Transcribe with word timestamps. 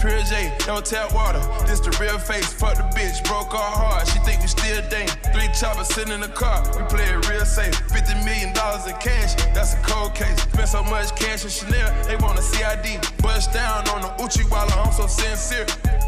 Pure 0.00 0.22
J, 0.24 0.52
don't 0.64 0.84
tap 0.84 1.12
water. 1.12 1.40
This 1.66 1.80
the 1.80 1.92
real 2.00 2.18
face. 2.18 2.52
Fuck 2.52 2.76
the 2.76 2.84
bitch, 2.96 3.22
broke 3.24 3.52
our 3.52 3.72
heart. 3.72 4.08
She 4.08 4.18
think 4.20 4.40
we 4.40 4.48
still 4.48 4.82
dang. 4.88 5.08
Three 5.32 5.48
choppers 5.52 5.88
sitting 5.88 6.12
in 6.14 6.20
the 6.20 6.28
car. 6.28 6.64
We 6.76 6.82
play 6.88 7.04
it 7.04 7.28
real 7.28 7.44
safe. 7.44 7.74
Fifty 7.92 8.14
million 8.24 8.52
dollars 8.54 8.86
in 8.86 8.96
cash. 8.96 9.34
That's 9.52 9.74
a 9.74 9.80
cold 9.82 10.14
case. 10.14 10.40
Spent 10.42 10.68
so 10.68 10.82
much 10.84 11.14
cash 11.16 11.44
in 11.44 11.50
Chanel. 11.50 11.88
They 12.04 12.16
want 12.16 12.38
a 12.38 12.42
CID. 12.42 13.00
Bust 13.22 13.52
down 13.52 13.88
on 13.88 14.02
the 14.02 14.12
Uchi 14.22 14.44
while 14.44 14.68
I'm 14.72 14.92
so 14.92 15.06
sincere. 15.06 15.66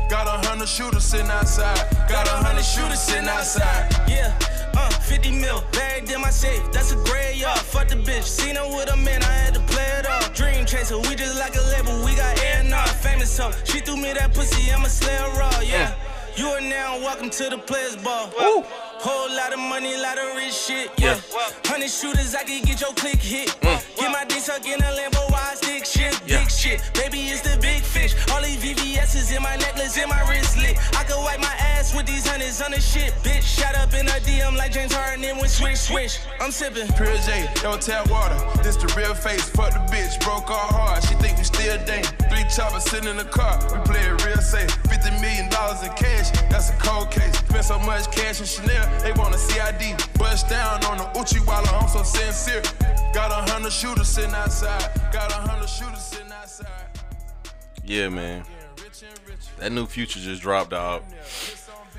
Got 0.08 0.28
a 0.28 0.46
hundred 0.46 0.68
shooters 0.68 1.04
sitting 1.04 1.30
outside. 1.30 1.80
Got 2.08 2.28
a 2.28 2.36
hundred 2.44 2.64
shooters 2.64 3.00
sitting 3.00 3.28
outside. 3.28 3.88
Yeah. 4.08 4.36
Uh, 4.76 4.91
50 5.02 5.30
mil, 5.32 5.62
bagged 5.72 6.10
in 6.10 6.20
my 6.20 6.30
safe, 6.30 6.62
that's 6.72 6.92
a 6.92 6.96
graveyard. 6.96 7.58
Fuck 7.58 7.88
the 7.88 7.96
bitch, 7.96 8.24
seen 8.24 8.56
her 8.56 8.66
with 8.68 8.92
a 8.92 8.96
man, 8.96 9.22
I 9.22 9.32
had 9.32 9.54
to 9.54 9.60
play 9.60 9.88
it 9.98 10.06
off. 10.06 10.34
Dream 10.34 10.64
chaser, 10.64 10.98
we 10.98 11.14
just 11.14 11.38
like 11.38 11.54
a 11.56 11.62
label, 11.74 12.04
we 12.04 12.14
got 12.14 12.38
air 12.42 12.62
now. 12.64 12.84
Famous 12.86 13.36
hoe, 13.36 13.52
she 13.64 13.80
threw 13.80 13.96
me 13.96 14.12
that 14.12 14.34
pussy, 14.34 14.70
I'm 14.72 14.84
a 14.84 14.88
slayer 14.88 15.28
raw, 15.38 15.60
yeah. 15.60 15.90
Mm. 15.90 16.38
You 16.38 16.46
are 16.48 16.60
now 16.62 16.96
welcome 16.96 17.28
to 17.28 17.50
the 17.50 17.58
players 17.58 17.96
ball. 17.96 18.28
Ooh. 18.40 18.64
Whole 19.04 19.28
lot 19.36 19.52
of 19.52 19.58
money, 19.58 19.96
lot 19.96 20.16
of 20.16 20.36
rich 20.36 20.54
shit, 20.54 20.90
yeah. 20.96 21.20
Hundred 21.66 21.90
shooters, 21.90 22.34
I 22.34 22.44
can 22.44 22.64
get 22.64 22.80
your 22.80 22.94
click 22.94 23.20
hit. 23.20 23.48
Mm. 23.60 23.96
Get 23.96 24.12
my 24.12 24.24
dick 24.24 24.38
suck 24.38 24.64
in 24.66 24.80
a 24.80 24.92
Lambo, 24.96 25.30
Yeah. 26.26 26.40
big 26.40 26.50
shit. 26.50 26.80
Baby, 26.94 27.30
it's 27.30 27.42
the 27.42 27.58
big 27.60 27.82
fish. 27.82 28.14
All 28.30 28.42
these 28.42 28.58
VVS's 28.62 29.30
in 29.32 29.42
my 29.42 29.56
necklace, 29.56 29.96
in 29.96 30.08
my 30.08 30.20
wristlet. 30.26 30.76
I 30.96 31.04
could 31.04 31.18
wipe 31.22 31.40
my 31.40 31.54
ass 31.58 31.94
with 31.94 32.06
these 32.06 32.26
hundreds 32.26 32.60
on 32.60 32.72
the 32.72 32.80
shit, 32.80 33.12
bitch. 33.22 33.42
Shot 33.42 33.74
up 33.76 33.92
in 33.94 34.06
a 34.08 34.18
DM 34.26 34.56
like 34.56 34.72
James 34.72 34.92
Harden 34.92 35.24
and 35.24 35.38
went 35.38 35.50
swish, 35.50 35.80
swish. 35.80 36.18
I'm 36.40 36.50
sipping. 36.50 36.88
Pure 36.94 37.18
J, 37.26 37.48
no 37.62 37.76
tap 37.76 38.10
water. 38.10 38.38
This 38.62 38.76
the 38.76 38.92
real 38.96 39.14
face. 39.14 39.48
Fuck 39.50 39.72
the 39.72 39.82
bitch, 39.94 40.18
broke 40.24 40.50
our 40.50 40.72
heart. 40.72 41.04
She 41.04 41.14
think 41.16 41.38
we 41.38 41.44
still 41.44 41.78
dang. 41.86 42.04
Three 42.30 42.44
choppers 42.54 42.84
sitting 42.84 43.08
in 43.08 43.16
the 43.16 43.24
car. 43.24 43.58
We 43.72 43.78
play 43.84 44.02
it 44.02 44.24
real 44.24 44.42
safe. 44.42 44.70
Fifty 44.90 45.10
million 45.20 45.48
dollars 45.50 45.82
in 45.82 45.92
cash. 45.94 46.30
That's 46.50 46.70
a 46.70 46.76
cold 46.78 47.10
case. 47.10 47.36
Spent 47.38 47.64
so 47.64 47.78
much 47.78 48.10
cash 48.10 48.40
in 48.40 48.46
Chanel. 48.46 48.84
They 49.02 49.12
want 49.12 49.34
a 49.34 49.38
CID. 49.38 49.94
Bust 50.18 50.48
down 50.48 50.84
on 50.84 50.98
the 50.98 51.06
Uchi 51.18 51.38
while 51.40 51.66
I'm 51.68 51.88
so 51.88 52.02
sincere. 52.02 52.62
Got 53.12 53.30
a 53.30 53.50
hundred 53.52 53.72
shooters 53.72 54.08
sitting 54.08 54.34
outside. 54.34 54.88
Got 55.12 55.30
a 55.30 55.34
hundred 55.34 55.68
shooters. 55.68 55.91
Yeah, 57.84 58.08
man. 58.08 58.44
Rich 58.82 59.02
and 59.02 59.20
rich. 59.28 59.38
That 59.58 59.72
new 59.72 59.86
Future 59.86 60.20
just 60.20 60.42
dropped 60.42 60.72
out. 60.72 61.04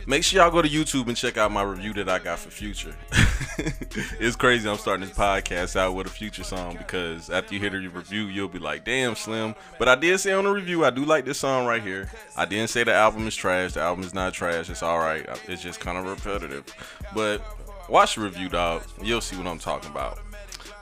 Make 0.05 0.23
sure 0.23 0.41
y'all 0.41 0.51
go 0.51 0.61
to 0.61 0.67
YouTube 0.67 1.07
and 1.07 1.15
check 1.15 1.37
out 1.37 1.51
my 1.51 1.61
review 1.61 1.93
that 1.93 2.09
I 2.09 2.19
got 2.19 2.39
for 2.39 2.49
Future. 2.49 2.93
it's 4.19 4.35
crazy 4.35 4.69
I'm 4.69 4.77
starting 4.77 5.05
this 5.05 5.15
podcast 5.15 5.75
out 5.77 5.93
with 5.93 6.07
a 6.07 6.09
Future 6.09 6.43
song 6.43 6.75
because 6.77 7.29
after 7.29 7.53
you 7.53 7.59
hear 7.59 7.69
the 7.69 7.87
review, 7.87 8.23
you'll 8.25 8.49
be 8.49 8.59
like, 8.59 8.83
damn, 8.83 9.15
Slim. 9.15 9.55
But 9.79 9.87
I 9.87 9.95
did 9.95 10.19
say 10.19 10.33
on 10.33 10.43
the 10.43 10.49
review, 10.49 10.83
I 10.83 10.89
do 10.89 11.05
like 11.05 11.25
this 11.25 11.39
song 11.39 11.65
right 11.65 11.81
here. 11.81 12.11
I 12.35 12.45
didn't 12.45 12.69
say 12.69 12.83
the 12.83 12.93
album 12.93 13.27
is 13.27 13.35
trash. 13.35 13.73
The 13.73 13.81
album 13.81 14.03
is 14.03 14.13
not 14.13 14.33
trash. 14.33 14.69
It's 14.69 14.83
alright. 14.83 15.25
It's 15.47 15.61
just 15.61 15.79
kind 15.79 15.97
of 15.97 16.05
repetitive. 16.05 16.65
But 17.13 17.41
watch 17.87 18.15
the 18.15 18.21
review, 18.21 18.49
dog. 18.49 18.83
You'll 19.01 19.21
see 19.21 19.37
what 19.37 19.47
I'm 19.47 19.59
talking 19.59 19.91
about. 19.91 20.19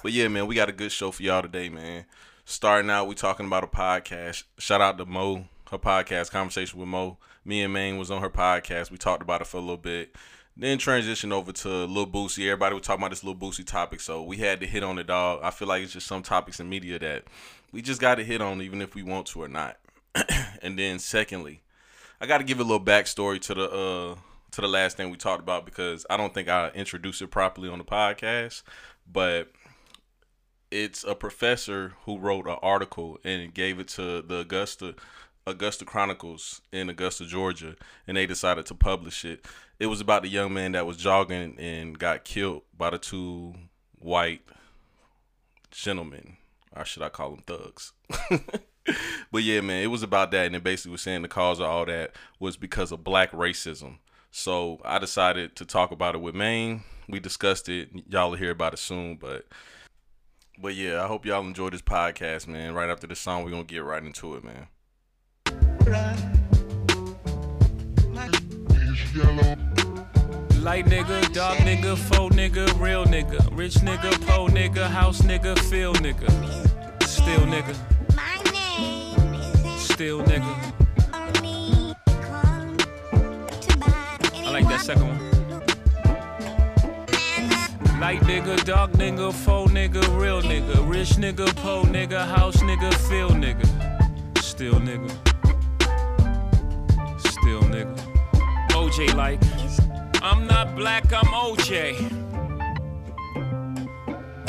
But 0.01 0.13
yeah, 0.13 0.27
man, 0.29 0.47
we 0.47 0.55
got 0.55 0.69
a 0.69 0.73
good 0.73 0.91
show 0.91 1.11
for 1.11 1.21
y'all 1.21 1.43
today, 1.43 1.69
man. 1.69 2.05
Starting 2.51 2.89
out, 2.91 3.07
we 3.07 3.15
talking 3.15 3.45
about 3.45 3.63
a 3.63 3.67
podcast. 3.67 4.43
Shout 4.57 4.81
out 4.81 4.97
to 4.97 5.05
Mo, 5.05 5.45
her 5.71 5.77
podcast, 5.77 6.31
Conversation 6.31 6.77
with 6.77 6.89
Mo. 6.89 7.17
Me 7.45 7.61
and 7.61 7.71
Maine 7.71 7.97
was 7.97 8.11
on 8.11 8.21
her 8.21 8.29
podcast. 8.29 8.91
We 8.91 8.97
talked 8.97 9.21
about 9.21 9.39
it 9.39 9.47
for 9.47 9.55
a 9.55 9.61
little 9.61 9.77
bit. 9.77 10.13
Then 10.57 10.77
transition 10.77 11.31
over 11.31 11.53
to 11.53 11.69
Lil 11.85 12.07
Boosie. 12.07 12.47
Everybody 12.47 12.75
was 12.75 12.83
talking 12.83 13.01
about 13.01 13.11
this 13.11 13.23
Lil 13.23 13.35
Boosie 13.35 13.65
topic, 13.65 14.01
so 14.01 14.21
we 14.21 14.35
had 14.35 14.59
to 14.59 14.67
hit 14.67 14.83
on 14.83 14.99
it, 14.99 15.07
dog. 15.07 15.39
I 15.41 15.49
feel 15.49 15.69
like 15.69 15.81
it's 15.81 15.93
just 15.93 16.07
some 16.07 16.23
topics 16.23 16.59
in 16.59 16.67
media 16.67 16.99
that 16.99 17.23
we 17.71 17.81
just 17.81 18.01
got 18.01 18.15
to 18.15 18.23
hit 18.25 18.41
on, 18.41 18.61
even 18.61 18.81
if 18.81 18.95
we 18.95 19.01
want 19.01 19.27
to 19.27 19.43
or 19.43 19.47
not. 19.47 19.77
and 20.61 20.77
then 20.77 20.99
secondly, 20.99 21.61
I 22.19 22.25
got 22.25 22.39
to 22.39 22.43
give 22.43 22.59
a 22.59 22.63
little 22.63 22.83
backstory 22.83 23.39
to 23.39 23.53
the 23.53 23.69
uh 23.69 24.15
to 24.51 24.59
the 24.59 24.67
last 24.67 24.97
thing 24.97 25.09
we 25.09 25.15
talked 25.15 25.41
about 25.41 25.63
because 25.63 26.05
I 26.09 26.17
don't 26.17 26.33
think 26.33 26.49
I 26.49 26.67
introduced 26.71 27.21
it 27.21 27.27
properly 27.27 27.69
on 27.69 27.77
the 27.77 27.85
podcast, 27.85 28.63
but 29.09 29.53
it's 30.71 31.03
a 31.03 31.13
professor 31.13 31.93
who 32.05 32.17
wrote 32.17 32.47
an 32.47 32.57
article 32.61 33.19
and 33.23 33.53
gave 33.53 33.79
it 33.79 33.89
to 33.89 34.21
the 34.21 34.39
Augusta 34.39 34.95
Augusta 35.47 35.85
Chronicles 35.85 36.61
in 36.71 36.89
Augusta, 36.89 37.25
Georgia, 37.25 37.75
and 38.07 38.15
they 38.15 38.27
decided 38.27 38.65
to 38.67 38.75
publish 38.75 39.25
it. 39.25 39.45
It 39.79 39.87
was 39.87 39.99
about 39.99 40.21
the 40.21 40.29
young 40.29 40.53
man 40.53 40.73
that 40.73 40.85
was 40.85 40.97
jogging 40.97 41.59
and 41.59 41.97
got 41.97 42.23
killed 42.23 42.61
by 42.77 42.91
the 42.91 42.99
two 42.99 43.55
white 43.97 44.41
gentlemen, 45.71 46.37
or 46.75 46.85
should 46.85 47.01
I 47.01 47.09
call 47.09 47.31
them 47.31 47.43
thugs? 47.47 47.93
but 49.31 49.41
yeah, 49.41 49.61
man, 49.61 49.83
it 49.83 49.87
was 49.87 50.03
about 50.03 50.29
that, 50.31 50.45
and 50.45 50.55
it 50.55 50.63
basically 50.63 50.91
was 50.91 51.01
saying 51.01 51.23
the 51.23 51.27
cause 51.27 51.59
of 51.59 51.65
all 51.65 51.85
that 51.85 52.11
was 52.39 52.55
because 52.55 52.91
of 52.91 53.03
black 53.03 53.31
racism. 53.31 53.97
So 54.29 54.79
I 54.85 54.99
decided 54.99 55.55
to 55.55 55.65
talk 55.65 55.91
about 55.91 56.15
it 56.15 56.21
with 56.21 56.35
Maine. 56.35 56.83
We 57.09 57.19
discussed 57.19 57.67
it. 57.67 57.89
Y'all 58.07 58.29
will 58.29 58.37
hear 58.37 58.51
about 58.51 58.73
it 58.73 58.77
soon, 58.77 59.15
but 59.15 59.47
but 60.59 60.75
yeah, 60.75 61.03
I 61.03 61.07
hope 61.07 61.25
y'all 61.25 61.45
enjoy 61.45 61.69
this 61.69 61.81
podcast, 61.81 62.47
man. 62.47 62.73
Right 62.73 62.89
after 62.89 63.07
the 63.07 63.15
song, 63.15 63.43
we're 63.43 63.51
gonna 63.51 63.63
get 63.63 63.83
right 63.83 64.03
into 64.03 64.35
it, 64.35 64.43
man. 64.43 64.67
Light 70.61 70.85
nigga, 70.85 71.33
dog 71.33 71.57
nigga, 71.57 71.97
faux 71.97 72.35
nigga, 72.35 72.79
real 72.79 73.03
nigga, 73.05 73.39
rich 73.57 73.75
nigga, 73.75 74.11
po 74.27 74.47
nigga, 74.47 74.87
house 74.87 75.21
nigga, 75.21 75.57
feel 75.69 75.93
nigga, 75.95 76.29
still 77.03 77.39
nigga, 77.41 77.75
My 78.15 78.37
name 78.51 79.65
is 79.75 79.81
still 79.81 80.21
nigga. 80.23 80.73
only 81.13 81.95
come 82.07 82.77
to 82.77 83.77
buy 83.77 84.17
I 84.35 84.51
like 84.51 84.67
that 84.67 84.81
second 84.81 85.07
one. 85.07 85.30
Light 88.01 88.19
nigga, 88.21 88.63
dog 88.65 88.93
nigga, 88.93 89.31
faux 89.31 89.71
nigga, 89.71 90.01
real 90.19 90.41
nigga, 90.41 90.75
rich 90.89 91.09
nigga, 91.11 91.45
po 91.57 91.83
nigga, 91.83 92.25
house 92.27 92.57
nigga, 92.57 92.91
feel 93.07 93.29
nigga, 93.29 93.65
still 94.41 94.73
nigga, 94.73 95.09
still 97.19 97.61
nigga. 97.61 97.95
OJ 98.71 99.13
like, 99.15 99.39
I'm 100.23 100.47
not 100.47 100.75
black, 100.75 101.13
I'm 101.13 101.25
OJ. 101.27 102.09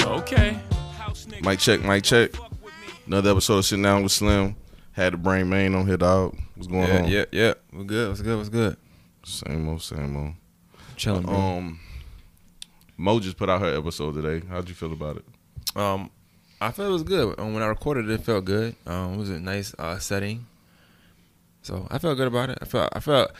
Okay. 0.02 0.58
House 0.96 1.26
nigga, 1.26 1.44
Mic 1.44 1.58
check, 1.58 1.82
mic 1.82 2.02
check. 2.04 2.32
fuck 2.32 2.50
with 2.62 2.72
me. 2.80 2.94
Another 3.06 3.32
episode 3.32 3.58
of 3.58 3.64
Sitting 3.66 3.82
Down 3.82 4.02
with 4.02 4.12
Slim. 4.12 4.56
Had 4.92 5.12
the 5.12 5.16
brain 5.18 5.48
main 5.50 5.74
on 5.74 5.86
here, 5.86 5.98
dog. 5.98 6.36
What's 6.54 6.68
going 6.68 6.88
Yeah, 6.88 7.02
on? 7.02 7.08
yeah, 7.08 7.24
yeah. 7.32 7.54
What's 7.70 7.86
good? 7.86 8.08
What's 8.08 8.22
good? 8.22 8.36
What's 8.38 8.48
good? 8.48 8.76
Same 9.24 9.68
old, 9.68 9.82
same 9.82 10.16
old. 10.16 10.32
Chilling, 10.96 11.22
bro. 11.22 11.34
Um, 11.34 11.80
Mo 12.96 13.20
just 13.20 13.36
put 13.36 13.48
out 13.48 13.60
her 13.60 13.76
episode 13.76 14.14
today. 14.14 14.46
How'd 14.48 14.68
you 14.68 14.74
feel 14.74 14.92
about 14.92 15.16
it? 15.16 15.24
Um, 15.76 16.10
I 16.60 16.70
felt 16.70 16.88
it 16.88 16.92
was 16.92 17.02
good. 17.02 17.38
Um, 17.38 17.54
when 17.54 17.62
I 17.62 17.66
recorded 17.66 18.08
it, 18.08 18.14
it 18.14 18.24
felt 18.24 18.44
good. 18.44 18.76
Um, 18.86 19.14
it 19.14 19.16
was 19.16 19.30
a 19.30 19.40
nice 19.40 19.74
uh, 19.78 19.98
setting. 19.98 20.46
So 21.62 21.86
I 21.90 21.98
felt 21.98 22.16
good 22.16 22.28
about 22.28 22.50
it. 22.50 22.58
I 22.60 22.64
felt. 22.64 22.90
I 22.92 23.00
felt. 23.00 23.32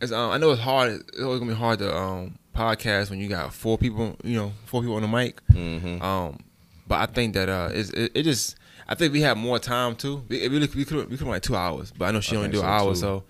It's, 0.00 0.12
um, 0.12 0.30
I 0.30 0.38
know 0.38 0.50
it's 0.50 0.60
hard. 0.60 0.92
It's 0.92 1.20
always 1.20 1.40
gonna 1.40 1.52
be 1.52 1.58
hard 1.58 1.78
to 1.80 1.96
um 1.96 2.38
podcast 2.54 3.10
when 3.10 3.18
you 3.18 3.28
got 3.28 3.52
four 3.52 3.78
people. 3.78 4.16
You 4.22 4.36
know, 4.36 4.52
four 4.66 4.82
people 4.82 4.96
on 4.96 5.02
the 5.02 5.08
mic. 5.08 5.44
Mm-hmm. 5.48 6.02
Um, 6.02 6.40
but 6.86 7.00
I 7.00 7.06
think 7.06 7.34
that 7.34 7.48
uh, 7.48 7.70
it's, 7.72 7.90
it, 7.90 8.12
it 8.14 8.22
just. 8.22 8.56
I 8.90 8.94
think 8.94 9.12
we 9.12 9.20
had 9.20 9.36
more 9.36 9.58
time 9.58 9.96
too. 9.96 10.24
We 10.28 10.46
really 10.48 10.68
we 10.74 10.84
could 10.84 11.10
we 11.10 11.16
could 11.16 11.26
like 11.26 11.42
two 11.42 11.56
hours, 11.56 11.92
but 11.96 12.06
I 12.06 12.10
know 12.10 12.20
she 12.20 12.36
I 12.36 12.38
only 12.38 12.50
do 12.50 12.58
an 12.58 12.64
so, 12.64 12.68
hour. 12.68 12.94
So, 12.94 13.24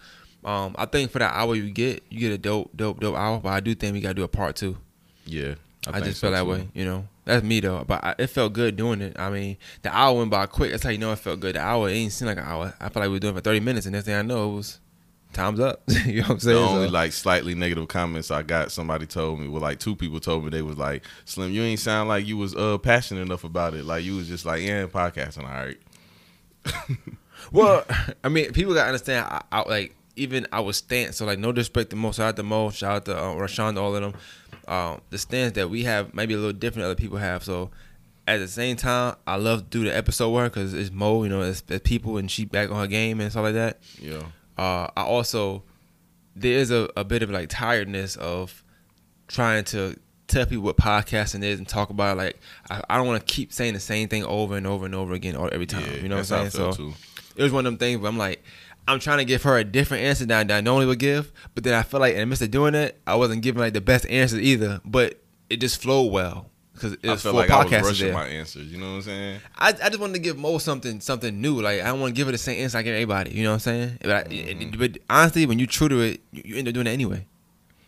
um, 0.44 0.74
I 0.78 0.86
think 0.86 1.10
for 1.10 1.18
that 1.18 1.34
hour 1.34 1.54
you 1.56 1.70
get, 1.70 2.02
you 2.10 2.20
get 2.20 2.32
a 2.32 2.38
dope, 2.38 2.76
dope, 2.76 3.00
dope 3.00 3.16
hour. 3.16 3.40
But 3.40 3.50
I 3.50 3.60
do 3.60 3.74
think 3.74 3.92
we 3.92 4.00
gotta 4.00 4.14
do 4.14 4.22
a 4.22 4.28
part 4.28 4.54
two. 4.54 4.76
Yeah, 5.26 5.54
I, 5.88 5.92
think 5.94 6.04
just 6.06 6.20
so, 6.20 6.26
feel 6.28 6.32
that 6.32 6.42
too. 6.42 6.50
way, 6.62 6.68
you 6.74 6.84
know. 6.84 7.06
That's 7.24 7.44
me 7.44 7.60
though, 7.60 7.84
but 7.86 8.02
I, 8.02 8.14
it 8.18 8.28
felt 8.28 8.52
good 8.54 8.76
doing 8.76 9.02
it. 9.02 9.18
I 9.18 9.28
mean, 9.30 9.58
the 9.82 9.94
hour 9.94 10.16
went 10.16 10.30
by 10.30 10.46
quick. 10.46 10.70
That's 10.70 10.82
how 10.82 10.90
you 10.90 10.98
know 10.98 11.12
it 11.12 11.18
felt 11.18 11.40
good. 11.40 11.56
The 11.56 11.60
hour 11.60 11.88
it 11.88 11.92
ain't 11.92 12.12
seem 12.12 12.26
like 12.26 12.38
an 12.38 12.44
hour. 12.44 12.74
I 12.80 12.88
felt 12.88 12.96
like 12.96 13.08
we 13.08 13.10
were 13.10 13.18
doing 13.18 13.34
it 13.34 13.38
for 13.38 13.42
thirty 13.42 13.60
minutes, 13.60 13.86
and 13.86 13.92
next 13.92 14.06
thing 14.06 14.14
I 14.14 14.22
know, 14.22 14.50
it 14.50 14.54
was 14.56 14.80
time's 15.34 15.60
up. 15.60 15.82
you 16.06 16.22
know 16.22 16.28
what 16.28 16.30
I'm 16.30 16.40
saying? 16.40 16.56
The 16.56 16.62
only 16.68 16.88
So- 16.88 16.92
like 16.92 17.12
slightly 17.12 17.54
negative 17.54 17.86
comments 17.88 18.30
I 18.30 18.42
got, 18.42 18.72
somebody 18.72 19.06
told 19.06 19.40
me, 19.40 19.48
well, 19.48 19.60
like 19.60 19.78
two 19.78 19.94
people 19.94 20.20
told 20.20 20.44
me 20.44 20.50
they 20.50 20.62
was 20.62 20.78
like, 20.78 21.04
"Slim, 21.26 21.52
you 21.52 21.62
ain't 21.62 21.80
sound 21.80 22.08
like 22.08 22.26
you 22.26 22.36
was 22.36 22.54
uh 22.56 22.78
passionate 22.78 23.20
enough 23.22 23.44
about 23.44 23.74
it. 23.74 23.84
Like 23.84 24.04
you 24.04 24.16
was 24.16 24.28
just 24.28 24.46
like, 24.46 24.62
yeah, 24.62 24.86
podcasting, 24.86 25.44
all 25.44 25.50
right." 25.50 25.78
well, 27.52 27.84
I 28.24 28.28
mean, 28.28 28.52
people 28.52 28.74
gotta 28.74 28.88
understand. 28.88 29.26
I, 29.26 29.42
I 29.52 29.68
like 29.68 29.94
even 30.18 30.46
our 30.52 30.72
stance. 30.72 31.16
So 31.16 31.26
like, 31.26 31.38
no 31.38 31.52
disrespect 31.52 31.90
to 31.90 31.96
Mo. 31.96 32.12
Shout 32.12 32.28
out 32.28 32.36
to 32.36 32.42
Mo. 32.42 32.70
Shout 32.70 32.92
out 32.92 33.04
to 33.06 33.16
uh, 33.16 33.34
Rashawn. 33.34 33.74
to 33.74 33.80
All 33.80 33.94
of 33.94 34.02
them. 34.02 34.14
Um, 34.66 35.00
the 35.10 35.18
stance 35.18 35.54
that 35.54 35.70
we 35.70 35.84
have 35.84 36.14
maybe 36.14 36.34
a 36.34 36.36
little 36.36 36.52
different 36.52 36.84
than 36.84 36.90
other 36.90 36.94
people 36.94 37.18
have. 37.18 37.42
So 37.42 37.70
at 38.26 38.38
the 38.38 38.48
same 38.48 38.76
time, 38.76 39.16
I 39.26 39.36
love 39.36 39.60
to 39.60 39.78
do 39.78 39.84
the 39.84 39.96
episode 39.96 40.30
with 40.30 40.42
her 40.42 40.48
because 40.50 40.74
it's 40.74 40.90
Mo. 40.90 41.22
You 41.22 41.30
know, 41.30 41.42
it's, 41.42 41.62
it's 41.68 41.88
people 41.88 42.18
and 42.18 42.30
she 42.30 42.44
back 42.44 42.70
on 42.70 42.76
her 42.76 42.86
game 42.86 43.20
and 43.20 43.30
stuff 43.30 43.44
like 43.44 43.54
that. 43.54 43.78
Yeah, 43.98 44.22
uh, 44.58 44.88
I 44.96 45.02
also 45.02 45.62
there 46.36 46.58
is 46.58 46.70
a, 46.70 46.88
a 46.96 47.04
bit 47.04 47.22
of 47.22 47.30
like 47.30 47.48
tiredness 47.48 48.16
of 48.16 48.62
trying 49.26 49.64
to 49.64 49.98
tell 50.28 50.44
people 50.44 50.64
what 50.64 50.76
podcasting 50.76 51.42
is 51.42 51.58
and 51.58 51.66
talk 51.66 51.90
about 51.90 52.16
it. 52.16 52.18
Like 52.18 52.38
I, 52.70 52.82
I 52.90 52.96
don't 52.96 53.06
want 53.06 53.26
to 53.26 53.34
keep 53.34 53.52
saying 53.52 53.74
the 53.74 53.80
same 53.80 54.08
thing 54.08 54.24
over 54.24 54.56
and 54.56 54.66
over 54.66 54.84
and 54.84 54.94
over 54.94 55.14
again 55.14 55.34
or 55.34 55.52
every 55.52 55.66
time. 55.66 55.84
yeah, 55.86 56.02
you 56.02 56.08
know 56.08 56.16
what 56.16 56.30
I'm 56.32 56.50
saying? 56.50 56.50
So 56.50 56.72
too. 56.72 56.94
it 57.34 57.42
was 57.42 57.52
one 57.52 57.66
of 57.66 57.72
them 57.72 57.78
things 57.78 58.00
where 58.00 58.10
I'm 58.10 58.18
like, 58.18 58.44
I'm 58.88 58.98
trying 58.98 59.18
to 59.18 59.24
give 59.24 59.42
her 59.44 59.56
a 59.58 59.64
different 59.64 60.02
answer 60.04 60.24
than, 60.26 60.46
than 60.48 60.56
I 60.56 60.60
normally 60.60 60.86
would 60.86 60.98
give, 60.98 61.30
but 61.54 61.62
then 61.64 61.74
I 61.74 61.82
feel 61.82 62.00
like 62.00 62.14
in 62.14 62.20
the 62.20 62.26
midst 62.26 62.42
of 62.42 62.50
doing 62.50 62.72
that, 62.72 62.96
I 63.06 63.14
wasn't 63.16 63.42
giving 63.42 63.60
like 63.60 63.74
the 63.74 63.80
best 63.80 64.06
answer 64.06 64.38
either. 64.38 64.80
But 64.84 65.20
it 65.50 65.58
just 65.60 65.80
flowed 65.80 66.10
well 66.12 66.50
because 66.74 66.92
it 66.94 67.00
I 67.06 67.12
was 67.12 67.22
felt 67.22 67.32
four 67.34 67.40
like 67.42 67.50
I 67.50 67.80
was 67.80 67.88
rushing 67.88 68.06
there. 68.06 68.14
my 68.14 68.26
answers. 68.26 68.66
You 68.72 68.78
know 68.78 68.90
what 68.90 68.96
I'm 68.96 69.02
saying? 69.02 69.40
I, 69.58 69.68
I 69.68 69.88
just 69.88 69.98
wanted 70.00 70.14
to 70.14 70.18
give 70.20 70.38
Mo 70.38 70.58
something 70.58 71.00
something 71.00 71.40
new. 71.40 71.60
Like 71.60 71.80
I 71.82 71.84
don't 71.86 72.00
want 72.00 72.14
to 72.14 72.16
give 72.16 72.26
her 72.28 72.32
the 72.32 72.38
same 72.38 72.62
answer 72.62 72.78
I 72.78 72.82
give 72.82 72.94
everybody. 72.94 73.30
You 73.32 73.44
know 73.44 73.50
what 73.50 73.54
I'm 73.54 73.60
saying? 73.60 73.98
But, 74.00 74.10
I, 74.10 74.22
Mm-hmm. 74.24 74.78
but 74.78 74.98
honestly, 75.10 75.46
when 75.46 75.58
you 75.58 75.66
true 75.66 75.88
to 75.88 76.00
it, 76.00 76.20
you, 76.32 76.42
you 76.46 76.56
end 76.56 76.68
up 76.68 76.74
doing 76.74 76.86
it 76.86 76.90
anyway. 76.90 77.26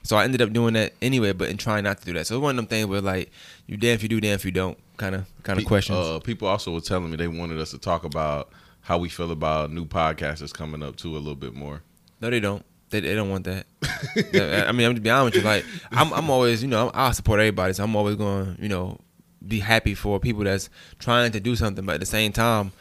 So 0.02 0.16
I 0.16 0.24
ended 0.24 0.40
up 0.42 0.52
doing 0.52 0.74
that 0.74 0.94
anyway, 1.02 1.32
but 1.32 1.50
in 1.50 1.56
trying 1.58 1.84
not 1.84 1.98
to 2.00 2.04
do 2.06 2.12
that. 2.14 2.26
So 2.26 2.36
it's 2.36 2.42
one 2.42 2.50
of 2.50 2.56
them 2.56 2.66
things 2.66 2.86
where 2.86 3.00
like 3.00 3.30
you 3.66 3.76
damn 3.76 3.94
if 3.94 4.02
you 4.02 4.08
do, 4.08 4.20
damn 4.20 4.34
if 4.34 4.44
you 4.44 4.50
don't 4.50 4.76
kind 4.96 5.14
of 5.14 5.26
kind 5.44 5.58
of 5.58 5.64
Pe- 5.64 5.68
questions. 5.68 5.98
Uh, 5.98 6.18
people 6.20 6.48
also 6.48 6.72
were 6.72 6.80
telling 6.80 7.10
me 7.10 7.16
they 7.16 7.28
wanted 7.28 7.58
us 7.58 7.70
to 7.70 7.78
talk 7.78 8.04
about 8.04 8.50
how 8.90 8.98
we 8.98 9.08
feel 9.08 9.30
about 9.30 9.70
new 9.72 9.84
podcasters 9.86 10.52
coming 10.52 10.82
up 10.82 10.96
too 10.96 11.12
a 11.16 11.18
little 11.18 11.36
bit 11.36 11.54
more. 11.54 11.80
no, 12.20 12.28
they 12.28 12.40
don't. 12.40 12.64
They, 12.88 12.98
they 12.98 13.14
don't 13.14 13.30
want 13.30 13.44
that. 13.44 13.66
I 14.68 14.72
mean, 14.72 14.84
I'm 14.88 14.96
to 14.96 15.00
be 15.00 15.08
honest 15.10 15.36
with 15.36 15.44
you. 15.44 15.48
Like 15.48 15.64
I'm 15.92 16.12
I'm 16.12 16.28
always 16.28 16.60
you 16.60 16.68
know 16.68 16.90
I 16.92 17.12
support 17.12 17.38
everybody, 17.38 17.72
so 17.72 17.84
I'm 17.84 17.94
always 17.94 18.16
going 18.16 18.56
to 18.56 18.60
you 18.62 18.68
know 18.68 18.98
be 19.46 19.60
happy 19.60 19.94
for 19.94 20.18
people 20.18 20.42
that's 20.42 20.68
trying 20.98 21.30
to 21.30 21.38
do 21.38 21.54
something, 21.54 21.86
but 21.86 21.94
at 21.94 22.00
the 22.00 22.06
same 22.06 22.32
time, 22.32 22.72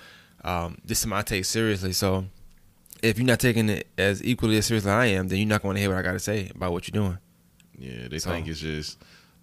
um, 0.44 0.80
this 0.84 1.00
is 1.02 1.06
my 1.06 1.22
take 1.22 1.46
seriously. 1.46 1.94
So 1.94 2.26
if 3.04 3.20
you're 3.20 3.28
not 3.28 3.40
taking 3.40 3.70
it 3.70 3.88
as 4.00 4.24
equally 4.24 4.58
as 4.58 4.66
seriously 4.66 4.90
as 4.90 4.96
I 4.96 5.06
am, 5.06 5.28
then 5.28 5.38
you're 5.38 5.48
not 5.48 5.62
going 5.62 5.76
to 5.76 5.80
hear 5.82 5.92
what 5.92 6.00
I 6.00 6.02
got 6.02 6.14
to 6.14 6.20
say 6.20 6.50
about 6.56 6.72
what 6.72 6.88
you're 6.88 7.02
doing. 7.04 7.20
Yeah, 7.78 8.08
they 8.08 8.18
So- 8.18 8.32
think 8.32 8.48
it's 8.48 8.60
just 8.62 8.98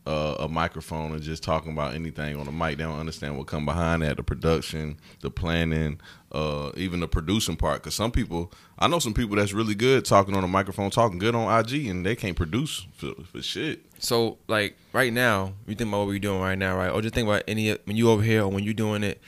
uh, 0.07 0.37
a 0.39 0.49
microphone 0.49 1.13
and 1.13 1.23
just 1.23 1.43
talking 1.43 1.73
about 1.73 1.95
anything 1.95 2.37
on 2.37 2.47
the 2.47 2.53
mic. 2.53 2.79
They 2.79 2.85
don't 2.85 2.99
understand 2.99 3.37
what 3.37 3.49
come 3.49 3.67
behind 3.67 4.03
that, 4.03 4.17
the 4.17 4.23
production, 4.23 4.99
the 5.21 5.31
planning, 5.31 6.01
uh, 6.31 6.71
even 6.77 7.01
the 7.01 7.09
producing 7.09 7.57
part. 7.57 7.83
Because 7.83 7.95
some 7.95 8.13
people, 8.13 8.53
I 8.79 8.87
know 8.87 9.01
some 9.01 9.15
people 9.15 9.37
that's 9.37 9.53
really 9.53 9.75
good 9.75 10.05
talking 10.05 10.37
on 10.37 10.45
a 10.45 10.49
microphone, 10.49 10.91
talking 10.91 11.19
good 11.19 11.35
on 11.35 11.59
IG, 11.59 11.87
and 11.89 12.07
they 12.07 12.15
can't 12.15 12.37
produce 12.37 12.87
for, 12.95 13.15
for 13.25 13.43
shit. 13.43 13.85
So 13.99 14.39
like 14.47 14.77
right 14.93 15.13
now, 15.13 15.55
you 15.67 15.75
think 15.75 15.89
about 15.89 15.99
what 15.99 16.09
we're 16.09 16.19
doing 16.21 16.41
right 16.41 16.59
now, 16.59 16.77
right? 16.77 16.91
Or 16.91 17.03
just 17.03 17.15
think 17.15 17.27
about 17.27 17.43
any 17.49 17.73
when 17.85 17.97
you 17.97 18.09
over 18.11 18.23
here 18.23 18.43
or 18.43 18.49
when 18.49 18.63
you're 18.63 18.75
doing 18.75 19.03
it. 19.03 19.21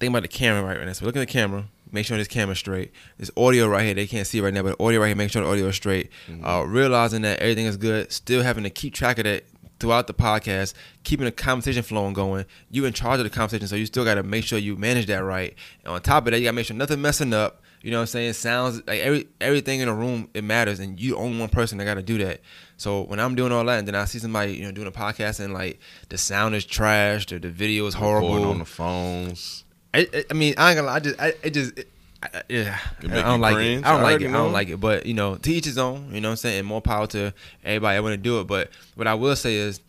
Think 0.00 0.10
about 0.10 0.22
the 0.22 0.28
camera 0.28 0.76
right 0.76 0.84
now. 0.84 0.92
So 0.92 1.06
look 1.06 1.16
at 1.16 1.20
the 1.20 1.26
camera. 1.26 1.66
Make 1.94 2.06
sure 2.06 2.18
this 2.18 2.26
camera's 2.26 2.58
straight. 2.58 2.90
This 3.18 3.30
audio 3.36 3.68
right 3.68 3.84
here, 3.84 3.94
they 3.94 4.08
can't 4.08 4.26
see 4.26 4.40
right 4.40 4.52
now, 4.52 4.64
but 4.64 4.80
audio 4.80 5.00
right 5.00 5.06
here, 5.06 5.14
make 5.16 5.30
sure 5.30 5.42
the 5.44 5.48
audio 5.48 5.68
is 5.68 5.76
straight. 5.76 6.10
Uh, 6.42 6.64
realizing 6.66 7.22
that 7.22 7.38
everything 7.38 7.66
is 7.66 7.76
good, 7.76 8.10
still 8.10 8.42
having 8.42 8.64
to 8.64 8.70
keep 8.70 8.92
track 8.94 9.18
of 9.18 9.24
that 9.24 9.44
throughout 9.78 10.08
the 10.08 10.14
podcast, 10.14 10.74
keeping 11.04 11.24
the 11.24 11.30
conversation 11.30 11.84
flowing 11.84 12.12
going. 12.12 12.46
You 12.68 12.84
in 12.84 12.92
charge 12.94 13.20
of 13.20 13.24
the 13.24 13.30
conversation, 13.30 13.68
so 13.68 13.76
you 13.76 13.86
still 13.86 14.04
got 14.04 14.16
to 14.16 14.24
make 14.24 14.42
sure 14.42 14.58
you 14.58 14.74
manage 14.76 15.06
that 15.06 15.18
right. 15.18 15.54
And 15.84 15.94
on 15.94 16.00
top 16.02 16.26
of 16.26 16.32
that, 16.32 16.38
you 16.40 16.44
got 16.46 16.50
to 16.50 16.56
make 16.56 16.66
sure 16.66 16.76
nothing 16.76 17.00
messing 17.00 17.32
up. 17.32 17.62
You 17.80 17.92
know 17.92 17.98
what 17.98 18.02
I'm 18.02 18.06
saying? 18.08 18.32
Sounds 18.32 18.82
like 18.88 18.98
every 18.98 19.28
everything 19.40 19.78
in 19.78 19.86
the 19.86 19.94
room 19.94 20.28
it 20.34 20.42
matters, 20.42 20.80
and 20.80 20.98
you 20.98 21.16
only 21.16 21.38
one 21.38 21.48
person 21.48 21.78
that 21.78 21.84
got 21.84 21.94
to 21.94 22.02
do 22.02 22.18
that. 22.24 22.40
So 22.76 23.02
when 23.02 23.20
I'm 23.20 23.36
doing 23.36 23.52
all 23.52 23.64
that, 23.66 23.78
and 23.78 23.86
then 23.86 23.94
I 23.94 24.06
see 24.06 24.18
somebody 24.18 24.54
you 24.54 24.62
know 24.64 24.72
doing 24.72 24.88
a 24.88 24.92
podcast 24.92 25.38
and 25.38 25.54
like 25.54 25.78
the 26.08 26.18
sound 26.18 26.56
is 26.56 26.66
trashed 26.66 27.30
or 27.30 27.38
the 27.38 27.50
video 27.50 27.86
is 27.86 27.94
Recording 27.94 28.28
horrible. 28.28 28.50
on 28.50 28.58
the 28.58 28.64
phones. 28.64 29.63
I, 29.94 30.08
I- 30.12 30.24
I 30.30 30.34
mean, 30.34 30.54
I 30.58 30.70
ain't 30.70 30.76
gonna 30.76 30.86
lie. 30.88 30.96
I 30.96 31.00
just, 31.00 31.20
I, 31.20 31.32
it 31.42 31.50
just, 31.54 31.78
it, 31.78 31.88
I, 32.22 32.28
I- 32.38 32.42
yeah, 32.48 32.78
I 33.02 33.06
don't 33.22 33.40
like 33.40 33.54
cringe? 33.54 33.80
it. 33.82 33.86
I 33.86 33.90
don't 33.92 34.00
I 34.00 34.02
like 34.02 34.10
already 34.10 34.24
it. 34.24 34.28
I 34.28 34.32
don't 34.32 34.52
like 34.52 34.68
it. 34.68 34.80
But 34.80 35.06
you 35.06 35.14
know, 35.14 35.36
to 35.36 35.50
each 35.52 35.64
his 35.64 35.78
own. 35.78 36.12
You 36.14 36.20
know 36.20 36.28
what 36.28 36.32
I'm 36.32 36.36
saying? 36.36 36.58
And 36.60 36.66
more 36.68 36.80
power 36.82 37.06
to 37.08 37.32
everybody 37.64 37.96
that 37.96 38.02
want 38.02 38.12
to 38.14 38.16
do 38.18 38.40
it. 38.40 38.46
But 38.46 38.70
what 38.96 39.06
I 39.06 39.14
will 39.14 39.36
say 39.36 39.54
is, 39.56 39.80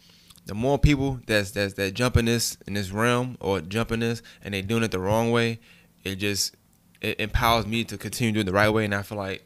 the 0.46 0.54
more 0.54 0.78
people 0.78 1.20
that's 1.26 1.52
that's 1.52 1.74
that 1.74 1.94
jump 1.96 2.18
in 2.18 2.26
this 2.26 2.58
in 2.68 2.76
this 2.76 2.92
realm 2.92 3.36
or 3.40 3.62
jumping 3.62 4.00
this 4.02 4.22
and 4.44 4.54
they 4.54 4.62
doing 4.62 4.84
it 4.84 4.92
the 4.92 5.00
wrong 5.00 5.32
way, 5.32 5.60
it 6.04 6.18
just 6.18 6.56
it 7.02 7.20
empowers 7.20 7.66
me 7.66 7.84
to 7.86 7.98
continue 7.98 8.32
doing 8.32 8.44
it 8.44 8.52
the 8.52 8.54
right 8.56 8.70
way. 8.70 8.86
And 8.86 8.94
I 8.94 9.02
feel 9.02 9.18
like 9.18 9.44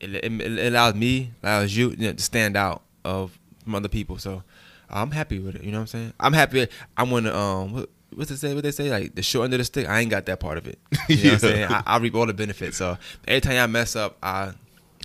it, 0.00 0.14
it, 0.14 0.24
it 0.40 0.72
allows 0.72 0.94
me, 0.94 1.32
allows 1.42 1.76
you, 1.76 1.90
you 1.90 1.96
know, 2.06 2.12
to 2.12 2.22
stand 2.22 2.56
out 2.56 2.82
of 3.04 3.38
from 3.64 3.74
other 3.74 3.88
people. 3.88 4.16
So 4.18 4.42
I'm 4.88 5.10
happy 5.10 5.38
with 5.38 5.56
it. 5.56 5.64
You 5.64 5.72
know 5.72 5.78
what 5.78 5.82
I'm 5.82 5.86
saying? 5.88 6.12
I'm 6.20 6.32
happy. 6.32 6.66
I'm 6.96 7.10
gonna 7.10 7.34
um. 7.34 7.86
What, 8.10 8.18
What's 8.18 8.30
they 8.30 8.36
say? 8.36 8.54
What 8.54 8.62
they 8.64 8.70
say? 8.70 8.90
Like 8.90 9.14
the 9.14 9.22
short 9.22 9.44
end 9.44 9.54
of 9.54 9.58
the 9.58 9.64
stick. 9.64 9.88
I 9.88 10.00
ain't 10.00 10.10
got 10.10 10.26
that 10.26 10.40
part 10.40 10.58
of 10.58 10.66
it. 10.66 10.78
You 11.08 11.16
know 11.16 11.22
what 11.24 11.32
I'm 11.32 11.38
saying? 11.40 11.64
I, 11.70 11.82
I 11.86 11.98
reap 11.98 12.14
all 12.14 12.26
the 12.26 12.34
benefits. 12.34 12.76
So 12.76 12.96
every 13.26 13.40
time 13.40 13.56
I 13.56 13.66
mess 13.66 13.96
up, 13.96 14.16
I 14.22 14.52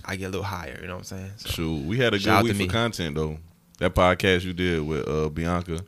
I 0.04 0.16
get 0.16 0.26
a 0.26 0.28
little 0.28 0.44
higher. 0.44 0.78
You 0.80 0.86
know 0.86 0.94
what 0.94 0.98
I'm 1.12 1.18
saying? 1.18 1.30
So, 1.36 1.48
Shoot, 1.50 1.84
we 1.86 1.98
had 1.98 2.12
a 2.14 2.18
good 2.18 2.42
week 2.44 2.52
for 2.52 2.58
me. 2.58 2.68
content 2.68 3.14
though. 3.14 3.38
That 3.78 3.94
podcast 3.94 4.44
you 4.44 4.52
did 4.52 4.82
with 4.86 5.08
uh, 5.08 5.28
Bianca, 5.30 5.80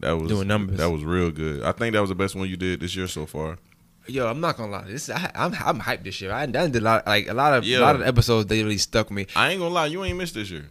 that 0.00 0.12
was 0.12 0.28
Doing 0.28 0.46
numbers. 0.48 0.78
That 0.78 0.90
was 0.90 1.02
real 1.02 1.30
good. 1.30 1.62
I 1.64 1.72
think 1.72 1.94
that 1.94 2.00
was 2.00 2.10
the 2.10 2.14
best 2.14 2.34
one 2.36 2.48
you 2.48 2.56
did 2.56 2.80
this 2.80 2.94
year 2.94 3.08
so 3.08 3.26
far. 3.26 3.58
Yo, 4.06 4.26
I'm 4.28 4.38
not 4.40 4.56
gonna 4.58 4.70
lie. 4.70 4.84
This 4.84 5.08
I, 5.10 5.30
I'm 5.34 5.54
I'm 5.64 5.80
hyped 5.80 6.04
this 6.04 6.20
year. 6.20 6.30
I 6.30 6.44
done 6.46 6.70
did 6.72 6.82
a 6.82 6.84
lot 6.84 7.06
like 7.06 7.26
a 7.28 7.34
lot 7.34 7.54
of 7.54 7.64
Yeah. 7.64 7.78
a 7.78 7.80
lot 7.80 7.96
of 7.96 8.02
episodes. 8.02 8.46
They 8.48 8.62
really 8.62 8.76
stuck 8.78 9.08
with 9.08 9.16
me. 9.16 9.26
I 9.34 9.50
ain't 9.50 9.60
gonna 9.60 9.72
lie, 9.74 9.86
you 9.86 10.04
ain't 10.04 10.18
missed 10.18 10.34
this 10.34 10.50
year. 10.50 10.66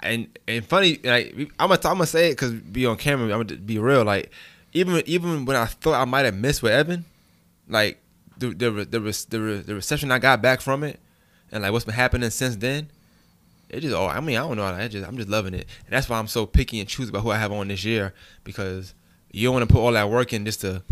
and 0.00 0.26
and 0.48 0.64
funny, 0.66 0.98
like 1.04 1.32
I'm 1.60 1.68
gonna 1.68 1.74
I'm 1.74 1.78
gonna 1.98 2.06
say 2.06 2.28
it 2.28 2.32
because 2.32 2.50
be 2.52 2.84
on 2.86 2.96
camera. 2.96 3.26
I'm 3.32 3.46
gonna 3.46 3.60
be 3.60 3.78
real. 3.78 4.02
Like 4.04 4.32
even 4.72 5.02
even 5.06 5.44
when 5.44 5.56
I 5.56 5.66
thought 5.66 6.00
I 6.00 6.04
might 6.04 6.24
have 6.24 6.34
missed 6.34 6.62
with 6.62 6.72
Evan, 6.72 7.04
like 7.68 7.98
the 8.38 8.48
the 8.48 8.70
the 8.70 9.00
the, 9.28 9.62
the, 9.66 9.74
reception 9.74 10.10
I 10.10 10.18
got 10.18 10.42
back 10.42 10.60
from 10.60 10.82
it, 10.84 10.98
and 11.50 11.62
like 11.62 11.72
what's 11.72 11.84
been 11.84 11.94
happening 11.94 12.30
since 12.30 12.56
then. 12.56 12.88
It 13.68 13.80
just 13.80 13.94
oh 13.94 14.06
I 14.06 14.20
mean 14.20 14.36
I 14.36 14.40
don't 14.40 14.58
know 14.58 14.64
I 14.64 14.86
just 14.86 15.08
I'm 15.08 15.16
just 15.16 15.30
loving 15.30 15.54
it 15.54 15.66
and 15.86 15.94
that's 15.94 16.06
why 16.06 16.18
I'm 16.18 16.26
so 16.26 16.44
picky 16.44 16.78
and 16.80 16.86
choosy 16.86 17.08
about 17.08 17.22
who 17.22 17.30
I 17.30 17.38
have 17.38 17.52
on 17.52 17.68
this 17.68 17.86
year 17.86 18.12
because 18.44 18.92
you 19.30 19.48
don't 19.48 19.54
want 19.54 19.66
to 19.66 19.72
put 19.72 19.80
all 19.80 19.92
that 19.92 20.10
work 20.10 20.34
in 20.34 20.44
just 20.44 20.60
to 20.60 20.82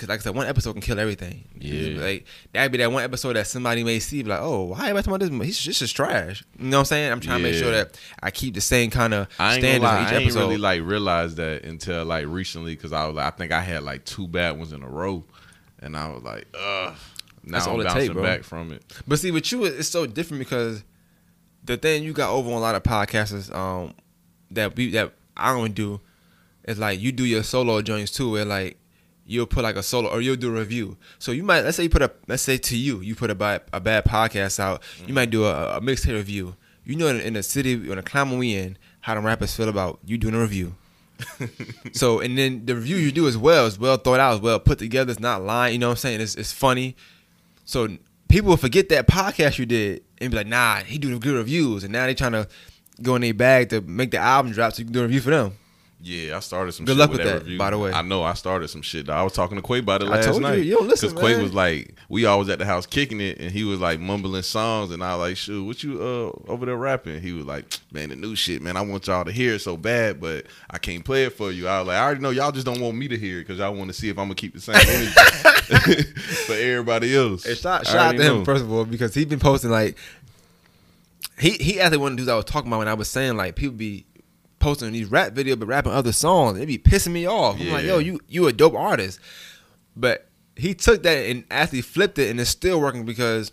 because 0.00 0.08
like 0.08 0.20
I 0.20 0.22
said 0.22 0.34
one 0.34 0.46
episode 0.46 0.72
can 0.72 0.80
kill 0.80 0.98
everything 0.98 1.44
Yeah. 1.58 2.00
like 2.02 2.24
that'd 2.52 2.72
be 2.72 2.78
that 2.78 2.90
one 2.90 3.04
episode 3.04 3.34
that 3.34 3.46
somebody 3.46 3.84
may 3.84 3.98
see 3.98 4.22
be 4.22 4.30
like 4.30 4.40
oh 4.40 4.64
why 4.64 4.88
am 4.88 4.96
I 4.96 5.02
talking 5.02 5.34
about 5.36 5.46
this 5.46 5.58
He's 5.58 5.64
this 5.66 5.82
is 5.82 5.92
trash 5.92 6.42
you 6.58 6.64
know 6.68 6.78
what 6.78 6.80
I'm 6.80 6.84
saying 6.86 7.12
I'm 7.12 7.20
trying 7.20 7.38
to 7.38 7.42
make 7.42 7.54
sure 7.54 7.70
that 7.70 7.98
I 8.22 8.30
keep 8.30 8.54
the 8.54 8.60
same 8.62 8.90
kind 8.90 9.12
of 9.12 9.28
I 9.38 9.58
standards 9.58 9.82
lie, 9.84 9.98
on 9.98 10.06
each 10.06 10.12
I 10.12 10.22
episode 10.22 10.40
really 10.40 10.56
like 10.56 10.82
realized 10.82 11.36
that 11.36 11.64
until 11.64 12.04
like 12.06 12.26
recently 12.26 12.74
because 12.74 12.92
I 12.94 13.06
was 13.06 13.16
like, 13.16 13.26
I 13.32 13.36
think 13.36 13.52
I 13.52 13.60
had 13.60 13.82
like 13.82 14.04
two 14.06 14.26
bad 14.26 14.56
ones 14.58 14.72
in 14.72 14.82
a 14.82 14.88
row, 14.88 15.24
and 15.80 15.96
I 15.96 16.08
was 16.08 16.22
like, 16.22 16.46
ugh. 16.54 16.94
Now 17.42 17.52
That's 17.52 17.66
I'm 17.66 17.72
all 17.72 17.80
it 17.80 17.84
bouncing 17.84 18.02
take, 18.08 18.12
bro. 18.12 18.22
back 18.22 18.42
from 18.44 18.72
it. 18.72 18.82
But 19.08 19.18
see, 19.18 19.30
with 19.30 19.50
you, 19.50 19.64
it's 19.64 19.88
so 19.88 20.06
different 20.06 20.40
because 20.40 20.84
the 21.64 21.76
thing 21.76 22.04
you 22.04 22.12
got 22.12 22.30
over 22.30 22.48
on 22.50 22.56
a 22.56 22.60
lot 22.60 22.74
of 22.74 22.82
podcasters 22.82 23.54
um, 23.54 23.94
that 24.50 24.76
we 24.76 24.90
that 24.90 25.12
I 25.36 25.52
don't 25.54 25.74
do 25.74 26.00
is 26.64 26.78
like 26.78 27.00
you 27.00 27.12
do 27.12 27.24
your 27.24 27.42
solo 27.42 27.80
joints 27.82 28.10
too, 28.12 28.30
where 28.32 28.44
like 28.44 28.76
you'll 29.30 29.46
put 29.46 29.62
like 29.62 29.76
a 29.76 29.82
solo 29.82 30.10
or 30.10 30.20
you'll 30.20 30.36
do 30.36 30.48
a 30.48 30.58
review. 30.58 30.96
So 31.18 31.30
you 31.30 31.44
might 31.44 31.62
let's 31.62 31.76
say 31.76 31.84
you 31.84 31.88
put 31.88 32.02
a 32.02 32.10
let's 32.26 32.42
say 32.42 32.58
to 32.58 32.76
you 32.76 33.00
you 33.00 33.14
put 33.14 33.30
a 33.30 33.34
bad 33.34 33.62
a 33.72 33.80
bad 33.80 34.04
podcast 34.04 34.58
out, 34.58 34.82
you 35.06 35.14
might 35.14 35.30
do 35.30 35.44
a, 35.44 35.76
a 35.76 35.80
mixtape 35.80 36.14
review. 36.14 36.56
You 36.84 36.96
know, 36.96 37.06
in, 37.06 37.20
in 37.20 37.34
the 37.34 37.42
city, 37.42 37.74
in 37.74 37.86
the 37.94 38.02
climate 38.02 38.38
we 38.38 38.56
in, 38.56 38.76
how 39.02 39.14
the 39.14 39.20
rappers 39.20 39.54
feel 39.54 39.68
about 39.68 40.00
you 40.04 40.18
doing 40.18 40.34
a 40.34 40.40
review. 40.40 40.74
so 41.92 42.20
and 42.20 42.36
then 42.36 42.66
the 42.66 42.74
review 42.74 42.96
you 42.96 43.12
do 43.12 43.28
as 43.28 43.38
well 43.38 43.66
is 43.66 43.78
well 43.78 43.96
thought 43.96 44.18
out, 44.18 44.34
is 44.34 44.40
well 44.40 44.58
put 44.58 44.78
together. 44.78 45.12
It's 45.12 45.20
not 45.20 45.42
lying. 45.42 45.74
You 45.74 45.78
know 45.78 45.88
what 45.88 45.92
I'm 45.92 45.98
saying? 45.98 46.20
It's 46.20 46.34
it's 46.34 46.52
funny. 46.52 46.96
So 47.64 47.88
people 48.28 48.50
will 48.50 48.56
forget 48.56 48.88
that 48.88 49.06
podcast 49.06 49.58
you 49.58 49.66
did 49.66 50.02
and 50.18 50.30
be 50.30 50.36
like, 50.36 50.46
nah, 50.48 50.78
he 50.78 50.98
do 50.98 51.16
good 51.20 51.36
reviews, 51.36 51.84
and 51.84 51.92
now 51.92 52.06
they 52.06 52.14
trying 52.14 52.32
to 52.32 52.48
go 53.00 53.14
in 53.14 53.22
their 53.22 53.34
bag 53.34 53.68
to 53.70 53.80
make 53.80 54.10
the 54.10 54.18
album 54.18 54.52
drop 54.52 54.72
so 54.72 54.80
you 54.80 54.84
can 54.86 54.92
do 54.92 55.00
a 55.00 55.04
review 55.04 55.20
for 55.20 55.30
them. 55.30 55.52
Yeah, 56.02 56.38
I 56.38 56.40
started 56.40 56.72
some. 56.72 56.86
Good 56.86 56.92
shit 56.92 56.98
luck 56.98 57.10
with 57.10 57.18
with 57.18 57.28
that, 57.28 57.42
review. 57.42 57.58
by 57.58 57.70
the 57.70 57.78
way. 57.78 57.92
I 57.92 58.00
know 58.00 58.22
I 58.22 58.32
started 58.32 58.68
some 58.68 58.80
shit. 58.80 59.06
Though. 59.06 59.12
I 59.12 59.22
was 59.22 59.34
talking 59.34 59.56
to 59.56 59.62
Quay 59.62 59.80
about 59.80 60.00
it 60.02 60.08
I 60.08 60.12
last 60.12 60.24
told 60.24 60.36
you, 60.36 60.42
night. 60.42 60.54
you 60.64 60.76
don't 60.76 60.88
listen, 60.88 61.14
Quay 61.14 61.34
man. 61.34 61.42
was 61.42 61.52
like, 61.52 61.94
we 62.08 62.24
always 62.24 62.48
at 62.48 62.58
the 62.58 62.64
house 62.64 62.86
kicking 62.86 63.20
it, 63.20 63.38
and 63.38 63.50
he 63.50 63.64
was 63.64 63.80
like 63.80 64.00
mumbling 64.00 64.42
songs, 64.42 64.92
and 64.92 65.04
I 65.04 65.14
was 65.14 65.28
like, 65.28 65.36
shoot, 65.36 65.62
what 65.62 65.82
you 65.82 66.00
uh 66.00 66.50
over 66.50 66.64
there 66.64 66.76
rapping? 66.76 67.20
He 67.20 67.32
was 67.32 67.44
like, 67.44 67.66
man, 67.92 68.08
the 68.08 68.16
new 68.16 68.34
shit, 68.34 68.62
man. 68.62 68.78
I 68.78 68.80
want 68.80 69.06
y'all 69.08 69.24
to 69.26 69.32
hear 69.32 69.54
it 69.54 69.58
so 69.60 69.76
bad, 69.76 70.20
but 70.20 70.46
I 70.70 70.78
can't 70.78 71.04
play 71.04 71.24
it 71.24 71.34
for 71.34 71.52
you. 71.52 71.68
I 71.68 71.80
was 71.80 71.88
like, 71.88 71.96
I 71.98 72.02
already 72.02 72.20
know 72.22 72.30
y'all 72.30 72.52
just 72.52 72.64
don't 72.64 72.80
want 72.80 72.96
me 72.96 73.06
to 73.08 73.18
hear 73.18 73.38
it 73.38 73.42
because 73.42 73.58
y'all 73.58 73.74
want 73.74 73.88
to 73.88 73.94
see 73.94 74.08
if 74.08 74.18
I'm 74.18 74.24
gonna 74.24 74.36
keep 74.36 74.54
the 74.54 74.60
same 74.60 74.76
energy 74.88 76.02
for 76.46 76.54
everybody 76.54 77.14
else. 77.14 77.44
And 77.44 77.58
shout, 77.58 77.86
I 77.86 77.90
shout 77.90 77.96
out 77.96 78.16
to 78.16 78.22
him 78.22 78.38
know. 78.38 78.44
first 78.46 78.64
of 78.64 78.72
all 78.72 78.86
because 78.86 79.12
he 79.14 79.26
been 79.26 79.38
posting 79.38 79.70
like 79.70 79.96
he 81.38 81.50
he 81.50 81.78
actually 81.78 81.98
one 81.98 82.12
of 82.12 82.16
the 82.16 82.22
dudes 82.22 82.28
I 82.30 82.36
was 82.36 82.46
talking 82.46 82.68
about 82.68 82.78
when 82.78 82.88
I 82.88 82.94
was 82.94 83.08
saying 83.08 83.36
like 83.36 83.54
people 83.54 83.76
be 83.76 84.06
posting 84.60 84.92
these 84.92 85.10
rap 85.10 85.32
videos 85.32 85.58
but 85.58 85.66
rapping 85.66 85.92
other 85.92 86.12
songs. 86.12 86.58
It 86.58 86.66
be 86.66 86.78
pissing 86.78 87.12
me 87.12 87.26
off. 87.26 87.60
I'm 87.60 87.70
like, 87.70 87.84
yo, 87.84 87.98
you 87.98 88.20
you 88.28 88.46
a 88.46 88.52
dope 88.52 88.74
artist, 88.74 89.18
but 89.96 90.28
he 90.56 90.74
took 90.74 91.02
that 91.02 91.26
and 91.26 91.44
actually 91.50 91.80
flipped 91.82 92.18
it 92.18 92.30
and 92.30 92.38
it's 92.38 92.50
still 92.50 92.80
working 92.80 93.04
because 93.04 93.50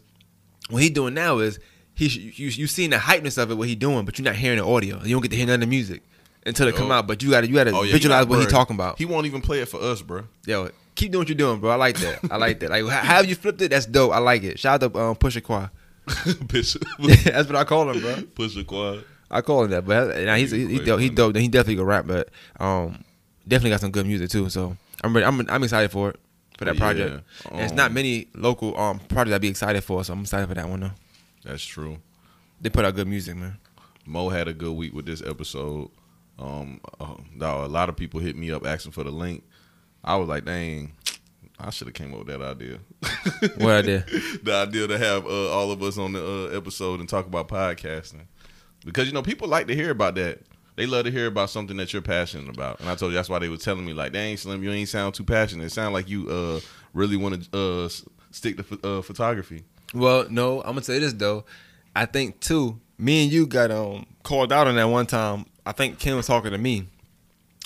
what 0.70 0.84
he 0.84 0.90
doing 0.90 1.14
now 1.14 1.40
is 1.40 1.60
he 1.96 2.08
you 2.08 2.48
you 2.50 2.68
seen 2.68 2.92
the 2.92 2.98
hypeness 2.98 3.38
of 3.42 3.50
it 3.50 3.56
what 3.56 3.68
he 3.68 3.76
doing, 3.76 4.06
but 4.06 4.20
you're 4.20 4.26
not 4.26 4.36
hearing 4.36 4.60
the 4.60 4.66
audio. 4.66 5.02
You 5.04 5.16
don't 5.16 5.22
get 5.22 5.32
to 5.32 5.38
hear 5.38 5.48
none 5.48 5.56
of 5.56 5.62
the 5.62 5.68
music 5.68 6.04
until 6.46 6.68
it 6.68 6.76
come 6.76 6.92
out. 6.92 7.08
But 7.08 7.24
you 7.24 7.32
got 7.32 7.42
to 7.42 7.48
you 7.48 7.56
got 7.56 7.64
to 7.64 7.72
Oh, 7.76 7.82
yeah, 7.84 7.94
visualize 7.94 8.26
you 8.26 8.30
what 8.30 8.40
he 8.40 8.46
talking 8.46 8.76
about. 8.76 8.98
He 8.98 9.06
won't 9.06 9.26
even 9.26 9.42
play 9.42 9.62
it 9.62 9.68
for 9.68 9.82
us, 9.82 10.02
bro. 10.02 10.26
Yo, 10.46 10.70
keep 10.96 11.12
doing 11.12 11.22
what 11.22 11.30
you're 11.30 11.38
doing, 11.38 11.60
bro. 11.60 11.72
I 11.72 11.76
like 11.76 11.98
that. 12.00 12.20
I 12.30 12.38
like 12.38 12.60
that. 12.60 12.70
Like 12.70 12.86
how 12.88 13.22
you 13.22 13.36
flipped 13.36 13.62
it, 13.62 13.70
that's 13.72 13.86
dope. 13.86 14.12
I 14.12 14.20
like 14.20 14.44
it. 14.44 14.60
Shout 14.60 14.84
out 14.84 14.94
to 14.94 15.00
um, 15.00 15.16
Pusha 15.16 15.42
Qua. 15.44 15.70
Push, 16.48 16.78
that's 17.26 17.48
what 17.50 17.56
I 17.58 17.64
call 17.66 17.90
him, 17.90 18.00
bro. 18.00 18.22
push 18.34 18.56
the 18.56 18.64
quad. 18.64 19.04
I 19.30 19.42
call 19.42 19.64
him 19.64 19.72
that, 19.72 19.86
but 19.86 20.16
now 20.18 20.36
he's 20.36 20.52
he, 20.52 20.66
he 20.68 20.80
dope. 20.80 21.00
He 21.00 21.10
dope. 21.10 21.36
He 21.36 21.48
definitely 21.48 21.76
can 21.76 21.86
rap, 21.86 22.06
but 22.08 22.30
um, 22.60 23.04
definitely 23.48 23.72
got 23.72 23.82
some 23.82 23.92
good 23.92 24.06
music 24.06 24.30
too. 24.30 24.50
So 24.50 24.78
I'm 25.04 25.14
ready. 25.16 25.26
I'm 25.26 25.46
I'm 25.50 25.64
excited 25.64 25.92
for 25.92 26.12
it. 26.12 26.20
for 26.58 26.66
that 26.66 26.72
Oh, 26.72 26.74
yeah. 26.74 26.80
project. 26.80 27.24
And 27.52 27.62
it's 27.62 27.74
not 27.74 27.88
Um, 27.88 27.94
many 27.96 28.28
local 28.36 28.78
um 28.80 29.00
projects 29.00 29.36
I'd 29.36 29.42
be 29.42 29.48
excited 29.50 29.84
for, 29.84 30.04
so 30.04 30.14
I'm 30.14 30.22
excited 30.22 30.48
for 30.48 30.56
that 30.56 30.68
one 30.70 30.80
though. 30.80 30.92
That's 31.44 31.64
true. 31.64 31.98
They 32.62 32.70
put 32.70 32.86
out 32.86 32.96
good 32.96 33.08
music, 33.08 33.36
man. 33.36 33.58
Mo 34.06 34.30
had 34.30 34.48
a 34.48 34.54
good 34.54 34.74
week 34.74 34.94
with 34.94 35.06
this 35.06 35.22
episode. 35.22 35.90
Um, 36.40 36.80
uh, 37.00 37.16
a 37.42 37.68
lot 37.68 37.90
of 37.90 37.96
people 37.98 38.20
hit 38.20 38.36
me 38.36 38.52
up 38.52 38.66
asking 38.66 38.92
for 38.94 39.04
the 39.04 39.12
link. 39.12 39.44
I 40.04 40.16
was 40.16 40.28
like, 40.30 40.46
dang, 40.46 40.94
I 41.60 41.70
should 41.72 41.88
have 41.88 41.94
came 41.96 42.14
up 42.14 42.20
with 42.26 42.28
that 42.28 42.42
idea. 42.42 42.80
What 43.58 43.72
idea? 43.78 44.06
the 44.44 44.54
idea 44.68 44.88
to 44.88 44.98
have 44.98 45.26
uh, 45.26 45.50
all 45.52 45.72
of 45.72 45.82
us 45.84 45.98
on 45.98 46.14
the 46.14 46.24
uh, 46.54 46.58
episode 46.58 47.00
and 47.02 47.10
talk 47.10 47.26
about 47.28 47.48
podcasting 47.50 48.26
because 48.88 49.08
you 49.08 49.14
know 49.14 49.22
people 49.22 49.48
like 49.48 49.68
to 49.68 49.76
hear 49.76 49.92
about 49.92 50.16
that. 50.16 50.40
They 50.76 50.86
love 50.86 51.06
to 51.06 51.12
hear 51.12 51.26
about 51.26 51.50
something 51.50 51.76
that 51.78 51.92
you're 51.92 52.02
passionate 52.04 52.50
about, 52.50 52.80
and 52.80 52.88
I 52.88 52.96
told 52.96 53.12
you 53.12 53.16
that's 53.18 53.30
why 53.30 53.40
they 53.40 53.50
were 53.50 53.58
telling 53.58 53.86
me 53.86 53.94
like, 53.94 54.14
"Dang, 54.14 54.38
Slim, 54.38 54.64
you 54.64 54.72
ain't 54.72 54.90
sound 54.90 55.16
too 55.16 55.24
passionate. 55.24 55.66
It 55.66 55.72
sound 55.72 55.94
like 55.94 56.08
you 56.08 56.30
uh 56.30 56.60
really 56.94 57.18
want 57.18 57.52
to 57.52 57.58
uh 57.58 57.90
stick 58.32 58.58
to 58.58 58.64
ph- 58.64 58.84
uh, 58.84 59.02
photography." 59.02 59.64
Well, 59.94 60.28
no, 60.30 60.60
I'm 60.60 60.74
gonna 60.74 60.84
say 60.84 61.00
this 61.00 61.14
though. 61.14 61.46
I 61.96 62.06
think 62.06 62.40
too, 62.40 62.80
me 62.98 63.24
and 63.24 63.32
you 63.32 63.48
got 63.48 63.72
um 63.72 64.06
called 64.24 64.54
out 64.54 64.68
on 64.68 64.76
that 64.76 64.86
one 64.86 65.08
time. 65.08 65.46
I 65.66 65.72
think 65.72 66.00
Ken 66.00 66.16
was 66.16 66.28
talking 66.28 66.52
to 66.52 66.58
me. 66.58 66.88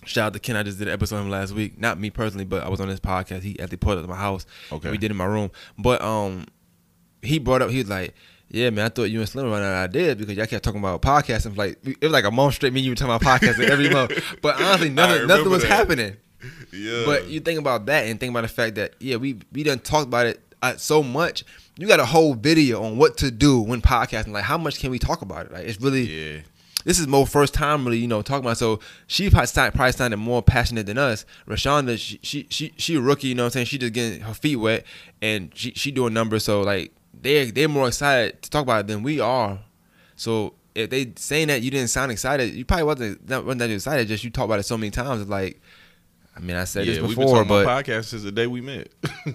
Shout 0.06 0.28
out 0.28 0.34
to 0.34 0.40
Ken. 0.40 0.56
I 0.56 0.64
just 0.64 0.80
did 0.80 0.88
an 0.88 0.94
episode 0.94 1.18
of 1.18 1.26
him 1.26 1.30
last 1.32 1.52
week. 1.54 1.78
Not 1.80 2.00
me 2.00 2.10
personally, 2.10 2.46
but 2.46 2.64
I 2.64 2.70
was 2.70 2.80
on 2.80 2.88
his 2.88 3.00
podcast. 3.00 3.42
He 3.44 3.60
actually 3.60 3.78
put 3.78 3.98
it 3.98 4.04
at 4.04 4.10
my 4.10 4.16
house. 4.16 4.46
Okay. 4.72 4.90
We 4.90 4.98
did 4.98 5.08
it 5.08 5.12
in 5.12 5.18
my 5.18 5.26
room. 5.26 5.52
But 5.78 6.02
um 6.02 6.46
he 7.22 7.40
brought 7.40 7.62
up 7.62 7.70
he 7.70 7.80
was 7.80 7.90
like, 7.90 8.16
Yeah, 8.54 8.70
man, 8.70 8.86
I 8.86 8.90
thought 8.90 9.04
you 9.04 9.20
and 9.22 9.30
Slim 9.30 9.46
ran 9.50 9.62
out 9.64 9.86
of 9.86 9.90
ideas 9.90 10.16
because 10.16 10.36
y'all 10.36 10.46
kept 10.46 10.64
talking 10.64 10.82
about 10.82 11.02
podcasting. 11.02 11.56
Like 11.56 11.80
it 11.86 12.02
was 12.02 12.12
like 12.12 12.26
a 12.26 12.32
month 12.32 12.56
straight, 12.56 12.74
me 12.74 12.82
and 12.82 12.86
you 12.86 12.92
were 12.92 12.96
talking 12.96 13.16
about 13.16 13.42
podcasting 13.42 13.70
every 13.70 13.90
month. 13.90 14.12
But 14.42 14.62
honestly, 14.62 14.90
nothing 14.90 15.26
nothing 15.28 15.50
was 15.50 15.62
that. 15.64 15.70
happening. 15.72 16.18
Yeah, 16.74 17.04
But 17.06 17.28
you 17.28 17.40
think 17.40 17.60
about 17.60 17.86
that 17.86 18.08
and 18.08 18.20
think 18.20 18.32
about 18.32 18.42
the 18.42 18.48
fact 18.50 18.76
that 18.76 18.96
yeah, 19.00 19.16
we 19.16 19.40
we 19.54 19.64
done 19.64 19.80
talked 19.80 20.08
about 20.08 20.26
it 20.26 20.42
uh, 20.62 20.76
so 20.76 21.02
much. 21.02 21.46
You 21.78 21.88
got 21.88 22.00
a 22.02 22.06
whole 22.06 22.34
video 22.34 22.84
on 22.84 22.98
what 22.98 23.18
to 23.18 23.32
do 23.32 23.62
when 23.62 23.82
podcasting. 23.82 24.34
Like, 24.34 24.44
how 24.44 24.58
much 24.58 24.80
can 24.80 24.92
we 24.92 25.00
talk 25.00 25.22
about 25.22 25.46
it? 25.46 25.52
Like, 25.54 25.66
it's 25.66 25.80
really 25.80 26.04
yeah, 26.04 26.42
this 26.84 27.00
is 27.00 27.08
Mo 27.08 27.26
first 27.26 27.54
time 27.54 27.86
really, 27.86 28.00
you 28.00 28.08
know, 28.08 28.22
talking 28.22 28.44
about. 28.44 28.54
it. 28.54 28.58
So 28.58 28.80
she 29.08 29.30
probably 29.30 29.48
probably 29.72 29.92
sounded 29.94 30.18
more 30.18 30.42
passionate 30.42 30.88
than 30.88 30.98
us. 30.98 31.26
Rashonda, 31.48 31.98
she 31.98 32.20
she 32.22 32.48
she, 32.50 32.74
she 32.76 32.96
a 32.96 33.02
rookie, 33.02 33.28
you 33.28 33.36
know 33.36 33.44
what 33.44 33.48
I'm 33.48 33.52
saying? 33.52 33.66
She 33.68 33.78
just 33.78 33.94
getting 33.94 34.22
her 34.22 34.34
feet 34.34 34.58
wet 34.58 34.86
and 35.22 35.52
she 35.56 35.72
she 35.72 35.92
doing 35.92 36.14
numbers. 36.14 36.44
So 36.44 36.62
like 36.62 36.92
they 37.22 37.52
they're 37.52 37.70
more 37.70 37.88
excited 37.88 38.42
to 38.42 38.50
talk 38.50 38.64
about 38.64 38.82
it 38.82 38.88
than 38.88 39.04
we 39.04 39.20
are. 39.20 39.60
So 40.16 40.54
if 40.76 40.90
they 40.90 41.14
saying 41.16 41.48
that 41.48 41.62
you 41.62 41.72
didn't 41.72 41.90
sound 41.90 42.12
excited, 42.12 42.54
you 42.54 42.66
probably 42.66 42.84
wasn't 42.84 43.30
not, 43.30 43.46
wasn't 43.46 43.60
that 43.60 43.70
excited. 43.70 44.08
Just 44.08 44.24
you 44.24 44.30
talked 44.30 44.46
about 44.46 44.60
it 44.60 44.64
so 44.64 44.78
many 44.78 44.92
times. 44.92 45.22
It's 45.22 45.30
like, 45.30 45.62
I 46.36 46.40
mean, 46.40 46.56
I 46.56 46.64
said 46.64 46.86
yeah. 46.86 47.02
this 47.02 47.16
before, 47.16 47.44
but 47.46 47.66
podcast 47.66 48.06
since 48.06 48.24
the 48.24 48.32
day 48.32 48.48
we 48.48 48.62
met. 48.62 48.90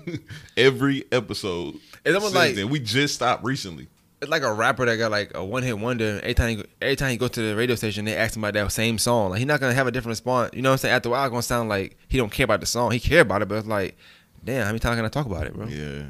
Every 0.57 1.05
episode. 1.13 1.77
It's 2.05 2.15
almost 2.15 2.35
like- 2.35 2.55
then. 2.55 2.71
we 2.71 2.81
just 2.81 3.15
stopped 3.15 3.45
recently. 3.45 3.89
it's 4.23 4.31
like 4.31 4.43
a 4.43 4.53
rapper 4.53 4.87
that 4.87 4.97
got 4.97 5.11
like 5.11 5.33
a 5.35 5.45
one 5.45 5.63
hit 5.63 5.79
wonder. 5.79 6.21
Every 6.23 6.35
time 6.35 6.57
he, 6.57 6.65
every 6.81 6.97
time 6.97 7.11
he 7.11 7.17
go 7.17 7.29
to 7.29 7.41
the 7.41 7.55
radio 7.55 7.75
station, 7.75 8.07
they 8.07 8.17
ask 8.17 8.37
him 8.37 8.45
about 8.45 8.55
that 8.55 8.73
same 8.73 8.99
song. 8.99 9.31
Like 9.31 9.39
he's 9.39 9.47
not 9.47 9.61
gonna 9.61 9.75
have 9.75 9.87
a 9.87 9.91
different 9.91 10.13
response. 10.13 10.51
You 10.55 10.63
know 10.63 10.71
what 10.71 10.75
I'm 10.75 10.79
saying? 10.79 10.95
After 10.95 11.09
a 11.11 11.13
while, 11.13 11.25
it's 11.25 11.31
gonna 11.31 11.43
sound 11.43 11.69
like 11.69 11.99
he 12.09 12.17
don't 12.17 12.33
care 12.33 12.45
about 12.45 12.61
the 12.61 12.67
song. 12.67 12.93
He 12.93 13.01
care 13.01 13.21
about 13.21 13.43
it, 13.43 13.49
but 13.49 13.57
it's 13.57 13.69
like, 13.69 13.97
damn, 14.43 14.63
how 14.63 14.69
many 14.69 14.79
times 14.79 14.97
can 14.97 15.05
I 15.05 15.09
talk 15.09 15.27
about 15.27 15.47
it, 15.47 15.55
bro? 15.55 15.67
Yeah, 15.67 16.05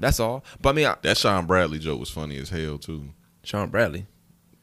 That's 0.00 0.20
all. 0.20 0.44
But 0.62 0.70
I 0.70 0.72
mean, 0.72 0.86
I, 0.86 0.96
that 1.02 1.16
Shawn 1.16 1.46
Bradley 1.46 1.78
joke 1.78 2.00
was 2.00 2.10
funny 2.10 2.36
as 2.38 2.48
hell 2.50 2.78
too. 2.78 3.08
Shawn 3.42 3.70
Bradley. 3.70 4.06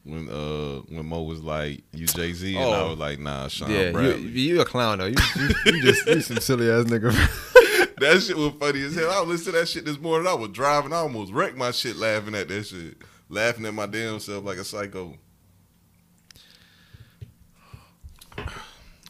When 0.04 0.28
uh 0.28 0.82
when 0.88 1.04
Mo 1.06 1.22
was 1.22 1.42
like 1.42 1.82
you 1.92 2.06
Jay 2.06 2.32
Z 2.32 2.54
and 2.56 2.64
I 2.64 2.78
Oh. 2.80 2.90
was 2.90 2.98
like 2.98 3.18
nah 3.18 3.48
Sean 3.48 3.70
yeah, 3.70 3.90
Bradley. 3.90 4.20
you 4.22 4.60
a 4.60 4.64
clown 4.64 4.98
though. 4.98 5.06
You, 5.06 5.16
you, 5.36 5.48
you 5.66 5.82
just 5.92 6.06
you 6.06 6.20
some 6.20 6.38
silly 6.38 6.70
ass 6.70 6.84
nigga. 6.84 7.10
that 7.98 8.22
shit 8.22 8.36
was 8.36 8.52
funny 8.60 8.82
as 8.82 8.94
hell. 8.94 9.10
I 9.10 9.20
was 9.20 9.28
listening 9.30 9.54
to 9.54 9.60
that 9.60 9.68
shit 9.68 9.84
this 9.84 9.98
morning. 9.98 10.28
I 10.28 10.34
was 10.34 10.50
driving. 10.50 10.92
I 10.92 10.98
almost 10.98 11.32
wrecked 11.32 11.56
my 11.56 11.72
shit 11.72 11.96
laughing 11.96 12.34
at 12.36 12.46
that 12.48 12.64
shit. 12.66 12.98
Laughing 13.28 13.66
at 13.66 13.74
my 13.74 13.86
damn 13.86 14.20
self 14.20 14.44
like 14.44 14.58
a 14.58 14.64
psycho. 14.64 15.14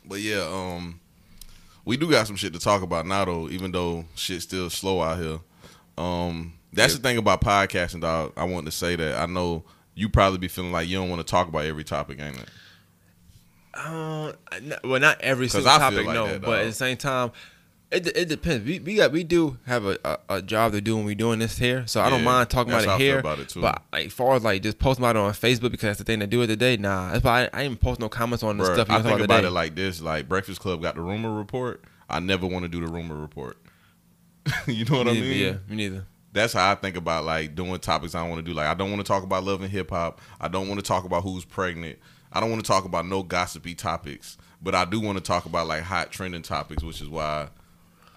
But 0.09 0.21
yeah, 0.21 0.47
um, 0.49 1.01
we 1.85 1.97
do 1.97 2.11
got 2.11 2.27
some 2.27 2.37
shit 2.37 2.53
to 2.53 2.59
talk 2.59 2.83
about 2.83 3.07
now 3.07 3.25
though, 3.25 3.49
even 3.49 3.73
though 3.73 4.05
shit's 4.15 4.45
still 4.45 4.71
slow 4.71 5.03
out 5.03 5.19
here. 5.19 5.41
Um, 5.99 6.55
that's 6.73 6.95
the 6.95 7.01
thing 7.01 7.17
about 7.19 7.41
podcasting, 7.41 8.03
dog. 8.03 8.33
I 8.37 8.45
want 8.45 8.67
to 8.67 8.73
say 8.73 8.97
that 8.97 9.19
I 9.19 9.27
know 9.27 9.65
you 9.95 10.09
probably 10.09 10.39
be 10.39 10.49
feeling 10.49 10.73
like 10.73 10.89
you 10.89 10.99
don't 10.99 11.09
want 11.09 11.27
to 11.27 11.31
talk 11.31 11.49
about 11.49 11.65
every 11.65 11.85
topic, 11.85 12.21
ain't 12.21 12.37
it? 12.37 12.49
Uh, 13.75 14.33
well, 14.85 15.01
not 15.01 15.21
every 15.21 15.49
single 15.49 15.71
I 15.71 15.79
topic, 15.79 16.07
like 16.07 16.15
no. 16.15 16.27
that, 16.27 16.43
but 16.43 16.61
at 16.61 16.67
the 16.67 16.73
same 16.73 16.97
time, 16.97 17.33
it 17.91 18.07
it 18.17 18.29
depends. 18.29 18.67
We, 18.67 18.81
we 18.81 18.97
got 18.97 19.13
we 19.13 19.23
do 19.23 19.59
have 19.67 19.85
a, 19.85 19.99
a, 20.05 20.19
a 20.37 20.43
job 20.43 20.73
to 20.73 20.81
do 20.81 20.97
when 20.97 21.05
we're 21.05 21.15
doing 21.15 21.39
this 21.39 21.59
here, 21.59 21.87
so 21.87 22.01
I 22.01 22.11
don't 22.11 22.25
mind 22.25 22.51
talking 22.51 22.73
about 22.73 22.85
it 22.85 23.01
here. 23.01 23.19
about 23.19 23.39
it. 23.39 23.53
But 23.55 23.83
like, 23.93 24.07
as 24.07 24.13
far 24.13 24.35
as 24.35 24.45
like 24.45 24.63
just 24.63 24.79
posting 24.79 25.05
about 25.05 25.17
it 25.17 25.21
on 25.21 25.33
Facebook 25.33 25.71
because 25.71 25.83
that's 25.83 25.99
the 25.99 26.05
thing 26.05 26.21
to 26.21 26.27
do 26.27 26.43
it 26.43 26.49
today. 26.49 26.77
Nah, 26.77 27.13
that's 27.13 27.25
why 27.25 27.45
I, 27.45 27.61
I 27.61 27.63
ain't 27.63 27.81
post 27.81 28.01
no 28.01 28.09
comments 28.09 28.43
on 28.43 28.57
the 28.57 28.65
Bruh, 28.65 28.75
stuff 28.75 28.89
you 28.89 28.95
I 28.95 28.99
talk 28.99 29.07
think 29.07 29.21
about 29.21 29.41
about 29.41 29.45
it 29.45 29.51
like 29.51 29.75
this: 29.75 30.01
like 30.01 30.29
Breakfast 30.29 30.61
Club 30.61 30.83
got 30.83 30.95
the 30.97 31.03
rumor 31.03 31.33
report. 31.33 31.85
I 32.09 32.21
never 32.21 32.47
want 32.47 32.65
to 32.65 32.69
do 32.69 32.85
the 32.85 32.91
rumor 32.91 33.17
report. 33.17 33.59
you 34.67 34.85
know 34.85 34.99
what 34.99 35.09
I 35.09 35.13
mean? 35.13 35.39
Yeah, 35.39 35.57
me 35.69 35.77
neither. 35.77 36.07
That's 36.33 36.53
how 36.53 36.71
I 36.71 36.75
think 36.75 36.97
about 36.97 37.25
like 37.25 37.55
doing 37.55 37.79
topics 37.79 38.15
I 38.15 38.27
want 38.29 38.37
to 38.37 38.43
do. 38.43 38.55
Like 38.55 38.67
I 38.67 38.75
don't 38.75 38.91
want 38.91 39.05
to 39.05 39.09
talk 39.09 39.23
about 39.23 39.45
love 39.45 39.63
and 39.63 39.71
hip 39.71 39.91
hop. 39.91 40.21
I 40.41 40.49
don't 40.49 40.69
want 40.69 40.79
to 40.79 40.87
talk 40.87 41.05
about 41.05 41.23
who's 41.23 41.45
pregnant. 41.45 41.99
I 42.33 42.41
don't 42.41 42.51
want 42.51 42.63
to 42.63 42.69
talk 42.69 42.85
about 42.85 43.07
no 43.07 43.23
gossipy 43.23 43.75
topics. 43.75 44.37
But 44.63 44.75
I 44.75 44.85
do 44.85 45.01
want 45.01 45.19
to 45.19 45.25
talk 45.25 45.47
about 45.47 45.67
like 45.67 45.83
hot 45.83 46.11
trending 46.11 46.43
topics, 46.43 46.83
which 46.83 47.01
is 47.01 47.09
why 47.09 47.49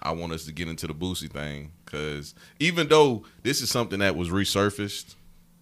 I 0.02 0.12
want 0.12 0.32
us 0.32 0.44
to 0.46 0.52
get 0.52 0.68
into 0.68 0.86
the 0.86 0.94
Boosie 0.94 1.30
thing. 1.30 1.72
Because 1.84 2.34
even 2.58 2.88
though 2.88 3.24
this 3.42 3.60
is 3.60 3.70
something 3.70 4.00
that 4.00 4.16
was 4.16 4.30
resurfaced 4.30 5.14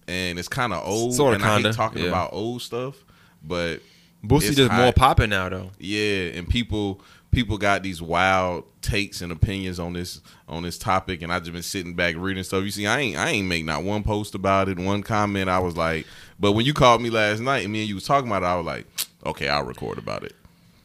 and 0.07 0.39
it's 0.39 0.47
kind 0.47 0.73
of 0.73 0.85
old, 0.85 1.19
and 1.19 1.43
I 1.43 1.55
kinda, 1.55 1.69
hate 1.69 1.75
talking 1.75 2.03
yeah. 2.03 2.09
about 2.09 2.33
old 2.33 2.61
stuff, 2.61 3.03
but 3.43 3.81
Boosie 4.25 4.55
just 4.55 4.71
more 4.71 4.91
popping 4.91 5.29
now 5.29 5.49
though. 5.49 5.71
Yeah, 5.79 6.31
and 6.37 6.47
people 6.47 7.01
people 7.31 7.57
got 7.57 7.83
these 7.83 8.01
wild 8.01 8.65
takes 8.81 9.21
and 9.21 9.31
opinions 9.31 9.79
on 9.79 9.93
this 9.93 10.21
on 10.47 10.63
this 10.63 10.77
topic, 10.77 11.21
and 11.21 11.31
I 11.31 11.39
just 11.39 11.53
been 11.53 11.61
sitting 11.61 11.93
back 11.93 12.15
reading 12.17 12.43
stuff. 12.43 12.63
You 12.63 12.71
see, 12.71 12.87
I 12.87 12.99
ain't 12.99 13.17
I 13.17 13.29
ain't 13.29 13.47
make 13.47 13.65
not 13.65 13.83
one 13.83 14.03
post 14.03 14.35
about 14.35 14.69
it, 14.69 14.77
one 14.77 15.03
comment. 15.03 15.49
I 15.49 15.59
was 15.59 15.77
like, 15.77 16.05
but 16.39 16.53
when 16.53 16.65
you 16.65 16.73
called 16.73 17.01
me 17.01 17.09
last 17.09 17.39
night 17.39 17.63
and 17.63 17.73
me 17.73 17.81
and 17.81 17.89
you 17.89 17.95
was 17.95 18.05
talking 18.05 18.29
about 18.29 18.43
it, 18.43 18.47
I 18.47 18.55
was 18.55 18.65
like, 18.65 18.87
okay, 19.25 19.49
I'll 19.49 19.63
record 19.63 19.97
about 19.97 20.23
it. 20.23 20.35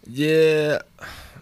Yeah, 0.06 0.80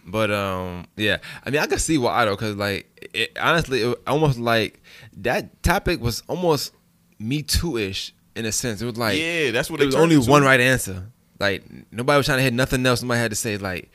but 0.06 0.30
um, 0.30 0.87
yeah. 0.97 1.18
I 1.44 1.50
mean, 1.50 1.61
I 1.61 1.66
can 1.66 1.78
see 1.78 1.99
why 1.99 2.25
though, 2.25 2.37
cause 2.37 2.54
like, 2.54 2.88
it, 3.12 3.37
honestly, 3.40 3.82
it 3.82 3.99
almost 4.06 4.38
like 4.38 4.80
that 5.18 5.62
topic 5.62 6.00
was 6.00 6.23
almost 6.28 6.73
me 7.18 7.42
too 7.42 7.76
ish 7.76 8.14
in 8.35 8.44
a 8.44 8.52
sense. 8.52 8.82
It 8.82 8.87
was 8.87 8.97
like, 8.97 9.18
yeah, 9.18 9.50
that's 9.50 9.71
what 9.71 9.80
it 9.80 9.87
was 9.87 9.94
only 9.94 10.18
one 10.18 10.42
right 10.42 10.61
answer. 10.61 11.09
Like 11.40 11.64
nobody 11.90 12.16
was 12.16 12.26
trying 12.26 12.38
to 12.38 12.44
hit 12.44 12.52
nothing 12.52 12.87
else. 12.87 13.00
Somebody 13.00 13.21
had 13.21 13.30
to 13.30 13.37
say 13.37 13.56
like, 13.56 13.90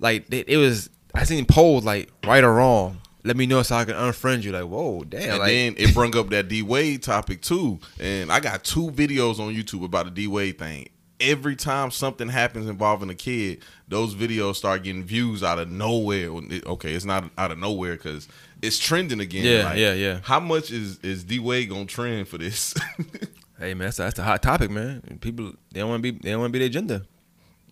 like 0.00 0.32
it, 0.32 0.48
it 0.48 0.56
was. 0.56 0.90
I 1.14 1.24
seen 1.24 1.44
polls 1.44 1.84
like 1.84 2.10
right 2.26 2.42
or 2.42 2.54
wrong. 2.54 3.00
Let 3.22 3.36
me 3.36 3.44
know 3.46 3.62
so 3.62 3.76
I 3.76 3.84
can 3.84 3.94
unfriend 3.94 4.44
you. 4.44 4.52
Like, 4.52 4.64
whoa, 4.64 5.04
damn. 5.04 5.30
And 5.30 5.38
like, 5.40 5.48
then 5.48 5.74
it 5.76 5.94
brung 5.94 6.16
up 6.16 6.30
that 6.30 6.48
D 6.48 6.62
Wade 6.62 7.02
topic 7.02 7.42
too. 7.42 7.78
And 8.00 8.32
I 8.32 8.40
got 8.40 8.64
two 8.64 8.90
videos 8.90 9.38
on 9.38 9.54
YouTube 9.54 9.84
about 9.84 10.06
the 10.06 10.10
D 10.10 10.26
Wade 10.26 10.58
thing. 10.58 10.88
Every 11.20 11.54
time 11.54 11.90
something 11.90 12.30
happens 12.30 12.66
involving 12.66 13.10
a 13.10 13.14
kid, 13.14 13.62
those 13.88 14.14
videos 14.14 14.56
start 14.56 14.84
getting 14.84 15.04
views 15.04 15.42
out 15.42 15.58
of 15.58 15.70
nowhere. 15.70 16.30
Okay, 16.30 16.94
it's 16.94 17.04
not 17.04 17.30
out 17.36 17.50
of 17.50 17.58
nowhere 17.58 17.96
because 17.96 18.26
it's 18.62 18.78
trending 18.78 19.20
again. 19.20 19.44
Yeah, 19.44 19.74
yeah, 19.74 19.92
yeah. 19.92 20.20
How 20.22 20.40
much 20.40 20.70
is 20.70 20.98
is 21.00 21.24
D 21.24 21.38
Wade 21.38 21.68
gonna 21.68 21.84
trend 21.84 22.26
for 22.26 22.38
this? 22.38 22.74
hey 23.58 23.74
man, 23.74 23.88
that's, 23.88 23.98
that's 23.98 24.18
a 24.18 24.22
hot 24.22 24.42
topic, 24.42 24.70
man. 24.70 25.18
People 25.20 25.52
they 25.72 25.80
don't 25.80 25.90
want 25.90 26.02
to 26.02 26.12
be 26.12 26.18
they 26.18 26.30
don't 26.30 26.40
want 26.40 26.54
to 26.54 26.58
be 26.58 26.60
their 26.60 26.70
gender. 26.70 27.02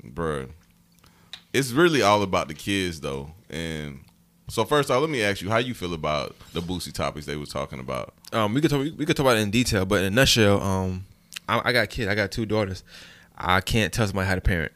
Bruh. 0.04 0.50
It's 1.52 1.72
really 1.72 2.02
all 2.02 2.22
about 2.22 2.48
the 2.48 2.54
kids 2.54 3.00
though. 3.00 3.30
And 3.50 4.00
so 4.48 4.64
first 4.64 4.90
off, 4.90 5.00
let 5.00 5.10
me 5.10 5.22
ask 5.22 5.40
you 5.42 5.50
how 5.50 5.58
you 5.58 5.74
feel 5.74 5.94
about 5.94 6.34
the 6.52 6.60
Boosie 6.60 6.92
topics 6.92 7.26
they 7.26 7.36
were 7.36 7.46
talking 7.46 7.80
about. 7.80 8.14
Um, 8.32 8.54
we 8.54 8.60
could 8.60 8.70
talk, 8.70 8.80
we 8.80 9.04
could 9.06 9.16
talk 9.16 9.24
about 9.24 9.36
it 9.36 9.40
in 9.40 9.50
detail, 9.50 9.84
but 9.86 10.00
in 10.00 10.04
a 10.06 10.10
nutshell, 10.10 10.62
um, 10.62 11.04
I, 11.48 11.68
I 11.70 11.72
got 11.72 11.88
kids. 11.90 12.08
I 12.08 12.14
got 12.14 12.30
two 12.30 12.46
daughters. 12.46 12.84
I 13.36 13.60
can't 13.60 13.92
tell 13.92 14.06
somebody 14.06 14.28
how 14.28 14.34
to 14.34 14.40
parent. 14.40 14.72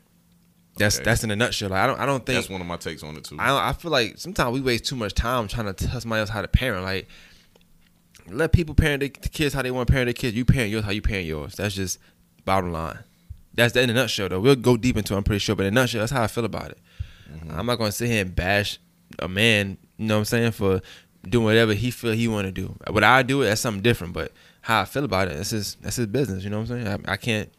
That's 0.79 0.97
Okay. 0.97 1.05
that's 1.05 1.23
in 1.23 1.31
a 1.31 1.37
nutshell. 1.37 1.69
Like, 1.69 1.81
I 1.83 1.87
don't 1.87 2.00
I 2.00 2.07
don't 2.07 2.25
think 2.25 2.37
That's 2.38 2.49
one 2.49 2.62
of 2.62 2.67
my 2.67 2.76
takes 2.79 3.02
on 3.02 3.14
it 3.17 3.25
too. 3.25 3.37
I 3.38 3.69
I 3.69 3.73
feel 3.75 3.91
like 3.91 4.17
sometimes 4.19 4.55
we 4.55 4.61
waste 4.62 4.87
too 4.87 4.97
much 4.97 5.12
time 5.12 5.47
trying 5.49 5.67
to 5.67 5.75
tell 5.75 6.00
somebody 6.00 6.21
else 6.21 6.31
how 6.31 6.41
to 6.41 6.49
parent. 6.49 6.83
Like, 6.85 7.09
let 8.29 8.52
people 8.52 8.75
parent 8.75 9.00
their 9.00 9.09
kids 9.11 9.52
how 9.55 9.61
they 9.62 9.71
want 9.71 9.87
to 9.88 9.93
parent 9.93 10.07
their 10.07 10.14
kids. 10.14 10.35
You 10.35 10.45
parent 10.47 10.71
yours 10.71 10.85
how 10.85 10.91
you 10.93 11.02
parent 11.02 11.26
yours. 11.26 11.55
That's 11.57 11.75
just 11.75 11.99
bottom 12.47 12.73
line. 12.73 13.00
That's 13.55 13.75
the 13.75 13.83
in 13.83 13.91
a 13.91 13.95
nutshell, 13.95 14.29
though. 14.29 14.41
We'll 14.41 14.57
go 14.57 14.77
deep 14.77 14.97
into. 14.97 15.15
it, 15.15 15.17
I'm 15.17 15.25
pretty 15.25 15.41
sure, 15.41 15.55
but 15.55 15.67
in 15.67 15.77
a 15.77 15.81
nutshell, 15.81 16.01
that's 16.01 16.13
how 16.13 16.23
I 16.23 16.27
feel 16.27 16.45
about 16.45 16.71
it. 16.71 16.79
Mm-hmm. 17.31 17.59
I'm 17.59 17.67
not 17.67 17.77
gonna 17.77 17.93
sit 17.93 18.09
here 18.09 18.23
and 18.23 18.35
bash 18.35 18.79
a 19.19 19.29
man. 19.29 19.77
You 19.99 20.07
know 20.07 20.15
what 20.15 20.19
I'm 20.21 20.25
saying 20.27 20.53
for 20.53 20.81
doing 21.29 21.45
whatever 21.45 21.75
he 21.75 21.91
feel 21.91 22.13
he 22.13 22.29
want 22.29 22.47
to 22.47 22.53
do. 22.53 22.75
What 22.89 23.05
I 23.05 23.23
do, 23.23 23.43
it, 23.43 23.47
that's 23.47 23.61
something 23.61 23.83
different. 23.83 24.13
But 24.13 24.33
how 24.63 24.81
I 24.81 24.85
feel 24.85 25.05
about 25.05 25.29
it, 25.29 25.37
that's 25.37 25.51
his 25.51 25.77
that's 25.77 25.97
his 25.97 26.07
business. 26.07 26.45
You 26.45 26.51
know 26.51 26.61
what 26.61 26.71
I'm 26.71 26.85
saying? 26.85 27.05
I, 27.07 27.13
I 27.13 27.17
can't. 27.17 27.51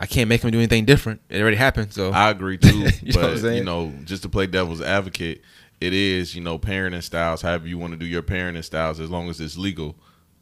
I 0.00 0.06
can't 0.06 0.28
make 0.28 0.42
him 0.42 0.52
do 0.52 0.58
anything 0.58 0.84
different. 0.84 1.20
It 1.28 1.40
already 1.40 1.56
happened. 1.56 1.92
So 1.92 2.12
I 2.12 2.30
agree 2.30 2.56
too. 2.56 2.68
You 3.02 3.12
know 3.12 3.20
what 3.20 3.30
I'm 3.30 3.34
but 3.34 3.38
saying? 3.38 3.56
you 3.56 3.64
know, 3.64 3.92
just 4.04 4.22
to 4.22 4.28
play 4.28 4.46
devil's 4.46 4.80
advocate, 4.80 5.42
it 5.80 5.92
is, 5.92 6.36
you 6.36 6.40
know, 6.40 6.56
parenting 6.56 7.02
styles, 7.02 7.42
however 7.42 7.66
you 7.66 7.78
want 7.78 7.94
to 7.94 7.96
do 7.96 8.06
your 8.06 8.22
parenting 8.22 8.64
styles, 8.64 9.00
as 9.00 9.10
long 9.10 9.28
as 9.28 9.40
it's 9.40 9.56
legal. 9.56 9.96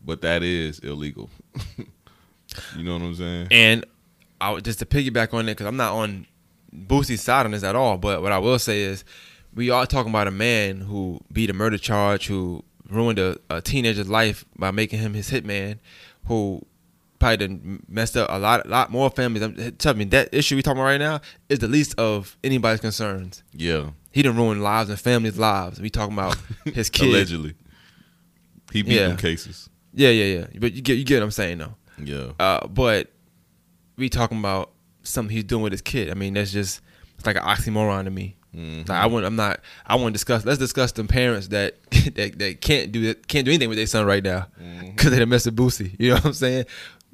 But 0.05 0.21
that 0.21 0.43
is 0.43 0.79
illegal. 0.81 1.31
you 1.79 2.83
know 2.83 2.95
what 2.95 3.03
I'm 3.03 3.15
saying? 3.15 3.49
And 3.50 3.87
I 4.40 4.59
just 4.61 4.78
to 4.81 4.87
piggyback 4.87 5.33
on 5.35 5.49
it, 5.49 5.52
because 5.52 5.66
I'm 5.66 5.76
not 5.76 5.93
on 5.95 6.26
Boosie's 6.75 7.23
side 7.23 7.47
on 7.47 7.52
this 7.52 7.62
at 7.64 7.76
all. 7.76 7.97
But 7.97 8.23
what 8.23 8.33
I 8.33 8.38
will 8.38 8.59
say 8.59 8.83
is, 8.83 9.05
we 9.55 9.71
are 9.71 9.87
talking 9.87 10.11
about 10.11 10.26
a 10.28 10.31
man 10.33 10.81
who 10.83 11.21
beat 11.33 11.49
a 11.50 11.55
murder 11.55 11.78
charge, 11.78 12.26
who 12.26 12.62
ruined 12.90 13.19
a, 13.19 13.38
a 13.50 13.61
teenager's 13.62 14.09
life 14.09 14.45
by 14.59 14.71
making 14.71 14.99
him 15.00 15.14
his 15.14 15.31
hitman, 15.31 15.78
who 16.26 16.61
probably 17.19 17.37
done 17.49 17.83
messed 17.88 18.16
up 18.16 18.28
a 18.31 18.38
lot, 18.38 18.69
lot 18.69 18.90
more 18.90 19.09
families. 19.11 19.43
I'm, 19.43 19.73
tell 19.76 19.95
me 19.95 20.05
that 20.07 20.28
issue 20.35 20.55
we 20.57 20.62
talking 20.62 20.78
about 20.78 20.88
right 20.90 20.99
now 21.00 21.21
is 21.49 21.61
the 21.61 21.69
least 21.69 21.99
of 21.99 22.37
anybody's 22.45 22.81
concerns. 22.81 23.43
Yeah. 23.55 23.90
He 24.12 24.21
done 24.23 24.37
ruined 24.37 24.62
lives 24.62 24.90
and 24.90 25.00
families' 25.00 25.38
lives. 25.38 25.81
We 25.81 25.88
talking 25.88 26.12
about 26.12 26.37
his 26.66 26.90
kids. 26.90 27.09
Allegedly. 27.14 27.55
He 28.73 28.83
beat 28.83 28.95
Yeah. 28.97 29.09
them 29.09 29.16
cases. 29.16 29.71
Yeah, 29.95 30.11
yeah, 30.11 30.40
yeah. 30.40 30.47
But 30.59 30.75
you 30.75 30.83
get 30.83 30.99
you 30.99 31.05
get 31.05 31.16
what 31.21 31.25
I'm 31.25 31.31
saying 31.31 31.59
though. 31.59 31.75
Yeah. 32.02 32.33
Uh, 32.38 32.66
but 32.66 33.11
we 33.97 34.09
talking 34.09 34.38
about 34.38 34.73
something 35.03 35.35
he's 35.35 35.45
doing 35.45 35.62
with 35.62 35.73
his 35.73 35.83
kid. 35.83 36.11
I 36.11 36.15
mean, 36.15 36.35
that's 36.35 36.53
just 36.53 36.81
it's 37.17 37.26
like 37.26 37.37
an 37.37 37.43
oxymoron 37.43 38.05
to 38.05 38.11
me. 38.11 38.37
Mhm. 38.55 38.88
Like 38.88 38.99
I 39.03 39.07
want, 39.07 39.26
I'm 39.26 39.37
not. 39.37 39.61
I 39.87 39.97
want 39.97 40.09
to 40.09 40.12
discuss. 40.12 40.45
Let's 40.45 40.59
discuss 40.59 40.93
the 40.93 41.05
parents 41.05 41.49
that 41.49 41.76
that, 42.15 42.38
that 42.38 42.61
can't 42.61 42.91
do 42.93 43.05
it, 43.11 43.26
can't 43.29 43.45
do 43.45 43.50
anything 43.50 43.69
with 43.69 43.79
their 43.79 43.87
son 43.87 44.07
right 44.07 44.23
now 44.23 44.47
because 44.87 45.11
they 45.11 45.19
done 45.19 45.29
messed 45.29 45.47
with 45.47 45.57
Boosie. 45.57 45.95
You 45.99 46.11
know 46.11 46.15
what 46.17 46.26
I'm 46.26 46.33
saying? 46.33 46.65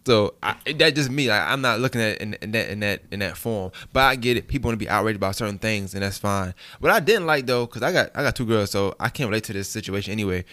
So 0.04 0.34
I, 0.42 0.56
that 0.78 0.96
just 0.96 1.10
me. 1.10 1.28
Like 1.28 1.42
I'm 1.42 1.60
not 1.60 1.78
looking 1.80 2.00
at 2.00 2.16
it 2.16 2.22
in, 2.22 2.34
in 2.42 2.50
that 2.52 2.70
in 2.70 2.80
that 2.80 3.02
in 3.12 3.20
that 3.20 3.36
form. 3.36 3.70
But 3.92 4.00
I 4.00 4.16
get 4.16 4.36
it. 4.36 4.48
People 4.48 4.68
want 4.68 4.78
to 4.78 4.84
be 4.84 4.88
outraged 4.88 5.16
about 5.16 5.36
certain 5.36 5.58
things, 5.58 5.94
and 5.94 6.02
that's 6.02 6.18
fine. 6.18 6.54
What 6.80 6.90
I 6.92 6.98
didn't 7.00 7.26
like 7.26 7.46
though, 7.46 7.66
because 7.66 7.82
I 7.82 7.92
got 7.92 8.10
I 8.14 8.22
got 8.22 8.34
two 8.36 8.46
girls, 8.46 8.70
so 8.72 8.94
I 8.98 9.08
can't 9.10 9.28
relate 9.28 9.44
to 9.44 9.52
this 9.52 9.68
situation 9.68 10.12
anyway. 10.12 10.44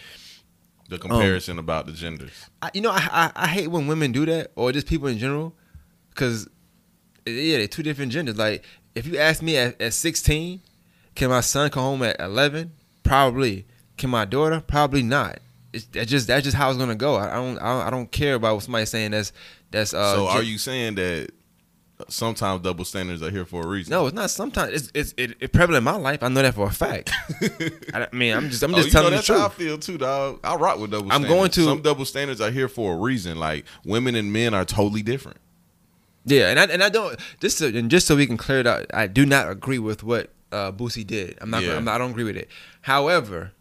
the 0.88 0.98
comparison 0.98 1.58
about 1.58 1.86
the 1.86 1.92
genders. 1.92 2.48
I, 2.62 2.70
you 2.74 2.80
know, 2.80 2.90
I, 2.90 3.08
I 3.12 3.32
I 3.34 3.46
hate 3.48 3.68
when 3.68 3.86
women 3.86 4.10
do 4.12 4.24
that, 4.26 4.50
or 4.56 4.70
just 4.72 4.86
people 4.88 5.06
in 5.08 5.18
general, 5.18 5.54
because 6.10 6.48
yeah, 7.26 7.58
they're 7.58 7.68
two 7.68 7.82
different 7.82 8.12
genders. 8.12 8.36
Like 8.38 8.64
if 8.94 9.06
you 9.06 9.18
ask 9.18 9.42
me 9.42 9.56
at, 9.56 9.80
at 9.80 9.92
16, 9.94 10.60
can 11.14 11.30
my 11.30 11.40
son 11.40 11.70
come 11.70 11.82
home 11.82 12.02
at 12.02 12.20
11? 12.20 12.72
Probably. 13.02 13.66
Can 13.96 14.10
my 14.10 14.24
daughter? 14.24 14.60
Probably 14.66 15.02
not. 15.02 15.38
It's 15.72 15.84
that's 15.86 16.10
just 16.10 16.26
that's 16.26 16.44
just 16.44 16.56
how 16.56 16.68
it's 16.70 16.78
gonna 16.78 16.94
go. 16.96 17.14
I, 17.16 17.32
I 17.32 17.34
don't 17.36 17.58
I 17.58 17.72
don't 17.72 17.86
I 17.86 17.90
don't 17.90 18.10
care 18.10 18.34
about 18.34 18.54
what 18.54 18.64
somebody's 18.64 18.90
saying 18.90 19.12
that's 19.12 19.32
that's 19.70 19.94
uh. 19.94 20.14
so 20.14 20.26
are 20.28 20.42
you 20.42 20.58
saying 20.58 20.96
that 20.96 21.30
sometimes 22.08 22.62
double 22.62 22.84
standards 22.84 23.22
are 23.22 23.30
here 23.30 23.44
for 23.44 23.62
a 23.62 23.66
reason? 23.66 23.90
No, 23.92 24.06
it's 24.06 24.14
not. 24.14 24.30
Sometimes 24.30 24.72
it's 24.72 24.90
it's 24.94 25.14
it, 25.16 25.36
it 25.40 25.52
prevalent 25.52 25.78
in 25.78 25.84
my 25.84 25.96
life. 25.96 26.22
I 26.22 26.28
know 26.28 26.42
that 26.42 26.54
for 26.54 26.66
a 26.66 26.72
fact. 26.72 27.10
I, 27.94 28.08
mean, 28.12 28.34
I'm 28.34 28.48
just 28.50 28.62
I'm 28.62 28.74
Oh, 28.74 28.78
just 28.78 28.88
know, 28.88 29.00
telling 29.00 29.10
the 29.10 29.16
that's 29.18 29.28
how 29.28 29.46
I 29.46 29.48
feel 29.50 29.78
too, 29.78 29.98
dog. 29.98 30.40
I 30.42 30.56
rock 30.56 30.78
with 30.80 30.90
double 30.90 31.12
I'm 31.12 31.22
standards. 31.22 31.32
going 31.34 31.50
to- 31.52 31.64
some 31.64 31.82
double 31.82 32.04
standards 32.04 32.40
are 32.40 32.50
here 32.50 32.68
for 32.68 32.94
a 32.94 32.96
reason. 32.96 33.38
Like 33.38 33.64
women 33.84 34.14
and 34.16 34.32
men 34.32 34.54
are 34.54 34.64
totally 34.64 35.02
different. 35.02 35.38
Yeah, 36.30 36.48
and 36.50 36.58
I 36.60 36.64
and 36.64 36.82
I 36.82 36.88
don't 36.88 37.18
just 37.40 37.58
so, 37.58 37.66
and 37.66 37.90
just 37.90 38.06
so 38.06 38.16
we 38.16 38.26
can 38.26 38.36
clear 38.36 38.60
it 38.60 38.66
out, 38.66 38.86
I 38.94 39.06
do 39.06 39.26
not 39.26 39.50
agree 39.50 39.78
with 39.78 40.02
what 40.02 40.30
uh, 40.52 40.72
Boosie 40.72 41.06
did. 41.06 41.38
I'm 41.40 41.50
not, 41.50 41.62
Yeah. 41.62 41.76
I'm 41.76 41.84
not. 41.84 41.96
I 41.96 41.98
don't 41.98 42.10
agree 42.12 42.24
with 42.24 42.36
it. 42.36 42.48
However, 42.82 43.52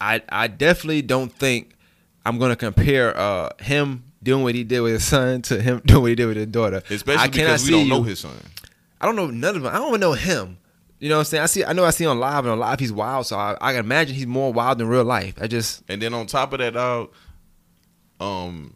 I 0.00 0.22
I 0.28 0.46
definitely 0.48 1.02
don't 1.02 1.32
think 1.32 1.74
I'm 2.26 2.38
gonna 2.38 2.56
compare 2.56 3.16
uh, 3.16 3.50
him 3.60 4.04
doing 4.22 4.42
what 4.42 4.54
he 4.54 4.64
did 4.64 4.80
with 4.80 4.92
his 4.94 5.04
son 5.04 5.42
to 5.42 5.60
him 5.60 5.80
doing 5.86 6.02
what 6.02 6.08
he 6.08 6.14
did 6.14 6.26
with 6.26 6.36
his 6.36 6.46
daughter. 6.46 6.82
Especially 6.90 7.22
I 7.22 7.28
because 7.28 7.64
we 7.64 7.70
don't 7.72 7.88
know 7.88 7.98
you- 7.98 8.04
his 8.04 8.20
son. 8.20 8.32
I 9.00 9.06
don't 9.06 9.16
know 9.16 9.26
none 9.28 9.56
of 9.56 9.62
them. 9.62 9.72
I 9.74 9.76
don't 9.78 9.88
even 9.88 10.00
know 10.00 10.12
him. 10.14 10.58
You 10.98 11.10
know 11.10 11.16
what 11.16 11.20
I'm 11.20 11.24
saying? 11.26 11.42
I 11.42 11.46
see. 11.46 11.64
I 11.64 11.72
know 11.74 11.84
I 11.84 11.90
see 11.90 12.06
on 12.06 12.18
live 12.18 12.44
and 12.44 12.52
on 12.52 12.58
live 12.58 12.80
he's 12.80 12.92
wild. 12.92 13.26
So 13.26 13.36
I, 13.36 13.56
I 13.60 13.72
can 13.72 13.80
imagine 13.84 14.14
he's 14.14 14.26
more 14.26 14.50
wild 14.52 14.80
in 14.80 14.86
real 14.88 15.04
life. 15.04 15.34
I 15.40 15.46
just 15.46 15.82
And 15.88 16.00
then 16.00 16.14
on 16.14 16.26
top 16.26 16.52
of 16.54 16.60
that, 16.60 16.72
dog, 16.72 17.10
um, 18.20 18.74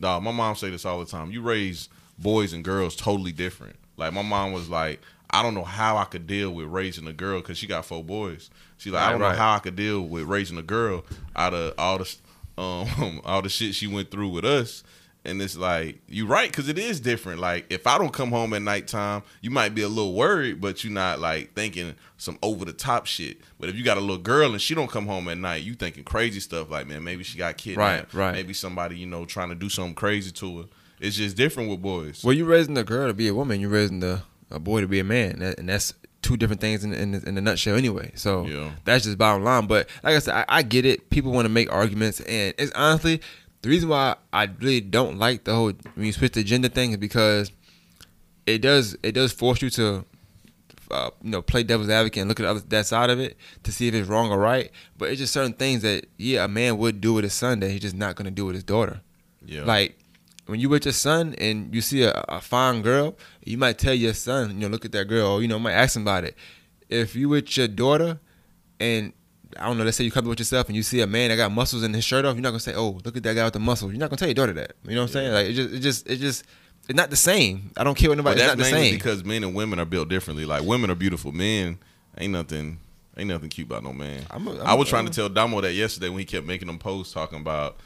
dog, 0.00 0.22
my 0.22 0.32
mom 0.32 0.56
say 0.56 0.70
this 0.70 0.84
all 0.84 0.98
the 1.00 1.06
time. 1.06 1.30
You 1.30 1.42
raise 1.42 1.88
boys 2.18 2.52
and 2.52 2.64
girls 2.64 2.96
totally 2.96 3.32
different. 3.32 3.76
Like 3.96 4.12
my 4.12 4.22
mom 4.22 4.52
was 4.52 4.68
like, 4.68 5.00
I 5.30 5.42
don't 5.42 5.54
know 5.54 5.64
how 5.64 5.96
I 5.96 6.04
could 6.04 6.26
deal 6.26 6.50
with 6.52 6.66
raising 6.68 7.06
a 7.06 7.12
girl 7.12 7.40
because 7.40 7.58
she 7.58 7.66
got 7.66 7.84
four 7.84 8.04
boys. 8.04 8.50
She's 8.78 8.92
like, 8.92 9.02
I 9.02 9.10
don't 9.10 9.20
Right, 9.20 9.30
know 9.32 9.38
how 9.38 9.54
I 9.54 9.58
could 9.58 9.76
deal 9.76 10.02
with 10.02 10.24
raising 10.24 10.58
a 10.58 10.62
girl 10.62 11.04
out 11.34 11.54
of 11.54 11.74
all 11.78 11.98
the 11.98 12.16
um 12.58 13.20
all 13.24 13.42
the 13.42 13.48
shit 13.48 13.74
she 13.74 13.86
went 13.86 14.10
through 14.10 14.28
with 14.28 14.44
us. 14.44 14.82
And 15.26 15.42
it's 15.42 15.56
like 15.56 15.98
you 16.08 16.26
right 16.26 16.48
because 16.50 16.68
it 16.68 16.78
is 16.78 17.00
different. 17.00 17.40
Like 17.40 17.66
if 17.68 17.86
I 17.86 17.98
don't 17.98 18.12
come 18.12 18.30
home 18.30 18.54
at 18.54 18.62
nighttime, 18.62 19.22
you 19.42 19.50
might 19.50 19.74
be 19.74 19.82
a 19.82 19.88
little 19.88 20.14
worried, 20.14 20.60
but 20.60 20.84
you're 20.84 20.92
not 20.92 21.18
like 21.18 21.52
thinking 21.54 21.94
some 22.16 22.38
over 22.42 22.64
the 22.64 22.72
top 22.72 23.06
shit. 23.06 23.38
But 23.58 23.68
if 23.68 23.74
you 23.74 23.82
got 23.84 23.96
a 23.98 24.00
little 24.00 24.18
girl 24.18 24.52
and 24.52 24.62
she 24.62 24.74
don't 24.74 24.90
come 24.90 25.06
home 25.06 25.28
at 25.28 25.36
night, 25.38 25.62
you 25.64 25.74
thinking 25.74 26.04
crazy 26.04 26.38
stuff 26.40 26.70
like 26.70 26.86
man, 26.86 27.02
maybe 27.02 27.24
she 27.24 27.36
got 27.38 27.56
kidnapped. 27.56 28.14
Right, 28.14 28.26
right. 28.26 28.32
Maybe 28.32 28.54
somebody 28.54 28.96
you 28.96 29.06
know 29.06 29.24
trying 29.26 29.48
to 29.48 29.54
do 29.56 29.68
something 29.68 29.94
crazy 29.94 30.30
to 30.30 30.58
her. 30.60 30.64
It's 31.00 31.16
just 31.16 31.36
different 31.36 31.68
with 31.70 31.82
boys. 31.82 32.22
well, 32.24 32.32
you 32.32 32.44
raising 32.46 32.78
a 32.78 32.84
girl 32.84 33.08
to 33.08 33.12
be 33.14 33.28
a 33.28 33.34
woman. 33.34 33.60
You're 33.60 33.68
raising 33.70 34.00
the 34.00 34.22
a 34.50 34.60
boy 34.60 34.80
to 34.80 34.86
be 34.88 35.00
a 35.00 35.04
man, 35.04 35.42
and 35.58 35.68
that's 35.68 35.92
two 36.22 36.36
different 36.36 36.60
things 36.60 36.84
in 36.84 36.92
in, 36.94 37.14
in 37.14 37.36
a 37.36 37.40
nutshell 37.40 37.74
anyway. 37.76 38.12
So 38.14 38.46
Yeah. 38.46 38.70
that's 38.84 39.04
just 39.04 39.18
bottom 39.18 39.42
line. 39.42 39.66
But 39.66 39.88
like 40.04 40.14
I 40.14 40.18
said, 40.20 40.34
I, 40.34 40.44
I 40.48 40.62
get 40.62 40.86
it. 40.86 41.10
People 41.10 41.32
want 41.32 41.46
to 41.46 41.50
make 41.52 41.70
arguments, 41.72 42.20
and 42.20 42.54
it's 42.56 42.72
honestly 42.72 43.20
the 43.66 43.70
reason 43.70 43.88
why 43.88 44.14
I 44.32 44.44
really 44.60 44.80
don't 44.80 45.18
like 45.18 45.42
the 45.42 45.52
whole 45.52 45.72
when 45.94 46.06
you 46.06 46.12
switch 46.12 46.34
the 46.34 46.44
gender 46.44 46.68
thing 46.68 46.92
is 46.92 46.98
because 46.98 47.50
it 48.46 48.58
does 48.58 48.96
it 49.02 49.10
does 49.10 49.32
force 49.32 49.60
you 49.60 49.70
to 49.70 50.04
uh, 50.92 51.10
you 51.20 51.30
know 51.30 51.42
play 51.42 51.64
devil's 51.64 51.88
advocate 51.88 52.20
and 52.20 52.28
look 52.28 52.38
at 52.38 52.46
other, 52.46 52.60
that 52.60 52.86
side 52.86 53.10
of 53.10 53.18
it 53.18 53.36
to 53.64 53.72
see 53.72 53.88
if 53.88 53.94
it's 53.94 54.08
wrong 54.08 54.30
or 54.30 54.38
right. 54.38 54.70
But 54.96 55.10
it's 55.10 55.18
just 55.18 55.32
certain 55.32 55.52
things 55.52 55.82
that 55.82 56.06
yeah 56.16 56.44
a 56.44 56.48
man 56.48 56.78
would 56.78 57.00
do 57.00 57.14
with 57.14 57.24
his 57.24 57.32
son 57.32 57.58
that 57.58 57.72
he's 57.72 57.80
just 57.80 57.96
not 57.96 58.14
gonna 58.14 58.30
do 58.30 58.46
with 58.46 58.54
his 58.54 58.62
daughter. 58.62 59.00
yeah, 59.44 59.64
Like 59.64 59.98
when 60.46 60.60
you 60.60 60.68
with 60.68 60.84
your 60.84 60.92
son 60.92 61.34
and 61.36 61.74
you 61.74 61.80
see 61.80 62.04
a, 62.04 62.24
a 62.28 62.40
fine 62.40 62.82
girl, 62.82 63.16
you 63.44 63.58
might 63.58 63.78
tell 63.78 63.94
your 63.94 64.14
son, 64.14 64.50
you 64.50 64.60
know, 64.60 64.68
look 64.68 64.84
at 64.84 64.92
that 64.92 65.06
girl, 65.06 65.26
or, 65.26 65.42
you 65.42 65.48
know, 65.48 65.58
might 65.58 65.72
ask 65.72 65.96
him 65.96 66.02
about 66.02 66.22
it. 66.22 66.36
If 66.88 67.16
you 67.16 67.28
with 67.28 67.56
your 67.56 67.66
daughter 67.66 68.20
and 68.78 69.12
I 69.58 69.66
don't 69.66 69.78
know, 69.78 69.84
let's 69.84 69.96
say 69.96 70.04
you 70.04 70.10
come 70.10 70.24
up 70.24 70.30
with 70.30 70.38
yourself 70.38 70.66
and 70.68 70.76
you 70.76 70.82
see 70.82 71.00
a 71.00 71.06
man 71.06 71.30
that 71.30 71.36
got 71.36 71.50
muscles 71.52 71.82
in 71.82 71.92
his 71.94 72.04
shirt 72.04 72.24
off, 72.24 72.34
you're 72.34 72.42
not 72.42 72.50
gonna 72.50 72.60
say, 72.60 72.74
"Oh, 72.74 73.00
look 73.04 73.16
at 73.16 73.22
that 73.22 73.34
guy 73.34 73.44
with 73.44 73.52
the 73.54 73.60
muscles." 73.60 73.92
You're 73.92 74.00
not 74.00 74.10
gonna 74.10 74.18
tell 74.18 74.28
your 74.28 74.34
daughter 74.34 74.52
that. 74.54 74.72
You 74.86 74.94
know 74.94 75.02
what 75.02 75.08
I'm 75.08 75.12
saying? 75.12 75.32
Like 75.32 75.46
it 75.46 75.52
just, 75.54 75.74
it 75.74 75.80
just, 75.80 76.10
it 76.10 76.16
just, 76.16 76.44
it's 76.88 76.96
not 76.96 77.10
the 77.10 77.16
same. 77.16 77.70
I 77.76 77.84
don't 77.84 77.96
care 77.96 78.08
what 78.10 78.18
nobody. 78.18 78.40
It's 78.40 78.46
that's 78.48 78.58
not 78.58 78.64
the 78.64 78.70
same. 78.70 78.94
because 78.94 79.24
men 79.24 79.42
and 79.44 79.54
women 79.54 79.78
are 79.78 79.84
built 79.84 80.08
differently. 80.08 80.44
Like 80.44 80.62
women 80.62 80.90
are 80.90 80.94
beautiful, 80.94 81.32
men 81.32 81.78
ain't 82.18 82.32
nothing. 82.32 82.78
Ain't 83.18 83.28
nothing 83.28 83.48
cute 83.48 83.66
about 83.66 83.82
no 83.82 83.94
man. 83.94 84.24
I'm 84.30 84.46
a- 84.46 84.60
I'm 84.60 84.66
I 84.66 84.74
was 84.74 84.88
a- 84.88 84.90
trying 84.90 85.06
to 85.06 85.12
tell 85.12 85.28
Damo 85.30 85.62
that 85.62 85.72
yesterday 85.72 86.10
when 86.10 86.18
he 86.18 86.26
kept 86.26 86.46
making 86.46 86.66
them 86.66 86.78
posts 86.78 87.14
talking 87.14 87.40
about 87.40 87.78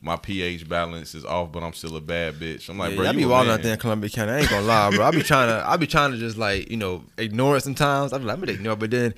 my 0.00 0.16
pH 0.16 0.66
balance 0.68 1.14
is 1.14 1.24
off, 1.26 1.52
but 1.52 1.62
I'm 1.62 1.72
still 1.74 1.94
a 1.96 2.00
bad 2.00 2.36
bitch. 2.36 2.68
I'm 2.70 2.78
like, 2.78 2.90
Yeah, 2.92 2.96
bro, 2.96 3.06
I 3.08 3.12
be 3.12 3.24
wilding 3.26 3.52
out 3.52 3.62
there 3.62 3.74
in 3.74 3.78
Columbia 3.80 4.08
County. 4.08 4.32
I 4.32 4.38
ain't 4.38 4.48
gonna 4.48 4.64
lie, 4.64 4.90
bro. 4.90 5.04
I 5.04 5.10
be 5.10 5.22
trying 5.24 5.48
to, 5.48 5.68
I 5.68 5.76
be 5.76 5.86
trying 5.86 6.12
to 6.12 6.16
just 6.16 6.38
like, 6.38 6.70
you 6.70 6.76
know, 6.78 7.04
ignore 7.18 7.56
it 7.58 7.62
sometimes. 7.62 8.12
I 8.14 8.18
be 8.18 8.24
like, 8.24 8.34
I'm 8.34 8.40
gonna 8.40 8.52
ignore, 8.52 8.72
it. 8.74 8.78
but 8.78 8.90
then, 8.92 9.12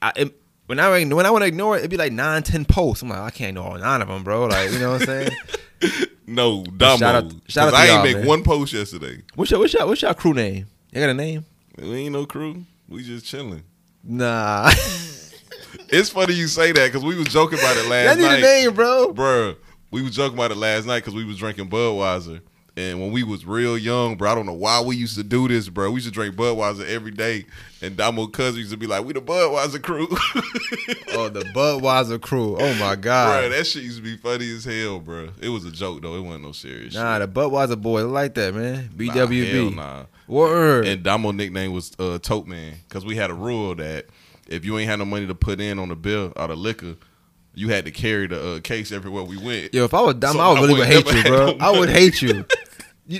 I, 0.00 0.12
it, 0.14 0.34
when 0.66 0.78
I 0.80 1.04
when 1.04 1.26
I 1.26 1.30
want 1.30 1.42
to 1.42 1.46
ignore 1.48 1.76
it, 1.76 1.80
it'd 1.80 1.90
be 1.90 1.96
like 1.96 2.12
nine, 2.12 2.42
ten 2.42 2.64
posts. 2.64 3.02
I'm 3.02 3.08
like, 3.08 3.18
I 3.18 3.30
can't 3.30 3.50
ignore 3.50 3.72
all 3.72 3.78
nine 3.78 4.02
of 4.02 4.08
them, 4.08 4.22
bro. 4.24 4.46
Like, 4.46 4.70
you 4.72 4.78
know 4.78 4.92
what 4.92 5.02
I'm 5.02 5.06
saying? 5.06 5.30
No, 6.28 6.64
Damo. 6.64 6.96
Shout 6.96 7.14
out- 7.14 7.32
shout 7.46 7.68
out 7.68 7.74
I 7.74 7.86
ain't 7.86 8.02
make 8.02 8.16
man. 8.16 8.26
one 8.26 8.42
post 8.42 8.72
yesterday. 8.72 9.22
what's 9.36 9.48
your 9.52 9.60
what's 9.60 9.72
your 9.74 9.86
what's 9.86 10.02
your 10.02 10.12
crew 10.12 10.34
name? 10.34 10.66
You 10.92 11.00
got 11.00 11.10
a 11.10 11.14
name? 11.14 11.44
We 11.78 11.84
ain't 11.94 12.14
no 12.14 12.26
crew. 12.26 12.64
We 12.88 13.04
just 13.04 13.26
chilling. 13.26 13.62
Nah, 14.02 14.70
It's 15.88 16.10
funny 16.10 16.34
you 16.34 16.48
say 16.48 16.72
that 16.72 16.86
because 16.86 17.04
we 17.04 17.14
was 17.16 17.28
joking 17.28 17.58
about 17.60 17.76
it 17.76 17.88
last 17.88 18.16
need 18.16 18.24
night. 18.24 18.38
a 18.38 18.42
name, 18.42 18.74
bro. 18.74 19.12
Bruh, 19.14 19.56
we 19.92 20.02
was 20.02 20.16
joking 20.16 20.36
about 20.36 20.50
it 20.50 20.56
last 20.56 20.84
night 20.86 20.98
because 21.00 21.14
we 21.14 21.24
was 21.24 21.36
drinking 21.36 21.68
Budweiser. 21.70 22.40
And 22.78 23.00
when 23.00 23.10
we 23.10 23.22
was 23.22 23.46
real 23.46 23.78
young, 23.78 24.16
bro, 24.16 24.30
I 24.30 24.34
don't 24.34 24.44
know 24.44 24.52
why 24.52 24.82
we 24.82 24.96
used 24.96 25.16
to 25.16 25.22
do 25.22 25.48
this, 25.48 25.70
bro. 25.70 25.88
We 25.90 25.94
used 25.94 26.08
to 26.08 26.12
drink 26.12 26.34
Budweiser 26.34 26.86
every 26.86 27.10
day. 27.10 27.46
And 27.80 27.96
Damo 27.96 28.26
cousin 28.26 28.58
used 28.58 28.70
to 28.72 28.76
be 28.76 28.86
like, 28.86 29.02
we 29.02 29.14
the 29.14 29.20
Budweiser 29.22 29.82
crew. 29.82 30.08
Oh, 31.18 31.30
the 31.30 31.40
Budweiser 31.54 32.20
crew. 32.20 32.56
Oh 32.60 32.74
my 32.74 32.94
bro, 32.94 33.00
god. 33.02 33.52
that 33.52 33.66
shit 33.66 33.84
used 33.84 33.96
to 33.96 34.02
be 34.02 34.18
funny 34.18 34.54
as 34.54 34.66
hell, 34.66 35.00
bro. 35.00 35.30
It 35.40 35.48
was 35.48 35.64
a 35.64 35.70
joke, 35.70 36.02
though. 36.02 36.14
It 36.16 36.20
wasn't 36.20 36.44
no 36.44 36.52
serious 36.52 36.92
Nah, 36.94 37.18
shit. 37.18 37.32
the 37.32 37.40
Budweiser 37.40 37.80
boys 37.80 38.04
like 38.04 38.34
that, 38.34 38.54
man. 38.54 38.90
Nah, 38.94 39.14
BWB. 39.14 39.50
hell 39.54 39.70
nah. 39.70 40.04
Word. 40.28 40.86
And 40.86 41.02
Damo 41.02 41.30
nickname 41.30 41.72
was 41.72 41.92
uh, 41.98 42.18
Tote 42.18 42.46
Man 42.46 42.74
because 42.86 43.06
we 43.06 43.16
had 43.16 43.30
a 43.30 43.34
rule 43.34 43.74
that 43.76 44.06
if 44.48 44.66
you 44.66 44.76
ain't 44.78 44.90
had 44.90 44.98
no 44.98 45.06
money 45.06 45.26
to 45.26 45.34
put 45.34 45.58
in 45.62 45.78
on 45.78 45.88
the 45.88 45.96
bill 45.96 46.34
or 46.36 46.48
the 46.48 46.56
liquor, 46.56 46.96
you 47.54 47.70
had 47.70 47.86
to 47.86 47.90
carry 47.90 48.26
the 48.26 48.56
uh, 48.56 48.60
case 48.60 48.92
everywhere 48.92 49.22
we 49.22 49.38
went. 49.38 49.72
Yo, 49.72 49.84
if 49.84 49.94
I 49.94 50.02
was 50.02 50.16
dumb, 50.16 50.34
So 50.34 50.40
I 50.40 50.50
would 50.50 50.60
really 50.68 50.80
would 50.80 50.86
hate 50.88 51.10
you, 51.10 51.22
bro. 51.22 51.46
no 51.52 51.56
I 51.60 51.70
would 51.78 51.88
hate 51.88 52.20
you. 52.20 52.44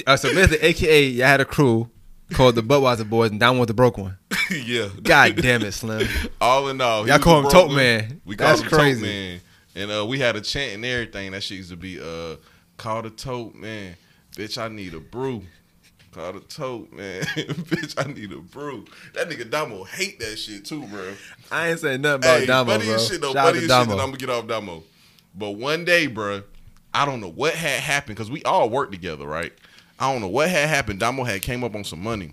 uh, 0.07 0.17
so 0.17 0.33
basically, 0.35 0.67
AKA, 0.67 1.05
you 1.07 1.23
had 1.23 1.41
a 1.41 1.45
crew 1.45 1.91
called 2.33 2.55
the 2.55 2.63
Budweiser 2.63 3.09
Boys, 3.09 3.31
and 3.31 3.41
down 3.41 3.59
with 3.59 3.69
the 3.69 3.75
broke 3.75 3.99
one. 3.99 4.19
yeah. 4.51 4.89
God 5.03 5.37
damn 5.37 5.63
it, 5.63 5.73
Slim. 5.73 6.07
All 6.41 6.69
in 6.69 6.81
all, 6.81 7.07
Y'all 7.07 7.19
call 7.19 7.41
him 7.43 7.51
Tote. 7.51 7.73
Man. 7.73 8.21
We 8.25 8.37
call 8.37 8.49
That's 8.49 8.63
him 8.63 8.69
crazy. 8.69 9.01
Tote 9.01 9.09
Man, 9.09 9.41
and 9.75 9.91
uh, 9.91 10.07
we 10.07 10.19
had 10.19 10.37
a 10.37 10.41
chant 10.41 10.75
and 10.75 10.85
everything. 10.85 11.33
That 11.33 11.43
shit 11.43 11.59
used 11.59 11.71
to 11.71 11.77
be 11.77 12.01
uh, 12.01 12.37
called 12.77 13.07
a 13.07 13.11
Tote 13.11 13.55
Man. 13.55 13.97
Bitch, 14.37 14.59
I 14.59 14.69
need 14.69 14.95
a 14.95 15.01
brew. 15.01 15.43
Call 16.13 16.33
the 16.33 16.41
tote, 16.41 16.91
man. 16.95 17.23
Bitch, 17.37 17.95
I 18.03 18.11
need 18.11 18.33
a 18.33 18.39
brew. 18.39 18.87
That 19.13 19.29
nigga 19.29 19.51
Damo 19.51 19.85
hate 19.85 20.19
that 20.21 20.39
shit 20.39 20.65
too, 20.65 20.87
bro. 20.87 21.13
I 21.53 21.69
ain't 21.69 21.81
saying 21.81 22.01
nothing 22.01 22.21
about 22.21 22.41
hey, 22.41 22.47
Damo, 22.47 22.71
funny 22.71 22.87
bro. 22.87 22.99
shit 22.99 23.21
though. 23.21 23.35
Shout 23.35 23.37
out 23.37 23.55
funny 23.55 23.59
to 23.59 23.59
as 23.59 23.63
shit 23.63 23.69
that 23.69 23.85
Damo. 23.85 24.03
I'm 24.03 24.09
gonna 24.09 24.17
get 24.17 24.31
off 24.31 24.47
Damo. 24.47 24.83
But 25.35 25.51
one 25.51 25.85
day, 25.85 26.07
bro, 26.07 26.43
I 26.95 27.05
don't 27.05 27.21
know 27.21 27.31
what 27.31 27.55
had 27.55 27.81
happened 27.81 28.17
because 28.17 28.31
we 28.31 28.43
all 28.45 28.71
worked 28.71 28.93
together, 28.93 29.27
right? 29.27 29.53
I 29.99 30.13
don't 30.13 30.21
know 30.21 30.29
what 30.29 30.49
had 30.49 30.69
happened. 30.69 31.01
Damo 31.01 31.25
had 31.25 31.43
came 31.43 31.65
up 31.65 31.75
on 31.75 31.85
some 31.85 32.03
money. 32.03 32.33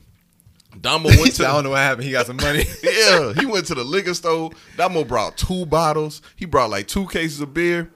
Damo 0.79 1.09
went 1.19 1.35
to 1.35 1.47
I 1.47 1.53
don't 1.53 1.63
know 1.63 1.71
what 1.71 1.79
happened. 1.79 2.05
He 2.05 2.11
got 2.11 2.25
some 2.25 2.37
money. 2.37 2.65
yeah, 2.83 3.33
he 3.33 3.45
went 3.45 3.67
to 3.67 3.75
the 3.75 3.83
liquor 3.83 4.13
store. 4.13 4.51
Damo 4.77 5.03
brought 5.03 5.37
two 5.37 5.65
bottles. 5.65 6.21
He 6.35 6.45
brought 6.45 6.69
like 6.69 6.87
two 6.87 7.07
cases 7.07 7.39
of 7.41 7.53
beer. 7.53 7.91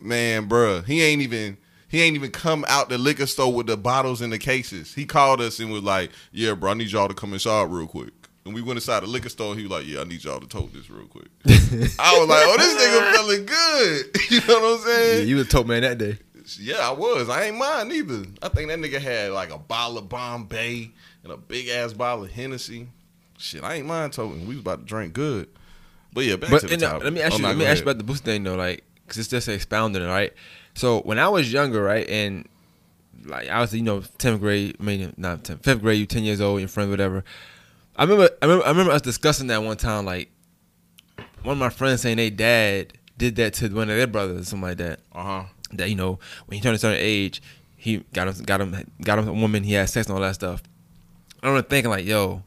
Man, 0.00 0.48
bruh, 0.48 0.84
he 0.84 1.02
ain't 1.02 1.22
even 1.22 1.58
he 1.88 2.02
ain't 2.02 2.14
even 2.14 2.30
come 2.30 2.64
out 2.68 2.88
the 2.88 2.98
liquor 2.98 3.26
store 3.26 3.52
with 3.52 3.66
the 3.66 3.76
bottles 3.76 4.20
and 4.20 4.32
the 4.32 4.38
cases. 4.38 4.94
He 4.94 5.06
called 5.06 5.40
us 5.40 5.58
and 5.58 5.72
was 5.72 5.82
like, 5.82 6.10
"Yeah, 6.32 6.54
bro, 6.54 6.72
I 6.72 6.74
need 6.74 6.90
y'all 6.90 7.08
to 7.08 7.14
come 7.14 7.32
inside 7.32 7.70
real 7.70 7.86
quick." 7.86 8.12
And 8.44 8.54
we 8.54 8.62
went 8.62 8.76
inside 8.76 9.00
the 9.00 9.06
liquor 9.06 9.28
store. 9.28 9.56
He 9.56 9.62
was 9.62 9.70
like, 9.70 9.86
"Yeah, 9.86 10.00
I 10.00 10.04
need 10.04 10.22
y'all 10.22 10.40
to 10.40 10.46
tote 10.46 10.72
this 10.72 10.88
real 10.88 11.06
quick." 11.06 11.28
I 11.46 12.18
was 12.18 12.28
like, 12.28 12.44
"Oh, 12.46 12.56
this 12.58 12.74
nigga 12.74 13.12
feeling 13.12 13.46
good." 13.46 14.30
You 14.30 14.40
know 14.46 14.60
what 14.60 14.80
I'm 14.80 14.88
yeah, 14.88 14.94
saying? 14.94 15.28
you 15.28 15.36
was 15.36 15.48
tote 15.48 15.66
man 15.66 15.82
that 15.82 15.98
day. 15.98 16.18
Yeah, 16.56 16.88
I 16.88 16.92
was. 16.92 17.28
I 17.28 17.44
ain't 17.44 17.56
mine 17.56 17.90
either. 17.92 18.24
I 18.42 18.48
think 18.48 18.68
that 18.68 18.78
nigga 18.78 19.00
had 19.00 19.32
like 19.32 19.52
a 19.52 19.58
bottle 19.58 19.98
of 19.98 20.08
Bombay 20.08 20.90
and 21.24 21.32
a 21.32 21.36
big 21.36 21.68
ass 21.68 21.92
bottle 21.92 22.24
of 22.24 22.30
Hennessy. 22.30 22.88
Shit, 23.36 23.62
I 23.62 23.74
ain't 23.74 23.86
mind 23.86 24.12
toting. 24.12 24.46
We 24.46 24.54
was 24.54 24.60
about 24.60 24.80
to 24.80 24.84
drink 24.84 25.12
good. 25.12 25.48
But 26.12 26.24
yeah, 26.24 26.36
back 26.36 26.50
But 26.50 26.60
to 26.62 26.66
the 26.68 26.76
uh, 26.76 26.90
topic. 26.90 27.04
let 27.04 27.12
me 27.12 27.20
ask 27.20 27.38
you. 27.38 27.44
let 27.44 27.56
me 27.56 27.66
ask 27.66 27.78
you 27.78 27.82
about 27.82 27.98
the 27.98 28.04
boost 28.04 28.24
thing 28.24 28.42
though, 28.44 28.56
like, 28.56 28.84
cause 29.06 29.18
it's 29.18 29.28
just 29.28 29.48
expounding, 29.48 30.04
right? 30.04 30.32
So 30.74 31.00
when 31.00 31.18
I 31.18 31.28
was 31.28 31.52
younger, 31.52 31.82
right, 31.82 32.08
and 32.08 32.48
like 33.24 33.48
I 33.48 33.60
was, 33.60 33.74
you 33.74 33.82
know, 33.82 34.02
tenth 34.18 34.40
grade, 34.40 34.76
I 34.80 34.82
mean, 34.82 35.12
not 35.16 35.44
tenth, 35.44 35.62
fifth 35.64 35.82
grade, 35.82 35.98
you 35.98 36.06
ten 36.06 36.24
years 36.24 36.40
old, 36.40 36.60
your 36.60 36.68
friend, 36.68 36.90
whatever. 36.90 37.24
I 37.96 38.04
remember, 38.04 38.30
I 38.40 38.46
remember, 38.46 38.64
I 38.64 38.70
remember 38.70 38.92
us 38.92 39.02
discussing 39.02 39.48
that 39.48 39.62
one 39.62 39.76
time. 39.76 40.04
Like, 40.04 40.30
one 41.42 41.52
of 41.52 41.58
my 41.58 41.68
friends 41.68 42.02
saying 42.02 42.16
they 42.16 42.30
dad 42.30 42.94
did 43.16 43.36
that 43.36 43.54
to 43.54 43.68
one 43.68 43.90
of 43.90 43.96
their 43.96 44.06
brothers, 44.06 44.40
or 44.40 44.44
something 44.44 44.68
like 44.68 44.78
that. 44.78 45.00
Uh-huh. 45.12 45.44
That 45.72 45.88
you 45.90 45.96
know, 45.96 46.18
when 46.46 46.56
he 46.56 46.62
turned 46.62 46.76
a 46.76 46.78
certain 46.78 46.98
age, 47.00 47.42
he 47.76 47.98
got 48.12 48.28
him, 48.28 48.44
got 48.44 48.60
him, 48.60 48.90
got 49.02 49.18
him 49.18 49.28
a 49.28 49.32
woman. 49.32 49.62
He 49.64 49.72
had 49.74 49.88
sex 49.88 50.06
and 50.08 50.14
all 50.16 50.22
that 50.22 50.34
stuff. 50.34 50.62
I 51.42 51.46
remember 51.48 51.68
thinking 51.68 51.90
like, 51.90 52.04
yo, 52.04 52.42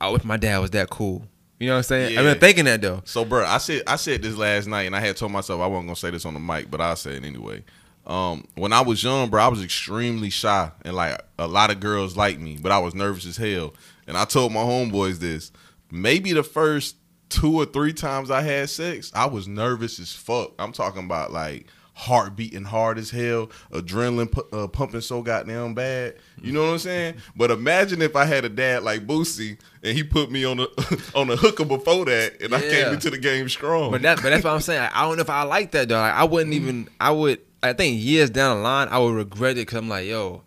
I 0.00 0.08
wish 0.08 0.24
my 0.24 0.36
dad 0.36 0.58
was 0.58 0.70
that 0.70 0.90
cool. 0.90 1.26
You 1.58 1.68
know 1.68 1.74
what 1.74 1.78
I'm 1.78 1.82
saying? 1.84 2.06
I 2.06 2.10
Yeah. 2.10 2.18
remember 2.20 2.40
thinking 2.40 2.64
that 2.64 2.80
though. 2.80 3.02
So, 3.04 3.24
bro, 3.24 3.44
I 3.44 3.58
said 3.58 3.82
I 3.86 3.96
said 3.96 4.22
this 4.22 4.36
last 4.36 4.66
night, 4.66 4.82
and 4.82 4.96
I 4.96 5.00
had 5.00 5.16
told 5.16 5.32
myself 5.32 5.60
I 5.60 5.66
wasn't 5.66 5.88
gonna 5.88 5.96
say 5.96 6.10
this 6.10 6.24
on 6.24 6.34
the 6.34 6.40
mic, 6.40 6.70
but 6.70 6.80
I'll 6.80 6.96
say 6.96 7.12
it 7.16 7.24
anyway. 7.24 7.62
Um, 8.04 8.48
when 8.56 8.72
I 8.72 8.80
was 8.80 9.02
young, 9.04 9.30
bro, 9.30 9.40
I 9.42 9.48
was 9.48 9.62
extremely 9.62 10.30
shy, 10.30 10.70
and 10.84 10.96
like 10.96 11.20
a 11.38 11.46
lot 11.46 11.70
of 11.70 11.78
girls 11.78 12.16
liked 12.16 12.40
me, 12.40 12.58
but 12.60 12.72
I 12.72 12.78
was 12.78 12.94
nervous 12.94 13.26
as 13.26 13.36
hell. 13.36 13.74
And 14.08 14.16
I 14.16 14.24
told 14.24 14.52
my 14.52 14.60
homeboys 14.60 15.18
this. 15.18 15.52
Maybe 15.90 16.32
the 16.32 16.42
first 16.42 16.96
two 17.28 17.54
or 17.60 17.64
three 17.64 17.92
times 17.92 18.30
I 18.30 18.42
had 18.42 18.68
sex, 18.68 19.12
I 19.14 19.26
was 19.26 19.46
nervous 19.46 20.00
as 20.00 20.12
fuck. 20.12 20.52
I'm 20.58 20.72
talking 20.72 21.04
about 21.04 21.32
like 21.32 21.66
heart 21.94 22.34
beating 22.34 22.64
hard 22.64 22.96
as 22.98 23.10
hell, 23.10 23.50
adrenaline 23.70 24.30
pu- 24.32 24.46
uh, 24.56 24.66
pumping 24.66 25.00
so 25.02 25.20
goddamn 25.22 25.74
bad. 25.74 26.14
You 26.40 26.52
know 26.52 26.62
what 26.64 26.72
I'm 26.72 26.78
saying? 26.78 27.14
But 27.36 27.50
imagine 27.50 28.00
if 28.02 28.16
I 28.16 28.24
had 28.24 28.44
a 28.44 28.48
dad 28.48 28.82
like 28.82 29.06
Boosie 29.06 29.58
and 29.82 29.96
he 29.96 30.02
put 30.02 30.30
me 30.30 30.44
on 30.44 30.56
the 30.56 31.10
on 31.14 31.28
the 31.28 31.36
hooker 31.36 31.64
before 31.64 32.04
that, 32.06 32.40
and 32.40 32.54
I 32.54 32.60
came 32.60 32.92
into 32.94 33.10
the 33.10 33.18
game 33.18 33.48
strong. 33.48 33.90
But 33.90 34.02
that, 34.02 34.16
but 34.22 34.30
that's 34.30 34.44
what 34.44 34.54
I'm 34.54 34.60
saying. 34.60 34.88
I 34.92 35.02
don't 35.02 35.16
know 35.16 35.22
if 35.22 35.30
I 35.30 35.42
like 35.42 35.70
that 35.72 35.88
though. 35.88 35.96
Like, 36.00 36.14
I 36.14 36.24
wouldn't 36.24 36.54
even. 36.54 36.88
I 37.00 37.10
would. 37.10 37.40
I 37.62 37.72
think 37.74 38.02
years 38.02 38.30
down 38.30 38.56
the 38.56 38.62
line, 38.62 38.88
I 38.88 38.98
would 38.98 39.14
regret 39.14 39.52
it 39.52 39.66
because 39.66 39.78
I'm 39.78 39.88
like, 39.88 40.06
yo, 40.06 40.42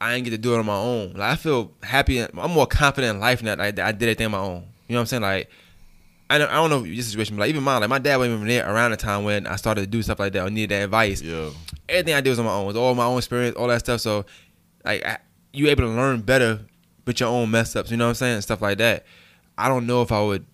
I 0.00 0.14
ain't 0.14 0.24
get 0.24 0.30
to 0.30 0.38
do 0.38 0.54
it 0.54 0.58
on 0.58 0.66
my 0.66 0.74
own. 0.76 1.12
Like 1.12 1.32
I 1.32 1.36
feel 1.36 1.72
happy. 1.82 2.18
and- 2.18 2.30
I'm 2.38 2.50
more 2.50 2.66
confident 2.66 3.14
in 3.14 3.20
life 3.20 3.42
now. 3.42 3.54
That 3.56 3.78
I, 3.80 3.88
I 3.88 3.92
did 3.92 4.02
everything 4.02 4.26
on 4.26 4.32
my 4.32 4.38
own. 4.38 4.64
You 4.88 4.94
know 4.94 4.98
what 4.98 5.00
I'm 5.02 5.06
saying? 5.06 5.22
Like. 5.22 5.50
I 6.30 6.38
don't, 6.38 6.48
I 6.48 6.54
don't 6.54 6.70
know 6.70 6.84
your 6.84 7.02
situation, 7.02 7.36
but 7.36 7.40
like 7.40 7.48
even 7.48 7.64
mine, 7.64 7.80
like 7.80 7.90
my 7.90 7.98
dad 7.98 8.16
wasn't 8.16 8.36
even 8.36 8.46
there 8.46 8.72
around 8.72 8.92
the 8.92 8.96
time 8.96 9.24
when 9.24 9.48
I 9.48 9.56
started 9.56 9.80
to 9.80 9.86
do 9.88 10.00
stuff 10.00 10.20
like 10.20 10.32
that 10.34 10.46
or 10.46 10.50
needed 10.50 10.70
that 10.70 10.84
advice. 10.84 11.20
yeah, 11.20 11.50
everything 11.88 12.14
I 12.14 12.20
did 12.20 12.30
was 12.30 12.38
on 12.38 12.44
my 12.44 12.52
own. 12.52 12.64
It 12.64 12.66
was 12.68 12.76
all 12.76 12.94
my 12.94 13.04
own 13.04 13.18
experience, 13.18 13.56
all 13.56 13.66
that 13.66 13.80
stuff. 13.80 14.00
So, 14.00 14.24
like, 14.84 15.04
I, 15.04 15.18
you 15.52 15.68
able 15.68 15.82
to 15.82 15.88
learn 15.88 16.20
better 16.20 16.60
with 17.04 17.18
your 17.18 17.28
own 17.28 17.50
mess 17.50 17.74
ups. 17.74 17.90
You 17.90 17.96
know 17.96 18.04
what 18.04 18.10
I'm 18.10 18.14
saying? 18.14 18.34
And 18.34 18.42
stuff 18.44 18.62
like 18.62 18.78
that. 18.78 19.04
I 19.58 19.66
don't 19.66 19.88
know 19.88 20.02
if 20.02 20.12
I 20.12 20.22
would. 20.22 20.46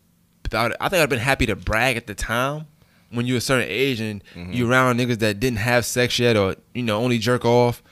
I, 0.53 0.63
would 0.63 0.77
I 0.81 0.89
think 0.89 1.03
I'd 1.03 1.11
been 1.11 1.19
happy 1.19 1.45
to 1.47 1.57
brag 1.57 1.99
at 1.99 2.07
the 2.07 2.15
time 2.15 2.67
when 3.11 3.27
you're 3.27 3.37
a 3.37 3.43
certain 3.43 3.69
age 3.69 4.01
and 4.01 4.25
mm-hmm. 4.35 4.53
you 4.55 4.71
around 4.71 4.99
niggas 4.99 5.19
that 5.19 5.41
didn't 5.41 5.59
have 5.59 5.85
sex 5.85 6.19
yet 6.19 6.37
or 6.37 6.57
you 6.75 6.83
know 6.83 6.99
only 6.99 7.19
jerk 7.19 7.45
off 7.45 7.83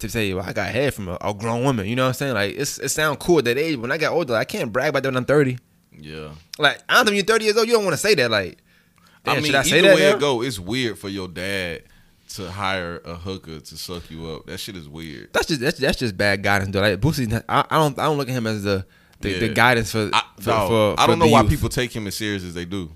to 0.00 0.10
say, 0.10 0.34
well, 0.34 0.44
I 0.46 0.52
got 0.52 0.70
head 0.70 0.92
from 0.92 1.08
a, 1.08 1.16
a 1.22 1.32
grown 1.32 1.64
woman. 1.64 1.86
You 1.86 1.96
know 1.96 2.04
what 2.04 2.08
I'm 2.08 2.14
saying? 2.14 2.34
Like, 2.34 2.54
it's, 2.56 2.78
it 2.78 2.90
sounds 2.90 3.18
cool 3.20 3.38
at 3.38 3.44
that 3.46 3.56
age. 3.56 3.76
When 3.76 3.92
I 3.92 3.98
got 3.98 4.12
older, 4.12 4.34
I 4.34 4.44
can't 4.44 4.72
brag 4.72 4.90
about 4.90 5.02
that 5.04 5.08
when 5.08 5.16
I'm 5.16 5.24
30. 5.24 5.58
Yeah. 6.00 6.30
Like, 6.58 6.82
I 6.88 6.94
don't 6.94 7.06
think 7.06 7.16
you're 7.16 7.24
30 7.24 7.44
years 7.44 7.56
old. 7.56 7.66
You 7.66 7.74
don't 7.74 7.84
want 7.84 7.94
to 7.94 7.98
say 7.98 8.14
that. 8.14 8.30
Like, 8.30 8.58
damn, 9.24 9.38
I 9.38 9.40
mean, 9.40 9.54
I 9.54 9.62
say 9.62 9.78
either 9.78 9.88
that? 9.88 9.96
way 9.96 10.10
now? 10.10 10.16
it 10.16 10.20
go, 10.20 10.42
it's 10.42 10.58
weird 10.58 10.98
for 10.98 11.08
your 11.08 11.28
dad 11.28 11.82
to 12.30 12.50
hire 12.50 12.98
a 13.04 13.14
hooker 13.14 13.60
to 13.60 13.76
suck 13.76 14.10
you 14.10 14.28
up. 14.30 14.46
That 14.46 14.58
shit 14.58 14.76
is 14.76 14.88
weird. 14.88 15.32
That's 15.32 15.46
just 15.46 15.60
that's, 15.60 15.78
that's 15.78 15.98
just 15.98 16.16
bad 16.16 16.42
guidance 16.42 16.72
though. 16.72 16.80
Like 16.80 17.00
Boosie, 17.00 17.42
I, 17.48 17.64
I 17.68 17.76
don't 17.78 17.98
I 17.98 18.04
don't 18.04 18.18
look 18.18 18.28
at 18.28 18.34
him 18.34 18.46
as 18.46 18.62
the 18.62 18.86
the, 19.20 19.38
the 19.38 19.48
guidance 19.50 19.92
for, 19.92 20.08
I, 20.12 20.22
for, 20.36 20.42
dog, 20.42 20.68
for 20.68 21.00
I 21.00 21.06
don't 21.06 21.18
know 21.18 21.26
why 21.26 21.42
youth. 21.42 21.50
people 21.50 21.68
take 21.68 21.94
him 21.94 22.06
as 22.06 22.14
serious 22.14 22.42
as 22.42 22.54
they 22.54 22.64
do. 22.64 22.90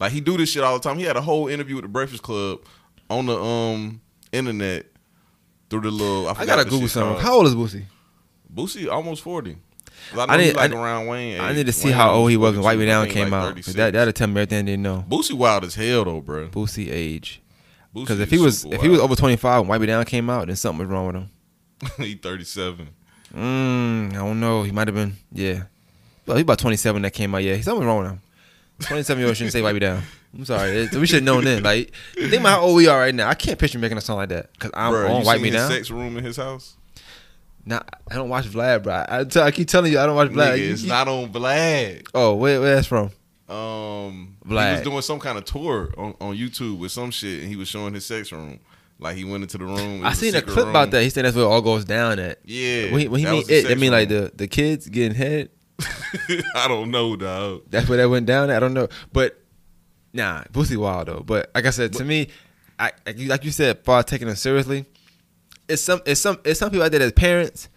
Like 0.00 0.12
he 0.12 0.20
do 0.20 0.36
this 0.36 0.50
shit 0.50 0.62
all 0.62 0.78
the 0.78 0.82
time. 0.82 0.98
He 0.98 1.04
had 1.04 1.16
a 1.16 1.20
whole 1.20 1.48
interview 1.48 1.76
with 1.76 1.84
the 1.84 1.88
Breakfast 1.88 2.22
Club 2.22 2.60
on 3.10 3.26
the 3.26 3.38
um 3.38 4.00
internet 4.32 4.86
through 5.70 5.82
the 5.82 5.90
little. 5.90 6.28
I, 6.28 6.34
I 6.38 6.46
gotta 6.46 6.64
Google 6.64 6.88
something. 6.88 7.12
called. 7.14 7.22
How 7.22 7.34
old 7.34 7.46
is 7.46 7.54
Boosie? 7.54 7.84
Boosie 8.52 8.90
almost 8.90 9.22
forty. 9.22 9.56
I 10.16 10.24
I 10.34 10.36
need- 10.36 10.56
like 10.56 10.72
I- 10.72 10.74
around 10.76 11.06
Wayne. 11.06 11.40
I 11.40 11.52
need 11.52 11.66
to 11.66 11.72
see 11.72 11.88
Wayne 11.88 11.94
how 11.96 12.10
old 12.12 12.30
he 12.30 12.36
was 12.36 12.54
when 12.54 12.62
42, 12.62 12.64
Wipe 12.64 12.78
Me 12.78 12.86
Down 12.86 13.08
came 13.08 13.30
like 13.30 13.56
out. 13.58 13.64
That 13.74 13.92
that'll 13.92 14.12
tell 14.12 14.26
me 14.28 14.40
everything 14.42 14.64
they 14.66 14.76
know. 14.76 15.04
Boosie 15.08 15.32
wild 15.34 15.64
as 15.64 15.74
hell 15.74 16.04
though, 16.04 16.20
bro. 16.20 16.48
Boosie 16.48 16.90
age. 16.90 17.40
Because 17.94 18.20
if 18.20 18.30
he 18.30 18.38
was 18.38 18.64
if 18.66 18.80
he 18.80 18.88
was 18.88 19.00
over 19.00 19.14
25 19.16 19.60
when 19.62 19.68
Wipe 19.68 19.80
Me 19.80 19.86
Down 19.86 20.04
came 20.04 20.28
out, 20.30 20.46
then 20.46 20.56
something 20.56 20.86
was 20.86 20.88
wrong 20.92 21.06
with 21.06 21.16
him. 21.16 21.30
he 22.04 22.14
thirty 22.14 22.44
seven. 22.44 22.88
Mm, 23.34 24.10
I 24.12 24.14
don't 24.14 24.40
know. 24.40 24.62
He 24.62 24.72
might 24.72 24.88
have 24.88 24.94
been 24.94 25.16
yeah. 25.32 25.64
Well, 26.26 26.36
he 26.36 26.42
about 26.42 26.58
27 26.58 27.00
that 27.02 27.12
came 27.12 27.34
out. 27.34 27.38
Yeah, 27.42 27.58
something 27.60 27.86
wrong 27.86 27.98
with 28.02 28.10
him. 28.12 28.20
27 28.80 29.18
year 29.20 29.28
old 29.28 29.36
shouldn't 29.36 29.52
say 29.52 29.62
Wipe 29.62 29.74
Me 29.74 29.80
Down. 29.80 30.02
I'm 30.36 30.44
sorry. 30.44 30.88
We 30.92 31.06
should 31.06 31.16
have 31.16 31.24
known 31.24 31.44
then. 31.44 31.62
Like 31.62 31.92
think 32.14 32.34
about 32.34 32.48
how 32.48 32.60
old 32.60 32.76
we 32.76 32.86
are 32.86 32.98
right 32.98 33.14
now. 33.14 33.28
I 33.28 33.34
can't 33.34 33.58
picture 33.58 33.78
him 33.78 33.82
making 33.82 33.98
a 33.98 34.00
song 34.00 34.16
like 34.18 34.28
that 34.30 34.52
because 34.52 34.70
I'm 34.74 34.92
Bro, 34.92 35.12
on 35.12 35.24
Wipe 35.24 35.40
Me 35.40 35.50
Down. 35.50 35.70
sex 35.70 35.90
room 35.90 36.16
in 36.16 36.24
his 36.24 36.36
house? 36.36 36.76
Nah, 37.64 37.80
I 38.10 38.14
don't 38.14 38.28
watch 38.28 38.46
Vlad, 38.46 38.82
bro. 38.82 38.94
I, 38.94 39.24
I 39.46 39.50
keep 39.50 39.68
telling 39.68 39.92
you 39.92 39.98
I 39.98 40.06
don't 40.06 40.16
watch 40.16 40.28
Vlad. 40.30 40.52
Nigga, 40.54 40.58
You- 40.58 40.72
it's 40.72 40.82
you- 40.82 40.88
not 40.88 41.06
on 41.08 41.32
Vlad. 41.32 42.08
oh, 42.14 42.34
where 42.34 42.60
where 42.60 42.74
that's 42.76 42.86
from? 42.86 43.10
Um, 43.48 44.36
he 44.46 44.54
was 44.54 44.82
doing 44.82 45.00
some 45.02 45.18
kind 45.18 45.38
of 45.38 45.44
tour 45.44 45.92
on, 45.96 46.14
on 46.20 46.36
YouTube 46.36 46.78
with 46.78 46.92
some 46.92 47.10
shit, 47.10 47.40
and 47.40 47.48
he 47.48 47.56
was 47.56 47.68
showing 47.68 47.94
his 47.94 48.04
sex 48.04 48.30
room. 48.32 48.60
Like 48.98 49.16
he 49.16 49.24
went 49.24 49.42
into 49.44 49.58
the 49.58 49.64
room. 49.64 50.04
I 50.04 50.12
seen 50.12 50.34
a 50.34 50.42
clip 50.42 50.56
room. 50.56 50.68
about 50.70 50.90
that. 50.90 51.02
He 51.02 51.10
said 51.10 51.24
that's 51.24 51.36
where 51.36 51.44
it 51.44 51.48
all 51.48 51.62
goes 51.62 51.84
down 51.84 52.18
at. 52.18 52.40
Yeah, 52.44 52.90
When 52.90 53.00
he, 53.00 53.08
when 53.08 53.20
he 53.20 53.26
mean 53.26 53.44
it, 53.48 53.70
I 53.70 53.74
mean 53.76 53.92
like 53.92 54.08
the 54.08 54.32
the 54.34 54.48
kids 54.48 54.88
getting 54.88 55.14
head. 55.16 55.50
I 56.54 56.66
don't 56.68 56.90
know, 56.90 57.14
dog. 57.16 57.62
That's 57.70 57.88
where 57.88 57.98
that 57.98 58.08
went 58.10 58.26
down. 58.26 58.50
At? 58.50 58.56
I 58.56 58.60
don't 58.60 58.74
know, 58.74 58.88
but 59.12 59.40
nah, 60.12 60.42
Boosie 60.52 60.76
wild 60.76 61.06
though. 61.08 61.20
But 61.24 61.50
like 61.54 61.64
I 61.66 61.70
said, 61.70 61.92
to 61.94 62.04
me, 62.04 62.28
I 62.78 62.90
like 63.06 63.18
you, 63.18 63.28
like 63.28 63.44
you 63.44 63.50
said, 63.52 63.84
far 63.84 64.02
taking 64.02 64.26
it 64.28 64.36
seriously. 64.36 64.84
It's 65.68 65.82
some 65.82 66.00
it's 66.06 66.20
some 66.20 66.38
it's 66.44 66.58
some 66.58 66.70
people 66.70 66.84
out 66.84 66.90
there 66.90 67.00
that's 67.00 67.12
parents, 67.12 67.68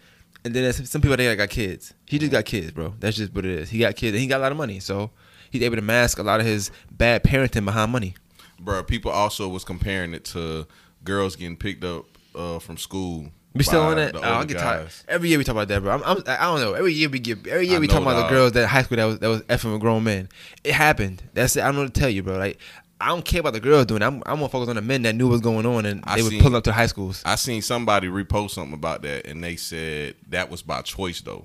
and 0.44 0.54
then 0.54 0.62
there's 0.62 0.90
some 0.90 1.00
people 1.00 1.12
out 1.12 1.18
there 1.18 1.30
that 1.30 1.36
got 1.36 1.50
kids. 1.50 1.94
He 2.06 2.18
just 2.18 2.32
got 2.32 2.44
kids, 2.44 2.70
bro. 2.70 2.94
That's 2.98 3.16
just 3.16 3.34
what 3.34 3.44
it 3.44 3.52
is. 3.52 3.70
He 3.70 3.78
got 3.78 3.96
kids, 3.96 4.14
and 4.14 4.20
he 4.20 4.26
got 4.26 4.38
a 4.38 4.42
lot 4.42 4.52
of 4.52 4.58
money, 4.58 4.80
so 4.80 5.10
he's 5.50 5.62
able 5.62 5.76
to 5.76 5.82
mask 5.82 6.18
a 6.18 6.22
lot 6.22 6.40
of 6.40 6.46
his 6.46 6.70
bad 6.90 7.22
parenting 7.22 7.64
behind 7.64 7.92
money. 7.92 8.14
Bro, 8.58 8.84
people 8.84 9.10
also 9.10 9.48
was 9.48 9.64
comparing 9.64 10.14
it 10.14 10.24
to 10.26 10.66
girls 11.04 11.36
getting 11.36 11.56
picked 11.56 11.84
up 11.84 12.06
uh, 12.34 12.58
from 12.58 12.76
school. 12.76 13.28
We 13.54 13.64
still 13.64 13.82
on 13.82 13.96
that? 13.96 14.16
Oh, 14.16 14.22
I 14.22 14.44
get 14.46 14.58
tired. 14.58 14.88
Every 15.06 15.28
year 15.28 15.36
we 15.36 15.44
talk 15.44 15.54
about 15.54 15.68
that, 15.68 15.82
bro. 15.82 15.92
I'm, 15.92 16.02
I'm, 16.04 16.22
I 16.26 16.44
don't 16.44 16.60
know. 16.60 16.72
Every 16.72 16.94
year 16.94 17.10
we 17.10 17.18
get. 17.18 17.46
Every 17.46 17.66
year 17.66 17.76
I 17.76 17.80
we 17.80 17.86
talk 17.86 18.00
about 18.00 18.22
the 18.22 18.34
girls 18.34 18.52
that 18.52 18.66
high 18.66 18.82
school 18.82 18.96
that 18.96 19.04
was 19.04 19.18
that 19.18 19.28
was 19.28 19.42
effing 19.42 19.72
with 19.72 19.82
grown 19.82 20.04
men. 20.04 20.30
It 20.64 20.72
happened. 20.72 21.22
That's 21.34 21.56
it. 21.56 21.60
I 21.60 21.66
don't 21.66 21.74
know 21.74 21.82
what 21.82 21.92
to 21.92 22.00
tell 22.00 22.08
you, 22.08 22.22
bro. 22.22 22.38
Like 22.38 22.58
I 23.02 23.08
don't 23.08 23.24
care 23.24 23.40
about 23.40 23.52
the 23.52 23.60
girls 23.60 23.86
doing. 23.86 24.00
It. 24.00 24.06
I'm 24.06 24.22
I'm 24.24 24.38
more 24.38 24.48
focused 24.48 24.70
on 24.70 24.76
the 24.76 24.82
men 24.82 25.02
that 25.02 25.14
knew 25.14 25.26
what 25.26 25.32
was 25.32 25.40
going 25.40 25.66
on 25.66 25.86
and 25.86 26.04
I 26.04 26.16
they 26.16 26.22
were 26.22 26.42
pulling 26.42 26.54
up 26.54 26.64
to 26.64 26.72
high 26.72 26.86
schools. 26.86 27.22
I 27.26 27.34
seen 27.34 27.60
somebody 27.60 28.06
repost 28.06 28.50
something 28.50 28.74
about 28.74 29.02
that, 29.02 29.26
and 29.26 29.42
they 29.42 29.56
said 29.56 30.14
that 30.28 30.50
was 30.50 30.62
by 30.62 30.82
choice 30.82 31.20
though, 31.20 31.44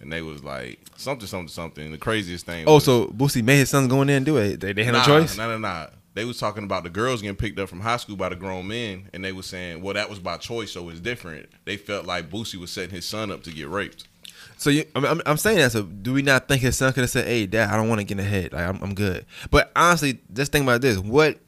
and 0.00 0.12
they 0.12 0.22
was 0.22 0.44
like 0.44 0.78
something, 0.96 1.26
something, 1.26 1.48
something. 1.48 1.90
The 1.90 1.98
craziest 1.98 2.46
thing. 2.46 2.66
Oh, 2.68 2.74
was, 2.74 2.84
so 2.84 3.06
Boosie 3.08 3.42
made 3.42 3.56
his 3.56 3.70
sons 3.70 3.88
go 3.88 4.02
in 4.02 4.06
there 4.06 4.18
and 4.18 4.26
do 4.26 4.36
it. 4.36 4.60
They, 4.60 4.72
they 4.72 4.84
had 4.84 4.92
nah, 4.92 5.00
no 5.00 5.20
choice. 5.20 5.36
Nah, 5.36 5.48
nah, 5.48 5.58
nah. 5.58 5.86
They 6.14 6.24
was 6.24 6.38
talking 6.38 6.62
about 6.62 6.84
the 6.84 6.90
girls 6.90 7.22
getting 7.22 7.36
picked 7.36 7.58
up 7.58 7.68
from 7.68 7.80
high 7.80 7.96
school 7.96 8.14
by 8.14 8.28
the 8.28 8.36
grown 8.36 8.68
men, 8.68 9.10
and 9.12 9.24
they 9.24 9.32
was 9.32 9.46
saying, 9.46 9.82
well, 9.82 9.94
that 9.94 10.08
was 10.08 10.20
by 10.20 10.36
choice, 10.36 10.70
so 10.70 10.88
it's 10.88 11.00
different. 11.00 11.48
They 11.64 11.76
felt 11.76 12.06
like 12.06 12.30
Boosie 12.30 12.54
was 12.54 12.70
setting 12.70 12.94
his 12.94 13.04
son 13.04 13.32
up 13.32 13.42
to 13.42 13.50
get 13.50 13.68
raped. 13.68 14.06
So 14.56 14.70
you, 14.70 14.84
I'm, 14.94 15.04
I'm, 15.04 15.22
I'm 15.26 15.36
saying 15.36 15.58
that. 15.58 15.72
So 15.72 15.82
do 15.82 16.12
we 16.12 16.22
not 16.22 16.48
think 16.48 16.62
his 16.62 16.76
son 16.76 16.92
could 16.92 17.02
have 17.02 17.10
said, 17.10 17.26
"Hey, 17.26 17.46
Dad, 17.46 17.70
I 17.70 17.76
don't 17.76 17.88
want 17.88 18.00
to 18.00 18.04
get 18.04 18.18
ahead. 18.18 18.52
Like 18.52 18.66
I'm, 18.66 18.82
I'm 18.82 18.94
good." 18.94 19.26
But 19.50 19.72
honestly, 19.76 20.20
just 20.32 20.52
think 20.52 20.62
about 20.64 20.80
this. 20.80 20.98
What? 20.98 21.38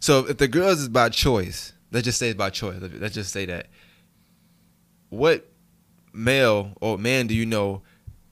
So 0.00 0.26
if 0.26 0.38
the 0.38 0.48
girls 0.48 0.80
is 0.80 0.88
by 0.88 1.08
choice, 1.08 1.72
let's 1.90 2.04
just 2.04 2.18
say 2.18 2.28
it's 2.28 2.38
by 2.38 2.50
choice. 2.50 2.76
Let's 2.80 3.14
just 3.14 3.32
say 3.32 3.46
that. 3.46 3.66
What 5.08 5.46
male 6.12 6.72
or 6.80 6.98
man 6.98 7.26
do 7.26 7.34
you 7.34 7.46
know? 7.46 7.82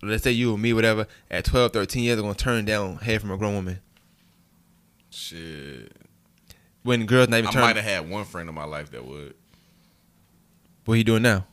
Let's 0.02 0.22
say 0.22 0.30
you 0.30 0.52
or 0.52 0.58
me, 0.58 0.72
whatever, 0.72 1.08
at 1.28 1.44
12, 1.44 1.72
13 1.72 2.04
years, 2.04 2.18
are 2.18 2.22
gonna 2.22 2.34
turn 2.34 2.64
down 2.64 2.98
head 2.98 3.20
from 3.20 3.32
a 3.32 3.36
grown 3.36 3.54
woman 3.54 3.80
Shit. 5.10 5.92
when 6.84 7.04
girls 7.06 7.28
not 7.28 7.38
even 7.38 7.48
I 7.48 7.52
turn. 7.52 7.62
might 7.62 7.76
have 7.76 7.84
had 7.84 8.08
one 8.08 8.24
friend 8.24 8.48
in 8.48 8.54
my 8.54 8.64
life 8.64 8.92
that 8.92 9.04
would. 9.04 9.34
What 10.84 10.94
are 10.94 10.96
you 10.98 11.04
doing 11.04 11.22
now? 11.22 11.46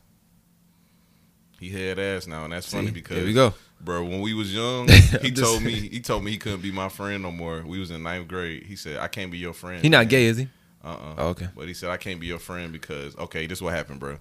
He 1.68 1.86
had 1.88 1.98
ass 1.98 2.26
now, 2.26 2.44
and 2.44 2.52
that's 2.52 2.70
funny 2.70 2.88
See, 2.88 2.92
because 2.92 3.16
there 3.16 3.24
we 3.24 3.32
go. 3.32 3.54
bro. 3.80 4.04
When 4.04 4.20
we 4.20 4.34
was 4.34 4.54
young, 4.54 4.88
he 5.22 5.30
told 5.30 5.62
me 5.62 5.72
he 5.72 6.00
told 6.00 6.24
me 6.24 6.30
he 6.30 6.38
couldn't 6.38 6.62
be 6.62 6.72
my 6.72 6.88
friend 6.88 7.22
no 7.22 7.30
more. 7.30 7.62
We 7.66 7.78
was 7.78 7.90
in 7.90 8.02
ninth 8.02 8.28
grade. 8.28 8.64
He 8.64 8.76
said 8.76 8.98
I 8.98 9.08
can't 9.08 9.30
be 9.30 9.38
your 9.38 9.52
friend. 9.52 9.82
He 9.82 9.88
not 9.88 10.08
gay, 10.08 10.24
is 10.26 10.36
he? 10.38 10.48
Uh 10.84 10.88
uh 10.88 11.14
Oh, 11.18 11.28
okay. 11.28 11.48
But 11.56 11.68
he 11.68 11.74
said 11.74 11.90
I 11.90 11.96
can't 11.96 12.20
be 12.20 12.26
your 12.26 12.38
friend 12.38 12.72
because 12.72 13.16
okay, 13.16 13.46
this 13.46 13.60
what 13.60 13.74
happened, 13.74 14.00
bro. 14.00 14.18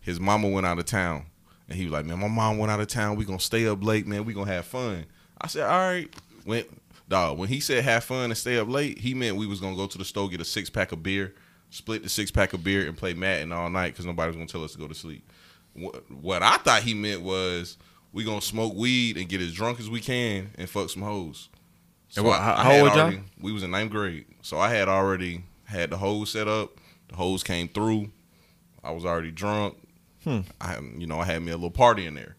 His 0.00 0.20
mama 0.20 0.48
went 0.48 0.66
out 0.66 0.78
of 0.78 0.84
town, 0.84 1.24
and 1.68 1.78
he 1.78 1.84
was 1.84 1.92
like, 1.92 2.04
man, 2.04 2.18
my 2.20 2.28
mom 2.28 2.58
went 2.58 2.70
out 2.70 2.80
of 2.80 2.88
town. 2.88 3.16
We 3.16 3.24
gonna 3.24 3.40
stay 3.40 3.66
up 3.66 3.82
late, 3.82 4.06
man. 4.06 4.24
We 4.24 4.34
gonna 4.34 4.52
have 4.52 4.66
fun. 4.66 5.06
I 5.40 5.46
said, 5.46 5.62
all 5.64 5.78
right. 5.78 6.14
When 6.44 6.64
dog, 7.08 7.38
when 7.38 7.48
he 7.48 7.60
said 7.60 7.84
have 7.84 8.04
fun 8.04 8.24
and 8.26 8.36
stay 8.36 8.58
up 8.58 8.68
late, 8.68 8.98
he 8.98 9.14
meant 9.14 9.36
we 9.36 9.46
was 9.46 9.60
gonna 9.60 9.76
go 9.76 9.86
to 9.86 9.98
the 9.98 10.04
store 10.04 10.28
get 10.28 10.40
a 10.40 10.44
six 10.44 10.68
pack 10.68 10.92
of 10.92 11.02
beer, 11.02 11.34
split 11.70 12.02
the 12.02 12.08
six 12.10 12.30
pack 12.30 12.52
of 12.52 12.62
beer, 12.62 12.86
and 12.86 12.96
play 12.96 13.14
Madden 13.14 13.50
all 13.52 13.70
night 13.70 13.92
because 13.92 14.04
nobody 14.04 14.28
was 14.28 14.36
gonna 14.36 14.46
tell 14.46 14.62
us 14.64 14.72
to 14.72 14.78
go 14.78 14.86
to 14.88 14.94
sleep. 14.94 15.26
What, 15.74 16.10
what 16.10 16.42
I 16.42 16.56
thought 16.58 16.82
he 16.82 16.94
meant 16.94 17.22
was 17.22 17.76
we 18.12 18.24
gonna 18.24 18.40
smoke 18.40 18.74
weed 18.74 19.16
and 19.16 19.28
get 19.28 19.40
as 19.40 19.52
drunk 19.52 19.80
as 19.80 19.90
we 19.90 20.00
can 20.00 20.50
and 20.56 20.68
fuck 20.68 20.88
some 20.90 21.02
hoes. 21.02 21.48
And 22.16 22.24
what- 22.24 22.40
I- 22.40 22.44
how- 22.44 22.54
I 22.54 22.64
had 22.64 22.82
old 22.82 22.94
y'all? 22.94 23.24
We 23.40 23.52
was 23.52 23.62
in 23.62 23.70
ninth 23.72 23.90
grade, 23.90 24.26
so 24.42 24.58
I 24.58 24.70
had 24.70 24.88
already 24.88 25.44
had 25.64 25.90
the 25.90 25.96
hose 25.98 26.30
set 26.30 26.46
up. 26.48 26.78
The 27.08 27.16
hose 27.16 27.42
came 27.42 27.68
through. 27.68 28.10
I 28.84 28.92
was 28.92 29.04
already 29.04 29.30
drunk. 29.32 29.76
Hmm. 30.22 30.40
I, 30.60 30.78
you 30.96 31.06
know, 31.06 31.20
I 31.20 31.24
had 31.24 31.42
me 31.42 31.50
a 31.50 31.56
little 31.56 31.70
party 31.70 32.06
in 32.06 32.14
there. 32.14 32.36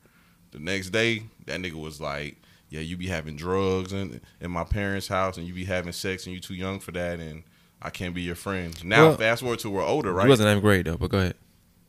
The 0.52 0.60
next 0.60 0.90
day, 0.92 1.24
that 1.46 1.60
nigga 1.60 1.74
was 1.74 2.00
like, 2.00 2.38
"Yeah, 2.70 2.80
you 2.80 2.96
be 2.98 3.08
having 3.08 3.36
drugs 3.36 3.92
in 3.94 4.22
in 4.40 4.50
my 4.52 4.64
parents' 4.64 5.08
house, 5.10 5.38
and 5.38 5.46
you 5.46 5.54
be 5.54 5.66
having 5.66 5.92
sex, 5.92 6.26
and 6.26 6.34
you 6.34 6.40
too 6.40 6.56
young 6.56 6.80
for 6.80 6.92
that, 6.94 7.20
and 7.20 7.44
I 7.82 7.90
can't 7.90 8.16
be 8.16 8.22
your 8.22 8.36
friend." 8.36 8.74
Now, 8.84 9.10
Well, 9.10 9.18
fast 9.18 9.42
forward 9.42 9.60
to 9.60 9.70
we're 9.70 9.84
older, 9.86 10.14
right? 10.14 10.24
He 10.26 10.30
wasn't 10.30 10.48
ninth 10.50 10.62
grade 10.62 10.86
though, 10.86 10.98
but 10.98 11.10
go 11.12 11.18
ahead. 11.20 11.36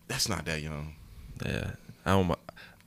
That's 0.08 0.28
not 0.28 0.44
that 0.46 0.60
young. 0.62 0.96
Yeah, 1.44 1.70
I 2.04 2.10
don't. 2.12 2.30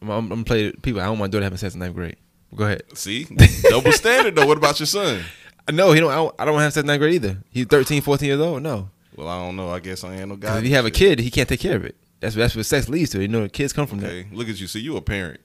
I'm, 0.02 0.10
I'm, 0.10 0.32
I'm 0.32 0.44
play 0.44 0.72
people. 0.72 1.02
I 1.02 1.06
don't 1.06 1.20
want 1.20 1.32
my 1.32 1.34
daughter 1.34 1.44
having 1.44 1.58
sex 1.58 1.74
in 1.74 1.80
ninth 1.82 1.96
grade. 1.96 2.16
Go 2.56 2.64
ahead. 2.66 2.84
See, 2.98 3.28
double 3.70 3.92
standard 3.92 4.36
though. 4.36 4.48
What 4.48 4.58
about 4.58 4.80
your 4.80 4.88
son? 4.88 5.24
No, 5.72 5.92
he 5.92 6.00
don't. 6.00 6.10
I 6.10 6.16
don't, 6.16 6.36
I 6.40 6.46
don't 6.46 6.60
have 6.60 6.74
sex 6.74 6.82
in 6.82 6.88
ninth 6.88 7.00
grade 7.00 7.14
either. 7.14 7.38
He's 7.52 7.68
13, 7.68 8.02
14 8.02 8.26
years 8.28 8.40
old. 8.40 8.64
No, 8.64 8.90
Well, 9.16 9.28
I 9.28 9.38
don't 9.46 9.56
know. 9.56 9.70
I 9.70 9.80
guess 9.80 10.04
I 10.04 10.16
ain't 10.16 10.30
no 10.30 10.36
guy. 10.36 10.58
if 10.58 10.64
you 10.66 10.72
have 10.72 10.86
a 10.86 10.90
kid, 10.90 11.20
he 11.20 11.30
can't 11.30 11.48
take 11.48 11.60
care 11.60 11.76
of 11.76 11.86
it. 11.86 11.96
That's 12.22 12.34
that's 12.34 12.56
what 12.56 12.66
sex 12.66 12.90
leads 12.90 13.12
to. 13.12 13.22
You 13.22 13.28
know, 13.28 13.48
kids 13.48 13.72
come 13.72 13.86
from 13.86 14.00
okay, 14.00 14.26
look 14.32 14.50
at 14.50 14.60
you. 14.60 14.66
See, 14.66 14.80
you 14.80 14.98
a 14.98 15.02
parent. 15.02 15.40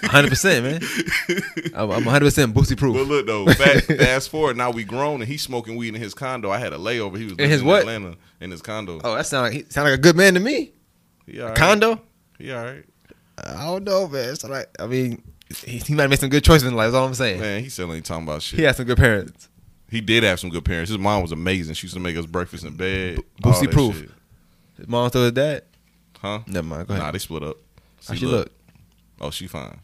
100 0.00 0.28
percent, 0.28 0.64
man. 0.64 0.80
I'm, 1.76 1.90
I'm 1.92 2.04
100 2.04 2.24
percent 2.24 2.54
proof. 2.54 2.96
But 2.96 3.06
look 3.06 3.26
though, 3.26 3.46
fast, 3.46 3.84
fast 3.86 4.30
forward. 4.30 4.56
Now 4.56 4.72
we 4.72 4.82
grown, 4.82 5.20
and 5.20 5.28
he's 5.28 5.42
smoking 5.42 5.76
weed 5.76 5.94
in 5.94 6.00
his 6.00 6.12
condo. 6.12 6.50
I 6.50 6.58
had 6.58 6.72
a 6.72 6.76
layover. 6.78 7.16
He 7.16 7.24
was 7.26 7.34
In 7.34 7.48
his 7.48 7.62
what? 7.62 7.80
Atlanta 7.82 8.16
in 8.40 8.50
his 8.50 8.62
condo. 8.62 9.00
Oh, 9.04 9.14
that 9.14 9.26
sound 9.26 9.44
like 9.44 9.52
he 9.52 9.70
sound 9.70 9.88
like 9.88 9.96
a 9.96 10.02
good 10.02 10.16
man 10.16 10.34
to 10.34 10.40
me. 10.40 10.72
Yeah, 11.26 11.44
right. 11.44 11.56
Condo. 11.56 12.00
He 12.38 12.52
all 12.52 12.64
right. 12.64 12.84
I 13.38 13.64
don't 13.64 13.84
know, 13.84 14.08
man. 14.08 14.30
It's 14.30 14.44
like 14.44 14.68
I 14.78 14.86
mean, 14.86 15.22
he, 15.64 15.78
he 15.78 15.94
might 15.94 16.08
make 16.08 16.20
some 16.20 16.30
good 16.30 16.44
choices 16.44 16.66
in 16.66 16.74
life. 16.74 16.86
That's 16.86 16.96
all 16.96 17.06
I'm 17.06 17.14
saying. 17.14 17.40
Man, 17.40 17.62
he 17.62 17.68
still 17.68 17.92
ain't 17.92 18.04
talking 18.04 18.24
about 18.24 18.42
shit. 18.42 18.58
He 18.58 18.64
had 18.64 18.76
some 18.76 18.86
good 18.86 18.98
parents. 18.98 19.48
He 19.90 20.00
did 20.00 20.24
have 20.24 20.40
some 20.40 20.50
good 20.50 20.64
parents. 20.64 20.90
His 20.90 20.98
mom 20.98 21.22
was 21.22 21.32
amazing. 21.32 21.74
She 21.74 21.86
used 21.86 21.94
to 21.94 22.00
make 22.00 22.16
us 22.16 22.26
breakfast 22.26 22.64
in 22.64 22.76
bed. 22.76 23.20
all 23.44 23.52
Boosie 23.52 23.70
proof. 23.70 23.98
shit. 23.98 24.10
His 24.76 24.88
mom 24.88 25.08
still 25.08 25.22
his 25.24 25.32
dad. 25.32 25.62
Huh? 26.18 26.40
Never 26.46 26.66
mind. 26.66 26.88
Go 26.88 26.94
ahead. 26.94 27.06
Nah, 27.06 27.10
they 27.12 27.18
split 27.18 27.42
up. 27.42 27.56
How 28.06 28.14
See, 28.14 28.20
she 28.20 28.26
look? 28.26 28.50
Oh, 29.20 29.30
she 29.30 29.46
fine. 29.46 29.78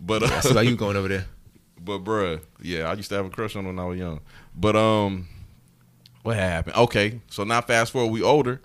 But 0.00 0.24
I 0.24 0.36
uh, 0.36 0.40
see 0.40 0.54
why 0.54 0.62
you 0.62 0.76
going 0.76 0.96
over 0.96 1.08
there. 1.08 1.26
But 1.84 2.04
bruh, 2.04 2.40
yeah, 2.60 2.84
I 2.84 2.92
used 2.92 3.08
to 3.08 3.16
have 3.16 3.26
a 3.26 3.30
crush 3.30 3.56
on 3.56 3.64
her 3.64 3.70
when 3.70 3.78
I 3.80 3.84
was 3.84 3.98
young. 3.98 4.20
But 4.54 4.76
um, 4.76 5.26
what 6.22 6.36
happened? 6.36 6.76
Okay, 6.76 7.20
so 7.28 7.42
now 7.42 7.60
fast 7.60 7.90
forward, 7.90 8.12
we 8.12 8.22
older. 8.22 8.60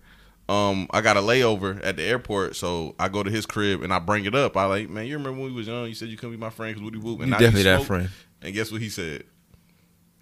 Um, 0.49 0.87
I 0.91 1.01
got 1.01 1.17
a 1.17 1.21
layover 1.21 1.83
at 1.83 1.97
the 1.97 2.03
airport, 2.03 2.55
so 2.55 2.95
I 2.97 3.09
go 3.09 3.21
to 3.21 3.29
his 3.29 3.45
crib 3.45 3.83
and 3.83 3.93
I 3.93 3.99
bring 3.99 4.23
it 4.25 4.33
up. 4.33 4.55
I 4.55 4.65
like, 4.65 4.89
man, 4.89 5.05
you 5.05 5.17
remember 5.17 5.41
when 5.41 5.51
we 5.51 5.57
was 5.57 5.67
young? 5.67 5.87
You 5.87 5.93
said 5.93 6.07
you 6.07 6.15
couldn't 6.15 6.35
be 6.35 6.39
my 6.39 6.49
friend 6.49 6.73
because 6.73 6.83
Woody 6.83 6.99
Whoop. 6.99 7.19
And 7.19 7.27
You 7.27 7.33
definitely 7.33 7.63
that 7.63 7.83
friend. 7.83 8.09
And 8.41 8.53
guess 8.53 8.71
what 8.71 8.81
he 8.81 8.87
said? 8.87 9.23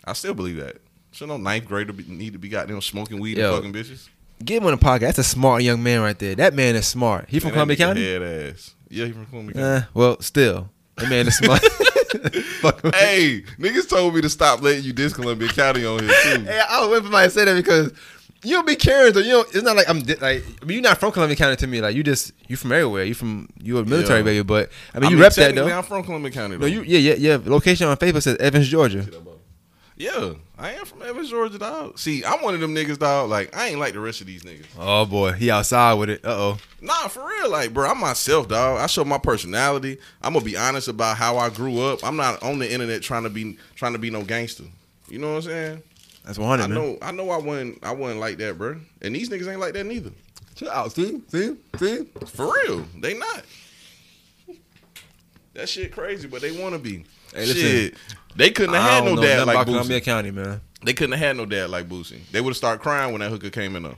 I 0.04 0.14
still 0.14 0.34
believe 0.34 0.58
that. 0.58 0.78
So 1.12 1.26
no 1.26 1.38
ninth 1.38 1.66
grader 1.66 1.94
be, 1.94 2.04
need 2.06 2.34
to 2.34 2.40
be 2.40 2.50
goddamn 2.50 2.82
smoking 2.82 3.20
weed 3.20 3.38
Yo. 3.38 3.56
and 3.56 3.56
fucking 3.56 3.74
bitches. 3.74 4.10
Get 4.44 4.58
him 4.62 4.66
on 4.66 4.72
the 4.72 4.78
podcast. 4.78 5.00
That's 5.00 5.20
a 5.20 5.24
smart 5.24 5.64
young 5.64 5.82
man 5.82 6.02
right 6.02 6.18
there. 6.18 6.36
That 6.36 6.54
man 6.54 6.76
is 6.76 6.88
smart. 6.88 7.26
He 7.30 7.40
from 7.40 7.50
Man, 7.50 7.54
Columbia 7.54 7.78
County. 7.78 8.04
Head 8.04 8.22
ass. 8.22 8.76
Yeah, 8.90 9.06
he 9.06 9.12
from 9.14 9.26
Columbia 9.28 9.54
County. 9.56 9.84
Eh, 9.84 9.88
well, 9.94 10.20
still, 10.22 10.70
that 10.98 11.10
man 11.10 11.28
is 11.28 11.38
smart. 11.38 11.62
Hey, 12.96 13.44
niggas 13.60 13.88
told 13.90 14.16
me 14.16 14.22
to 14.22 14.30
stop 14.30 14.62
letting 14.62 14.84
you 14.84 14.94
diss 14.94 15.14
Columbia 15.14 15.50
County 15.50 15.86
on 15.86 16.00
here 16.00 16.14
too. 16.24 16.42
Hey, 16.46 16.62
I 16.68 16.82
was 16.82 16.90
waiting 16.90 17.06
for 17.06 17.12
my 17.12 17.26
to 17.26 17.30
say 17.30 17.46
that 17.46 17.54
because 17.54 17.92
you 18.46 18.56
don't 18.56 18.68
be 18.68 18.76
caring. 18.76 19.14
Though. 19.14 19.20
You 19.20 19.32
know, 19.32 19.42
it's 19.42 19.64
not 19.64 19.76
like 19.76 19.90
I'm 19.90 20.02
di- 20.02 20.16
like. 20.16 20.44
I 20.62 20.66
mean, 20.66 20.76
you're 20.76 20.82
not 20.84 21.00
from 21.00 21.12
Columbia 21.12 21.36
County 21.36 21.56
to 21.58 21.68
me. 21.68 21.82
Like 21.82 21.96
you 21.96 22.04
just 22.04 22.32
you 22.48 22.56
from 22.56 22.72
everywhere. 22.72 23.04
You 23.04 23.14
from 23.14 23.50
you 23.62 23.78
a 23.78 23.86
military 23.86 24.20
Yeah. 24.20 24.24
baby, 24.26 24.44
but 24.44 24.70
I 24.94 25.00
mean, 25.00 25.12
you 25.12 25.20
rep 25.20 25.34
that 25.34 25.56
though. 25.56 25.68
I'm 25.68 25.84
from 25.84 26.04
Columbia 26.04 26.32
County. 26.32 26.58
No, 26.58 26.66
you 26.66 26.82
yeah 26.84 27.00
yeah 27.00 27.16
yeah. 27.18 27.38
Location 27.44 27.88
on 27.88 27.98
Facebook 27.98 28.24
says 28.24 28.38
Evans, 28.38 28.68
Georgia. 28.68 29.06
Yeah, 29.98 30.34
I 30.58 30.74
am 30.74 30.84
from 30.84 31.02
Evans, 31.04 31.30
Georgia, 31.30 31.58
dog. 31.58 31.98
See, 31.98 32.26
I'm 32.26 32.42
one 32.42 32.54
of 32.54 32.60
them 32.60 32.76
niggas, 32.76 33.00
dog. 33.00 33.30
Like, 33.30 33.56
I 33.56 33.70
ain't 33.70 33.80
like 33.80 33.94
the 33.94 34.02
rest 34.02 34.20
of 34.20 34.28
these 34.28 34.44
niggas. 34.44 34.66
Oh 34.78 35.06
boy, 35.06 35.32
he 35.32 35.50
outside 35.50 35.94
with 35.94 36.10
it. 36.10 36.26
Uh 36.26 36.32
oh. 36.36 36.58
Nah, 36.82 37.08
for 37.08 37.26
real, 37.26 37.50
like, 37.50 37.74
bro, 37.74 37.90
I'm 37.90 38.00
myself, 38.02 38.50
dog. 38.50 38.80
I 38.82 38.88
show 38.88 39.06
my 39.06 39.18
personality. 39.18 39.98
I'm 40.22 40.34
gonna 40.34 40.44
be 40.44 40.58
honest 40.58 40.90
about 40.90 41.16
how 41.16 41.38
I 41.38 41.50
grew 41.50 41.80
up. 41.82 42.04
I'm 42.04 42.18
not 42.18 42.44
on 42.44 42.60
the 42.60 42.70
internet 42.70 43.04
trying 43.04 43.24
to 43.24 43.30
be 43.30 43.58
trying 43.76 43.94
to 43.94 44.00
be 44.00 44.10
no 44.10 44.24
gangster. 44.24 44.66
You 45.08 45.20
know 45.20 45.30
what 45.30 45.36
I'm 45.38 45.42
saying? 45.44 45.84
That's 46.26 46.40
100. 46.40 46.64
I 46.64 46.68
man. 46.68 46.76
know, 46.76 46.98
I 47.02 47.12
know, 47.12 47.30
I 47.30 47.38
wasn't, 47.38 47.84
I 47.84 47.92
wasn't 47.92 48.20
like 48.20 48.38
that, 48.38 48.58
bro. 48.58 48.78
And 49.02 49.16
these 49.16 49.30
niggas 49.30 49.48
ain't 49.48 49.60
like 49.60 49.74
that 49.74 49.86
neither. 49.86 50.12
Chill 50.56 50.70
out. 50.70 50.92
See 50.92 51.22
see 51.28 51.56
see. 51.78 52.06
For 52.26 52.54
real, 52.54 52.86
they 53.00 53.18
not. 53.18 53.44
That 55.54 55.70
shit 55.70 55.92
crazy, 55.92 56.28
but 56.28 56.42
they 56.42 56.52
want 56.52 56.74
to 56.74 56.80
be. 56.80 57.06
Hey, 57.34 57.46
listen. 57.46 57.56
shit, 57.56 57.96
they 58.36 58.52
couldn't 58.52 58.74
have 58.74 58.84
I 58.84 58.96
had 58.96 59.06
no 59.06 59.22
dad 59.22 59.46
like 59.46 59.56
about 59.56 59.68
Boosie. 59.68 59.72
Columbia 59.72 60.02
County, 60.02 60.32
man. 60.32 60.62
They 60.84 60.94
couldn't 60.94 61.14
have 61.14 61.28
had 61.28 61.38
no 61.38 61.46
dad 61.46 61.70
like 61.70 61.88
Boosie. 61.88 62.26
They 62.32 62.42
would 62.42 62.52
have 62.52 62.58
started 62.58 62.82
crying 62.82 63.12
when 63.12 63.22
that 63.22 63.30
hooker 63.30 63.50
came 63.50 63.76
in 63.76 63.84
though. 63.84 63.98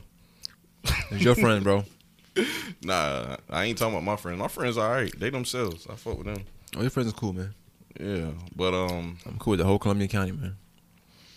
It's 1.10 1.22
your 1.24 1.34
friend, 1.34 1.64
bro. 1.64 1.84
Nah, 2.82 3.36
I 3.50 3.64
ain't 3.64 3.76
talking 3.76 3.94
about 3.94 4.04
my 4.04 4.14
friend. 4.14 4.38
My 4.38 4.46
friends 4.46 4.78
are 4.78 4.86
all 4.86 4.94
right. 4.94 5.12
They 5.18 5.28
themselves. 5.28 5.88
I 5.90 5.96
fuck 5.96 6.18
with 6.18 6.28
them. 6.28 6.44
Oh, 6.76 6.82
your 6.82 6.90
friends 6.90 7.08
is 7.08 7.12
cool, 7.12 7.32
man. 7.32 7.52
Yeah, 7.98 8.30
but 8.54 8.74
um, 8.74 9.18
I'm 9.26 9.38
cool 9.40 9.52
with 9.52 9.58
the 9.58 9.66
whole 9.66 9.80
Columbia 9.80 10.06
County, 10.06 10.30
man. 10.30 10.56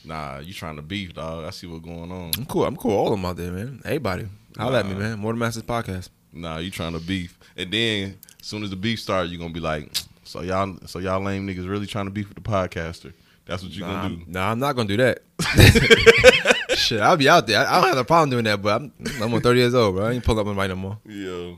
Nah, 0.06 0.40
you 0.40 0.54
trying 0.54 0.76
to 0.78 0.82
beef, 0.82 1.14
dog? 1.14 1.46
I 1.46 1.50
see 1.52 1.68
what's 1.68 1.84
going 1.86 2.12
on. 2.12 2.32
I'm 2.38 2.46
cool. 2.46 2.66
I'm 2.66 2.76
cool. 2.78 2.92
All 2.98 3.08
of 3.08 3.12
them 3.20 3.26
out 3.26 3.38
there, 3.38 3.52
man. 3.52 3.82
Everybody. 3.86 4.28
Holla 4.58 4.80
at 4.80 4.86
me, 4.86 4.96
man. 4.96 5.20
More 5.20 5.32
than 5.34 5.40
Masters 5.40 5.64
podcast. 5.64 6.10
Nah, 6.34 6.58
you 6.58 6.72
trying 6.72 6.94
to 6.94 7.00
beef, 7.00 7.38
and 7.58 7.72
then 7.72 8.18
as 8.40 8.46
soon 8.48 8.64
as 8.64 8.70
the 8.70 8.76
beef 8.76 9.00
start, 9.02 9.28
you're 9.28 9.40
gonna 9.40 9.54
be 9.54 9.60
like, 9.60 9.92
so 10.24 10.42
y'all, 10.42 10.78
so 10.86 11.00
y'all 11.00 11.22
lame 11.22 11.46
niggas 11.48 11.68
really 11.70 11.86
trying 11.88 12.06
to 12.06 12.12
beef 12.12 12.28
with 12.30 12.36
the 12.36 12.42
podcaster. 12.50 13.12
That's 13.46 13.64
what 13.64 13.72
you 13.74 13.82
Nah, 13.82 14.04
gonna 14.04 14.16
do. 14.16 14.24
nah, 14.28 14.52
I'm 14.52 14.60
not 14.60 14.76
gonna 14.78 14.88
do 14.88 14.98
that. 14.98 15.24
Shit, 16.78 17.02
I'll 17.02 17.18
be 17.18 17.28
out 17.28 17.48
there. 17.48 17.60
I, 17.60 17.78
I 17.78 17.82
don't 17.82 17.90
have 17.90 17.98
a 17.98 18.06
problem 18.06 18.30
doing 18.30 18.46
that, 18.46 18.62
but 18.62 18.82
I'm 18.82 18.94
I'm 19.22 19.42
30 19.42 19.60
years 19.60 19.74
old, 19.76 19.96
bro. 19.96 20.06
I 20.06 20.12
ain't 20.14 20.24
pull 20.24 20.40
up 20.40 20.46
right 20.56 20.70
no 20.70 20.76
more. 20.76 20.98
Yeah, 21.06 21.56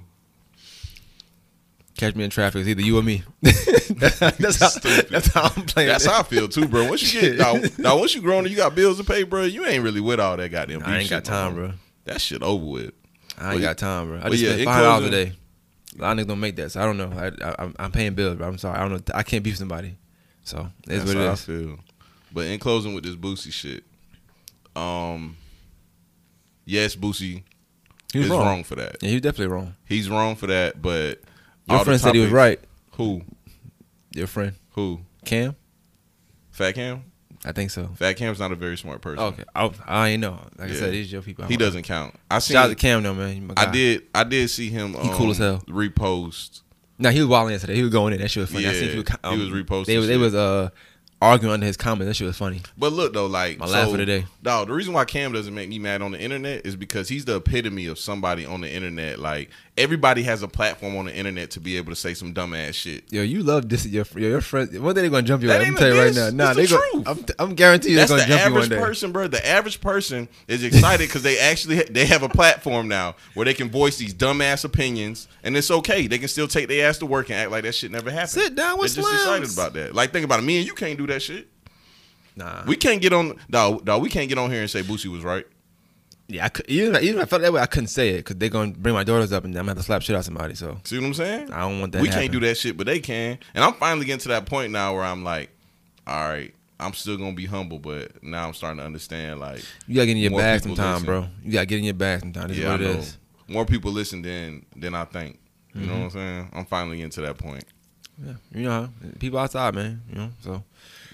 Catch 1.97 2.15
me 2.15 2.23
in 2.23 2.29
traffic. 2.31 2.61
It's 2.61 2.69
either 2.69 2.81
you 2.81 2.97
or 2.97 3.03
me. 3.03 3.23
that's, 3.41 4.19
how, 4.59 4.67
Stupid. 4.69 5.09
that's 5.09 5.27
how 5.27 5.43
I'm 5.55 5.65
playing. 5.65 5.89
that's 5.89 6.05
how 6.05 6.19
I 6.21 6.23
feel 6.23 6.47
too, 6.47 6.67
bro. 6.67 6.87
Once 6.89 7.13
you 7.13 7.21
get 7.21 7.37
now, 7.37 7.53
now 7.77 7.97
once 7.99 8.15
you 8.15 8.21
grown 8.21 8.39
and 8.45 8.49
you 8.49 8.57
got 8.57 8.73
bills 8.73 8.97
to 8.97 9.03
pay, 9.03 9.23
bro, 9.23 9.43
you 9.43 9.65
ain't 9.65 9.83
really 9.83 10.01
with 10.01 10.19
all 10.19 10.35
that 10.37 10.49
goddamn. 10.49 10.79
Beef 10.79 10.87
I 10.87 10.93
ain't 10.97 11.03
shit 11.03 11.09
got 11.11 11.25
time, 11.25 11.53
bro. 11.53 11.73
That 12.05 12.19
shit 12.19 12.41
over 12.41 12.65
with. 12.65 12.93
I 13.37 13.51
ain't 13.51 13.61
Well, 13.61 13.69
got 13.69 13.77
time, 13.77 14.07
bro. 14.07 14.21
I 14.23 14.29
just 14.29 14.41
yeah, 14.43 14.51
spent 14.53 14.65
five 14.65 14.83
dollars 14.83 15.07
a 15.07 15.11
day. 15.11 15.33
A 15.97 16.01
lot 16.01 16.17
of 16.17 16.25
niggas 16.25 16.27
don't 16.29 16.39
make 16.39 16.55
that, 16.55 16.71
so 16.71 16.81
I 16.81 16.85
don't 16.85 16.97
know. 16.97 17.11
I, 17.15 17.27
I, 17.47 17.55
I'm, 17.59 17.75
I'm 17.77 17.91
paying 17.91 18.15
bills, 18.15 18.37
bro. 18.37 18.47
I'm 18.47 18.57
sorry. 18.57 18.77
I 18.77 18.81
don't 18.87 18.91
know. 18.93 19.15
I 19.15 19.21
can't 19.21 19.43
beef 19.43 19.57
somebody. 19.57 19.95
So 20.43 20.67
That's 20.87 21.05
what 21.05 21.15
it 21.15 21.19
how 21.25 21.31
I 21.33 21.35
feel. 21.35 21.77
But 22.33 22.47
in 22.47 22.59
closing 22.59 22.95
with 22.95 23.03
this 23.03 23.15
Boosie 23.15 23.53
shit, 23.53 23.83
um, 24.75 25.37
yes, 26.65 26.95
Boosie 26.95 27.43
He 28.11 28.17
was 28.19 28.25
is 28.25 28.31
wrong. 28.31 28.39
wrong. 28.41 28.63
for 28.63 28.75
that. 28.75 28.97
Yeah, 29.01 29.09
he 29.09 29.15
was 29.15 29.21
definitely 29.21 29.53
wrong. 29.53 29.75
He's 29.85 30.09
wrong 30.09 30.35
for 30.35 30.47
that. 30.47 30.81
But 30.81 31.21
Your 31.69 31.83
friend 31.83 31.99
said 31.99 32.15
he 32.15 32.21
was 32.21 32.31
right. 32.31 32.59
Who? 32.93 33.21
Your 34.13 34.27
friend 34.27 34.53
Who? 34.71 34.99
Cam, 35.25 35.55
Fat 36.51 36.73
Cam? 36.75 37.03
I 37.45 37.51
think 37.51 37.71
so. 37.71 37.87
Fat 37.95 38.13
Cam's 38.13 38.39
not 38.39 38.51
a 38.51 38.55
very 38.55 38.77
smart 38.77 39.01
person. 39.01 39.19
Okay, 39.23 39.43
I, 39.55 39.69
I 39.85 40.09
ain't 40.09 40.21
know. 40.21 40.39
Like 40.57 40.69
I 40.69 40.73
Yeah. 40.73 40.79
said, 40.79 40.93
these 40.93 41.11
your 41.11 41.21
people. 41.21 41.45
He 41.45 41.57
doesn't 41.57 41.83
count. 41.83 42.15
I 42.31 42.39
seen. 42.39 42.53
Shout 42.55 42.65
out 42.65 42.69
to 42.69 42.75
Cam 42.75 43.03
though, 43.03 43.13
man. 43.13 43.47
My 43.47 43.53
I 43.57 43.65
guy. 43.65 43.71
did. 43.71 44.03
I 44.15 44.23
did 44.23 44.49
see 44.49 44.69
him. 44.69 44.95
Um, 44.95 45.03
He 45.03 45.09
cool 45.11 45.31
as 45.31 45.37
hell. 45.39 45.61
Repost. 45.67 46.61
Nah, 46.99 47.09
he 47.09 47.19
was 47.19 47.27
wilding 47.27 47.53
yesterday. 47.53 47.75
He 47.75 47.81
was 47.81 47.91
going 47.91 48.13
in. 48.13 48.19
That 48.21 48.29
shit 48.29 48.41
was 48.41 48.51
funny. 48.51 48.67
I 48.67 48.71
Yeah, 48.71 48.79
seen 48.79 49.03
people. 49.03 49.15
um, 49.23 49.39
he 49.39 49.45
was 49.51 49.63
reposting 49.63 49.85
They, 49.87 49.97
was- 49.97 50.07
they 50.07 50.13
shit. 50.13 50.21
was 50.21 50.35
uh 50.35 50.69
arguing 51.21 51.53
under 51.53 51.65
his 51.65 51.75
comments. 51.77 52.07
That 52.09 52.13
shit 52.15 52.27
was 52.27 52.37
funny. 52.37 52.61
But 52.77 52.93
look 52.93 53.13
though, 53.13 53.25
like 53.27 53.57
My 53.57 53.65
laugh 53.65 53.87
of 53.89 53.97
the 53.97 54.05
day. 54.05 54.25
Dog, 54.41 54.67
the 54.67 54.73
reason 54.73 54.93
why 54.93 55.03
Cam 55.05 55.31
doesn't 55.33 55.53
make 55.53 55.69
me 55.69 55.79
mad 55.79 56.01
on 56.01 56.11
the 56.11 56.19
internet 56.21 56.65
is 56.65 56.75
because 56.75 57.09
he's 57.09 57.25
the 57.25 57.37
epitome 57.37 57.87
of 57.87 57.97
somebody 57.97 58.45
on 58.45 58.61
the 58.61 58.69
internet. 58.71 59.19
Like 59.19 59.49
everybody 59.77 60.23
has 60.23 60.43
a 60.43 60.47
platform 60.47 60.95
on 60.95 61.05
the 61.05 61.15
internet 61.15 61.51
to 61.51 61.59
be 61.59 61.77
able 61.77 61.91
to 61.91 61.95
say 61.95 62.13
some 62.13 62.33
dumbass 62.33 62.73
shit. 62.73 63.11
Yo, 63.11 63.21
you 63.21 63.43
love 63.43 63.67
this. 63.67 63.85
Your 63.85 64.05
your, 64.15 64.29
your 64.31 64.41
friends. 64.41 64.77
One 64.77 64.93
day 64.93 65.01
they're 65.01 65.09
gonna 65.09 65.23
jump 65.23 65.41
you. 65.41 65.49
That 65.49 65.61
I'm 65.61 65.67
ain't 65.67 65.77
tell 65.77 65.93
you 65.93 66.01
right 66.01 66.13
now. 66.13 66.29
Nah, 66.29 66.53
they 66.53 66.65
the 66.65 66.75
go. 66.93 67.03
I'm, 67.05 67.25
I'm 67.39 67.55
guaranteed 67.55 67.91
they're 67.91 68.05
That's 68.05 68.11
gonna 68.11 68.23
the 68.23 68.27
jump 68.27 68.45
you 68.45 68.53
one 68.53 68.63
average 68.63 68.69
day. 68.69 68.85
person, 68.85 69.11
bro. 69.11 69.27
The 69.27 69.47
average 69.47 69.81
person 69.81 70.27
is 70.47 70.63
excited 70.63 71.07
because 71.07 71.23
they 71.23 71.39
actually 71.39 71.83
they 71.83 72.05
have 72.05 72.23
a 72.23 72.29
platform 72.29 72.87
now 72.87 73.15
where 73.33 73.45
they 73.45 73.53
can 73.53 73.69
voice 73.69 73.97
these 73.97 74.13
dumbass 74.13 74.65
opinions, 74.65 75.27
and 75.43 75.57
it's 75.57 75.71
okay. 75.71 76.07
They 76.07 76.19
can 76.19 76.27
still 76.27 76.47
take 76.47 76.67
their 76.67 76.87
ass 76.87 76.99
to 76.99 77.05
work 77.05 77.29
and 77.29 77.39
act 77.39 77.51
like 77.51 77.63
that 77.63 77.75
shit 77.75 77.91
never 77.91 78.11
happened. 78.11 78.29
Sit 78.29 78.55
down 78.55 78.79
with 78.79 78.93
They're 78.93 79.03
just 79.03 79.13
excited 79.13 79.53
about 79.53 79.73
that. 79.73 79.95
Like 79.95 80.11
think 80.11 80.25
about 80.25 80.39
it. 80.39 80.43
Me 80.43 80.57
and 80.57 80.67
you 80.67 80.73
can't 80.73 80.97
do 80.97 81.07
that 81.07 81.21
shit. 81.21 81.47
Nah. 82.35 82.63
We 82.65 82.75
can't 82.75 83.01
get 83.01 83.13
on. 83.13 83.39
Dog, 83.49 83.85
dog, 83.85 84.01
we 84.01 84.09
can't 84.09 84.27
get 84.29 84.37
on 84.37 84.49
here 84.51 84.61
and 84.61 84.69
say 84.69 84.81
Boosie 84.81 85.05
was 85.11 85.23
right. 85.23 85.45
Yeah, 86.27 86.45
I 86.45 86.49
could, 86.49 86.65
even 86.69 86.95
even 87.03 87.17
if 87.19 87.23
I 87.23 87.25
felt 87.25 87.41
that 87.41 87.51
way, 87.53 87.61
I 87.61 87.65
couldn't 87.65 87.87
say 87.87 88.09
it 88.11 88.17
because 88.17 88.37
they're 88.37 88.49
gonna 88.49 88.71
bring 88.71 88.95
my 88.95 89.03
daughters 89.03 89.31
up 89.33 89.43
and 89.43 89.53
I'm 89.55 89.65
gonna 89.65 89.71
have 89.71 89.77
to 89.77 89.83
slap 89.83 90.01
shit 90.01 90.15
out 90.15 90.19
of 90.19 90.25
somebody. 90.25 90.55
So 90.55 90.79
See 90.85 90.97
what 90.97 91.05
I'm 91.05 91.13
saying? 91.13 91.51
I 91.51 91.59
don't 91.61 91.79
want 91.81 91.91
that. 91.91 92.01
we 92.01 92.07
can't 92.09 92.31
do 92.31 92.39
that 92.41 92.57
shit, 92.57 92.77
but 92.77 92.85
they 92.87 92.99
can. 92.99 93.37
And 93.53 93.63
I'm 93.63 93.73
finally 93.73 94.05
getting 94.05 94.19
to 94.21 94.27
that 94.29 94.45
point 94.45 94.71
now 94.71 94.93
where 94.95 95.03
I'm 95.03 95.23
like, 95.23 95.49
all 96.07 96.27
right, 96.29 96.53
I'm 96.79 96.93
still 96.93 97.17
gonna 97.17 97.33
be 97.33 97.45
humble, 97.45 97.77
but 97.77 98.23
now 98.23 98.47
I'm 98.47 98.53
starting 98.53 98.79
to 98.79 98.85
understand 98.85 99.39
like, 99.41 99.63
You 99.85 99.95
gotta 99.95 100.07
get 100.07 100.11
in 100.17 100.23
your 100.23 100.31
bag 100.37 100.61
sometime, 100.61 100.93
listen. 100.93 101.05
bro. 101.05 101.27
You 101.43 101.51
gotta 101.51 101.65
get 101.65 101.79
in 101.79 101.83
your 101.85 101.93
bag 101.93 102.21
sometime. 102.21 102.47
This 102.47 102.57
yeah, 102.57 102.65
is 102.67 102.71
what 102.71 102.81
it 102.81 102.93
know 102.93 102.99
is. 102.99 103.17
more 103.47 103.65
people 103.65 103.91
listen 103.91 104.21
than 104.21 104.65
than 104.75 104.95
I 104.95 105.03
think. 105.05 105.39
You 105.75 105.81
Mm-hmm. 105.81 105.89
know 105.89 105.97
what 105.97 106.03
I'm 106.05 106.09
saying? 106.11 106.49
I'm 106.53 106.65
finally 106.65 106.97
getting 106.97 107.11
to 107.11 107.21
that 107.21 107.37
point. 107.37 107.65
Yeah, 108.23 108.33
you 108.53 108.63
know, 108.63 108.89
people 109.19 109.39
outside, 109.39 109.73
man. 109.75 110.01
You 110.09 110.15
know, 110.15 110.29
so 110.41 110.63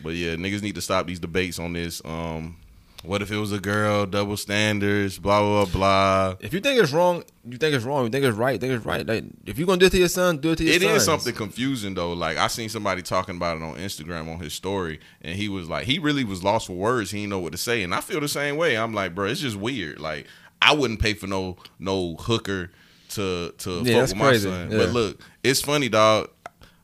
But 0.04 0.14
yeah, 0.16 0.36
niggas 0.36 0.62
need 0.62 0.76
to 0.76 0.82
stop 0.82 1.08
these 1.08 1.20
debates 1.20 1.58
on 1.60 1.74
this. 1.74 2.02
Um, 2.06 2.58
what 3.04 3.22
if 3.22 3.32
it 3.32 3.38
was 3.38 3.52
a 3.54 3.60
girl? 3.60 4.06
Double 4.06 4.36
standards. 4.38 5.18
Blah 5.20 5.40
blah 5.42 5.66
blah. 5.66 6.36
if 6.42 6.54
you 6.54 6.60
think 6.60 6.82
it's 6.82 6.92
wrong, 6.92 7.24
you 7.48 7.58
think 7.58 7.74
it's 7.74 7.86
wrong. 7.86 8.04
You 8.06 8.10
think 8.10 8.26
it's 8.26 8.38
right. 8.38 8.60
Think 8.60 8.74
it's 8.74 8.86
right. 8.86 9.06
Like 9.08 9.24
if 9.46 9.58
you're 9.58 9.66
gonna 9.68 9.80
do 9.80 9.86
it 9.86 9.92
to 9.92 9.98
your 9.98 10.10
son, 10.10 10.38
do 10.38 10.52
it 10.52 10.58
to 10.58 10.64
your 10.66 10.76
It 10.76 10.82
son. 10.82 10.92
is 10.96 11.06
something 11.06 11.34
confusing 11.34 11.94
though. 11.94 12.14
Like 12.14 12.38
I 12.38 12.48
seen 12.48 12.68
somebody 12.70 13.02
talking 13.02 13.38
about 13.38 13.58
it 13.58 13.64
on 13.64 13.76
Instagram 13.76 14.32
on 14.34 14.40
his 14.40 14.54
story, 14.54 15.00
and 15.22 15.36
he 15.36 15.48
was 15.50 15.70
like, 15.70 15.86
he 15.86 15.98
really 16.00 16.24
was 16.24 16.44
lost 16.44 16.68
for 16.68 16.74
words. 16.74 17.12
He 17.12 17.20
didn't 17.20 17.30
know 17.30 17.40
what 17.40 17.54
to 17.54 17.58
say, 17.58 17.84
and 17.84 17.96
I 17.96 18.02
feel 18.02 18.20
the 18.20 18.28
same 18.28 18.58
way. 18.58 18.76
I'm 18.78 18.94
like, 18.94 19.16
bro, 19.16 19.28
it's 19.28 19.40
just 19.42 19.56
weird. 19.56 20.00
Like 20.00 20.28
I 20.62 20.74
wouldn't 20.76 21.00
pay 21.00 21.14
for 21.14 21.28
no 21.28 21.56
no 21.80 22.16
hooker 22.18 22.72
to 23.10 23.54
to 23.60 23.82
Yeah, 23.84 23.94
fuck 24.02 24.10
with 24.10 24.16
my 24.18 24.28
crazy. 24.28 24.50
son. 24.50 24.72
Yeah. 24.72 24.78
But 24.78 24.90
look, 24.90 25.22
it's 25.44 25.62
funny, 25.62 25.88
dog. 25.90 26.30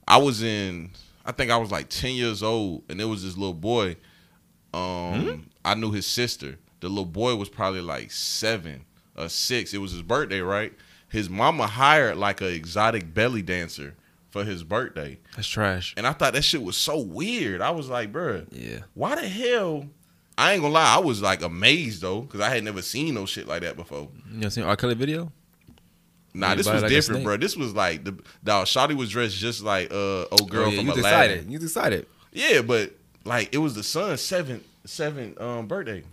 I 0.07 0.17
was 0.17 0.41
in, 0.43 0.91
I 1.25 1.31
think 1.33 1.51
I 1.51 1.57
was 1.57 1.71
like 1.71 1.89
ten 1.89 2.13
years 2.13 2.41
old, 2.41 2.83
and 2.87 2.99
there 2.99 3.07
was 3.07 3.21
this 3.23 3.35
little 3.35 3.53
boy. 3.53 3.97
Um, 4.73 5.21
Hmm? 5.21 5.39
I 5.65 5.73
knew 5.73 5.91
his 5.91 6.05
sister. 6.05 6.57
The 6.79 6.89
little 6.89 7.05
boy 7.05 7.35
was 7.35 7.49
probably 7.49 7.81
like 7.81 8.11
seven 8.11 8.85
or 9.17 9.27
six. 9.29 9.73
It 9.73 9.79
was 9.79 9.91
his 9.91 10.01
birthday, 10.03 10.39
right? 10.41 10.73
His 11.09 11.29
mama 11.29 11.67
hired 11.67 12.17
like 12.17 12.41
a 12.41 12.47
exotic 12.47 13.13
belly 13.13 13.41
dancer 13.41 13.95
for 14.29 14.43
his 14.43 14.63
birthday, 14.63 15.17
That's 15.35 15.47
trash. 15.47 15.93
and 15.95 16.05
I 16.05 16.11
thought 16.11 16.33
that 16.33 16.43
shit 16.43 16.61
was 16.61 16.75
so 16.75 16.99
weird. 16.99 17.61
I 17.61 17.69
was 17.71 17.87
like, 17.89 18.11
bruh, 18.11 18.45
Yeah. 18.51 18.79
why 18.93 19.15
the 19.15 19.25
hell? 19.27 19.87
I 20.37 20.51
ain't 20.51 20.61
gonna 20.61 20.73
lie, 20.73 20.95
I 20.95 20.99
was 20.99 21.21
like 21.21 21.41
amazed 21.41 22.01
though, 22.01 22.21
because 22.21 22.41
I 22.41 22.49
had 22.49 22.61
never 22.65 22.81
seen 22.81 23.13
no 23.15 23.25
shit 23.25 23.47
like 23.47 23.61
that 23.61 23.77
before. 23.77 24.09
You 24.33 24.39
know, 24.41 24.49
seen 24.49 24.65
R. 24.65 24.75
Kelly 24.75 24.93
video? 24.95 25.31
Nah, 26.33 26.49
Yeah, 26.49 26.55
this 26.55 26.67
was 26.69 26.81
like 26.81 26.91
different, 26.91 27.23
bro. 27.23 27.37
This 27.37 27.55
was 27.55 27.73
like 27.73 28.03
the 28.03 28.19
dog. 28.43 28.65
Shotty 28.65 28.93
was 28.93 29.09
dressed 29.09 29.37
just 29.37 29.63
like 29.63 29.89
uh 29.93 30.25
old 30.25 30.49
girl 30.51 30.65
oh, 30.65 30.69
yeah, 30.69 30.77
from 30.79 30.87
you 30.87 30.93
Aladdin. 30.93 31.05
excited. 31.05 31.45
You 31.51 31.57
was 31.59 31.63
excited. 31.63 32.07
Yeah, 32.33 32.61
but 32.61 32.91
like 33.23 33.55
it 33.55 33.59
was 33.59 33.73
the 33.75 33.83
son's 33.83 34.19
seventh 34.19 34.63
seventh 34.85 35.39
um 35.41 35.67
birthday. 35.67 36.03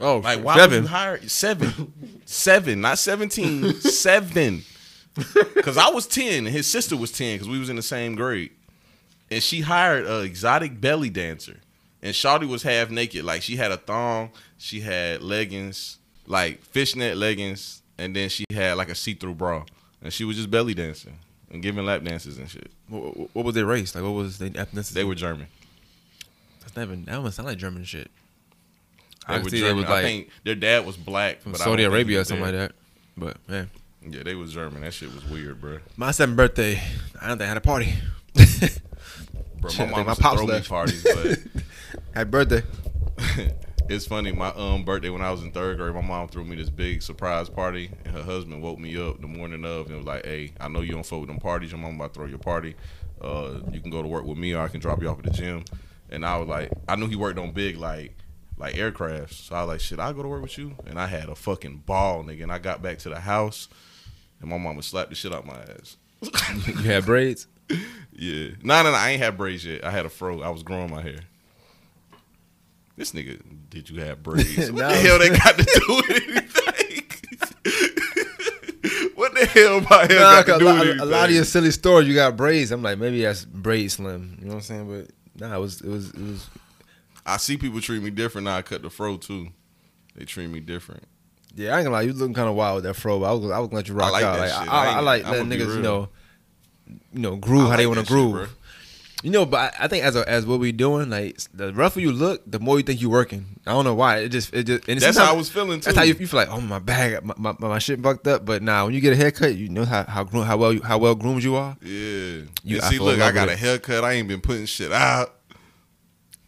Oh, 0.00 0.18
Like 0.18 0.42
why 0.42 0.56
Seven. 0.56 0.76
would 0.82 0.82
you 0.84 0.88
hire 0.96 1.28
seven, 1.28 1.92
seven, 2.24 2.80
not 2.80 2.98
seventeen, 2.98 3.74
seven? 3.80 4.62
Because 5.54 5.76
I 5.76 5.90
was 5.90 6.06
ten 6.06 6.46
and 6.46 6.48
his 6.54 6.66
sister 6.66 6.96
was 6.96 7.12
ten 7.12 7.34
because 7.36 7.48
we 7.48 7.58
was 7.58 7.68
in 7.68 7.76
the 7.76 7.82
same 7.82 8.14
grade, 8.14 8.50
and 9.30 9.42
she 9.42 9.60
hired 9.60 10.06
a 10.06 10.20
exotic 10.22 10.80
belly 10.80 11.10
dancer, 11.10 11.60
and 12.02 12.14
Shawty 12.14 12.48
was 12.48 12.62
half 12.62 12.90
naked. 12.90 13.24
Like 13.24 13.42
she 13.42 13.56
had 13.56 13.70
a 13.70 13.76
thong, 13.76 14.30
she 14.58 14.80
had 14.80 15.22
leggings, 15.22 15.98
like 16.26 16.62
fishnet 16.64 17.16
leggings, 17.16 17.82
and 17.98 18.16
then 18.16 18.28
she 18.30 18.44
had 18.52 18.78
like 18.78 18.88
a 18.88 18.94
see 18.94 19.14
through 19.14 19.34
bra, 19.34 19.64
and 20.02 20.12
she 20.12 20.24
was 20.24 20.36
just 20.36 20.50
belly 20.50 20.74
dancing 20.74 21.18
and 21.50 21.62
giving 21.62 21.84
lap 21.84 22.02
dances 22.02 22.38
and 22.38 22.48
shit. 22.50 22.70
What, 22.88 23.16
what- 23.16 23.34
what 23.34 23.44
was 23.44 23.54
their 23.54 23.66
race? 23.66 23.94
Like, 23.94 24.02
what 24.02 24.14
was 24.14 24.38
their 24.38 24.48
ethnicity? 24.50 24.92
They 24.94 25.04
were 25.04 25.14
German. 25.14 25.46
That's 26.62 26.76
not 26.76 26.82
even, 26.84 27.04
that 27.04 27.12
don't 27.12 27.30
sound 27.32 27.48
like 27.48 27.58
German 27.58 27.84
shit. 27.84 28.10
They 29.28 29.34
I 29.34 29.38
were 29.38 29.44
see 29.50 29.60
they 29.60 29.68
German. 29.68 29.76
was 29.76 29.84
I 29.86 29.90
like 29.94 30.04
think 30.04 30.28
their 30.44 30.54
dad 30.54 30.84
was 30.86 30.96
black 30.96 31.40
from 31.40 31.52
but 31.52 31.60
Saudi 31.60 31.84
Arabia 31.84 32.20
or 32.20 32.24
something 32.24 32.44
there. 32.44 32.60
like 32.62 32.70
that. 32.70 32.74
But 33.16 33.36
man, 33.48 33.70
Yeah, 34.08 34.22
they 34.24 34.34
was 34.34 34.52
German. 34.52 34.80
That 34.82 34.92
shit 34.94 35.14
was 35.14 35.24
weird, 35.28 35.60
bro. 35.60 35.78
my 35.96 36.10
seventh 36.10 36.36
birthday, 36.36 36.80
I 37.20 37.28
don't 37.28 37.38
think 37.38 37.46
I 37.46 37.48
had 37.48 37.56
a 37.56 37.60
party. 37.60 37.94
Bro, 38.34 38.44
my 39.62 39.68
think 39.70 39.90
mom 39.90 40.06
my 40.06 40.14
pops 40.14 40.36
throw 40.38 40.46
me 40.46 40.52
left. 40.54 40.68
parties, 40.68 41.04
but 41.04 41.62
Happy 42.14 42.30
birthday. 42.30 42.62
it's 43.88 44.06
funny. 44.06 44.32
My 44.32 44.48
um 44.48 44.84
birthday 44.84 45.10
when 45.10 45.22
I 45.22 45.30
was 45.30 45.42
in 45.42 45.52
third 45.52 45.76
grade, 45.78 45.94
my 45.94 46.00
mom 46.00 46.28
threw 46.28 46.44
me 46.44 46.56
this 46.56 46.70
big 46.70 47.02
surprise 47.02 47.48
party, 47.48 47.90
and 48.04 48.14
her 48.14 48.22
husband 48.22 48.60
woke 48.62 48.78
me 48.78 48.96
up 49.00 49.20
the 49.20 49.26
morning 49.28 49.64
of 49.64 49.86
and 49.86 49.96
was 49.98 50.06
like, 50.06 50.24
"Hey, 50.26 50.52
I 50.60 50.68
know 50.68 50.80
you 50.80 50.92
don't 50.92 51.04
fuck 51.06 51.20
with 51.20 51.28
them 51.28 51.38
parties. 51.38 51.70
Your 51.70 51.80
mom 51.80 51.94
about 51.96 52.12
to 52.14 52.18
throw 52.20 52.26
your 52.26 52.38
party. 52.38 52.74
Uh, 53.20 53.60
you 53.70 53.80
can 53.80 53.90
go 53.90 54.02
to 54.02 54.08
work 54.08 54.24
with 54.24 54.36
me, 54.38 54.52
or 54.54 54.62
I 54.62 54.68
can 54.68 54.80
drop 54.80 55.00
you 55.00 55.08
off 55.08 55.18
at 55.18 55.24
the 55.26 55.30
gym." 55.30 55.64
And 56.12 56.24
I 56.24 56.36
was 56.36 56.46
like, 56.46 56.70
I 56.86 56.94
knew 56.96 57.08
he 57.08 57.16
worked 57.16 57.38
on 57.38 57.50
big 57.52 57.76
like 57.78 58.14
like 58.58 58.74
aircrafts, 58.74 59.32
so 59.32 59.56
I 59.56 59.60
was 59.64 59.68
like, 59.68 59.80
"Shit, 59.80 59.98
I'll 59.98 60.12
go 60.12 60.22
to 60.22 60.28
work 60.28 60.42
with 60.42 60.56
you." 60.58 60.76
And 60.86 61.00
I 61.00 61.06
had 61.06 61.28
a 61.28 61.34
fucking 61.34 61.82
ball, 61.86 62.22
nigga. 62.22 62.42
And 62.44 62.52
I 62.52 62.58
got 62.58 62.82
back 62.82 62.98
to 62.98 63.08
the 63.08 63.18
house, 63.18 63.68
and 64.40 64.48
my 64.50 64.58
mama 64.58 64.82
slapped 64.82 65.08
the 65.10 65.16
shit 65.16 65.32
out 65.32 65.46
my 65.46 65.54
ass. 65.58 65.96
You 66.66 66.74
had 66.90 67.04
braids? 67.06 67.46
Yeah. 68.14 68.48
No, 68.62 68.82
no, 68.82 68.90
no. 68.92 68.96
I 68.96 69.10
ain't 69.12 69.22
had 69.22 69.38
braids 69.38 69.64
yet. 69.64 69.82
I 69.84 69.90
had 69.90 70.04
a 70.04 70.10
fro. 70.10 70.42
I 70.42 70.50
was 70.50 70.62
growing 70.62 70.90
my 70.90 71.00
hair. 71.00 71.20
This 72.94 73.12
nigga, 73.12 73.40
did 73.70 73.88
you 73.88 74.00
have 74.02 74.22
braids? 74.22 74.70
What 74.70 74.80
No. 74.82 74.88
the 74.90 74.94
hell 74.96 75.18
they 75.18 75.30
got 75.30 75.56
to 75.58 75.64
do 75.64 75.96
with 75.96 76.10
anything? 76.10 77.02
what 79.14 79.34
the 79.34 79.46
hell 79.46 79.80
my 79.80 80.06
hair 80.06 80.20
Nah, 80.20 80.42
got 80.42 80.58
to 80.58 80.64
do 80.64 80.68
a, 80.68 80.72
with 80.72 80.76
lot, 80.78 80.80
anything? 80.86 81.00
a 81.00 81.04
lot 81.06 81.28
of 81.30 81.34
your 81.34 81.44
silly 81.44 81.70
stories, 81.70 82.06
you 82.06 82.14
got 82.14 82.36
braids. 82.36 82.70
I'm 82.70 82.82
like, 82.82 82.98
maybe 82.98 83.22
that's 83.22 83.44
braid 83.46 83.90
slim. 83.90 84.36
You 84.40 84.44
know 84.46 84.50
what 84.50 84.54
I'm 84.56 84.60
saying? 84.62 84.88
But 84.88 85.10
nah, 85.38 85.56
it 85.56 85.60
was, 85.60 85.80
it 85.80 85.88
was, 85.88 86.10
it 86.10 86.18
was. 86.20 86.48
I 87.24 87.36
see 87.36 87.56
people 87.56 87.80
treat 87.80 88.02
me 88.02 88.10
different 88.10 88.46
now. 88.46 88.56
I 88.56 88.62
cut 88.62 88.82
the 88.82 88.90
fro 88.90 89.16
too. 89.16 89.48
They 90.16 90.24
treat 90.24 90.48
me 90.48 90.60
different. 90.60 91.04
Yeah, 91.54 91.74
I 91.74 91.78
ain't 91.78 91.84
gonna 91.84 91.94
lie, 91.96 92.02
you 92.02 92.12
looking 92.12 92.34
kind 92.34 92.48
of 92.48 92.54
wild 92.54 92.76
with 92.76 92.84
that 92.84 92.94
fro. 92.94 93.20
But 93.20 93.26
I 93.26 93.32
was, 93.32 93.50
I 93.50 93.58
was 93.58 93.68
gonna 93.68 93.76
let 93.76 93.88
you 93.88 93.94
rock 93.94 94.12
like 94.12 94.24
out. 94.24 94.36
that 94.36 94.40
Like, 94.50 94.64
shit. 94.64 94.72
I, 94.72 94.76
I 94.76 94.84
I, 94.86 94.96
ain't- 94.96 95.04
like 95.04 95.24
letting 95.26 95.48
niggas, 95.48 95.76
you 95.76 95.82
know, 95.82 96.08
you 97.12 97.20
know, 97.20 97.36
groove 97.36 97.66
I 97.66 97.70
how 97.70 97.76
they 97.76 97.86
want 97.86 98.00
to 98.00 98.04
shit, 98.06 98.08
groove. 98.12 98.32
bro. 98.32 98.46
You 99.22 99.30
know, 99.30 99.46
but 99.46 99.72
I, 99.78 99.84
I 99.84 99.88
think 99.88 100.04
as 100.04 100.16
a, 100.16 100.28
as 100.28 100.44
what 100.46 100.58
we 100.58 100.72
doing, 100.72 101.08
like 101.08 101.38
the 101.54 101.72
rougher 101.72 102.00
you 102.00 102.10
look, 102.10 102.42
the 102.44 102.58
more 102.58 102.76
you 102.78 102.82
think 102.82 103.00
you're 103.00 103.10
working. 103.10 103.46
I 103.66 103.70
don't 103.70 103.84
know 103.84 103.94
why. 103.94 104.18
It 104.18 104.30
just 104.30 104.52
it 104.52 104.64
just 104.64 104.88
and 104.88 105.00
That's 105.00 105.16
how 105.16 105.32
I 105.32 105.36
was 105.36 105.48
feeling 105.48 105.78
too. 105.80 105.84
That's 105.86 105.96
how 105.96 106.02
you, 106.02 106.14
you 106.18 106.26
feel 106.26 106.38
like, 106.38 106.48
oh 106.50 106.60
my 106.60 106.80
bag, 106.80 107.24
my, 107.24 107.34
my, 107.36 107.54
my 107.58 107.78
shit 107.78 108.02
bucked 108.02 108.26
up. 108.26 108.44
But 108.44 108.62
now 108.62 108.86
when 108.86 108.94
you 108.94 109.00
get 109.00 109.12
a 109.12 109.16
haircut, 109.16 109.54
you 109.54 109.68
know 109.68 109.84
how 109.84 110.02
how, 110.04 110.24
groom, 110.24 110.44
how 110.44 110.56
well 110.56 110.72
you, 110.72 110.82
how 110.82 110.98
well 110.98 111.14
groomed 111.14 111.44
you 111.44 111.54
are. 111.54 111.76
Yeah. 111.82 112.42
You- 112.64 112.80
see, 112.80 112.98
look, 112.98 113.20
I 113.20 113.30
got 113.30 113.48
a 113.48 113.56
haircut. 113.56 114.02
I 114.04 114.14
ain't 114.14 114.26
been 114.26 114.40
putting 114.40 114.66
shit 114.66 114.90
out. 114.92 115.34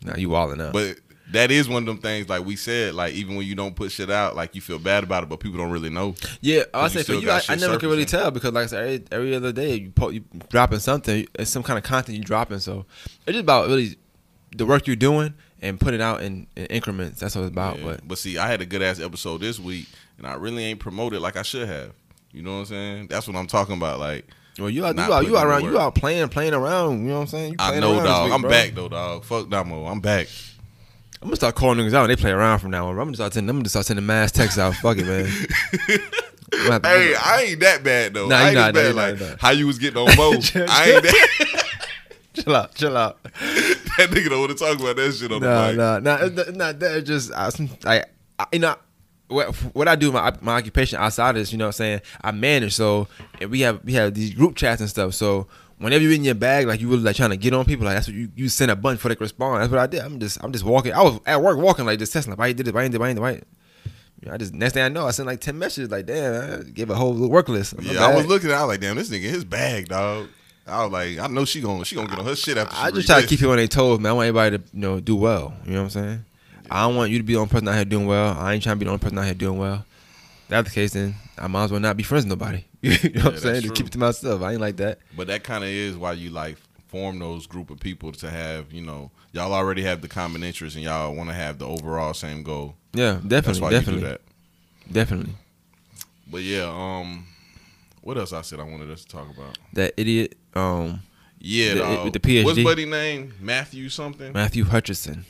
Now 0.04 0.16
you 0.16 0.28
walling 0.28 0.60
up. 0.60 0.72
But 0.72 0.98
that 1.34 1.50
is 1.50 1.68
one 1.68 1.82
of 1.82 1.86
them 1.86 1.98
things, 1.98 2.28
like 2.28 2.44
we 2.44 2.56
said, 2.56 2.94
like 2.94 3.14
even 3.14 3.36
when 3.36 3.46
you 3.46 3.54
don't 3.54 3.74
put 3.74 3.92
shit 3.92 4.10
out, 4.10 4.34
like 4.36 4.54
you 4.54 4.60
feel 4.60 4.78
bad 4.78 5.04
about 5.04 5.22
it, 5.22 5.28
but 5.28 5.40
people 5.40 5.58
don't 5.58 5.70
really 5.70 5.90
know. 5.90 6.14
Yeah, 6.40 6.64
I 6.72 6.88
say 6.88 7.02
for 7.02 7.14
you, 7.14 7.30
I, 7.30 7.40
I 7.48 7.56
never 7.56 7.78
can 7.78 7.88
really 7.88 8.04
tell 8.04 8.30
because, 8.30 8.52
like 8.52 8.64
I 8.64 8.66
said, 8.66 9.08
every, 9.10 9.34
every 9.34 9.34
other 9.36 9.52
day 9.52 9.76
you 9.76 9.90
po- 9.90 10.10
you 10.10 10.24
dropping 10.48 10.78
something, 10.78 11.26
it's 11.34 11.50
some 11.50 11.62
kind 11.62 11.78
of 11.78 11.84
content 11.84 12.16
you 12.16 12.24
dropping. 12.24 12.60
So 12.60 12.86
it's 13.26 13.34
just 13.34 13.40
about 13.40 13.68
really 13.68 13.96
the 14.56 14.66
work 14.66 14.86
you're 14.86 14.96
doing 14.96 15.34
and 15.60 15.80
put 15.80 15.94
it 15.94 16.00
out 16.00 16.22
in, 16.22 16.46
in 16.56 16.66
increments. 16.66 17.20
That's 17.20 17.34
what 17.34 17.42
it's 17.42 17.50
about. 17.50 17.78
Yeah. 17.78 17.84
But 17.84 18.08
But 18.08 18.18
see, 18.18 18.38
I 18.38 18.46
had 18.46 18.60
a 18.60 18.66
good 18.66 18.82
ass 18.82 19.00
episode 19.00 19.38
this 19.38 19.58
week, 19.58 19.88
and 20.18 20.26
I 20.26 20.34
really 20.34 20.64
ain't 20.64 20.80
promoted 20.80 21.20
like 21.20 21.36
I 21.36 21.42
should 21.42 21.68
have. 21.68 21.92
You 22.32 22.42
know 22.42 22.54
what 22.54 22.58
I'm 22.60 22.66
saying? 22.66 23.06
That's 23.08 23.26
what 23.26 23.36
I'm 23.36 23.46
talking 23.46 23.76
about. 23.76 23.98
Like 23.98 24.26
well, 24.58 24.70
you 24.70 24.84
out, 24.84 24.96
you 24.96 25.02
out, 25.02 25.26
you 25.26 25.36
out 25.36 25.46
around, 25.46 25.62
the 25.62 25.66
you 25.68 25.72
work. 25.74 25.82
out 25.82 25.94
playing, 25.94 26.28
playing 26.28 26.54
around. 26.54 27.00
You 27.02 27.08
know 27.08 27.14
what 27.14 27.20
I'm 27.22 27.26
saying? 27.26 27.52
You 27.52 27.56
I 27.58 27.80
know, 27.80 28.02
dog. 28.02 28.26
week, 28.26 28.34
I'm 28.34 28.40
bro. 28.42 28.50
back 28.50 28.74
though, 28.74 28.88
dog. 28.88 29.24
Fuck 29.24 29.48
Damo. 29.48 29.86
I'm 29.86 30.00
back. 30.00 30.28
I'm 31.24 31.30
gonna 31.30 31.36
start 31.36 31.54
calling 31.54 31.78
niggas 31.78 31.94
out. 31.94 32.02
and 32.02 32.10
They 32.10 32.16
play 32.20 32.32
around 32.32 32.58
from 32.58 32.70
now 32.70 32.84
on. 32.86 32.98
I'm 32.98 33.04
gonna 33.06 33.14
start 33.16 33.32
sending. 33.32 33.48
I'm 33.48 33.56
gonna 33.56 33.68
start 33.70 33.86
sending 33.86 34.04
mass 34.04 34.30
texts 34.30 34.58
out. 34.58 34.74
Fuck 34.74 34.98
it, 34.98 35.06
man. 35.06 35.24
I'm 35.24 36.58
gonna 36.58 36.72
have 36.72 36.82
to- 36.82 36.88
Hey, 36.88 37.14
I 37.14 37.42
ain't 37.48 37.60
that 37.60 37.82
bad 37.82 38.12
though. 38.14 38.28
Nah, 38.28 38.36
I 38.36 38.46
ain't 38.48 38.54
not, 38.54 38.68
as 38.68 38.74
nah, 38.74 38.80
bad 38.82 38.94
like 38.94 39.20
not. 39.30 39.40
how 39.40 39.50
you 39.50 39.66
was 39.66 39.78
getting 39.78 39.96
on 39.96 40.04
Mo. 40.16 40.32
I 40.32 40.36
ain't 40.92 41.02
that. 41.02 41.64
chill 42.34 42.54
out, 42.54 42.74
chill 42.74 42.94
out. 42.96 43.22
that 43.22 44.08
nigga 44.10 44.28
don't 44.28 44.40
want 44.40 44.52
to 44.52 44.58
talk 44.58 44.78
about 44.78 44.96
that 44.96 45.12
shit 45.14 45.32
on 45.32 45.40
Nah, 45.40 45.66
the 45.66 45.68
mic. 45.68 45.76
nah, 45.78 45.98
nah, 45.98 46.50
nah. 46.52 46.72
That 46.72 47.02
just 47.06 47.32
I, 47.32 48.04
I, 48.38 48.46
you 48.52 48.58
know. 48.58 48.76
What, 49.28 49.54
what 49.74 49.88
I 49.88 49.96
do 49.96 50.12
my 50.12 50.34
my 50.42 50.56
occupation 50.58 50.98
outside 50.98 51.30
of 51.30 51.36
this, 51.36 51.50
you 51.50 51.56
know 51.56 51.64
what 51.64 51.68
I'm 51.68 51.72
saying? 51.72 52.00
I 52.22 52.30
manage 52.30 52.74
so 52.74 53.08
we 53.48 53.60
have 53.62 53.82
we 53.82 53.94
have 53.94 54.12
these 54.12 54.34
group 54.34 54.54
chats 54.54 54.82
and 54.82 54.90
stuff. 54.90 55.14
So 55.14 55.46
whenever 55.84 56.02
you're 56.02 56.12
in 56.12 56.24
your 56.24 56.34
bag, 56.34 56.66
like 56.66 56.80
you 56.80 56.88
really 56.88 57.02
like 57.02 57.16
trying 57.16 57.30
to 57.30 57.36
get 57.36 57.52
on 57.54 57.64
people, 57.64 57.84
like 57.84 57.94
that's 57.94 58.08
what 58.08 58.16
you, 58.16 58.28
you 58.34 58.48
send 58.48 58.70
a 58.70 58.76
bunch 58.76 58.98
for 59.00 59.08
they 59.08 59.14
can 59.16 59.24
respond. 59.24 59.60
That's 59.62 59.70
what 59.70 59.80
I 59.80 59.86
did. 59.86 60.00
I'm 60.00 60.18
just 60.18 60.42
I'm 60.42 60.50
just 60.52 60.64
walking. 60.64 60.92
I 60.92 61.02
was 61.02 61.20
at 61.26 61.40
work 61.42 61.58
walking 61.58 61.84
like 61.86 61.98
just 61.98 62.12
testing 62.12 62.32
like 62.32 62.38
why 62.38 62.46
you 62.48 62.54
did 62.54 62.66
it, 62.68 62.74
why 62.74 62.82
you 62.82 62.88
did 62.88 62.96
it, 62.96 63.00
why 63.00 63.08
you 63.08 63.14
did 63.14 63.20
why 63.20 63.30
you- 63.32 63.42
You 64.22 64.32
I 64.32 64.36
just 64.38 64.54
next 64.54 64.72
thing 64.74 64.82
I 64.82 64.88
know, 64.88 65.06
I 65.06 65.10
sent 65.10 65.26
like 65.26 65.40
ten 65.40 65.58
messages. 65.58 65.90
Like, 65.90 66.06
damn, 66.06 66.60
I 66.60 66.62
gave 66.70 66.88
a 66.90 66.94
whole 66.94 67.14
work 67.28 67.48
list. 67.48 67.76
My 67.76 67.92
Yeah, 67.92 68.06
I 68.06 68.14
was 68.16 68.26
looking 68.26 68.50
at. 68.50 68.54
it, 68.54 68.56
I 68.56 68.62
was 68.64 68.68
like, 68.70 68.80
damn, 68.80 68.96
this 68.96 69.10
nigga 69.10 69.22
his 69.30 69.44
bag, 69.44 69.88
dog. 69.88 70.28
I 70.66 70.82
was 70.82 70.92
like, 70.92 71.18
I 71.18 71.26
know 71.26 71.44
she 71.44 71.60
gonna 71.60 71.84
she 71.84 71.94
gonna 71.94 72.08
get 72.08 72.18
on 72.18 72.24
her 72.24 72.34
shit 72.34 72.56
after. 72.56 72.74
I 72.74 72.90
just 72.90 73.06
try 73.06 73.20
to 73.20 73.26
keep 73.26 73.38
people 73.40 73.50
on 73.52 73.58
their 73.58 73.68
toes, 73.68 74.00
man. 74.00 74.10
I 74.10 74.12
want 74.14 74.28
everybody 74.28 74.58
to 74.58 74.64
you 74.72 74.80
know 74.80 75.00
do 75.00 75.14
well. 75.16 75.52
You 75.66 75.72
know 75.72 75.78
what 75.80 75.84
I'm 75.84 75.90
saying? 75.90 76.24
I 76.70 76.82
don't 76.82 76.96
want 76.96 77.10
you 77.10 77.18
to 77.18 77.24
be 77.24 77.34
the 77.34 77.40
only 77.40 77.50
person 77.50 77.68
out 77.68 77.74
here 77.74 77.84
doing 77.84 78.06
well. 78.06 78.34
I 78.38 78.54
ain't 78.54 78.62
trying 78.62 78.76
to 78.76 78.78
be 78.78 78.86
the 78.86 78.90
only 78.92 79.02
person 79.02 79.18
out 79.18 79.26
here 79.26 79.34
doing 79.34 79.58
well. 79.58 79.84
If 80.44 80.48
that's 80.48 80.68
the 80.70 80.74
case, 80.74 80.94
then 80.94 81.14
I 81.38 81.46
might 81.48 81.64
as 81.64 81.70
well 81.72 81.80
not 81.80 81.96
be 81.96 82.02
friends 82.02 82.24
with 82.26 82.38
nobody. 82.38 82.64
you 82.82 82.90
know 83.10 83.24
what 83.24 83.34
I'm 83.34 83.38
saying? 83.38 83.54
true. 83.54 83.60
Just 83.62 83.74
keep 83.74 83.86
it 83.86 83.92
to 83.92 83.98
myself. 83.98 84.42
I 84.42 84.52
ain't 84.52 84.60
like 84.60 84.76
that. 84.76 84.98
But 85.16 85.26
that 85.28 85.42
kind 85.44 85.64
of 85.64 85.70
is 85.70 85.96
why 85.96 86.12
you 86.12 86.30
like 86.30 86.56
form 86.88 87.18
those 87.18 87.46
group 87.46 87.70
of 87.70 87.80
people 87.80 88.12
to 88.12 88.30
have, 88.30 88.72
you 88.72 88.82
know, 88.82 89.10
y'all 89.32 89.52
already 89.52 89.82
have 89.82 90.00
the 90.00 90.08
common 90.08 90.44
interests 90.44 90.76
and 90.76 90.84
y'all 90.84 91.12
want 91.14 91.28
to 91.28 91.34
have 91.34 91.58
the 91.58 91.66
overall 91.66 92.14
same 92.14 92.42
goal. 92.44 92.76
Yeah, 92.92 93.14
That's 93.14 93.26
definitely, 93.26 93.60
why 93.62 93.70
definitely, 93.70 93.94
you 94.02 94.06
do 94.06 94.10
that. 94.12 94.20
definitely. 94.92 95.32
But 96.30 96.42
yeah, 96.42 96.64
um, 96.72 97.26
what 98.00 98.16
else 98.16 98.32
I 98.32 98.42
said 98.42 98.60
I 98.60 98.64
wanted 98.64 98.90
us 98.90 99.02
to 99.04 99.08
talk 99.08 99.28
about? 99.36 99.58
That 99.72 99.94
idiot, 99.96 100.36
um, 100.54 101.00
Yeah, 101.40 101.74
The- 101.74 101.80
dog. 101.80 102.04
with 102.04 102.12
the 102.12 102.20
PhD? 102.20 102.44
What's 102.44 102.62
buddy 102.62 102.86
name? 102.86 103.34
Matthew 103.40 103.88
something. 103.88 104.32
Matthew 104.32 104.64
Hutchison. 104.64 105.24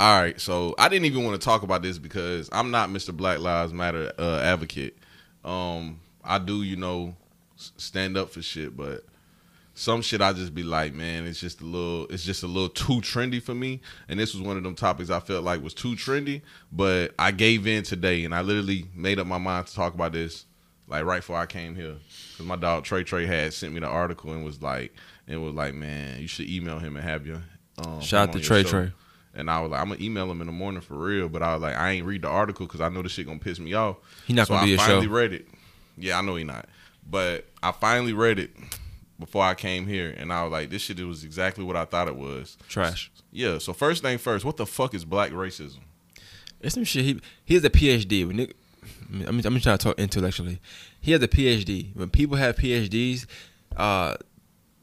All 0.00 0.20
right, 0.20 0.40
so 0.40 0.74
I 0.76 0.88
didn't 0.88 1.04
even 1.04 1.24
want 1.24 1.40
to 1.40 1.44
talk 1.44 1.62
about 1.62 1.82
this 1.82 1.98
because 1.98 2.48
I'm 2.50 2.72
not 2.72 2.88
Mr. 2.88 3.16
Black 3.16 3.38
Lives 3.38 3.72
Matter 3.72 4.12
uh, 4.18 4.40
advocate. 4.40 4.98
Um, 5.44 6.00
I 6.24 6.38
do, 6.38 6.62
you 6.62 6.74
know, 6.74 7.14
stand 7.56 8.16
up 8.16 8.30
for 8.30 8.42
shit, 8.42 8.76
but 8.76 9.04
some 9.74 10.02
shit 10.02 10.20
I 10.20 10.32
just 10.32 10.52
be 10.52 10.64
like, 10.64 10.94
man, 10.94 11.26
it's 11.26 11.38
just 11.38 11.60
a 11.60 11.64
little, 11.64 12.06
it's 12.08 12.24
just 12.24 12.42
a 12.42 12.48
little 12.48 12.68
too 12.68 13.00
trendy 13.02 13.40
for 13.40 13.54
me. 13.54 13.80
And 14.08 14.18
this 14.18 14.34
was 14.34 14.42
one 14.42 14.56
of 14.56 14.64
them 14.64 14.74
topics 14.74 15.10
I 15.10 15.20
felt 15.20 15.44
like 15.44 15.62
was 15.62 15.74
too 15.74 15.94
trendy, 15.94 16.42
but 16.72 17.14
I 17.16 17.30
gave 17.30 17.66
in 17.68 17.84
today, 17.84 18.24
and 18.24 18.34
I 18.34 18.40
literally 18.42 18.86
made 18.96 19.20
up 19.20 19.28
my 19.28 19.38
mind 19.38 19.68
to 19.68 19.74
talk 19.74 19.94
about 19.94 20.12
this 20.12 20.46
like 20.88 21.04
right 21.04 21.18
before 21.18 21.36
I 21.36 21.46
came 21.46 21.74
here 21.74 21.96
because 22.32 22.46
my 22.46 22.56
dog 22.56 22.84
Trey 22.84 23.04
Trey 23.04 23.26
had 23.26 23.54
sent 23.54 23.72
me 23.72 23.80
the 23.80 23.86
article 23.86 24.32
and 24.32 24.44
was 24.44 24.60
like, 24.60 24.92
and 25.26 25.42
was 25.42 25.54
like, 25.54 25.74
man, 25.74 26.20
you 26.20 26.26
should 26.26 26.48
email 26.48 26.78
him 26.78 26.96
and 26.96 27.04
have 27.04 27.26
your 27.26 27.42
um, 27.78 28.00
Shout 28.00 28.30
out 28.30 28.32
to 28.34 28.40
Trey 28.40 28.62
show." 28.64 28.68
Trey. 28.68 28.92
And 29.34 29.50
I 29.50 29.60
was 29.60 29.70
like, 29.70 29.80
I'm 29.80 29.88
gonna 29.88 30.00
email 30.02 30.30
him 30.30 30.40
in 30.40 30.46
the 30.46 30.52
morning 30.52 30.80
for 30.80 30.94
real. 30.94 31.28
But 31.28 31.42
I 31.42 31.54
was 31.54 31.62
like, 31.62 31.76
I 31.76 31.90
ain't 31.90 32.06
read 32.06 32.22
the 32.22 32.28
article 32.28 32.66
because 32.66 32.80
I 32.80 32.88
know 32.88 33.02
this 33.02 33.12
shit 33.12 33.26
gonna 33.26 33.38
piss 33.38 33.58
me 33.58 33.74
off. 33.74 33.96
He 34.26 34.32
not 34.32 34.46
so 34.46 34.54
gonna 34.54 34.62
I 34.62 34.64
do 34.66 34.70
your 34.70 34.78
finally 34.78 35.06
show. 35.06 35.12
read 35.12 35.32
it. 35.32 35.48
Yeah, 35.96 36.18
I 36.18 36.22
know 36.22 36.36
he 36.36 36.44
not. 36.44 36.68
But 37.08 37.46
I 37.62 37.72
finally 37.72 38.12
read 38.12 38.38
it 38.38 38.50
before 39.18 39.44
I 39.44 39.54
came 39.54 39.86
here, 39.86 40.14
and 40.16 40.32
I 40.32 40.42
was 40.42 40.52
like, 40.52 40.70
this 40.70 40.82
shit 40.82 40.98
was 41.00 41.24
exactly 41.24 41.64
what 41.64 41.76
I 41.76 41.84
thought 41.84 42.08
it 42.08 42.16
was. 42.16 42.56
Trash. 42.68 43.10
Yeah. 43.32 43.58
So 43.58 43.72
first 43.72 44.02
thing 44.02 44.18
first, 44.18 44.44
what 44.44 44.56
the 44.56 44.66
fuck 44.66 44.94
is 44.94 45.04
black 45.04 45.30
racism? 45.32 45.80
It's 46.60 46.74
some 46.74 46.84
shit. 46.84 47.04
He 47.04 47.20
he 47.44 47.54
has 47.54 47.64
a 47.64 47.70
PhD. 47.70 48.26
When 48.26 48.36
Nick, 48.36 48.56
I'm, 49.26 49.38
I'm 49.44 49.60
trying 49.60 49.78
to 49.78 49.78
talk 49.78 49.98
intellectually. 49.98 50.60
He 51.00 51.12
has 51.12 51.22
a 51.22 51.28
PhD. 51.28 51.94
When 51.94 52.08
people 52.08 52.36
have 52.36 52.56
PhDs, 52.56 53.26
uh, 53.76 54.16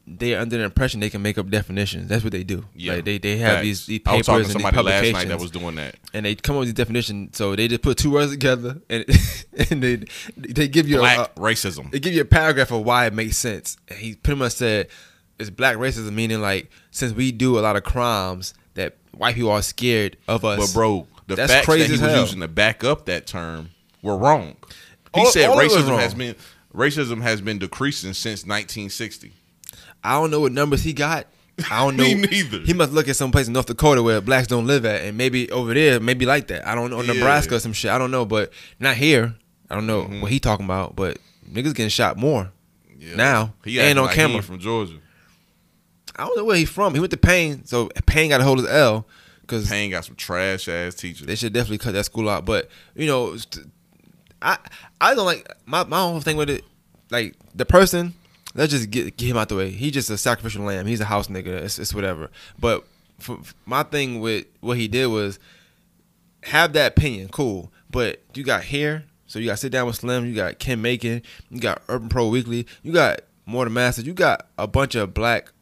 they 0.06 0.34
are 0.34 0.40
under 0.40 0.58
the 0.58 0.64
impression 0.64 0.98
they 1.00 1.10
can 1.10 1.22
make 1.22 1.38
up 1.38 1.48
definitions. 1.48 2.08
That's 2.08 2.24
what 2.24 2.32
they 2.32 2.42
do. 2.44 2.64
Yeah, 2.74 2.94
like 2.94 3.04
they, 3.04 3.18
they 3.18 3.36
have 3.38 3.52
Facts. 3.56 3.62
these, 3.62 3.86
these 3.86 4.00
I 4.04 4.16
was 4.16 4.26
papers 4.26 4.26
talking 4.26 4.40
and 4.40 4.46
to 4.46 4.52
somebody 4.52 4.82
last 4.82 5.12
night 5.12 5.28
that 5.28 5.38
was 5.40 5.50
doing 5.52 5.74
that. 5.76 5.94
and 6.12 6.26
they 6.26 6.34
come 6.34 6.56
up 6.56 6.60
with 6.60 6.68
these 6.68 6.74
definitions. 6.74 7.36
So 7.36 7.54
they 7.54 7.68
just 7.68 7.82
put 7.82 7.98
two 7.98 8.10
words 8.10 8.32
together, 8.32 8.80
and 8.90 9.04
and 9.70 9.82
they 9.82 10.04
they 10.36 10.68
give 10.68 10.88
you 10.88 10.98
Black 10.98 11.18
a, 11.36 11.40
racism. 11.40 11.90
they 11.92 12.00
give 12.00 12.14
you 12.14 12.22
a 12.22 12.26
paragraph 12.26 12.72
of 12.72 12.84
why 12.84 13.06
it 13.06 13.14
makes 13.14 13.36
sense. 13.36 13.76
And 13.88 13.98
he 13.98 14.14
pretty 14.16 14.38
much 14.40 14.52
said 14.52 14.88
it's 15.38 15.50
black 15.50 15.76
racism, 15.76 16.12
meaning 16.12 16.40
like 16.40 16.70
since 16.90 17.12
we 17.12 17.30
do 17.32 17.58
a 17.58 17.60
lot 17.60 17.76
of 17.76 17.84
crimes 17.84 18.54
that 18.74 18.96
white 19.12 19.34
people 19.36 19.50
are 19.50 19.62
scared 19.62 20.16
of 20.26 20.44
us. 20.44 20.58
But 20.58 20.74
bro, 20.78 21.06
the 21.28 21.36
That's 21.36 21.52
facts 21.52 21.66
crazy 21.66 21.82
that 21.82 21.86
he 21.86 21.92
was 21.92 22.00
hell. 22.12 22.20
using 22.22 22.40
to 22.40 22.48
back 22.48 22.82
up 22.82 23.06
that 23.06 23.26
term 23.26 23.70
were 24.02 24.16
wrong. 24.16 24.56
He 25.14 25.20
All- 25.20 25.26
said 25.26 25.48
all 25.48 25.56
racism 25.58 25.98
has 25.98 26.14
been 26.14 26.34
racism 26.74 27.22
has 27.22 27.40
been 27.40 27.58
decreasing 27.58 28.14
since 28.14 28.40
1960. 28.46 29.32
I 30.04 30.14
don't 30.14 30.30
know 30.30 30.40
what 30.40 30.52
numbers 30.52 30.82
he 30.82 30.92
got. 30.92 31.26
I 31.70 31.84
don't 31.84 31.96
know. 31.98 32.04
Me 32.04 32.14
neither. 32.14 32.58
He 32.60 32.72
must 32.72 32.92
look 32.92 33.08
at 33.08 33.16
some 33.16 33.30
place 33.30 33.46
in 33.46 33.52
North 33.52 33.66
Dakota 33.66 34.02
where 34.02 34.20
blacks 34.20 34.48
don't 34.48 34.66
live 34.66 34.84
at, 34.84 35.02
and 35.02 35.16
maybe 35.16 35.50
over 35.50 35.74
there, 35.74 36.00
maybe 36.00 36.26
like 36.26 36.48
that. 36.48 36.66
I 36.66 36.74
don't 36.74 36.90
know, 36.90 37.02
Yeah. 37.02 37.12
Nebraska 37.12 37.56
or 37.56 37.58
some 37.60 37.72
shit. 37.72 37.90
I 37.90 37.98
don't 37.98 38.10
know, 38.10 38.24
but 38.24 38.52
not 38.80 38.96
here. 38.96 39.34
I 39.70 39.74
don't 39.74 39.86
know 39.86 40.02
Mm-hmm. 40.02 40.20
what 40.22 40.30
he 40.30 40.40
talking 40.40 40.64
about, 40.64 40.96
but 40.96 41.18
niggas 41.50 41.74
getting 41.74 41.88
shot 41.88 42.16
more 42.16 42.50
Yeah. 42.98 43.16
now 43.16 43.54
he 43.64 43.80
acting 43.80 43.98
on 43.98 44.06
like 44.06 44.14
camera. 44.16 44.36
ain't 44.36 44.44
from 44.44 44.58
Georgia. 44.58 44.98
I 46.16 46.26
don't 46.26 46.36
know 46.36 46.44
where 46.44 46.56
he 46.56 46.64
from. 46.66 46.92
He 46.94 47.00
went 47.00 47.10
to 47.12 47.16
Paine, 47.16 47.64
so 47.64 47.88
Paine 48.06 48.28
got 48.30 48.40
a 48.40 48.44
hold 48.44 48.58
his 48.58 48.68
L 48.68 49.06
because 49.40 49.68
Paine 49.68 49.90
got 49.90 50.04
some 50.04 50.14
trash 50.14 50.68
ass 50.68 50.94
teachers. 50.94 51.26
they 51.26 51.34
should 51.36 51.52
definitely 51.52 51.78
cut 51.78 51.92
that 51.94 52.04
school 52.04 52.28
out. 52.28 52.44
But 52.44 52.68
you 52.94 53.06
know, 53.06 53.36
I 54.42 54.58
I 55.00 55.14
don't 55.14 55.24
like 55.24 55.50
my 55.66 55.84
my 55.84 56.00
whole 56.00 56.20
thing 56.20 56.36
with 56.36 56.50
it. 56.50 56.64
Like 57.10 57.34
the 57.54 57.64
person, 57.64 58.14
let's 58.54 58.72
just 58.72 58.90
get 58.90 59.16
get 59.16 59.28
him 59.28 59.36
out 59.36 59.48
the 59.48 59.56
way. 59.56 59.70
He's 59.70 59.92
just 59.92 60.10
a 60.10 60.18
sacrificial 60.18 60.64
lamb. 60.64 60.86
He's 60.86 61.00
a 61.00 61.06
house 61.06 61.28
nigga. 61.28 61.48
It's, 61.48 61.78
it's 61.78 61.94
whatever. 61.94 62.30
But 62.58 62.84
for, 63.18 63.38
my 63.66 63.82
thing 63.82 64.20
with 64.20 64.46
what 64.60 64.76
he 64.76 64.88
did 64.88 65.06
was 65.06 65.38
have 66.44 66.72
that 66.74 66.96
opinion, 66.96 67.28
cool. 67.28 67.72
But 67.90 68.22
you 68.34 68.42
got 68.42 68.64
here, 68.64 69.04
so 69.26 69.38
you 69.38 69.46
got 69.46 69.58
sit 69.58 69.72
down 69.72 69.86
with 69.86 69.96
Slim. 69.96 70.26
You 70.26 70.34
got 70.34 70.58
Ken 70.58 70.80
Macon. 70.80 71.22
You 71.50 71.60
got 71.60 71.82
Urban 71.88 72.08
Pro 72.08 72.28
Weekly. 72.28 72.66
You 72.82 72.92
got 72.92 73.20
More 73.46 73.64
Than 73.64 73.74
Masters. 73.74 74.06
You 74.06 74.14
got 74.14 74.48
a 74.58 74.66
bunch 74.66 74.94
of 74.94 75.14
black 75.14 75.52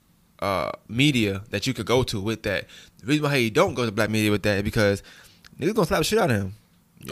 uh, 0.40 0.72
media 0.88 1.42
that 1.50 1.66
you 1.66 1.74
could 1.74 1.86
go 1.86 2.02
to 2.04 2.20
with 2.20 2.42
that. 2.44 2.66
The 2.98 3.06
reason 3.06 3.24
why 3.24 3.36
you 3.36 3.50
don't 3.50 3.74
go 3.74 3.84
to 3.84 3.92
black 3.92 4.10
media 4.10 4.30
with 4.30 4.42
that 4.44 4.58
is 4.58 4.62
because 4.62 5.02
niggas 5.58 5.74
gonna 5.74 5.86
slap 5.86 6.04
shit 6.04 6.18
out 6.18 6.30
of 6.30 6.36
him. 6.36 6.54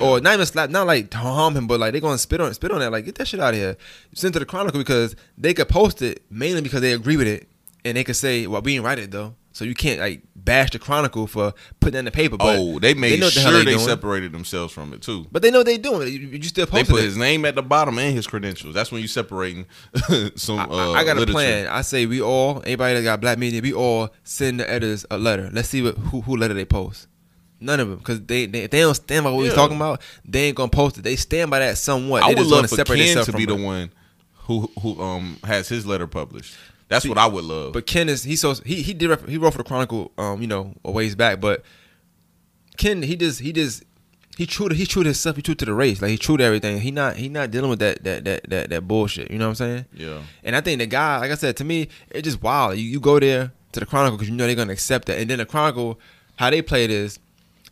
Or 0.01 0.21
not 0.21 0.35
even 0.35 0.45
slap, 0.47 0.69
not 0.69 0.87
like 0.87 1.11
to 1.11 1.19
harm 1.19 1.57
him, 1.57 1.67
but 1.67 1.81
like 1.81 1.93
they're 1.93 2.01
gonna 2.01 2.19
spit 2.19 2.41
on 2.41 2.53
spit 2.53 2.71
on 2.71 2.81
that. 2.81 2.93
Like 2.93 3.07
get 3.07 3.15
that 3.17 3.27
shit 3.27 3.41
out 3.41 3.55
of 3.55 3.61
here. 3.61 3.77
Send 4.15 4.35
to 4.35 4.39
the 4.39 4.45
Chronicle 4.47 4.79
because 4.79 5.17
they 5.39 5.55
could 5.55 5.69
post 5.69 6.03
it 6.03 6.23
mainly 6.31 6.61
because 6.61 6.83
they 6.83 6.93
agree 6.93 7.17
with 7.17 7.27
it, 7.27 7.49
and 7.85 7.97
they 7.97 8.05
could 8.05 8.17
say, 8.17 8.47
"Well, 8.47 8.61
we 8.61 8.75
didn't 8.75 8.85
write 8.85 8.99
it 8.99 9.11
though." 9.11 9.35
So 9.53 9.65
you 9.65 9.75
can't 9.75 9.99
like 9.99 10.23
bash 10.37 10.71
the 10.71 10.79
Chronicle 10.79 11.27
for 11.27 11.53
putting 11.81 11.95
that 11.95 11.99
in 12.01 12.05
the 12.05 12.11
paper. 12.11 12.37
But 12.37 12.59
oh, 12.61 12.79
they 12.79 12.95
made 12.95 13.19
know 13.19 13.27
what 13.27 13.35
the 13.35 13.41
sure 13.41 13.65
they 13.65 13.77
separated 13.79 14.31
themselves 14.31 14.73
from 14.73 14.93
it 14.93 15.03
too. 15.03 15.27
But 15.33 15.43
they 15.43 15.51
know 15.51 15.63
they 15.63 15.79
doing 15.79 16.03
it. 16.07 16.11
You, 16.13 16.29
you 16.29 16.43
still 16.45 16.67
They 16.67 16.85
put 16.85 17.01
it. 17.01 17.05
his 17.05 17.17
name 17.17 17.45
at 17.45 17.55
the 17.57 17.63
bottom 17.63 17.99
and 17.99 18.15
his 18.15 18.27
credentials. 18.27 18.75
That's 18.75 18.93
when 18.93 19.03
you 19.03 19.09
separating 19.09 19.67
some. 20.37 20.61
I, 20.61 20.65
uh, 20.65 20.93
I 20.93 21.03
got 21.03 21.19
a 21.21 21.27
plan. 21.27 21.67
I 21.67 21.81
say 21.81 22.07
we 22.07 22.21
all, 22.23 22.63
anybody 22.65 22.95
that 22.95 23.03
got 23.03 23.21
black 23.21 23.39
media, 23.39 23.61
we 23.61 23.73
all 23.73 24.11
send 24.23 24.61
the 24.61 24.71
editors 24.71 25.05
a 25.11 25.19
letter. 25.19 25.51
Let's 25.53 25.69
see 25.71 25.83
what 25.83 25.97
who, 25.97 26.21
who 26.21 26.37
letter 26.37 26.55
they 26.55 26.65
post. 26.65 27.09
None 27.61 27.81
of 27.81 27.89
them, 27.89 27.99
because 27.99 28.21
they, 28.23 28.47
they 28.47 28.61
if 28.65 28.71
they 28.71 28.81
don't 28.81 28.95
stand 28.95 29.25
by 29.25 29.31
what 29.31 29.43
Yeah. 29.43 29.51
we're 29.51 29.55
talking 29.57 29.77
about, 29.77 30.01
they 30.25 30.45
ain't 30.47 30.57
gonna 30.57 30.71
post 30.71 30.99
it. 30.99 31.03
They 31.03 31.17
stand 31.17 31.51
by 31.51 31.59
that 31.59 31.77
somewhat. 31.79 32.23
I 32.23 32.29
They 32.29 32.35
would 32.35 32.39
just 32.49 32.51
love 32.51 32.71
for 32.71 32.85
Ken 32.85 32.99
themselves 32.99 33.27
to 33.27 33.33
be 33.37 33.47
the 33.47 33.57
it. 33.57 33.63
one 33.65 33.91
who 34.47 34.71
who 34.81 35.01
um 35.03 35.39
has 35.45 35.69
his 35.69 35.85
letter 35.87 36.07
published. 36.07 36.55
That's 36.89 37.07
what 37.07 37.19
I 37.19 37.27
would 37.27 37.45
love. 37.45 37.73
But 37.75 37.87
Ken 37.87 38.09
is 38.09 38.23
he 38.25 38.37
so 38.37 38.55
he 38.65 38.81
he 38.83 38.95
did 38.95 39.21
he 39.29 39.37
wrote 39.39 39.53
for 39.53 39.59
the 39.59 39.65
Chronicle, 39.65 40.13
um, 40.17 40.41
you 40.41 40.47
know, 40.47 40.75
a 40.85 40.91
ways 40.91 41.15
back. 41.15 41.41
But 41.41 41.63
Ken 42.77 43.03
he 43.03 43.17
just 43.17 43.41
he 43.41 43.53
just 43.53 43.83
he 44.37 44.47
true 44.47 44.69
to 44.69 44.75
he 44.75 44.87
true 44.87 45.03
to 45.03 45.09
himself. 45.09 45.37
He 45.37 45.43
true 45.43 45.55
to 45.57 45.65
the 45.65 45.75
race. 45.75 46.01
Like 46.01 46.13
he 46.13 46.17
true 46.17 46.37
to 46.37 46.45
everything. 46.45 46.81
He 46.81 46.91
not 46.91 47.17
he 47.17 47.29
not 47.29 47.51
dealing 47.51 47.71
with 47.71 47.81
that 47.81 48.05
that 48.05 48.25
that 48.25 48.49
that, 48.51 48.71
that 48.71 48.89
bullshit. 48.89 49.31
You 49.31 49.39
know 49.39 49.47
what 49.47 49.61
I'm 49.61 49.67
saying? 49.67 49.85
yeah, 49.95 50.23
And 50.45 50.55
I 50.55 50.61
think 50.61 50.79
the 50.79 50.87
guy, 50.87 51.19
like 51.19 51.31
I 51.31 51.35
said, 51.35 51.57
to 51.57 51.65
me, 51.65 51.89
it's 52.11 52.25
just 52.25 52.41
wild. 52.43 52.77
You, 52.79 52.85
you 52.85 53.01
go 53.01 53.19
there 53.19 53.53
to 53.73 53.81
the 53.81 53.87
Chronicle 53.87 54.17
because 54.17 54.31
you 54.31 54.37
know 54.37 54.47
they're 54.47 54.55
gonna 54.57 54.73
accept 54.73 55.07
that, 55.09 55.19
and 55.19 55.29
then 55.29 55.39
the 55.39 55.47
Chronicle, 55.47 55.99
how 56.37 56.51
they 56.51 56.63
play 56.63 56.85
it 56.85 56.91
is, 56.91 57.19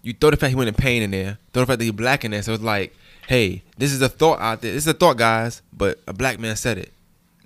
you 0.07 0.13
throw 0.13 0.31
the 0.31 0.37
fact 0.37 0.51
he 0.51 0.55
went 0.55 0.69
in 0.69 0.75
Paine 0.75 1.03
in 1.03 1.11
there, 1.11 1.37
throw 1.53 1.63
the 1.63 1.67
fact 1.67 1.81
that 1.81 1.85
he 1.85 1.91
black 1.91 2.25
in 2.25 2.31
there, 2.31 2.43
so 2.43 2.53
it's 2.53 2.63
like, 2.63 2.95
hey, 3.27 3.63
this 3.77 3.93
is 3.93 4.01
a 4.01 4.09
thought 4.09 4.39
out 4.41 4.63
there. 4.63 4.73
This 4.73 4.85
is 4.85 4.89
a 4.89 4.95
thought, 4.95 5.17
guys, 5.17 5.63
but 5.73 5.99
a 6.07 6.13
black 6.13 6.39
man 6.39 6.55
said 6.55 6.79
it, 6.79 6.93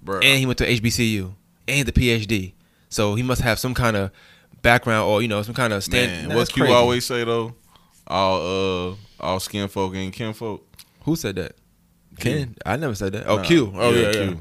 bro. 0.03 0.21
and 0.21 0.39
he 0.39 0.45
went 0.45 0.59
to 0.59 0.67
HBCU 0.67 1.33
and 1.67 1.89
the 1.89 1.93
PhD, 1.93 2.53
so 2.91 3.15
he 3.15 3.23
must 3.23 3.41
have 3.41 3.59
some 3.59 3.73
kind 3.73 3.97
of 3.97 4.11
background 4.61 5.09
or 5.09 5.23
you 5.23 5.29
know 5.29 5.41
some 5.43 5.55
kind 5.55 5.73
of 5.73 5.83
stand. 5.83 6.29
Man, 6.29 6.37
what 6.37 6.53
Q 6.53 6.65
crazy. 6.65 6.75
always 6.75 7.07
say 7.07 7.25
though? 7.25 7.55
All 8.07 8.91
uh 8.91 8.97
all 9.21 9.41
skin 9.41 9.69
folk 9.69 9.95
ain't 9.95 10.13
kin 10.13 10.35
folk. 10.35 10.67
Who 11.05 11.17
said 11.17 11.37
that? 11.37 11.53
Ken. 12.19 12.57
I 12.67 12.77
never 12.77 12.95
said 12.95 13.13
that. 13.15 13.27
Oh, 13.27 13.37
Nah, 13.37 13.45
Q. 13.45 13.73
Oh 13.75 13.91
yeah, 13.93 14.11
yeah. 14.11 14.35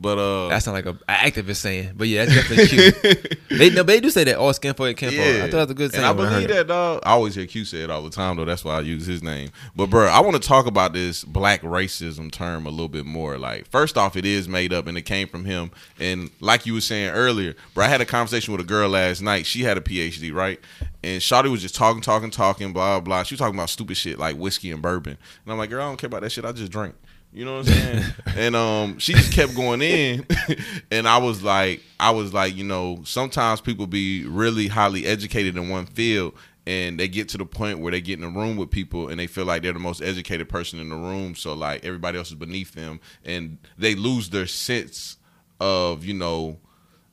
But 0.00 0.16
uh, 0.18 0.48
That 0.48 0.62
sound 0.62 0.76
like 0.76 0.86
a, 0.86 0.98
a 1.12 1.30
activist 1.30 1.56
saying, 1.56 1.92
but 1.94 2.08
yeah, 2.08 2.24
that's 2.24 2.48
definitely 2.48 2.66
cute. 2.68 3.38
they 3.50 3.68
no, 3.68 3.82
they 3.82 4.00
do 4.00 4.08
say 4.08 4.24
that 4.24 4.38
all 4.38 4.52
skin 4.54 4.72
for 4.72 4.88
it, 4.88 4.96
can 4.96 5.10
for 5.10 5.16
it. 5.16 5.36
I 5.36 5.40
thought 5.42 5.50
that 5.50 5.60
was 5.60 5.70
a 5.70 5.74
good 5.74 5.92
saying. 5.92 6.04
And 6.04 6.10
I 6.10 6.12
believe 6.14 6.48
it. 6.48 6.54
that, 6.54 6.66
dog. 6.68 7.02
I 7.04 7.10
always 7.10 7.34
hear 7.34 7.44
Q 7.44 7.66
say 7.66 7.82
it 7.82 7.90
all 7.90 8.02
the 8.02 8.08
time, 8.08 8.36
though. 8.36 8.46
That's 8.46 8.64
why 8.64 8.76
I 8.76 8.80
use 8.80 9.04
his 9.04 9.22
name. 9.22 9.50
But, 9.76 9.90
bro, 9.90 10.06
I 10.06 10.20
want 10.20 10.40
to 10.40 10.48
talk 10.48 10.64
about 10.64 10.94
this 10.94 11.22
black 11.22 11.60
racism 11.60 12.32
term 12.32 12.64
a 12.64 12.70
little 12.70 12.88
bit 12.88 13.04
more. 13.04 13.36
Like, 13.36 13.68
first 13.68 13.98
off, 13.98 14.16
it 14.16 14.24
is 14.24 14.48
made 14.48 14.72
up 14.72 14.86
and 14.86 14.96
it 14.96 15.02
came 15.02 15.28
from 15.28 15.44
him. 15.44 15.70
And 15.98 16.30
like 16.40 16.64
you 16.64 16.72
were 16.72 16.80
saying 16.80 17.10
earlier, 17.10 17.54
bro, 17.74 17.84
I 17.84 17.88
had 17.88 18.00
a 18.00 18.06
conversation 18.06 18.52
with 18.52 18.62
a 18.62 18.66
girl 18.66 18.88
last 18.88 19.20
night. 19.20 19.44
She 19.44 19.64
had 19.64 19.76
a 19.76 19.82
PhD, 19.82 20.32
right? 20.32 20.58
And 21.02 21.20
Shawty 21.20 21.50
was 21.50 21.60
just 21.60 21.74
talking, 21.74 22.00
talking, 22.00 22.30
talking, 22.30 22.72
blah, 22.72 23.00
blah. 23.00 23.22
She 23.22 23.34
was 23.34 23.40
talking 23.40 23.54
about 23.54 23.68
stupid 23.68 23.98
shit 23.98 24.18
like 24.18 24.36
whiskey 24.36 24.70
and 24.70 24.80
bourbon. 24.80 25.18
And 25.44 25.52
I'm 25.52 25.58
like, 25.58 25.68
girl, 25.68 25.82
I 25.82 25.88
don't 25.88 25.98
care 25.98 26.08
about 26.08 26.22
that 26.22 26.32
shit. 26.32 26.46
I 26.46 26.52
just 26.52 26.72
drink. 26.72 26.94
You 27.32 27.44
know 27.44 27.58
what 27.58 27.68
I'm 27.68 27.74
saying? 27.74 28.04
and 28.36 28.56
um, 28.56 28.98
she 28.98 29.12
just 29.12 29.32
kept 29.32 29.54
going 29.54 29.82
in, 29.82 30.26
and 30.90 31.06
I 31.06 31.18
was 31.18 31.42
like, 31.42 31.80
I 31.98 32.10
was 32.10 32.34
like, 32.34 32.56
you 32.56 32.64
know, 32.64 33.02
sometimes 33.04 33.60
people 33.60 33.86
be 33.86 34.24
really 34.26 34.66
highly 34.66 35.06
educated 35.06 35.56
in 35.56 35.68
one 35.68 35.86
field, 35.86 36.34
and 36.66 36.98
they 36.98 37.06
get 37.06 37.28
to 37.30 37.38
the 37.38 37.46
point 37.46 37.78
where 37.78 37.92
they 37.92 38.00
get 38.00 38.18
in 38.18 38.24
a 38.24 38.28
room 38.28 38.56
with 38.56 38.70
people 38.70 39.08
and 39.08 39.18
they 39.18 39.26
feel 39.26 39.44
like 39.44 39.62
they're 39.62 39.72
the 39.72 39.78
most 39.78 40.02
educated 40.02 40.48
person 40.48 40.78
in 40.78 40.88
the 40.88 40.94
room. 40.94 41.34
So 41.34 41.54
like 41.54 41.84
everybody 41.84 42.18
else 42.18 42.28
is 42.28 42.34
beneath 42.34 42.72
them, 42.74 43.00
and 43.24 43.58
they 43.78 43.94
lose 43.94 44.30
their 44.30 44.46
sense 44.46 45.16
of 45.60 46.04
you 46.04 46.14
know. 46.14 46.58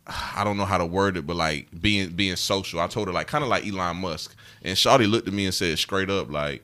I 0.10 0.46
don't 0.46 0.56
know 0.56 0.64
how 0.64 0.78
to 0.78 0.86
word 0.86 1.18
it, 1.18 1.28
but 1.28 1.36
like 1.36 1.68
being 1.82 2.12
being 2.12 2.38
social. 2.38 2.80
I 2.80 2.88
told 2.88 3.08
her 3.08 3.14
like 3.14 3.28
kind 3.28 3.44
of 3.44 3.50
like 3.50 3.68
Elon 3.68 3.98
Musk, 3.98 4.36
and 4.64 4.78
Shawty 4.78 5.10
looked 5.10 5.28
at 5.28 5.34
me 5.34 5.46
and 5.46 5.54
said 5.54 5.78
straight 5.78 6.10
up 6.10 6.32
like, 6.32 6.64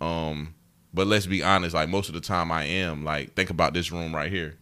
um, 0.00 0.54
but 0.96 1.06
let's 1.06 1.26
be 1.26 1.42
honest, 1.42 1.74
like 1.74 1.90
most 1.90 2.08
of 2.08 2.14
the 2.14 2.20
time 2.22 2.50
I 2.50 2.64
am 2.64 3.04
like 3.04 3.34
think 3.34 3.50
about 3.50 3.74
this 3.74 3.92
room 3.92 4.14
right 4.16 4.32
here, 4.32 4.56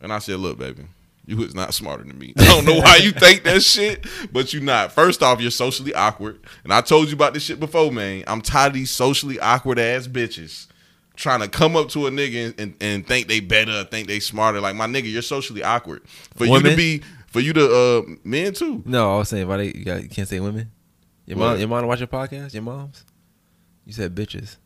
and 0.00 0.12
I 0.12 0.20
said, 0.20 0.38
look, 0.38 0.58
baby, 0.58 0.84
you 1.26 1.42
is 1.42 1.56
not 1.56 1.74
smarter 1.74 2.04
than 2.04 2.16
me. 2.16 2.32
I 2.38 2.44
don't 2.44 2.64
know 2.64 2.78
why 2.78 2.96
you 2.96 3.10
think 3.10 3.42
that 3.42 3.62
shit, 3.62 4.06
but 4.32 4.52
you're 4.54 4.62
not. 4.62 4.92
First 4.92 5.24
off, 5.24 5.40
you're 5.40 5.50
socially 5.50 5.92
awkward, 5.92 6.38
and 6.62 6.72
I 6.72 6.80
told 6.80 7.08
you 7.08 7.14
about 7.14 7.34
this 7.34 7.42
shit 7.42 7.58
before, 7.58 7.90
man. 7.90 8.22
I'm 8.28 8.40
tired 8.40 8.68
of 8.68 8.74
these 8.74 8.92
socially 8.92 9.40
awkward 9.40 9.80
ass 9.80 10.06
bitches 10.06 10.68
trying 11.16 11.40
to 11.40 11.48
come 11.48 11.76
up 11.76 11.88
to 11.90 12.06
a 12.06 12.10
nigga 12.10 12.46
and, 12.46 12.60
and, 12.60 12.76
and 12.80 13.06
think 13.06 13.28
they 13.28 13.40
better, 13.40 13.84
think 13.84 14.06
they 14.08 14.20
smarter. 14.20 14.60
Like 14.60 14.76
my 14.76 14.86
nigga, 14.86 15.10
you're 15.12 15.20
socially 15.20 15.62
awkward. 15.64 16.06
For 16.36 16.46
you 16.46 16.62
to 16.62 16.76
be, 16.76 17.02
for 17.26 17.40
you 17.40 17.52
to, 17.52 17.74
uh, 17.76 18.02
men 18.24 18.54
too. 18.54 18.82
No, 18.86 19.16
I 19.16 19.18
was 19.18 19.28
saying 19.28 19.46
why 19.46 19.58
they 19.58 19.66
you, 19.66 19.84
got, 19.84 20.02
you 20.02 20.08
can't 20.08 20.28
say 20.28 20.40
women. 20.40 20.70
Your 21.26 21.38
mom, 21.38 21.50
What? 21.50 21.58
your 21.58 21.68
mom 21.68 21.86
watch 21.86 21.98
your 21.98 22.08
podcast. 22.08 22.54
Your 22.54 22.62
mom's. 22.62 23.04
You 23.84 23.92
said 23.92 24.14
bitches. 24.14 24.56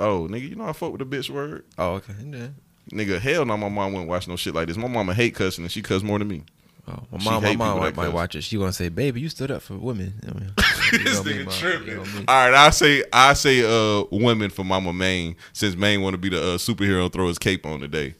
Oh, 0.00 0.26
nigga, 0.28 0.48
you 0.48 0.56
know 0.56 0.64
I 0.64 0.72
fuck 0.72 0.92
with 0.92 1.02
a 1.02 1.04
bitch 1.04 1.28
word. 1.30 1.64
Oh, 1.78 1.92
okay. 1.94 2.14
Yeah. 2.24 2.48
Nigga, 2.90 3.20
hell 3.20 3.44
no, 3.44 3.56
my 3.56 3.68
mom 3.68 3.92
wouldn't 3.92 4.08
watch 4.08 4.26
no 4.26 4.34
shit 4.36 4.54
like 4.54 4.66
this. 4.66 4.76
My 4.76 4.88
mama 4.88 5.14
hate 5.14 5.34
cussing 5.34 5.62
and 5.62 5.70
she 5.70 5.82
cuss 5.82 6.02
more 6.02 6.18
than 6.18 6.26
me. 6.26 6.42
Oh, 6.88 7.02
my 7.12 7.24
mom, 7.24 7.42
my 7.42 7.54
mom 7.54 7.78
might, 7.78 7.94
cuss. 7.94 8.12
watch 8.12 8.34
it. 8.34 8.42
She 8.42 8.56
gonna 8.56 8.72
say, 8.72 8.88
"Baby, 8.88 9.20
you 9.20 9.28
stood 9.28 9.50
up 9.50 9.62
for 9.62 9.74
women." 9.74 10.14
I 10.26 10.32
mean, 10.32 10.52
you 10.92 11.04
know 11.04 11.22
me, 11.22 11.44
mom. 11.44 11.86
You 11.86 11.96
know. 11.96 12.04
All 12.26 12.50
right, 12.50 12.54
I 12.54 12.70
say 12.70 13.04
I 13.12 13.34
say 13.34 13.62
uh 13.62 14.04
women 14.10 14.50
for 14.50 14.64
Mama 14.64 14.92
Maine 14.92 15.36
since 15.52 15.76
Maine 15.76 16.00
want 16.00 16.14
to 16.14 16.18
be 16.18 16.30
the 16.30 16.40
uh, 16.40 16.56
superhero 16.56 17.04
and 17.04 17.12
throw 17.12 17.28
his 17.28 17.38
cape 17.38 17.66
on 17.66 17.80
today. 17.80 18.14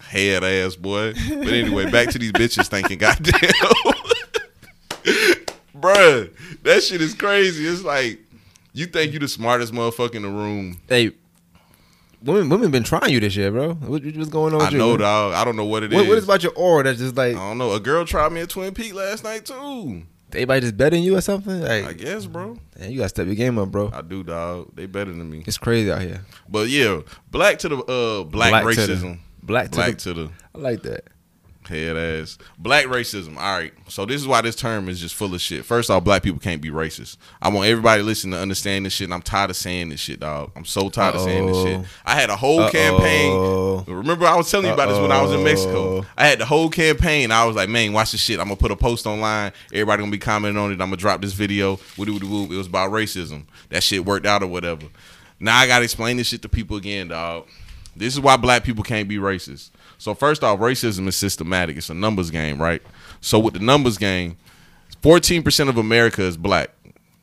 Head 0.00 0.42
ass 0.42 0.74
boy. 0.74 1.12
But 1.12 1.48
anyway, 1.48 1.90
back 1.90 2.08
to 2.10 2.18
these 2.18 2.32
bitches 2.32 2.66
thinking 2.70 2.98
goddamn. 2.98 3.34
Bruh, 5.78 6.32
that 6.62 6.82
shit 6.82 7.00
is 7.00 7.14
crazy. 7.14 7.66
It's 7.66 7.84
like 7.84 8.18
you 8.72 8.86
think 8.86 9.12
you 9.12 9.18
the 9.18 9.28
smartest 9.28 9.72
motherfucker 9.72 10.14
in 10.16 10.22
the 10.22 10.28
room. 10.28 10.80
Hey, 10.88 11.12
women, 12.22 12.48
women 12.48 12.70
been 12.70 12.84
trying 12.84 13.10
you 13.12 13.20
this 13.20 13.36
year, 13.36 13.50
bro. 13.50 13.74
What, 13.74 14.04
what's 14.04 14.28
going 14.28 14.54
on? 14.54 14.62
I 14.62 14.70
you? 14.70 14.78
know, 14.78 14.96
dog. 14.96 15.34
I 15.34 15.44
don't 15.44 15.56
know 15.56 15.64
what 15.64 15.82
it 15.82 15.92
is. 15.92 15.96
What, 15.96 16.08
what 16.08 16.18
is 16.18 16.24
about 16.24 16.42
your 16.42 16.52
aura 16.54 16.84
that's 16.84 16.98
just 16.98 17.16
like 17.16 17.34
I 17.36 17.38
don't 17.38 17.58
know. 17.58 17.72
A 17.72 17.80
girl 17.80 18.04
tried 18.04 18.32
me 18.32 18.40
at 18.40 18.50
Twin 18.50 18.74
Peak 18.74 18.94
last 18.94 19.24
night 19.24 19.44
too. 19.46 20.02
everybody 20.32 20.60
just 20.60 20.76
betting 20.76 21.02
you 21.02 21.16
or 21.16 21.20
something? 21.20 21.64
I 21.64 21.92
guess, 21.92 22.26
bro. 22.26 22.58
man, 22.78 22.90
you 22.90 22.98
gotta 22.98 23.08
step 23.08 23.26
your 23.26 23.34
game 23.36 23.58
up, 23.58 23.70
bro. 23.70 23.90
I 23.92 24.02
do, 24.02 24.22
dog. 24.22 24.74
They 24.74 24.86
better 24.86 25.12
than 25.12 25.30
me. 25.30 25.44
It's 25.46 25.58
crazy 25.58 25.90
out 25.90 26.02
here. 26.02 26.24
But 26.48 26.68
yeah, 26.68 27.00
black 27.30 27.58
to 27.60 27.68
the 27.68 27.76
uh 27.78 28.24
black, 28.24 28.50
Black 28.50 28.74
to 28.76 28.86
the- 28.86 28.94
racism. 28.94 29.18
Black 29.42 29.66
to 29.70 29.76
black 29.76 29.92
the, 29.92 29.96
to 29.96 30.14
the 30.14 30.30
I 30.54 30.58
like 30.58 30.82
that. 30.82 31.04
Head 31.68 31.96
ass. 31.96 32.38
Black 32.58 32.86
racism. 32.86 33.36
All 33.36 33.56
right. 33.58 33.72
So 33.88 34.04
this 34.04 34.20
is 34.20 34.26
why 34.26 34.40
this 34.40 34.56
term 34.56 34.88
is 34.88 35.00
just 35.00 35.14
full 35.14 35.34
of 35.34 35.40
shit. 35.40 35.64
First 35.64 35.90
off, 35.90 36.02
black 36.04 36.22
people 36.22 36.40
can't 36.40 36.60
be 36.60 36.70
racist. 36.70 37.16
I 37.40 37.48
want 37.48 37.68
everybody 37.68 38.02
listening 38.02 38.32
to 38.32 38.38
understand 38.40 38.86
this 38.86 38.92
shit. 38.94 39.04
And 39.06 39.14
I'm 39.14 39.22
tired 39.22 39.50
of 39.50 39.56
saying 39.56 39.90
this 39.90 40.00
shit, 40.00 40.20
dog. 40.20 40.50
I'm 40.56 40.64
so 40.64 40.88
tired 40.88 41.14
of 41.14 41.20
saying 41.22 41.46
this 41.46 41.62
shit. 41.62 41.80
I 42.04 42.14
had 42.14 42.30
a 42.30 42.36
whole 42.36 42.60
Uh-oh. 42.60 42.70
campaign. 42.70 43.96
Remember, 43.96 44.26
I 44.26 44.36
was 44.36 44.50
telling 44.50 44.66
you 44.66 44.72
about 44.72 44.88
this 44.88 44.98
when 44.98 45.12
I 45.12 45.22
was 45.22 45.32
in 45.32 45.44
Mexico. 45.44 46.04
I 46.16 46.26
had 46.26 46.38
the 46.38 46.46
whole 46.46 46.68
campaign. 46.70 47.30
I 47.30 47.44
was 47.44 47.56
like, 47.56 47.68
man, 47.68 47.92
watch 47.92 48.12
this 48.12 48.20
shit. 48.20 48.40
I'm 48.40 48.46
gonna 48.46 48.56
put 48.56 48.70
a 48.70 48.76
post 48.76 49.06
online. 49.06 49.52
Everybody 49.72 50.00
gonna 50.00 50.10
be 50.12 50.18
commenting 50.18 50.58
on 50.60 50.70
it. 50.70 50.74
I'm 50.74 50.88
gonna 50.88 50.96
drop 50.96 51.20
this 51.20 51.32
video. 51.32 51.78
Woody 51.96 52.12
woody 52.12 52.26
woo. 52.26 52.44
It 52.44 52.56
was 52.56 52.66
about 52.66 52.90
racism. 52.90 53.44
That 53.70 53.82
shit 53.82 54.04
worked 54.04 54.26
out 54.26 54.42
or 54.42 54.46
whatever. 54.46 54.86
Now 55.40 55.56
I 55.58 55.66
gotta 55.66 55.84
explain 55.84 56.16
this 56.16 56.26
shit 56.28 56.42
to 56.42 56.48
people 56.48 56.76
again, 56.76 57.08
dog. 57.08 57.46
This 57.96 58.14
is 58.14 58.20
why 58.20 58.36
black 58.36 58.64
people 58.64 58.84
can't 58.84 59.08
be 59.08 59.16
racist. 59.16 59.70
So 59.98 60.14
first 60.14 60.44
off, 60.44 60.60
racism 60.60 61.06
is 61.08 61.16
systematic. 61.16 61.76
It's 61.76 61.90
a 61.90 61.94
numbers 61.94 62.30
game, 62.30 62.62
right? 62.62 62.80
So 63.20 63.38
with 63.38 63.54
the 63.54 63.60
numbers 63.60 63.98
game, 63.98 64.36
14% 65.02 65.68
of 65.68 65.76
America 65.76 66.22
is 66.22 66.36
black. 66.36 66.70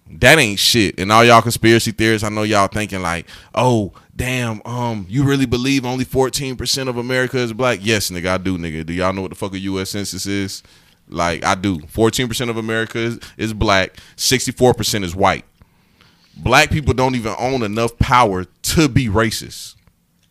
That 0.08 0.38
ain't 0.38 0.60
shit. 0.60 1.00
And 1.00 1.12
all 1.12 1.24
y'all 1.24 1.42
conspiracy 1.42 1.92
theorists, 1.92 2.26
I 2.26 2.30
know 2.30 2.44
y'all 2.44 2.68
thinking 2.68 3.02
like, 3.02 3.28
oh, 3.56 3.94
damn, 4.16 4.62
um, 4.66 5.06
you 5.10 5.24
really 5.24 5.46
believe 5.46 5.86
only 5.86 6.06
14% 6.06 6.88
of 6.88 6.98
America 6.98 7.38
is 7.38 7.54
black? 7.54 7.80
Yes, 7.82 8.12
nigga, 8.12 8.28
I 8.28 8.38
do, 8.38 8.58
nigga. 8.58 8.86
Do 8.86 8.94
y'all 8.94 9.14
know 9.14 9.22
what 9.22 9.32
the 9.32 9.36
fuck 9.36 9.54
a 9.54 9.60
US 9.60 9.92
census 9.92 10.26
is? 10.26 10.62
Like, 11.08 11.44
I 11.44 11.56
do. 11.56 11.80
14% 11.80 12.50
of 12.50 12.58
America 12.58 13.00
is, 13.00 13.20
is 13.38 13.54
black, 13.54 13.98
64% 14.18 15.04
is 15.04 15.16
white. 15.16 15.46
Black 16.38 16.70
people 16.70 16.94
don't 16.94 17.16
even 17.16 17.34
own 17.40 17.64
enough 17.64 17.98
power 17.98 18.44
to 18.44 18.90
be 18.90 19.08
racist 19.08 19.76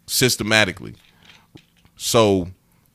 systematically. 0.07 0.95
So, 1.97 2.49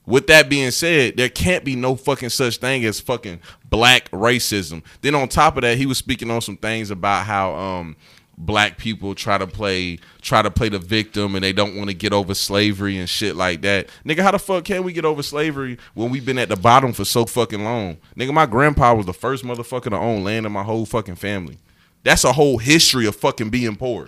with 0.05 0.27
that 0.27 0.49
being 0.49 0.71
said, 0.71 1.17
there 1.17 1.29
can't 1.29 1.63
be 1.63 1.75
no 1.75 1.95
fucking 1.95 2.29
such 2.29 2.57
thing 2.57 2.83
as 2.85 2.99
fucking 2.99 3.39
black 3.69 4.09
racism. 4.11 4.83
Then 5.01 5.15
on 5.15 5.27
top 5.27 5.55
of 5.57 5.61
that, 5.61 5.77
he 5.77 5.85
was 5.85 5.97
speaking 5.97 6.31
on 6.31 6.41
some 6.41 6.57
things 6.57 6.89
about 6.89 7.25
how 7.25 7.53
um 7.53 7.95
black 8.39 8.77
people 8.77 9.13
try 9.13 9.37
to 9.37 9.45
play 9.45 9.99
try 10.21 10.41
to 10.41 10.49
play 10.49 10.69
the 10.69 10.79
victim 10.79 11.35
and 11.35 11.43
they 11.43 11.51
don't 11.51 11.75
want 11.75 11.89
to 11.89 11.93
get 11.93 12.13
over 12.13 12.33
slavery 12.33 12.97
and 12.97 13.09
shit 13.09 13.35
like 13.35 13.61
that. 13.61 13.89
Nigga, 14.05 14.21
how 14.21 14.31
the 14.31 14.39
fuck 14.39 14.63
can 14.63 14.83
we 14.83 14.93
get 14.93 15.05
over 15.05 15.21
slavery 15.21 15.77
when 15.93 16.09
we've 16.09 16.25
been 16.25 16.39
at 16.39 16.49
the 16.49 16.55
bottom 16.55 16.93
for 16.93 17.05
so 17.05 17.25
fucking 17.25 17.63
long? 17.63 17.97
Nigga, 18.15 18.33
my 18.33 18.45
grandpa 18.45 18.95
was 18.95 19.05
the 19.05 19.13
first 19.13 19.43
motherfucker 19.43 19.89
to 19.89 19.97
own 19.97 20.23
land 20.23 20.45
in 20.45 20.51
my 20.51 20.63
whole 20.63 20.85
fucking 20.85 21.15
family. 21.15 21.59
That's 22.03 22.23
a 22.23 22.31
whole 22.31 22.57
history 22.57 23.05
of 23.05 23.15
fucking 23.15 23.49
being 23.49 23.75
poor. 23.75 24.07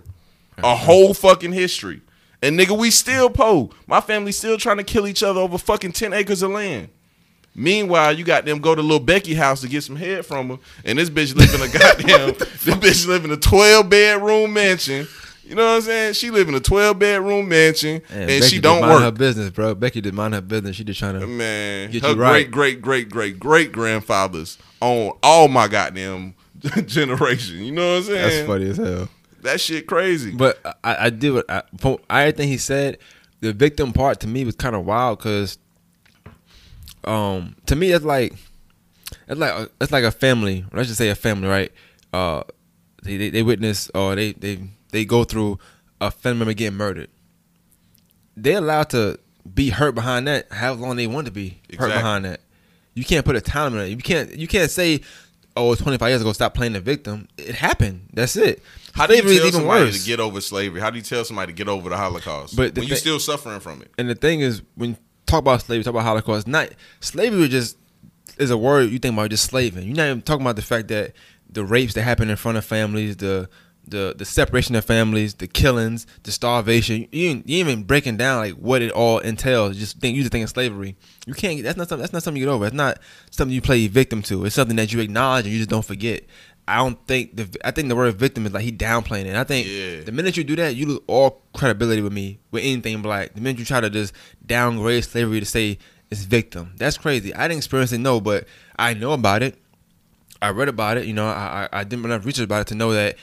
A 0.58 0.76
whole 0.76 1.14
fucking 1.14 1.52
history. 1.52 2.02
And 2.42 2.60
nigga, 2.60 2.78
we 2.78 2.90
still 2.92 3.30
po. 3.30 3.70
My 3.88 4.02
family 4.02 4.32
still 4.32 4.58
trying 4.58 4.78
to 4.78 4.84
kill 4.84 5.08
each 5.08 5.22
other 5.22 5.40
over 5.40 5.58
fucking 5.58 5.92
10 5.92 6.14
acres 6.14 6.42
of 6.42 6.52
land. 6.52 6.90
Meanwhile, 7.54 8.14
you 8.14 8.24
got 8.24 8.46
them 8.46 8.60
go 8.60 8.74
to 8.74 8.82
little 8.82 9.00
Becky 9.00 9.34
house 9.34 9.62
to 9.62 9.68
get 9.68 9.84
some 9.84 9.98
head 9.98 10.26
from 10.26 10.50
her, 10.50 10.58
and 10.86 10.98
this 10.98 11.10
bitch 11.10 11.36
live 11.36 11.54
in 11.54 11.62
a 11.62 11.68
goddamn 11.80 12.34
this 12.64 12.76
bitch 12.76 13.08
live 13.08 13.26
in 13.26 13.32
a 13.32 13.38
12 13.38 13.90
bedroom 13.90 14.54
mansion. 14.54 15.06
You 15.44 15.56
know 15.56 15.66
what 15.66 15.76
I'm 15.76 15.82
saying? 15.82 16.14
She 16.14 16.32
live 16.32 16.48
in 16.48 16.56
a 16.56 16.62
12 16.62 16.98
bedroom 16.98 17.50
mansion 17.50 18.02
Man, 18.10 18.20
and 18.22 18.28
Becky 18.28 18.46
she 18.48 18.62
don't 18.62 18.80
mind 18.80 19.04
her 19.04 19.12
business, 19.12 19.50
bro. 19.50 19.76
Becky 19.76 20.00
did 20.00 20.14
mind 20.14 20.34
her 20.34 20.40
business. 20.40 20.78
She 20.78 20.86
just 20.86 20.98
trying 20.98 21.20
to. 21.20 21.28
Man, 21.28 21.92
Get 21.92 22.04
her 22.04 22.10
you 22.12 22.16
right. 22.16 22.50
great 22.50 22.80
great 22.80 22.82
great 22.82 23.10
great 23.10 23.38
great 23.38 23.72
grandfathers 23.74 24.58
on 24.80 25.12
all 25.22 25.50
my 25.50 25.68
goddamn 25.68 26.36
generation. 26.86 27.66
You 27.66 27.74
know 27.74 27.96
what 27.96 27.98
I'm 27.98 28.04
saying? 28.04 28.30
That's 28.30 28.48
funny 28.48 28.70
as 28.70 28.78
hell. 28.78 29.10
That 29.42 29.60
shit 29.60 29.88
crazy. 29.88 30.32
But 30.32 30.60
I, 30.84 31.06
I 31.06 31.10
did 31.10 31.34
what 31.34 31.50
I, 31.50 31.64
from 31.78 31.98
everything 32.10 32.48
he 32.48 32.58
said. 32.58 32.98
The 33.42 33.54
victim 33.54 33.92
part 33.92 34.20
to 34.20 34.28
me 34.28 34.46
was 34.46 34.56
kind 34.56 34.76
of 34.76 34.86
wild 34.86 35.18
because, 35.18 35.58
um, 37.04 37.56
to 37.66 37.76
me 37.76 37.92
it's 37.92 38.06
like, 38.06 38.34
it's 39.28 39.40
like 39.40 39.52
a, 39.52 39.70
it's 39.82 39.92
like 39.92 40.04
a 40.04 40.12
family. 40.12 40.64
Let's 40.72 40.90
just 40.90 41.00
say 41.00 41.10
a 41.10 41.16
family, 41.16 41.48
right? 41.48 41.72
Uh, 42.14 42.44
they 43.02 43.18
they, 43.18 43.30
they 43.32 43.44
witness 43.44 43.90
or 43.96 44.14
they 44.16 44.34
they 44.34 44.60
they 44.92 45.06
go 45.06 45.24
through 45.24 45.58
a 46.00 46.12
family 46.12 46.40
member 46.40 46.54
getting 46.54 46.78
murdered. 46.78 47.10
They're 48.38 48.60
allowed 48.60 48.92
to 48.92 49.18
be 49.52 49.70
hurt 49.70 49.96
behind 49.96 50.28
that. 50.28 50.52
How 50.52 50.74
long 50.74 50.96
they 50.96 51.08
want 51.08 51.26
to 51.26 51.32
be 51.32 51.62
hurt 51.80 51.90
behind 51.90 52.26
that. 52.26 52.42
You 52.94 53.04
can't 53.04 53.26
put 53.26 53.36
a 53.36 53.42
time 53.42 53.74
on 53.74 53.80
it. 53.80 53.88
You 53.88 53.98
can't 53.98 54.36
you 54.36 54.48
can't 54.48 54.70
say, 54.70 55.02
oh, 55.56 55.72
it's 55.72 55.82
25 55.82 56.10
years 56.10 56.22
ago. 56.22 56.34
Stop 56.34 56.54
playing 56.54 56.74
the 56.74 56.80
victim. 56.80 57.28
It 57.38 57.56
happened. 57.56 58.10
That's 58.14 58.36
it. 58.36 58.62
How 58.94 59.08
do 59.08 59.14
you 59.16 59.22
Slavery 59.22 59.38
tell 59.38 59.48
even 59.48 59.60
somebody 59.62 59.86
worse. 59.86 60.02
to 60.04 60.08
get 60.08 60.20
over 60.20 60.42
slavery? 60.42 60.82
How 60.82 60.90
do 60.90 60.98
you 60.98 61.04
tell 61.04 61.24
somebody 61.24 61.54
to 61.54 61.56
get 61.56 61.68
over 61.68 61.90
the 61.90 61.98
Holocaust? 61.98 62.56
But 62.56 62.76
the 62.76 62.82
when 62.82 62.88
you're 62.88 62.98
still 62.98 63.20
suffering 63.20 63.60
from 63.60 63.82
it. 63.82 63.92
And 63.98 64.10
the 64.10 64.16
thing 64.16 64.42
is, 64.42 64.62
when 64.76 64.92
you 64.92 64.98
talk 65.26 65.40
about 65.40 65.62
slavery, 65.62 65.84
talk 65.84 65.92
about 65.94 66.04
Holocaust, 66.04 66.48
not 66.48 66.70
slavery 67.00 67.40
was 67.40 67.50
just 67.50 67.78
is 68.38 68.50
a 68.50 68.58
word 68.58 68.90
you 68.90 69.00
think 69.00 69.14
about 69.14 69.30
just 69.30 69.46
slaving. 69.46 69.86
You're 69.86 69.96
not 69.96 70.08
even 70.08 70.22
talking 70.22 70.42
about 70.42 70.56
the 70.56 70.62
fact 70.62 70.88
that 70.90 71.14
the 71.50 71.64
rapes 71.64 71.94
that 71.94 72.04
happen 72.04 72.30
in 72.30 72.36
front 72.36 72.58
of 72.58 72.66
families, 72.66 73.18
the 73.18 73.50
the 73.92 74.16
the 74.18 74.26
separation 74.26 74.76
of 74.76 74.84
families, 74.84 75.36
the 75.36 75.48
killings, 75.48 76.08
the 76.24 76.32
starvation. 76.32 77.08
You 77.12 77.44
you 77.46 77.58
even 77.60 77.84
breaking 77.84 78.18
down 78.18 78.40
like 78.40 78.54
what 78.56 78.82
it 78.82 78.92
all 78.92 79.20
entails. 79.20 79.76
You 79.76 79.82
just 79.82 80.00
think 80.00 80.16
you 80.16 80.24
just 80.24 80.32
think 80.32 80.44
of 80.44 80.50
slavery. 80.50 80.96
You 81.28 81.34
can't. 81.36 81.62
That's 81.62 81.78
not 81.78 81.88
something. 81.90 82.02
That's 82.02 82.14
not 82.14 82.24
something 82.24 82.40
you 82.42 82.48
get 82.48 82.52
over. 82.52 82.66
It's 82.66 82.74
not 82.76 83.00
something 83.30 83.54
you 83.54 83.62
play 83.62 83.88
victim 83.88 84.22
to. 84.24 84.46
It's 84.46 84.56
something 84.56 84.78
that 84.78 84.92
you 84.92 85.00
acknowledge 85.00 85.46
and 85.46 85.54
you 85.54 85.60
just 85.60 85.70
don't 85.70 85.86
forget. 85.86 86.24
I 86.68 86.78
don't 86.78 87.06
think 87.08 87.36
the 87.36 87.50
I 87.64 87.72
think 87.72 87.90
the 87.90 87.96
word 87.96 88.16
victim 88.16 88.46
is 88.46 88.54
like 88.54 88.64
he 88.64 88.72
downplaying 88.72 89.26
it. 89.26 89.36
I 89.36 89.44
think 89.44 89.68
Yeah. 89.68 90.02
the 90.02 90.12
minute 90.12 90.38
you 90.38 90.44
do 90.44 90.56
that, 90.58 90.76
you 90.76 90.86
lose 90.86 91.00
all 91.08 91.42
credibility 91.54 92.02
with 92.02 92.14
me 92.14 92.40
with 92.52 92.64
anything 92.64 93.02
black. 93.02 93.34
The 93.36 93.42
minute 93.42 93.60
you 93.60 93.66
try 93.66 93.82
to 93.82 93.90
just 93.90 94.14
downgrade 94.46 95.04
slavery 95.04 95.40
to 95.40 95.46
say 95.46 95.78
it's 96.10 96.24
victim, 96.24 96.74
that's 96.78 96.98
crazy. 96.98 97.34
I 97.34 97.48
didn't 97.48 97.58
experience 97.60 97.92
it, 97.92 97.98
no, 97.98 98.22
but 98.22 98.46
I 98.78 98.94
know 98.94 99.14
about 99.14 99.44
it. 99.44 99.58
I 100.42 100.50
read 100.50 100.70
about 100.70 100.98
it. 100.98 101.06
You 101.06 101.14
know, 101.14 101.28
I 101.28 101.68
I, 101.72 101.80
I 101.80 101.84
did 101.84 102.00
enough 102.04 102.26
research 102.26 102.46
about 102.46 102.62
it 102.62 102.68
to 102.68 102.76
know 102.76 102.94
that 102.94 103.18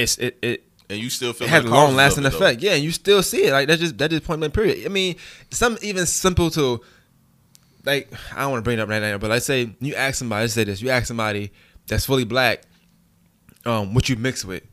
it's 0.00 0.18
it 0.18 0.38
it. 0.42 0.64
And 0.88 0.98
you 0.98 1.08
still 1.08 1.32
feel 1.32 1.46
It 1.46 1.50
has 1.50 1.64
a 1.64 1.68
long 1.68 1.94
lasting 1.94 2.24
it, 2.24 2.30
though. 2.30 2.36
effect, 2.36 2.62
yeah. 2.62 2.72
And 2.72 2.82
you 2.82 2.90
still 2.90 3.22
see 3.22 3.44
it, 3.44 3.52
like 3.52 3.68
that's 3.68 3.80
just 3.80 3.96
that 3.98 4.10
just 4.10 4.24
point 4.24 4.40
blank 4.40 4.54
period. 4.54 4.84
I 4.84 4.88
mean, 4.88 5.14
some 5.52 5.78
even 5.82 6.04
simple 6.04 6.50
to, 6.50 6.80
like 7.84 8.12
I 8.34 8.40
don't 8.40 8.50
want 8.50 8.64
to 8.64 8.64
bring 8.64 8.78
it 8.78 8.82
up 8.82 8.88
right 8.88 9.00
now, 9.00 9.16
but 9.16 9.30
let's 9.30 9.46
say 9.46 9.70
you 9.80 9.94
ask 9.94 10.16
somebody, 10.18 10.42
let's 10.42 10.54
say 10.54 10.64
this, 10.64 10.82
you 10.82 10.90
ask 10.90 11.06
somebody 11.06 11.52
that's 11.86 12.06
fully 12.06 12.24
black, 12.24 12.62
um, 13.64 13.94
what 13.94 14.08
you 14.08 14.16
mix 14.16 14.44
with. 14.44 14.64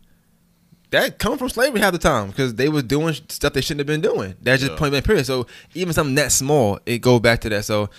That 0.90 1.20
come 1.20 1.38
from 1.38 1.50
slavery 1.50 1.82
half 1.82 1.92
the 1.92 2.00
time 2.00 2.28
because 2.28 2.56
they 2.56 2.70
was 2.70 2.84
doing 2.84 3.14
stuff 3.28 3.54
they 3.54 3.62
shouldn't 3.62 3.82
have 3.82 3.88
been 3.88 4.02
doing. 4.02 4.36
That's 4.42 4.62
just 4.62 4.72
Yeah. 4.72 4.78
point 4.80 4.92
blank 4.94 5.06
period. 5.06 5.26
So 5.26 5.46
even 5.76 5.94
something 5.94 6.16
that 6.16 6.32
small, 6.32 6.80
it 6.86 7.00
go 7.00 7.20
back 7.20 7.42
to 7.42 7.50
that. 7.50 7.66
So 7.66 7.90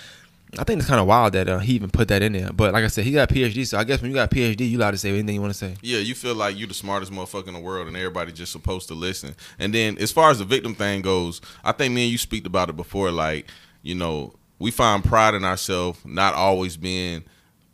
I 0.59 0.65
think 0.65 0.79
it's 0.81 0.89
kind 0.89 1.01
of 1.01 1.07
wild 1.07 1.35
that 1.35 1.49
uh, 1.49 1.59
he 1.59 1.75
even 1.75 1.91
put 1.91 2.09
that 2.09 2.23
in 2.23 2.33
there. 2.33 2.51
But 2.53 2.73
like 2.73 2.85
I 2.85 2.87
said, 2.87 3.05
he 3.05 3.13
got 3.13 3.31
a 3.31 3.35
PhD. 3.35 3.67
So 3.67 3.77
I 3.79 3.85
guess 3.85 4.01
when 4.01 4.11
you 4.11 4.15
got 4.15 4.33
a 4.33 4.35
PhD, 4.35 4.69
you 4.71 4.79
allowed 4.79 4.93
to 4.93 4.99
say 4.99 5.11
anything 5.11 5.35
you 5.35 5.41
want 5.41 5.53
to 5.53 5.59
say. 5.59 5.75
Yeah, 5.83 5.99
you 5.99 6.15
feel 6.15 6.35
like 6.35 6.59
you're 6.59 6.69
the 6.69 6.75
smartest 6.75 7.13
motherfucker 7.13 7.49
in 7.49 7.55
the 7.55 7.61
world, 7.61 7.87
and 7.87 7.97
everybody 7.97 8.33
just 8.33 8.53
supposed 8.53 8.89
to 8.89 8.95
listen. 8.95 9.35
And 9.59 9.75
then 9.75 9.99
as 9.99 10.11
far 10.11 10.31
as 10.31 10.39
the 10.39 10.45
victim 10.45 10.75
thing 10.75 11.03
goes, 11.03 11.41
I 11.63 11.73
think 11.73 11.93
me 11.93 12.05
and 12.05 12.13
you 12.13 12.19
speak 12.19 12.47
about 12.47 12.71
it 12.71 12.77
before. 12.77 13.11
Like, 13.11 13.49
you 13.83 13.95
know, 13.95 14.35
we 14.59 14.71
find 14.71 15.05
pride 15.05 15.35
in 15.35 15.45
ourselves, 15.45 16.01
not 16.05 16.35
always 16.35 16.77
being 16.77 17.25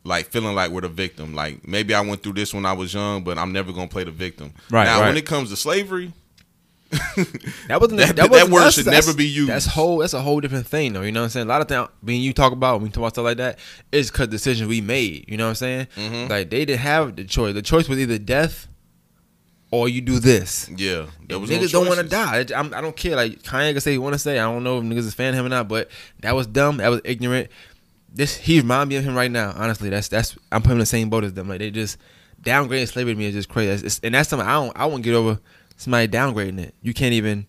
like 0.05 0.27
feeling 0.27 0.55
like 0.55 0.71
we're 0.71 0.83
the 0.83 0.89
victim. 0.89 1.35
Like 1.35 1.67
maybe 1.67 1.95
I 1.95 2.01
went 2.01 2.23
through 2.23 2.35
this 2.35 2.53
when 2.53 2.67
I 2.67 2.73
was 2.73 2.93
young, 2.93 3.25
but 3.25 3.39
I'm 3.39 3.53
never 3.53 3.73
gonna 3.73 3.89
play 3.89 4.05
the 4.05 4.11
victim. 4.11 4.53
Right, 4.71 4.85
now, 4.85 5.01
when 5.01 5.17
it 5.17 5.27
comes 5.27 5.51
to 5.51 5.57
slavery, 5.57 6.13
That 7.69 7.81
wasn't 7.81 7.99
That- 8.01 8.17
that, 8.17 8.31
that 8.31 8.49
word 8.51 8.63
us. 8.65 8.75
should 8.75 8.85
That's- 8.85 9.07
never 9.07 9.17
be 9.17 9.27
used. 9.27 9.49
That's 9.51 9.67
whole. 9.67 9.99
That's 9.99 10.15
a 10.15 10.21
whole 10.21 10.41
different 10.41 10.67
thing, 10.67 10.93
though. 10.93 11.03
You 11.03 11.13
know 11.13 11.21
what 11.21 11.25
I'm 11.25 11.31
saying? 11.31 11.47
A 11.47 11.49
lot 11.49 11.61
of 11.61 11.67
time, 11.67 11.89
when 12.03 12.21
you 12.21 12.33
talk 12.33 12.53
about 12.53 12.77
when 12.81 12.87
you 12.87 12.93
talk 12.93 12.99
about 13.03 13.15
stuff 13.15 13.25
like 13.25 13.37
that, 13.39 13.59
it's 13.93 14.11
because 14.11 14.29
decisions 14.29 14.69
we 14.69 14.81
made. 14.81 15.25
You 15.29 15.37
know 15.37 15.45
what 15.45 15.51
I'm 15.51 15.55
saying? 15.57 15.87
Mm-hmm. 15.97 16.31
Like 16.31 16.51
they 16.51 16.65
didn't 16.65 16.81
have 16.81 17.17
the 17.17 17.25
choice. 17.25 17.55
The 17.55 17.63
choice 17.63 17.89
was 17.89 17.99
either 17.99 18.19
death 18.19 18.69
or 19.71 19.89
you 19.89 20.01
do 20.01 20.21
this. 20.21 20.71
yeah, 20.77 21.07
there 21.27 21.39
was 21.39 21.51
niggas 21.51 21.73
no 21.73 21.81
don't 21.85 21.89
want 21.89 22.01
to 22.01 22.07
die. 22.09 22.45
I'm, 22.57 22.73
I 22.73 22.81
don't 22.81 22.97
care. 22.97 23.17
Like 23.17 23.43
Kanye 23.43 23.73
can 23.73 23.81
say 23.81 23.93
he 23.93 23.99
want 23.99 24.13
to 24.15 24.19
say. 24.19 24.39
I 24.39 24.43
don't 24.45 24.63
know 24.63 24.79
if 24.79 24.85
niggas 24.85 24.99
is 24.99 25.15
fan 25.15 25.35
of 25.35 25.41
him 25.41 25.47
or 25.47 25.49
not, 25.51 25.67
but 25.69 25.89
that 26.21 26.35
was 26.35 26.47
dumb. 26.47 26.77
That 26.77 26.89
was 26.89 27.01
ignorant. 27.05 27.51
This 28.13 28.37
he 28.37 28.61
remind 28.61 28.91
me 28.91 28.97
of 28.97 29.05
him 29.05 29.17
right 29.17 29.31
now. 29.31 29.53
Honestly, 29.57 29.89
that's 29.89 30.07
that's 30.09 30.37
I'm 30.53 30.63
putting 30.63 30.73
him 30.73 30.77
in 30.77 30.81
the 30.81 30.87
same 30.87 31.11
boat 31.11 31.25
as 31.25 31.33
them. 31.33 31.49
Like 31.49 31.59
they 31.59 31.73
just 31.73 31.99
downgrading 32.41 32.87
slavery 32.89 33.15
to 33.15 33.19
me 33.19 33.27
is 33.27 33.35
just 33.35 33.49
crazy. 33.49 33.71
It's- 33.71 33.81
it's- 33.81 34.01
and 34.05 34.15
that's 34.15 34.29
something 34.29 34.47
I 34.47 34.53
don't 34.53 34.73
I 34.77 34.87
won't 34.87 35.03
get 35.03 35.15
over. 35.15 35.41
Somebody 35.77 36.09
downgrading 36.09 36.61
it. 36.61 36.75
You 36.83 36.95
can't 36.95 37.13
even. 37.15 37.47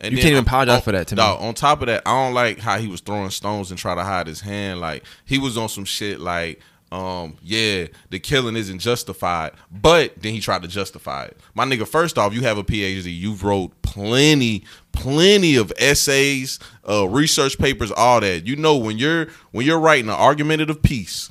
And 0.00 0.12
You 0.12 0.18
can't 0.18 0.32
even 0.32 0.44
apologize 0.44 0.76
on- 0.76 0.82
for 0.82 0.92
that 0.92 1.06
to 1.08 1.14
me. 1.16 1.22
dawg, 1.22 1.40
On 1.40 1.54
top 1.54 1.80
of 1.80 1.86
that, 1.86 2.02
I 2.04 2.10
don't 2.10 2.34
like 2.34 2.58
how 2.58 2.78
he 2.78 2.88
was 2.88 3.00
throwing 3.00 3.30
stones 3.30 3.70
and 3.70 3.78
try 3.78 3.94
to 3.94 4.02
hide 4.02 4.26
his 4.26 4.40
hand. 4.40 4.80
Like 4.80 5.04
he 5.24 5.38
was 5.38 5.56
on 5.56 5.68
some 5.68 5.84
shit 5.84 6.18
like, 6.18 6.60
um, 6.90 7.36
yeah, 7.42 7.86
the 8.10 8.18
killing 8.18 8.56
isn't 8.56 8.80
justified, 8.80 9.52
but 9.70 10.20
then 10.20 10.34
he 10.34 10.40
tried 10.40 10.62
to 10.62 10.68
justify 10.68 11.24
it. 11.26 11.36
My 11.54 11.64
nigga, 11.64 11.86
first 11.86 12.18
off, 12.18 12.34
you 12.34 12.40
have 12.42 12.58
a 12.58 12.64
PhD. 12.64 13.16
You've 13.16 13.44
wrote 13.44 13.80
plenty, 13.82 14.64
plenty 14.90 15.54
of 15.56 15.72
essays, 15.78 16.58
uh, 16.88 17.06
research 17.08 17.56
papers, 17.58 17.92
all 17.92 18.20
that. 18.20 18.44
You 18.46 18.56
know 18.56 18.76
when 18.76 18.98
you're 18.98 19.28
when 19.52 19.64
you're 19.64 19.78
writing 19.78 20.08
an 20.10 20.16
argumentative 20.16 20.82
piece, 20.82 21.30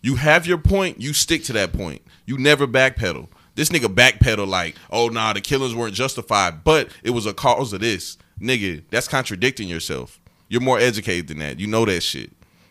you 0.00 0.14
have 0.14 0.46
your 0.46 0.58
point, 0.58 1.00
you 1.00 1.12
stick 1.12 1.42
to 1.44 1.52
that 1.54 1.72
point. 1.72 2.02
You 2.24 2.38
never 2.38 2.66
backpedal. 2.68 3.28
This 3.56 3.70
nigga 3.70 3.92
backpedal 3.92 4.46
like, 4.46 4.76
oh 4.90 5.08
nah, 5.08 5.32
the 5.32 5.40
killings 5.40 5.74
weren't 5.74 5.94
justified, 5.94 6.62
but 6.62 6.90
it 7.02 7.10
was 7.10 7.26
a 7.26 7.34
cause 7.34 7.72
of 7.72 7.80
this. 7.80 8.18
Nigga, 8.40 8.84
that's 8.90 9.08
contradicting 9.08 9.66
yourself. 9.66 10.20
You're 10.48 10.60
more 10.60 10.78
educated 10.78 11.28
than 11.28 11.38
that. 11.38 11.58
You 11.58 11.66
know 11.66 11.84
that 11.86 12.02
shit. 12.02 12.30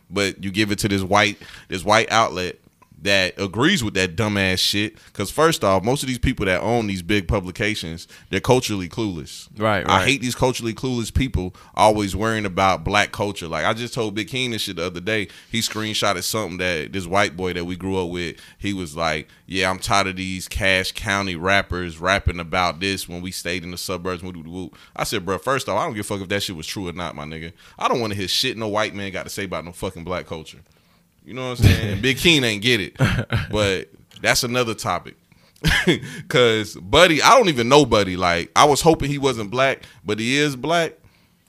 But 0.10 0.44
you 0.44 0.52
give 0.52 0.72
it 0.72 0.80
to 0.80 0.88
this 0.88 1.02
white 1.02 1.38
this 1.68 1.84
white 1.84 2.10
outlet 2.12 2.60
that 3.02 3.40
agrees 3.40 3.84
with 3.84 3.94
that 3.94 4.16
dumbass 4.16 4.60
shit. 4.60 4.98
Cause 5.14 5.30
first 5.32 5.64
off, 5.64 5.84
most 5.84 6.04
of 6.04 6.08
these 6.08 6.20
people 6.20 6.46
that 6.46 6.62
own 6.62 6.88
these 6.88 7.02
big 7.02 7.28
publications, 7.28 8.08
they're 8.30 8.40
culturally 8.40 8.90
clueless. 8.90 9.48
Right, 9.58 9.88
I 9.88 10.06
hate 10.06 10.22
these 10.22 10.36
culturally 10.36 10.74
clueless 10.74 11.14
people 11.14 11.56
always 11.76 12.16
worrying 12.16 12.46
about 12.46 12.84
black 12.84 13.12
culture. 13.12 13.48
Like 13.48 13.66
I 13.66 13.74
just 13.74 13.94
told 13.94 14.16
Big 14.16 14.28
King 14.28 14.52
this 14.52 14.64
shit 14.64 14.78
the 14.78 14.86
other 14.86 15.00
day. 15.00 15.28
He 15.52 15.60
screenshotted 15.60 16.24
something 16.24 16.58
that 16.58 16.94
this 16.94 17.06
white 17.06 17.38
boy 17.38 17.54
that 17.54 17.66
we 17.66 17.76
grew 17.76 17.98
up 17.98 18.10
with. 18.10 18.38
He 18.58 18.74
was 18.74 18.96
like, 18.96 19.30
"Yeah, 19.46 19.70
I'm 19.70 19.80
tired 19.80 20.08
of 20.08 20.16
these 20.16 20.48
Cash 20.48 20.94
County 20.94 21.36
rappers 21.36 22.00
rapping 22.00 22.40
about 22.40 22.80
this 22.80 23.08
when 23.08 23.22
we 23.22 23.32
stayed 23.32 23.64
in 23.64 23.72
the 23.72 23.78
suburbs." 23.78 24.24
Woo, 24.24 24.32
woo, 24.32 24.50
woo." 24.50 24.72
I 24.96 25.04
said, 25.04 25.26
"Bro, 25.26 25.40
first 25.40 25.70
off, 25.70 25.80
I 25.80 25.86
don't 25.86 25.94
give 25.94 26.06
a 26.06 26.08
fuck 26.08 26.22
if 26.22 26.30
that 26.30 26.44
shit 26.44 26.56
was 26.56 26.68
true 26.68 26.88
or 26.88 26.94
not, 26.94 27.16
my 27.16 27.26
nigga. 27.26 27.54
I 27.78 27.88
don't 27.88 28.00
want 28.00 28.14
to 28.14 28.20
hear 28.20 28.28
shit 28.28 28.58
no 28.58 28.68
white 28.68 28.96
man 28.96 29.12
got 29.12 29.24
to 29.24 29.30
say 29.30 29.44
about 29.46 29.66
no 29.66 29.72
fucking 29.72 30.04
black 30.04 30.26
culture." 30.26 30.60
You 31.26 31.34
know 31.34 31.50
what 31.50 31.60
I'm 31.60 31.66
saying? 31.66 32.02
Big 32.02 32.18
King 32.18 32.44
ain't 32.44 32.62
get 32.62 32.80
it, 32.80 32.96
but 33.52 33.90
that's 34.22 34.44
another 34.44 34.74
topic. 34.76 35.16
Cause 36.28 36.76
Buddy, 36.76 37.22
I 37.22 37.30
don't 37.38 37.50
even 37.50 37.68
know 37.70 37.86
Buddy. 37.86 38.16
Like 38.16 38.52
I 38.56 38.66
was 38.66 38.82
hoping 38.82 39.10
he 39.10 39.18
wasn't 39.18 39.50
black, 39.50 39.84
but 40.06 40.20
he 40.20 40.38
is 40.38 40.56
black. 40.56 40.94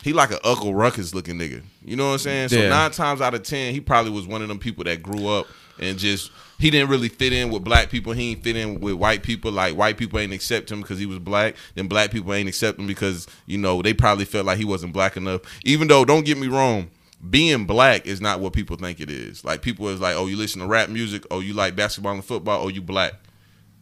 He 0.03 0.12
like 0.12 0.31
an 0.31 0.39
Uncle 0.45 0.74
Ruckus 0.74 1.14
looking 1.14 1.37
nigga. 1.37 1.62
You 1.85 1.97
know 1.97 2.07
what 2.07 2.12
I'm 2.12 2.18
saying? 2.18 2.49
So 2.51 2.61
Yeah. 2.62 2.68
nine 2.68 2.91
times 2.93 3.20
out 3.20 3.35
of 3.35 3.43
ten, 3.43 3.74
he 3.74 3.81
probably 3.81 4.12
was 4.12 4.27
one 4.27 4.41
of 4.41 4.49
them 4.49 4.59
people 4.59 4.85
that 4.85 5.03
grew 5.03 5.27
up 5.27 5.47
and 5.79 5.99
just 5.99 6.31
he 6.59 6.70
didn't 6.70 6.89
really 6.89 7.09
fit 7.09 7.33
in 7.35 7.51
with 7.51 7.64
black 7.64 7.91
people. 7.91 8.12
He 8.12 8.31
ain't 8.31 8.43
fit 8.43 8.57
in 8.57 8.81
with 8.81 8.95
white 8.95 9.22
people. 9.22 9.53
Like 9.53 9.77
white 9.77 9.99
people 9.99 10.18
ain't 10.18 10.33
accept 10.33 10.70
him 10.70 10.81
because 10.81 10.99
he 10.99 11.07
was 11.07 11.18
black. 11.18 11.55
Then 11.74 11.87
black 11.89 12.11
people 12.11 12.33
ain't 12.33 12.49
accept 12.49 12.79
him 12.79 12.87
because 12.87 13.27
you 13.47 13.59
know 13.59 13.83
they 13.83 13.93
probably 13.93 14.24
felt 14.24 14.47
like 14.47 14.57
he 14.59 14.64
wasn't 14.64 14.93
black 14.95 15.16
enough. 15.16 15.43
Even 15.64 15.89
though, 15.89 16.05
don't 16.05 16.24
get 16.24 16.39
me 16.39 16.47
wrong, 16.47 16.89
being 17.31 17.66
black 17.66 18.07
is 18.07 18.20
not 18.20 18.41
what 18.41 18.53
people 18.53 18.77
think 18.77 19.01
it 19.01 19.11
is. 19.11 19.45
Like 19.45 19.62
people 19.62 19.89
is 19.89 20.01
like, 20.01 20.16
oh, 20.16 20.27
you 20.27 20.37
listen 20.37 20.61
to 20.61 20.66
rap 20.66 20.89
music, 20.89 21.24
oh, 21.31 21.41
you 21.41 21.55
like 21.55 21.77
basketball 21.77 22.12
and 22.12 22.24
football, 22.24 22.64
oh, 22.64 22.68
you 22.68 22.83
black. 22.83 23.14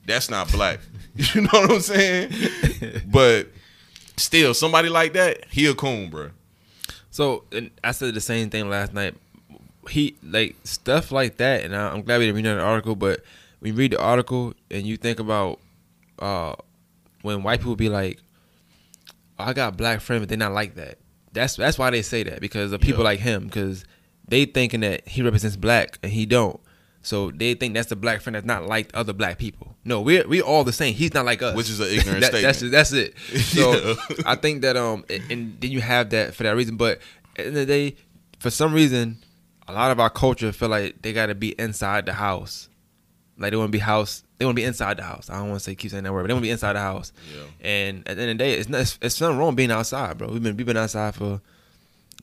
That's 0.06 0.30
not 0.30 0.50
black. 0.52 0.80
you 1.16 1.42
know 1.42 1.48
what 1.52 1.70
I'm 1.70 1.80
saying? 1.80 2.32
but 3.06 3.48
still, 4.16 4.54
somebody 4.54 4.88
like 4.88 5.14
that, 5.14 5.46
he 5.50 5.66
a 5.66 5.74
coon, 5.74 6.10
bro. 6.10 6.30
So 7.10 7.44
and 7.52 7.70
I 7.82 7.92
said 7.92 8.14
the 8.14 8.20
same 8.20 8.50
thing 8.50 8.68
last 8.68 8.92
night. 8.92 9.14
He 9.88 10.16
like 10.22 10.56
stuff 10.64 11.12
like 11.12 11.36
that, 11.36 11.64
and 11.64 11.76
I, 11.76 11.90
I'm 11.90 12.02
glad 12.02 12.18
we 12.18 12.26
didn't 12.26 12.36
read 12.36 12.46
that 12.46 12.60
article. 12.60 12.96
But 12.96 13.22
when 13.60 13.72
you 13.72 13.78
read 13.78 13.92
the 13.92 14.00
article 14.00 14.54
and 14.70 14.86
you 14.86 14.96
think 14.96 15.20
about 15.20 15.60
uh, 16.18 16.54
when 17.22 17.42
white 17.42 17.60
people 17.60 17.76
be 17.76 17.88
like, 17.88 18.20
oh, 19.38 19.44
"I 19.44 19.52
got 19.52 19.76
black 19.76 20.00
friends, 20.00 20.22
but 20.22 20.28
they're 20.28 20.38
not 20.38 20.52
like 20.52 20.74
that." 20.74 20.98
That's 21.34 21.56
that's 21.56 21.78
why 21.78 21.90
they 21.90 22.02
say 22.02 22.22
that 22.22 22.40
because 22.40 22.72
of 22.72 22.80
people 22.80 23.00
Yeah. 23.02 23.10
like 23.10 23.20
him, 23.20 23.46
because 23.46 23.84
they 24.26 24.44
thinking 24.46 24.80
that 24.80 25.06
he 25.08 25.20
represents 25.22 25.56
black 25.56 25.98
and 26.02 26.10
he 26.12 26.24
don't. 26.26 26.58
So 27.02 27.30
they 27.30 27.52
think 27.52 27.74
that's 27.74 27.88
the 27.90 27.96
black 27.96 28.22
friend 28.22 28.34
that's 28.34 28.46
not 28.46 28.66
like 28.66 28.90
other 28.94 29.12
black 29.12 29.36
people. 29.36 29.76
No, 29.84 30.00
we're 30.00 30.26
we 30.26 30.40
all 30.40 30.64
the 30.64 30.72
same. 30.72 30.94
He's 30.94 31.12
not 31.12 31.26
like 31.26 31.42
us. 31.42 31.54
Which 31.54 31.68
is 31.68 31.78
an 31.80 31.88
ignorant 31.88 32.20
That- 32.22 32.32
That's 32.32 32.58
statement. 32.58 32.72
that's 32.72 32.92
it. 32.92 33.14
So 33.42 33.74
Yeah. 33.74 33.94
I 34.24 34.36
think 34.36 34.62
that 34.62 34.76
um 34.78 35.04
and, 35.10 35.22
and 35.30 35.60
then 35.60 35.70
you 35.70 35.80
have 35.82 36.08
that 36.10 36.34
for 36.34 36.44
that 36.44 36.56
reason. 36.56 36.76
But 36.78 36.98
at 37.36 37.36
the 37.36 37.40
end 37.46 37.48
of 37.48 37.54
the 37.54 37.66
day, 37.66 37.96
for 38.38 38.48
some 38.50 38.72
reason, 38.72 39.18
a 39.68 39.72
lot 39.74 39.90
of 39.90 40.00
our 40.00 40.08
culture 40.10 40.52
feel 40.52 40.68
like 40.70 41.02
they 41.02 41.12
got 41.12 41.26
to 41.26 41.34
be 41.34 41.50
inside 41.58 42.06
the 42.06 42.14
house. 42.14 42.68
Like 43.38 43.50
they 43.50 43.56
want 43.56 43.68
to 43.68 43.72
be 43.72 43.78
house. 43.78 44.22
They 44.38 44.44
want 44.44 44.56
to 44.56 44.60
be 44.60 44.64
inside 44.66 44.96
the 44.98 45.02
house. 45.02 45.28
I 45.28 45.34
don't 45.38 45.48
want 45.48 45.60
to 45.60 45.64
say 45.64 45.74
keep 45.74 45.90
saying 45.90 46.04
that 46.04 46.12
word, 46.12 46.22
but 46.22 46.28
they 46.28 46.34
want 46.34 46.42
to 46.42 46.48
be 46.48 46.52
inside 46.52 46.74
the 46.74 46.80
house. 46.80 47.12
Yeah. 47.34 47.68
And 47.68 48.08
at 48.08 48.16
the 48.16 48.22
end 48.22 48.30
of 48.32 48.38
the 48.38 48.44
day, 48.44 48.54
it's 48.54 48.68
not. 48.68 48.80
It's, 48.82 48.98
it's 49.02 49.20
nothing 49.20 49.38
wrong 49.38 49.54
being 49.54 49.70
outside, 49.70 50.18
bro. 50.18 50.28
We've 50.28 50.42
been 50.42 50.56
we've 50.56 50.66
been 50.66 50.76
outside 50.76 51.14
for 51.14 51.40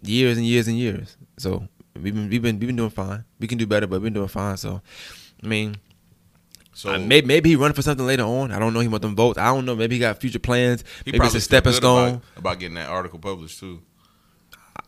years 0.01 0.38
and 0.38 0.45
years 0.45 0.68
and 0.68 0.78
years. 0.78 1.18
So 1.38 1.68
we've 1.95 2.14
been 2.14 2.30
we've 2.30 2.41
been 2.41 2.59
we've 2.59 2.68
been 2.68 2.76
doing 2.76 2.89
fine. 2.89 3.26
We 3.39 3.47
can 3.47 3.57
do 3.57 3.68
better, 3.68 3.88
but 3.88 4.01
we've 4.01 4.05
been 4.05 4.14
doing 4.14 4.28
fine. 4.30 4.57
So 4.57 4.82
I 5.43 5.47
mean, 5.47 5.78
So 6.74 6.93
uh, 6.93 6.99
maybe 6.99 7.28
maybe 7.28 7.49
he 7.49 7.55
running 7.55 7.76
for 7.76 7.82
something 7.82 8.05
later 8.05 8.24
on. 8.24 8.51
I 8.51 8.59
don't 8.59 8.74
know. 8.74 8.80
He 8.80 8.88
want 8.88 9.01
them 9.01 9.16
votes. 9.16 9.38
I 9.38 9.45
don't 9.45 9.66
know. 9.66 9.76
Maybe 9.76 9.95
he 9.95 9.99
got 9.99 10.20
future 10.20 10.39
plans. 10.39 10.84
he 11.03 11.12
maybe 11.12 11.26
it's 11.26 11.36
a 11.36 11.41
stepping 11.41 11.74
stone. 11.74 12.09
about, 12.09 12.24
about 12.38 12.59
getting 12.59 12.76
that 12.76 12.89
article 12.89 13.20
published 13.20 13.59
too. 13.59 13.82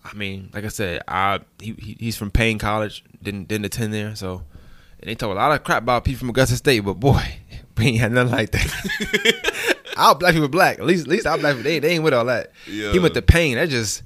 I 0.05 0.13
mean, 0.13 0.49
like 0.53 0.65
I 0.65 0.69
said, 0.69 1.01
I 1.07 1.39
he, 1.59 1.73
he 1.77 1.97
he's 1.99 2.17
from 2.17 2.31
Paine 2.31 2.57
College. 2.57 3.03
Didn't 3.21 3.47
didn't 3.47 3.65
attend 3.65 3.93
there, 3.93 4.15
so 4.15 4.43
and 5.03 5.09
they 5.09 5.15
talk 5.15 5.31
a 5.31 5.33
lot 5.33 5.51
of 5.51 5.65
crap 5.65 5.83
about 5.83 6.05
people 6.05 6.19
from 6.19 6.29
Augusta 6.29 6.55
State, 6.55 6.79
but 6.79 6.93
boy, 6.93 7.21
we 7.77 7.87
ain't 7.87 7.99
had 7.99 8.13
nothing 8.13 8.31
like 8.31 8.51
that. 8.51 9.83
our 9.97 10.15
black 10.15 10.33
people 10.33 10.47
black. 10.47 10.79
At 10.79 10.85
least 10.85 11.07
at 11.07 11.09
least 11.09 11.27
our 11.27 11.37
black 11.37 11.55
people 11.55 11.63
they, 11.63 11.79
they 11.79 11.89
ain't 11.95 12.05
with 12.05 12.13
all 12.13 12.23
that. 12.25 12.51
Yeah. 12.65 12.93
He 12.93 12.99
went 12.99 13.13
to 13.15 13.21
Paine. 13.21 13.55
That 13.55 13.67
just 13.67 14.01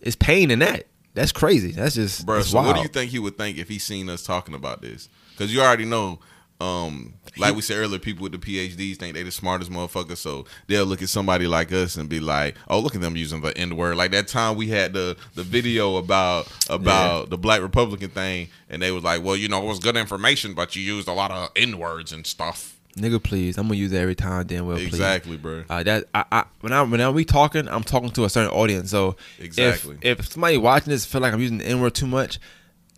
it's 0.00 0.16
pain 0.16 0.50
in 0.50 0.58
that. 0.58 0.86
That's 1.14 1.30
crazy. 1.30 1.70
That's 1.70 1.94
just 1.94 2.26
Bro, 2.26 2.42
so 2.42 2.60
what 2.60 2.74
do 2.74 2.82
you 2.82 2.88
think 2.88 3.12
he 3.12 3.20
would 3.20 3.38
think 3.38 3.56
if 3.56 3.68
he 3.68 3.78
seen 3.78 4.08
us 4.08 4.24
talking 4.24 4.54
about 4.54 4.82
this? 4.82 5.08
Because 5.30 5.54
you 5.54 5.60
already 5.60 5.84
know, 5.84 6.18
um, 6.60 7.14
like 7.36 7.54
we 7.54 7.62
said 7.62 7.78
earlier, 7.78 7.98
people 7.98 8.22
with 8.22 8.32
the 8.32 8.38
PhDs 8.38 8.96
think 8.96 9.14
they're 9.14 9.24
the 9.24 9.30
smartest 9.30 9.70
motherfucker, 9.70 10.16
so 10.16 10.46
they'll 10.68 10.86
look 10.86 11.02
at 11.02 11.08
somebody 11.08 11.46
like 11.46 11.72
us 11.72 11.96
and 11.96 12.08
be 12.08 12.20
like, 12.20 12.54
"Oh, 12.68 12.78
look 12.78 12.94
at 12.94 13.00
them 13.00 13.16
using 13.16 13.40
the 13.40 13.56
N 13.58 13.76
word." 13.76 13.96
Like 13.96 14.12
that 14.12 14.28
time 14.28 14.56
we 14.56 14.68
had 14.68 14.92
the 14.92 15.16
the 15.34 15.42
video 15.42 15.96
about 15.96 16.46
about 16.70 17.30
the 17.30 17.38
Black 17.38 17.60
Republican 17.60 18.10
thing, 18.10 18.48
and 18.70 18.80
they 18.80 18.92
was 18.92 19.02
like, 19.02 19.22
"Well, 19.24 19.36
you 19.36 19.48
know, 19.48 19.62
it 19.62 19.66
was 19.66 19.80
good 19.80 19.96
information, 19.96 20.54
but 20.54 20.76
you 20.76 20.82
used 20.82 21.08
a 21.08 21.12
lot 21.12 21.30
of 21.30 21.50
N 21.56 21.78
words 21.78 22.12
and 22.12 22.26
stuff." 22.26 22.76
Nigga, 22.96 23.20
please. 23.20 23.58
I'm 23.58 23.66
gonna 23.66 23.76
use 23.76 23.92
it 23.92 23.98
every 23.98 24.14
time. 24.14 24.46
Damn 24.46 24.66
well, 24.66 24.76
please. 24.76 24.86
Exactly, 24.86 25.36
bro. 25.36 25.64
Uh, 25.68 25.82
that 25.82 26.04
I, 26.14 26.24
I 26.30 26.44
when 26.60 26.72
I 26.72 26.82
when 26.82 27.00
I'm 27.00 27.14
we 27.14 27.24
talking, 27.24 27.66
I'm 27.66 27.82
talking 27.82 28.10
to 28.10 28.24
a 28.24 28.30
certain 28.30 28.52
audience. 28.52 28.92
So 28.92 29.16
Exactly. 29.40 29.98
if, 30.00 30.20
if 30.20 30.32
somebody 30.32 30.56
watching 30.56 30.92
this 30.92 31.04
feel 31.04 31.20
like 31.20 31.32
I'm 31.32 31.40
using 31.40 31.58
the 31.58 31.66
N 31.66 31.80
word 31.80 31.94
too 31.94 32.06
much, 32.06 32.38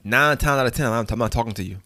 nine 0.05 0.37
times 0.37 0.61
out 0.61 0.67
of 0.67 0.75
ten, 0.75 0.93
I'm, 0.93 1.07
I'm 1.09 1.19
not 1.19 1.33
talking 1.33 1.55
to 1.55 1.63
you. 1.65 1.79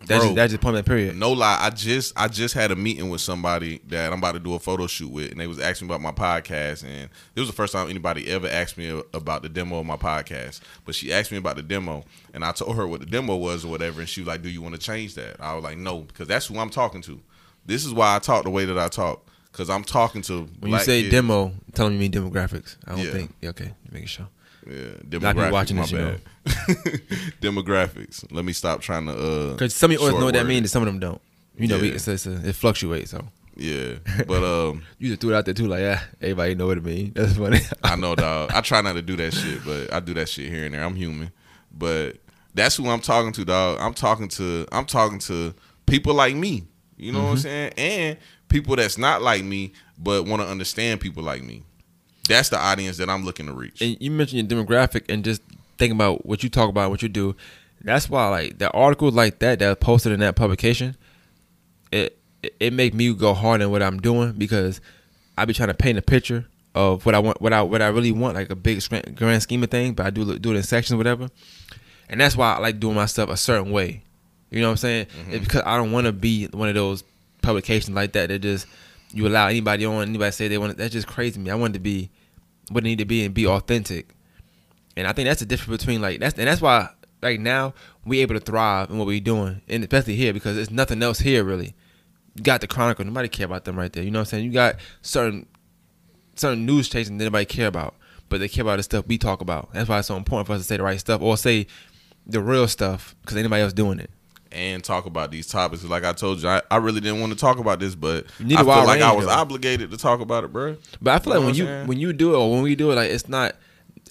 That's 0.00 0.08
Bro. 0.08 0.18
just, 0.20 0.34
that's 0.36 0.52
just 0.52 0.62
point 0.62 0.74
blank 0.74 0.86
period. 0.86 1.16
No 1.16 1.32
lie, 1.32 1.58
I 1.60 1.70
just 1.70 2.12
I 2.16 2.28
just 2.28 2.54
had 2.54 2.70
a 2.70 2.76
meeting 2.76 3.08
with 3.08 3.20
somebody 3.20 3.80
that 3.88 4.12
I'm 4.12 4.18
about 4.18 4.32
to 4.32 4.38
do 4.40 4.54
a 4.54 4.58
photo 4.58 4.86
shoot 4.86 5.10
with, 5.10 5.30
and 5.32 5.40
they 5.40 5.46
was 5.46 5.58
asking 5.58 5.88
me 5.88 5.94
about 5.94 6.02
my 6.02 6.12
podcast, 6.12 6.84
and 6.84 7.08
it 7.34 7.40
was 7.40 7.48
the 7.48 7.54
first 7.54 7.72
time 7.72 7.88
anybody 7.88 8.28
ever 8.30 8.46
asked 8.48 8.76
me 8.78 9.02
about 9.14 9.42
the 9.42 9.48
demo 9.48 9.78
of 9.80 9.86
my 9.86 9.96
podcast. 9.96 10.60
But 10.84 10.94
she 10.94 11.12
asked 11.12 11.32
me 11.32 11.38
about 11.38 11.56
the 11.56 11.62
demo, 11.62 12.04
and 12.34 12.44
I 12.44 12.52
told 12.52 12.76
her 12.76 12.86
what 12.86 13.00
the 13.00 13.06
demo 13.06 13.36
was 13.36 13.64
or 13.64 13.68
whatever, 13.68 14.00
and 14.00 14.08
she 14.08 14.20
was 14.20 14.28
like, 14.28 14.42
"Do 14.42 14.48
you 14.50 14.62
want 14.62 14.74
to 14.74 14.80
change 14.80 15.14
that?" 15.14 15.40
I 15.40 15.54
was 15.54 15.64
like, 15.64 15.78
"No," 15.78 16.00
because 16.00 16.28
that's 16.28 16.46
who 16.46 16.58
I'm 16.58 16.70
talking 16.70 17.02
to. 17.02 17.20
This 17.64 17.84
is 17.84 17.92
why 17.92 18.14
I 18.14 18.18
talk 18.18 18.44
the 18.44 18.50
way 18.50 18.64
that 18.64 18.78
I 18.78 18.88
talk, 18.88 19.26
because 19.50 19.68
I'm 19.70 19.82
talking 19.82 20.22
to. 20.22 20.48
When 20.60 20.72
you 20.72 20.78
say 20.80 21.02
kids. 21.02 21.10
demo, 21.12 21.52
tell 21.74 21.86
them 21.86 21.94
you 21.94 22.00
mean 22.00 22.12
demographics. 22.12 22.76
I 22.86 22.90
don't 22.96 23.00
Yeah. 23.04 23.10
think. 23.12 23.34
Okay, 23.44 23.72
making 23.90 24.08
sure. 24.08 24.28
Yeah, 24.68 24.98
demographics, 25.08 25.52
watching 25.52 25.76
this, 25.76 25.92
you 25.92 25.98
bad. 25.98 26.20
demographics. 27.40 28.24
Let 28.32 28.44
me 28.44 28.52
stop 28.52 28.80
trying 28.80 29.06
to. 29.06 29.12
uh 29.12 29.52
Because 29.52 29.74
some 29.74 29.90
of 29.90 30.00
you 30.00 30.10
know 30.12 30.24
what 30.24 30.34
that 30.34 30.46
means, 30.46 30.62
and 30.62 30.70
some 30.70 30.82
of 30.82 30.86
them 30.86 30.98
don't. 30.98 31.20
You 31.56 31.68
know, 31.68 31.78
we, 31.78 31.90
it's, 31.90 32.06
it's 32.06 32.26
a, 32.26 32.48
it 32.48 32.54
fluctuates. 32.54 33.12
So 33.12 33.26
Yeah, 33.56 33.94
but 34.26 34.42
um. 34.44 34.82
you 34.98 35.08
just 35.08 35.20
threw 35.20 35.32
it 35.32 35.36
out 35.36 35.44
there 35.44 35.54
too, 35.54 35.66
like 35.68 35.80
yeah, 35.80 36.02
everybody 36.20 36.54
know 36.54 36.66
what 36.66 36.78
it 36.78 36.84
means. 36.84 37.14
That's 37.14 37.36
funny. 37.36 37.60
I 37.82 37.96
know, 37.96 38.14
dog. 38.14 38.50
I 38.52 38.60
try 38.60 38.80
not 38.80 38.94
to 38.94 39.02
do 39.02 39.16
that 39.16 39.32
shit, 39.32 39.64
but 39.64 39.92
I 39.92 40.00
do 40.00 40.14
that 40.14 40.28
shit 40.28 40.50
here 40.50 40.64
and 40.64 40.74
there. 40.74 40.82
I'm 40.84 40.94
human, 40.96 41.30
but 41.72 42.16
that's 42.54 42.76
who 42.76 42.88
I'm 42.88 43.00
talking 43.00 43.32
to, 43.32 43.44
dog. 43.44 43.78
I'm 43.80 43.94
talking 43.94 44.28
to. 44.28 44.66
I'm 44.72 44.86
talking 44.86 45.18
to 45.20 45.54
people 45.86 46.14
like 46.14 46.34
me. 46.34 46.66
You 46.96 47.12
know 47.12 47.24
what 47.24 47.30
I'm 47.30 47.36
saying? 47.38 47.72
And 47.76 48.18
people 48.48 48.74
that's 48.76 48.96
not 48.98 49.22
like 49.22 49.44
me, 49.44 49.72
but 49.98 50.26
want 50.26 50.42
to 50.42 50.48
understand 50.48 51.00
people 51.00 51.22
like 51.22 51.42
me. 51.42 51.62
That's 52.28 52.48
the 52.48 52.58
audience 52.58 52.96
that 52.98 53.08
I'm 53.08 53.24
looking 53.24 53.46
to 53.46 53.52
reach. 53.52 53.80
and 53.80 53.96
you 54.00 54.10
mentioned 54.10 54.50
your 54.50 54.64
demographic 54.64 55.04
and 55.08 55.24
just 55.24 55.42
thinking 55.78 55.96
about 55.96 56.26
what 56.26 56.42
you 56.42 56.48
talk 56.48 56.68
about, 56.68 56.90
what 56.90 57.02
you 57.02 57.08
do. 57.08 57.36
That's 57.82 58.08
why 58.10 58.28
like 58.28 58.58
the 58.58 58.70
articles 58.72 59.14
like 59.14 59.38
that 59.40 59.58
that 59.60 59.80
posted 59.80 60.12
in 60.12 60.20
that 60.20 60.36
publication, 60.36 60.96
it 61.92 62.18
it, 62.60 62.72
make 62.72 62.94
me 62.94 63.12
go 63.14 63.34
hard 63.34 63.60
in 63.60 63.70
what 63.70 63.82
I'm 63.82 63.98
doing 64.00 64.32
because 64.32 64.80
I 65.36 65.44
be 65.44 65.52
trying 65.52 65.68
to 65.68 65.74
paint 65.74 65.98
a 65.98 66.02
picture 66.02 66.46
of 66.74 67.06
what 67.06 67.14
I 67.14 67.18
want, 67.18 67.40
what 67.40 67.52
I 67.52 67.62
what 67.62 67.82
I 67.82 67.88
really 67.88 68.12
want, 68.12 68.34
like 68.34 68.50
a 68.50 68.56
big 68.56 68.82
grand 69.14 69.42
scheme 69.42 69.62
of 69.62 69.70
thing. 69.70 69.94
But 69.94 70.06
I 70.06 70.10
do 70.10 70.38
do 70.38 70.52
it 70.52 70.56
in 70.56 70.62
sections, 70.62 70.96
whatever. 70.96 71.28
And 72.08 72.20
that's 72.20 72.36
why 72.36 72.54
I 72.54 72.58
like 72.58 72.80
doing 72.80 72.94
my 72.94 73.06
stuff 73.06 73.28
a 73.28 73.36
certain 73.36 73.70
way. 73.72 74.02
You 74.50 74.60
know 74.60 74.68
what 74.68 74.72
I'm 74.72 74.76
saying? 74.78 75.06
Mm-hmm. 75.06 75.32
It's 75.32 75.44
because 75.44 75.62
I 75.66 75.76
don't 75.76 75.92
want 75.92 76.06
to 76.06 76.12
be 76.12 76.46
one 76.46 76.68
of 76.68 76.74
those 76.74 77.02
publications 77.42 77.94
like 77.94 78.12
that 78.12 78.28
that 78.28 78.38
just 78.40 78.66
you 79.12 79.26
allow 79.26 79.48
anybody 79.48 79.84
on, 79.84 80.02
anybody 80.08 80.30
say 80.32 80.48
they 80.48 80.58
want. 80.58 80.72
it. 80.72 80.78
That's 80.78 80.92
just 80.92 81.06
crazy 81.06 81.34
to 81.34 81.40
me. 81.40 81.50
I 81.50 81.54
want 81.54 81.74
to 81.74 81.80
be 81.80 82.10
what 82.70 82.84
it 82.84 82.86
need 82.86 82.98
to 82.98 83.04
be 83.04 83.24
and 83.24 83.34
be 83.34 83.46
authentic. 83.46 84.14
And 84.96 85.06
I 85.06 85.12
think 85.12 85.28
that's 85.28 85.40
the 85.40 85.46
difference 85.46 85.82
between 85.82 86.00
like 86.00 86.20
that's 86.20 86.38
and 86.38 86.48
that's 86.48 86.60
why 86.60 86.90
like 87.22 87.40
now 87.40 87.74
we 88.04 88.20
able 88.20 88.34
to 88.34 88.40
thrive 88.40 88.90
in 88.90 88.98
what 88.98 89.06
we 89.06 89.20
doing, 89.20 89.62
and 89.68 89.82
especially 89.82 90.16
here 90.16 90.32
because 90.32 90.56
there's 90.56 90.70
nothing 90.70 91.02
else 91.02 91.18
here 91.20 91.44
really. 91.44 91.74
You 92.34 92.42
got 92.42 92.60
the 92.60 92.66
Chronicle, 92.66 93.04
nobody 93.04 93.28
care 93.28 93.46
about 93.46 93.64
them 93.64 93.78
right 93.78 93.92
there. 93.92 94.02
You 94.02 94.10
know 94.10 94.20
what 94.20 94.28
I'm 94.28 94.30
saying? 94.30 94.44
You 94.44 94.52
got 94.52 94.76
certain 95.02 95.46
certain 96.34 96.66
news 96.66 96.86
stations 96.86 97.18
that 97.18 97.24
nobody 97.24 97.44
care 97.44 97.66
about, 97.66 97.94
but 98.28 98.40
they 98.40 98.48
care 98.48 98.62
about 98.62 98.76
the 98.76 98.82
stuff 98.82 99.06
we 99.06 99.18
talk 99.18 99.40
about. 99.40 99.72
That's 99.72 99.88
why 99.88 99.98
it's 99.98 100.08
so 100.08 100.16
important 100.16 100.46
for 100.46 100.52
us 100.54 100.60
to 100.60 100.66
say 100.66 100.76
the 100.76 100.82
right 100.82 101.00
stuff 101.00 101.22
or 101.22 101.36
say 101.36 101.66
the 102.26 102.40
real 102.40 102.68
stuff 102.68 103.14
because 103.22 103.36
anybody 103.36 103.62
else 103.62 103.72
doing 103.72 103.98
it. 103.98 104.10
And 104.56 104.82
talk 104.82 105.06
about 105.06 105.30
these 105.30 105.46
topics. 105.46 105.84
Like 105.84 106.02
I 106.04 106.12
told 106.12 106.42
you, 106.42 106.48
I, 106.48 106.62
I 106.70 106.78
really 106.78 107.00
didn't 107.00 107.20
want 107.20 107.32
to 107.32 107.38
talk 107.38 107.58
about 107.58 107.78
this, 107.78 107.94
but 107.94 108.24
I 108.40 108.48
feel 108.56 108.64
like 108.64 109.00
I 109.02 109.12
was 109.12 109.26
though. 109.26 109.32
obligated 109.32 109.90
to 109.90 109.96
talk 109.96 110.20
about 110.20 110.44
it, 110.44 110.52
bro. 110.52 110.76
But 111.00 111.14
I 111.14 111.18
feel 111.18 111.34
You 111.34 111.38
like 111.40 111.46
when 111.46 111.54
you 111.54 111.64
saying? 111.66 111.86
when 111.86 111.98
you 111.98 112.12
do 112.12 112.34
it 112.34 112.38
or 112.38 112.50
when 112.50 112.62
we 112.62 112.74
do 112.74 112.90
it, 112.90 112.94
like 112.96 113.10
it's 113.10 113.28
not 113.28 113.54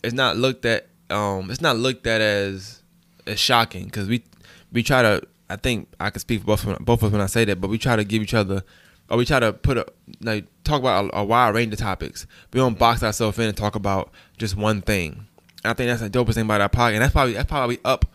it's 0.03 0.13
not 0.13 0.37
looked 0.37 0.65
at 0.65 0.87
um 1.09 1.49
it's 1.51 1.61
not 1.61 1.75
looked 1.77 2.05
at 2.07 2.21
as 2.21 2.81
as 3.27 3.39
shocking 3.39 3.85
because 3.85 4.07
we 4.07 4.23
we 4.71 4.83
try 4.83 5.01
to 5.01 5.21
I 5.49 5.55
think 5.57 5.89
I 5.99 6.09
can 6.11 6.19
speak 6.19 6.41
for 6.41 6.45
both 6.47 6.65
of- 6.67 6.79
both 6.79 7.01
of 7.01 7.07
us 7.07 7.11
when 7.11 7.21
I 7.21 7.25
say 7.27 7.43
that, 7.45 7.59
but 7.59 7.69
we 7.69 7.77
try 7.77 7.95
to 7.95 8.03
give 8.03 8.21
each 8.21 8.33
other 8.33 8.63
or 9.09 9.17
we 9.17 9.25
try 9.25 9.39
to 9.39 9.53
put 9.53 9.77
a 9.77 9.85
like 10.21 10.45
talk 10.63 10.79
about 10.79 11.05
a, 11.13 11.17
a 11.19 11.23
wide 11.23 11.53
range 11.55 11.73
of 11.73 11.79
topics. 11.79 12.25
We 12.53 12.59
don't 12.59 12.77
box 12.77 13.03
ourselves 13.03 13.37
in 13.39 13.45
and 13.45 13.57
talk 13.57 13.75
about 13.75 14.11
just 14.37 14.55
one 14.55 14.81
thing. 14.81 15.27
And 15.63 15.71
I 15.71 15.73
think 15.73 15.89
that's 15.89 16.01
the 16.01 16.09
dopest 16.09 16.35
thing 16.35 16.45
about 16.45 16.61
our 16.61 16.69
podcast. 16.69 16.93
And 16.93 17.01
that's 17.03 17.13
probably 17.13 17.33
that's 17.33 17.49
probably 17.49 17.79
up 17.85 18.05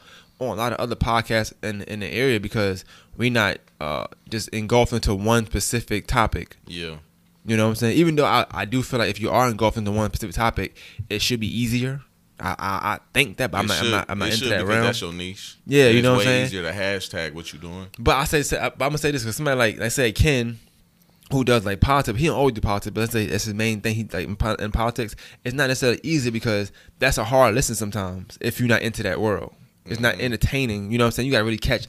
on 0.40 0.48
a 0.50 0.54
lot 0.54 0.72
of 0.72 0.80
other 0.80 0.96
podcasts 0.96 1.52
in 1.62 1.82
in 1.82 2.00
the 2.00 2.06
area 2.12 2.40
because 2.40 2.84
we 3.16 3.30
not 3.30 3.58
uh 3.80 4.06
just 4.28 4.48
engulfed 4.50 4.92
into 4.92 5.14
one 5.14 5.46
specific 5.46 6.06
topic. 6.06 6.56
Yeah, 6.66 6.96
You 7.44 7.56
know 7.56 7.64
what 7.64 7.70
I'm 7.70 7.74
saying? 7.76 7.96
Even 7.98 8.16
though 8.16 8.24
I, 8.26 8.46
I 8.50 8.64
do 8.64 8.82
feel 8.82 8.98
like 8.98 9.10
if 9.10 9.20
you 9.20 9.30
are 9.30 9.48
engulfed 9.48 9.76
into 9.78 9.90
one 9.90 10.10
specific 10.10 10.34
topic, 10.34 10.76
it 11.08 11.20
should 11.22 11.40
be 11.40 11.46
easier. 11.48 12.00
I 12.38 12.50
I, 12.58 12.92
I 12.94 12.98
think 13.12 13.36
that, 13.36 13.50
but 13.50 13.58
I'm 13.58 13.64
It 13.66 13.68
not, 13.68 13.76
I'm 13.78 13.84
should- 13.84 13.90
not 13.92 14.06
I'm 14.10 14.18
not 14.18 14.32
into 14.32 14.48
that 14.48 14.64
realm. 14.66 14.82
That's 14.84 15.00
your 15.02 15.12
niche. 15.12 15.56
Yeah, 15.66 15.86
And 15.86 15.96
you 15.96 16.02
know 16.02 16.12
what 16.14 16.20
I'm 16.22 16.26
way 16.26 16.32
saying? 16.32 16.46
Easier 16.46 16.62
to 16.62 16.72
hashtag 16.72 17.34
what 17.34 17.52
you're 17.52 17.60
doing. 17.60 17.88
But 17.98 18.16
I 18.16 18.24
say, 18.24 18.42
say 18.42 18.58
I, 18.58 18.70
but 18.70 18.84
I'm 18.84 18.90
gonna 18.90 18.98
say 18.98 19.10
this 19.10 19.22
because 19.22 19.36
somebody 19.36 19.58
like 19.58 19.80
I 19.80 19.88
say 19.88 20.10
Ken, 20.12 20.58
who 21.30 21.44
does 21.44 21.64
like 21.66 21.80
politics, 21.80 22.18
he 22.18 22.26
don't 22.26 22.36
always 22.36 22.54
do 22.54 22.60
politics, 22.62 22.92
but 22.94 23.00
let's 23.02 23.12
say 23.12 23.26
that's 23.26 23.44
his 23.44 23.54
main 23.54 23.80
thing. 23.82 23.94
He 23.94 24.04
like 24.04 24.26
in, 24.26 24.36
in 24.64 24.72
politics, 24.72 25.14
it's 25.44 25.54
not 25.54 25.68
necessarily 25.68 26.00
easy 26.02 26.30
because 26.30 26.72
that's 26.98 27.18
a 27.18 27.24
hard 27.24 27.54
listen 27.54 27.74
sometimes 27.74 28.38
if 28.40 28.58
you're 28.58 28.68
not 28.68 28.80
into 28.82 29.02
that 29.02 29.20
world. 29.20 29.52
It's 29.90 30.00
not 30.00 30.20
entertaining. 30.20 30.92
You 30.92 30.98
know 30.98 31.04
what 31.04 31.08
I'm 31.08 31.12
saying? 31.12 31.26
You 31.26 31.32
gotta 31.32 31.44
really 31.44 31.58
catch 31.58 31.86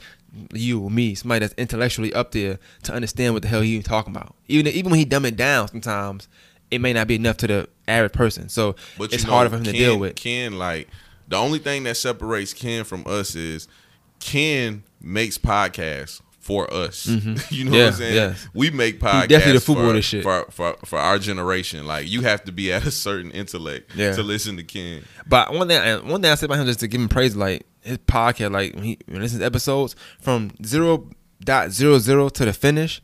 you 0.54 0.80
or 0.80 0.90
me, 0.90 1.14
somebody 1.14 1.40
that's 1.40 1.54
intellectually 1.58 2.12
up 2.14 2.32
there 2.32 2.58
to 2.84 2.92
understand 2.94 3.34
what 3.34 3.42
the 3.42 3.48
hell 3.48 3.60
he 3.60 3.82
talking 3.82 4.14
about. 4.14 4.34
Even 4.48 4.66
even 4.68 4.90
when 4.90 4.98
he 4.98 5.04
dumb 5.04 5.24
it 5.26 5.36
down, 5.36 5.68
sometimes 5.68 6.28
it 6.70 6.80
may 6.80 6.92
not 6.92 7.06
be 7.06 7.14
enough 7.16 7.36
to 7.38 7.46
the 7.46 7.68
average 7.86 8.12
person. 8.12 8.48
So 8.48 8.76
But 8.98 9.12
it's 9.12 9.24
know, 9.26 9.32
harder 9.32 9.50
for 9.50 9.56
him 9.56 9.64
to 9.64 9.72
deal 9.72 9.98
with. 9.98 10.16
Ken, 10.16 10.58
like 10.58 10.88
the 11.28 11.36
only 11.36 11.58
thing 11.58 11.82
that 11.84 11.96
separates 11.96 12.54
Ken 12.54 12.84
from 12.84 13.04
us 13.06 13.34
is 13.34 13.68
Ken 14.20 14.82
makes 15.00 15.38
podcasts 15.38 16.20
for 16.40 16.72
us. 16.72 17.06
you 17.06 17.16
know 17.16 17.22
Mm-hmm. 17.32 17.74
Yeah, 17.74 17.80
what 17.84 17.86
I'm 17.88 17.92
saying? 17.98 18.14
yes. 18.14 18.48
We 18.54 18.70
make 18.70 19.00
podcasts 19.00 19.28
definitely 19.28 19.52
the 19.54 19.60
football 19.60 19.92
for, 19.92 20.02
shit. 20.02 20.22
For, 20.22 20.46
for 20.50 20.76
for 20.84 20.98
our 20.98 21.18
generation. 21.18 21.86
Like 21.86 22.08
you 22.10 22.22
have 22.22 22.44
to 22.44 22.52
be 22.52 22.72
at 22.72 22.84
a 22.86 22.90
certain 22.90 23.30
intellect 23.32 23.94
Yeah. 23.94 24.12
to 24.12 24.22
listen 24.22 24.56
to 24.56 24.64
Ken. 24.64 25.04
But 25.28 25.52
one 25.52 25.68
thing, 25.68 26.08
one 26.08 26.22
thing 26.22 26.30
I 26.30 26.34
said 26.36 26.46
about 26.46 26.60
him 26.60 26.66
just 26.66 26.80
to 26.80 26.88
give 26.88 27.00
him 27.00 27.08
praise, 27.08 27.36
like 27.36 27.66
his 27.82 27.98
podcast, 27.98 28.52
like 28.52 28.74
when 28.74 28.84
he 28.84 28.98
when 29.06 29.16
he 29.16 29.22
listens 29.22 29.40
to 29.40 29.46
episodes 29.46 29.94
from 30.20 30.50
zero 30.64 31.08
dot 31.44 31.70
zero 31.70 31.98
zero 31.98 32.28
to 32.28 32.44
the 32.44 32.52
finish, 32.52 33.02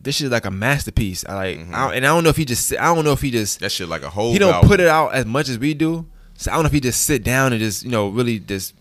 this 0.00 0.16
shit 0.16 0.26
is 0.26 0.30
like 0.32 0.44
a 0.46 0.50
masterpiece. 0.50 1.24
I 1.28 1.34
like, 1.34 1.58
Mm-hmm. 1.58 1.74
I 1.74 1.94
and 1.96 2.06
I 2.06 2.08
don't 2.08 2.24
know 2.24 2.30
if 2.30 2.36
he 2.36 2.44
just, 2.44 2.72
I 2.74 2.94
don't 2.94 3.04
know 3.04 3.12
if 3.12 3.20
he 3.20 3.30
just, 3.30 3.60
That 3.60 3.70
shit 3.70 3.88
like 3.88 4.02
a 4.02 4.10
whole 4.10 4.32
he 4.32 4.38
don't 4.38 4.54
album. 4.54 4.68
put 4.68 4.80
it 4.80 4.86
out 4.88 5.14
as 5.14 5.26
much 5.26 5.48
as 5.48 5.58
we 5.58 5.74
do. 5.74 6.06
So 6.36 6.50
I 6.50 6.54
don't 6.54 6.62
know 6.62 6.68
if 6.68 6.72
he 6.72 6.80
just 6.80 7.04
sit 7.04 7.24
down 7.24 7.52
and 7.52 7.60
just, 7.60 7.82
you 7.84 7.90
know, 7.90 8.08
really 8.08 8.38
just 8.38 8.74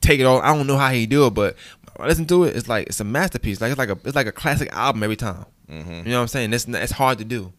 take 0.00 0.20
it 0.20 0.24
all. 0.24 0.40
I 0.42 0.54
don't 0.54 0.66
know 0.66 0.76
how 0.76 0.90
he 0.90 1.06
do 1.06 1.26
it, 1.26 1.30
but 1.30 1.56
I 1.98 2.06
listen 2.06 2.26
to 2.26 2.44
it, 2.44 2.54
it's 2.56 2.68
like 2.68 2.88
it's 2.88 3.00
a 3.00 3.04
masterpiece. 3.04 3.60
Like 3.60 3.70
it's 3.70 3.78
like 3.78 3.88
a 3.88 3.98
it's 4.04 4.14
like 4.14 4.26
a 4.26 4.32
classic 4.32 4.70
album 4.72 5.02
every 5.02 5.16
time. 5.16 5.46
Mm-hmm. 5.70 5.90
You 5.90 6.02
know 6.04 6.16
what 6.16 6.22
I'm 6.22 6.28
saying? 6.28 6.52
It's 6.52 6.66
it's 6.68 6.92
hard 6.92 7.18
to 7.18 7.24
do. 7.24 7.52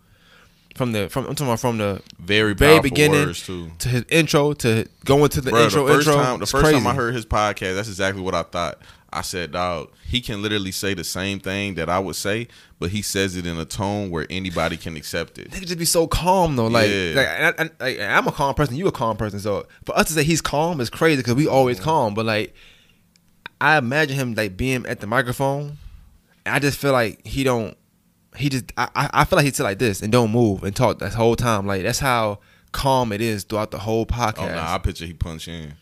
From 0.76 0.92
the 0.92 1.08
from 1.10 1.26
I'm 1.26 1.36
talking 1.36 1.48
about 1.48 1.60
from 1.62 1.78
the 1.78 2.02
Very 2.20 2.54
very 2.54 2.82
beginning 2.82 3.34
to 3.34 3.88
his 3.88 4.04
intro 4.10 4.52
to 4.54 4.86
going 5.06 5.30
to 5.30 5.40
the 5.42 5.50
Bro, 5.52 5.64
intro 5.64 5.86
the 5.88 5.94
first 5.94 6.08
intro. 6.08 6.22
time 6.22 6.40
the 6.40 6.46
first 6.46 6.72
time 6.74 6.86
I 6.88 6.94
heard 6.94 7.14
his 7.16 7.26
podcast, 7.26 7.76
that's 7.76 7.88
exactly 7.88 8.22
what 8.22 8.36
I 8.36 8.44
thought. 8.44 8.80
I 9.14 9.22
said, 9.22 9.54
dog, 9.54 9.92
he 10.06 10.20
can 10.20 10.42
literally 10.42 10.74
say 10.74 10.94
the 10.94 11.06
same 11.06 11.40
thing 11.40 11.76
that 11.76 11.90
I 11.90 12.00
would 12.00 12.18
say, 12.18 12.50
but 12.80 12.90
he 12.90 13.02
says 13.02 13.38
it 13.38 13.46
in 13.46 13.58
a 13.58 13.64
tone 13.64 14.10
where 14.10 14.28
anybody 14.30 14.76
can 14.76 14.98
accept 14.98 15.38
it. 15.38 15.52
They 15.52 15.62
just 15.62 15.80
be 15.80 15.86
so 15.86 16.06
calm 16.08 16.58
though. 16.58 16.68
Like, 16.68 16.90
Yeah. 16.90 17.14
like, 17.16 17.28
I, 17.28 17.54
and, 17.62 17.72
like, 17.80 17.98
and 17.98 18.12
I'm 18.12 18.28
a 18.28 18.34
calm 18.34 18.54
person. 18.56 18.76
You 18.76 18.88
a 18.88 18.92
calm 18.92 19.16
person. 19.16 19.40
So 19.40 19.68
for 19.86 19.98
us 19.98 20.08
to 20.08 20.14
say 20.14 20.24
he's 20.26 20.42
calm 20.42 20.82
is 20.82 20.90
crazy 20.90 21.22
because 21.22 21.36
we 21.36 21.48
always 21.48 21.80
calm. 21.80 22.14
But 22.14 22.26
like, 22.26 22.54
I 23.62 23.78
imagine 23.78 24.18
him 24.18 24.34
like 24.36 24.58
being 24.58 24.86
at 24.86 25.00
the 25.00 25.08
microphone. 25.08 25.78
And 26.46 26.54
I 26.54 26.60
just 26.60 26.78
feel 26.78 26.92
like 26.92 27.26
he 27.26 27.46
don't. 27.46 27.78
He 28.38 28.50
just. 28.50 28.66
I, 28.78 28.90
I 28.96 29.10
I 29.14 29.26
feel 29.26 29.38
like 29.38 29.46
he 29.46 29.52
sit 29.52 29.64
like 29.64 29.80
this 29.80 30.02
and 30.02 30.12
don't 30.12 30.32
move 30.32 30.64
and 30.64 30.76
talk 30.76 31.00
the 31.00 31.10
whole 31.10 31.36
time. 31.36 31.66
Like 31.68 31.84
that's 31.84 32.00
how 32.00 32.40
calm 32.72 33.12
it 33.12 33.22
is 33.22 33.44
throughout 33.44 33.72
the 33.72 33.80
whole 33.80 34.06
podcast. 34.06 34.52
Oh 34.52 34.56
nah, 34.56 34.74
I 34.76 34.78
picture 34.80 35.06
he 35.06 35.14
punch 35.14 35.48
in. 35.48 35.74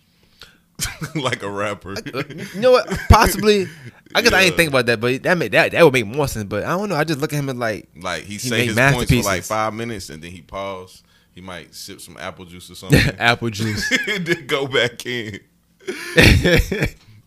like 1.15 1.43
a 1.43 1.49
rapper. 1.49 1.91
Uh, 2.13 2.23
you 2.53 2.59
know 2.61 2.71
what? 2.71 2.87
Possibly. 3.09 3.67
I 4.15 4.21
guess 4.21 4.33
I 4.33 4.39
Yeah. 4.39 4.43
didn't 4.45 4.57
think 4.57 4.69
about 4.69 4.85
that, 4.87 4.99
but 4.99 5.21
that 5.23 5.37
make, 5.37 5.51
that 5.51 5.71
that 5.71 5.83
would 5.83 5.93
make 5.93 6.05
more 6.07 6.27
sense. 6.27 6.45
But 6.45 6.63
I 6.65 6.69
don't 6.77 6.89
know. 6.89 6.95
I 6.95 7.03
just 7.03 7.19
look 7.19 7.31
at 7.31 7.37
him 7.39 7.49
as 7.49 7.55
like 7.55 7.87
like 7.95 8.23
he, 8.23 8.33
He 8.33 8.39
say 8.39 8.65
his 8.65 8.75
points 8.75 9.11
for 9.11 9.21
like 9.21 9.43
five 9.43 9.73
minutes 9.73 10.09
and 10.09 10.21
then 10.23 10.31
he 10.31 10.41
pause. 10.41 11.03
He 11.31 11.41
might 11.41 11.73
sip 11.73 12.01
some 12.01 12.17
apple 12.19 12.45
juice 12.45 12.69
or 12.71 12.75
something. 12.75 12.99
apple 13.19 13.49
juice. 13.49 13.91
and 14.07 14.25
then 14.25 14.45
go 14.47 14.67
back 14.67 15.05
in. 15.05 15.39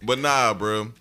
But 0.02 0.18
nah, 0.18 0.54
bro. 0.54 0.92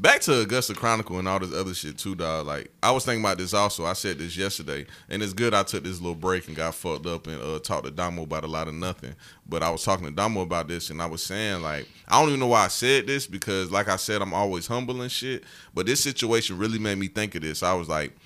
Back 0.00 0.20
to 0.22 0.42
Augusta 0.42 0.74
Chronicle 0.74 1.18
and 1.18 1.26
all 1.26 1.40
this 1.40 1.52
other 1.52 1.74
shit 1.74 1.98
too, 1.98 2.14
dog. 2.14 2.46
Like 2.46 2.70
I 2.84 2.92
was 2.92 3.04
thinking 3.04 3.24
about 3.24 3.36
this 3.38 3.52
also. 3.52 3.84
I 3.84 3.94
said 3.94 4.18
this 4.18 4.36
yesterday, 4.36 4.86
and 5.08 5.20
it's 5.20 5.32
good 5.32 5.54
I 5.54 5.64
took 5.64 5.82
this 5.82 6.00
little 6.00 6.14
break 6.14 6.46
and 6.46 6.56
got 6.56 6.76
fucked 6.76 7.06
up 7.06 7.26
and 7.26 7.42
uh, 7.42 7.58
talked 7.58 7.84
to 7.84 7.90
Damo 7.90 8.22
about 8.22 8.44
a 8.44 8.46
lot 8.46 8.68
of 8.68 8.74
nothing. 8.74 9.16
But 9.48 9.64
I 9.64 9.70
was 9.70 9.82
talking 9.82 10.06
to 10.06 10.12
Damo 10.12 10.42
about 10.42 10.68
this, 10.68 10.90
and 10.90 11.02
I 11.02 11.06
was 11.06 11.20
saying 11.24 11.62
like 11.62 11.88
I 12.06 12.20
don't 12.20 12.28
even 12.28 12.38
know 12.38 12.46
why 12.46 12.66
I 12.66 12.68
said 12.68 13.08
this 13.08 13.26
because, 13.26 13.72
like 13.72 13.88
I 13.88 13.96
said, 13.96 14.22
I'm 14.22 14.32
always 14.32 14.68
humble 14.68 15.02
and 15.02 15.10
shit. 15.10 15.42
But 15.74 15.86
this 15.86 16.00
situation 16.00 16.58
really 16.58 16.78
made 16.78 16.98
me 16.98 17.08
think 17.08 17.34
of 17.34 17.42
this. 17.42 17.64
I 17.64 17.74
was 17.74 17.88
like, 17.88 18.16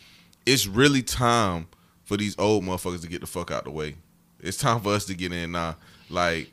it's 0.44 0.66
really 0.66 1.02
time 1.02 1.68
for 2.04 2.18
these 2.18 2.38
old 2.38 2.64
motherfuckers 2.64 3.00
to 3.00 3.08
get 3.08 3.22
the 3.22 3.26
fuck 3.26 3.50
out 3.50 3.64
the 3.64 3.70
way. 3.70 3.94
It's 4.40 4.58
time 4.58 4.80
for 4.80 4.92
us 4.92 5.06
to 5.06 5.14
get 5.14 5.32
in 5.32 5.52
now. 5.52 5.76
Like 6.10 6.52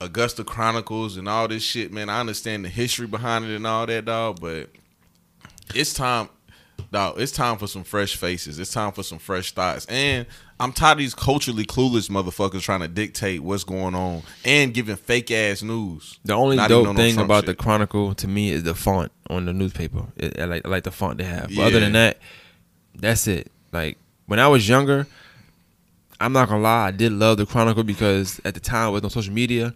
Augusta 0.00 0.44
Chronicles 0.44 1.16
and 1.16 1.28
all 1.28 1.48
this 1.48 1.62
shit, 1.62 1.92
man. 1.92 2.08
I 2.08 2.20
understand 2.20 2.64
the 2.64 2.68
history 2.68 3.06
behind 3.06 3.44
it 3.46 3.54
and 3.54 3.66
all 3.66 3.86
that, 3.86 4.04
dog. 4.04 4.40
But 4.40 4.70
it's 5.74 5.94
time, 5.94 6.28
dog. 6.92 7.18
It's 7.18 7.32
time 7.32 7.56
for 7.58 7.66
some 7.66 7.84
fresh 7.84 8.16
faces. 8.16 8.58
It's 8.58 8.72
time 8.72 8.92
for 8.92 9.02
some 9.02 9.18
fresh 9.18 9.52
thoughts. 9.52 9.86
And 9.86 10.26
I'm 10.58 10.72
tired 10.72 10.92
of 10.92 10.98
these 10.98 11.14
culturally 11.14 11.64
clueless 11.64 12.08
motherfuckers 12.10 12.62
trying 12.62 12.80
to 12.80 12.88
dictate 12.88 13.42
what's 13.42 13.64
going 13.64 13.94
on 13.94 14.22
and 14.44 14.72
giving 14.72 14.96
fake 14.96 15.30
ass 15.30 15.62
news. 15.62 16.18
The 16.24 16.34
only 16.34 16.56
Not 16.56 16.68
dope 16.68 16.96
thing 16.96 17.18
about 17.18 17.40
shit. 17.44 17.46
the 17.46 17.54
Chronicle 17.54 18.14
to 18.14 18.28
me 18.28 18.50
is 18.50 18.62
the 18.62 18.74
font 18.74 19.12
on 19.28 19.46
the 19.46 19.52
newspaper. 19.52 20.06
It, 20.16 20.38
I 20.38 20.44
like 20.44 20.64
I 20.64 20.68
like 20.68 20.84
the 20.84 20.90
font 20.92 21.18
they 21.18 21.24
have. 21.24 21.48
But 21.54 21.66
other 21.66 21.80
than 21.80 21.92
that, 21.92 22.18
that's 22.94 23.26
it. 23.26 23.50
Like 23.72 23.98
when 24.26 24.38
I 24.38 24.48
was 24.48 24.68
younger, 24.68 25.06
I'm 26.20 26.32
not 26.32 26.48
gonna 26.48 26.62
lie, 26.62 26.86
I 26.88 26.90
did 26.90 27.12
love 27.12 27.36
the 27.38 27.46
Chronicle 27.46 27.84
because 27.84 28.40
at 28.44 28.54
the 28.54 28.60
time 28.60 28.84
there 28.86 28.92
was 28.92 29.02
no 29.02 29.08
social 29.08 29.32
media. 29.34 29.74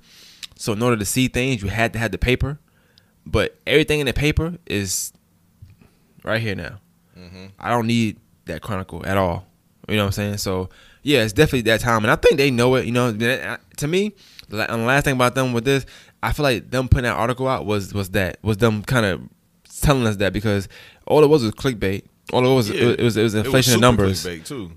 So 0.57 0.72
in 0.72 0.82
order 0.82 0.97
to 0.97 1.05
see 1.05 1.28
things, 1.28 1.62
you 1.62 1.68
had 1.68 1.93
to 1.95 1.99
have 1.99 2.12
the 2.12 2.18
paper. 2.18 2.59
But 3.26 3.59
everything 3.66 4.01
in 4.01 4.07
the 4.07 4.12
paper 4.12 4.57
is 4.66 5.12
right 6.24 6.41
here 6.41 6.55
now. 6.55 6.80
Mm-hmm. 7.18 7.47
I 7.59 7.68
don't 7.70 7.86
need 7.86 8.18
that 8.47 8.62
Chronicle 8.62 9.05
at 9.07 9.16
all. 9.16 9.47
You 9.88 9.97
know 9.97 10.05
what 10.05 10.07
I'm 10.09 10.12
saying? 10.12 10.36
So 10.38 10.70
yeah, 11.03 11.22
it's 11.22 11.32
definitely 11.32 11.62
that 11.62 11.80
time, 11.80 12.05
and 12.05 12.11
I 12.11 12.16
think 12.16 12.36
they 12.36 12.51
know 12.51 12.74
it. 12.76 12.84
You 12.86 12.93
know, 12.93 13.12
to 13.12 13.86
me, 13.88 14.12
the 14.49 14.70
and 14.70 14.82
the 14.82 14.86
last 14.86 15.05
thing 15.05 15.14
about 15.14 15.34
them 15.34 15.53
with 15.53 15.64
this, 15.64 15.84
I 16.22 16.32
feel 16.32 16.43
like 16.45 16.70
them 16.70 16.88
putting 16.88 17.05
that 17.05 17.16
article 17.16 17.49
out 17.49 17.64
was 17.66 17.93
was 17.95 18.11
that 18.11 18.38
was 18.43 18.59
them 18.59 18.82
kind 18.82 19.07
of 19.07 19.22
telling 19.80 20.07
us 20.07 20.16
that 20.16 20.32
because 20.32 20.68
all 21.07 21.22
it 21.24 21.28
was 21.28 21.43
was 21.43 21.53
clickbait. 21.53 22.05
All 22.32 22.47
it 22.51 22.55
was 22.55 22.70
Yeah. 22.70 22.82
it 22.91 23.01
was 23.01 23.16
it 23.16 23.22
was 23.22 23.34
It 23.34 23.38
was 23.38 23.47
inflation 23.47 23.74
of 23.74 23.80
numbers. 23.80 24.24
clickbait, 24.24 24.47
too. 24.47 24.72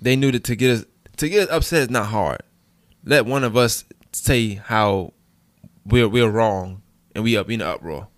They 0.00 0.14
knew 0.16 0.30
that 0.32 0.44
to 0.44 0.56
get 0.56 0.70
us 0.78 0.84
to 1.22 1.28
get 1.28 1.50
upset 1.50 1.82
is 1.82 1.90
not 1.90 2.06
hard. 2.06 2.42
Let 3.04 3.26
one 3.26 3.44
of 3.44 3.56
us 3.56 3.84
say 4.12 4.54
how 4.54 5.12
we're 5.86 6.08
we're 6.08 6.28
wrong 6.28 6.82
and 7.14 7.22
we 7.22 7.36
up 7.36 7.48
in 7.48 7.60
the 7.60 7.66
uproar. 7.68 8.08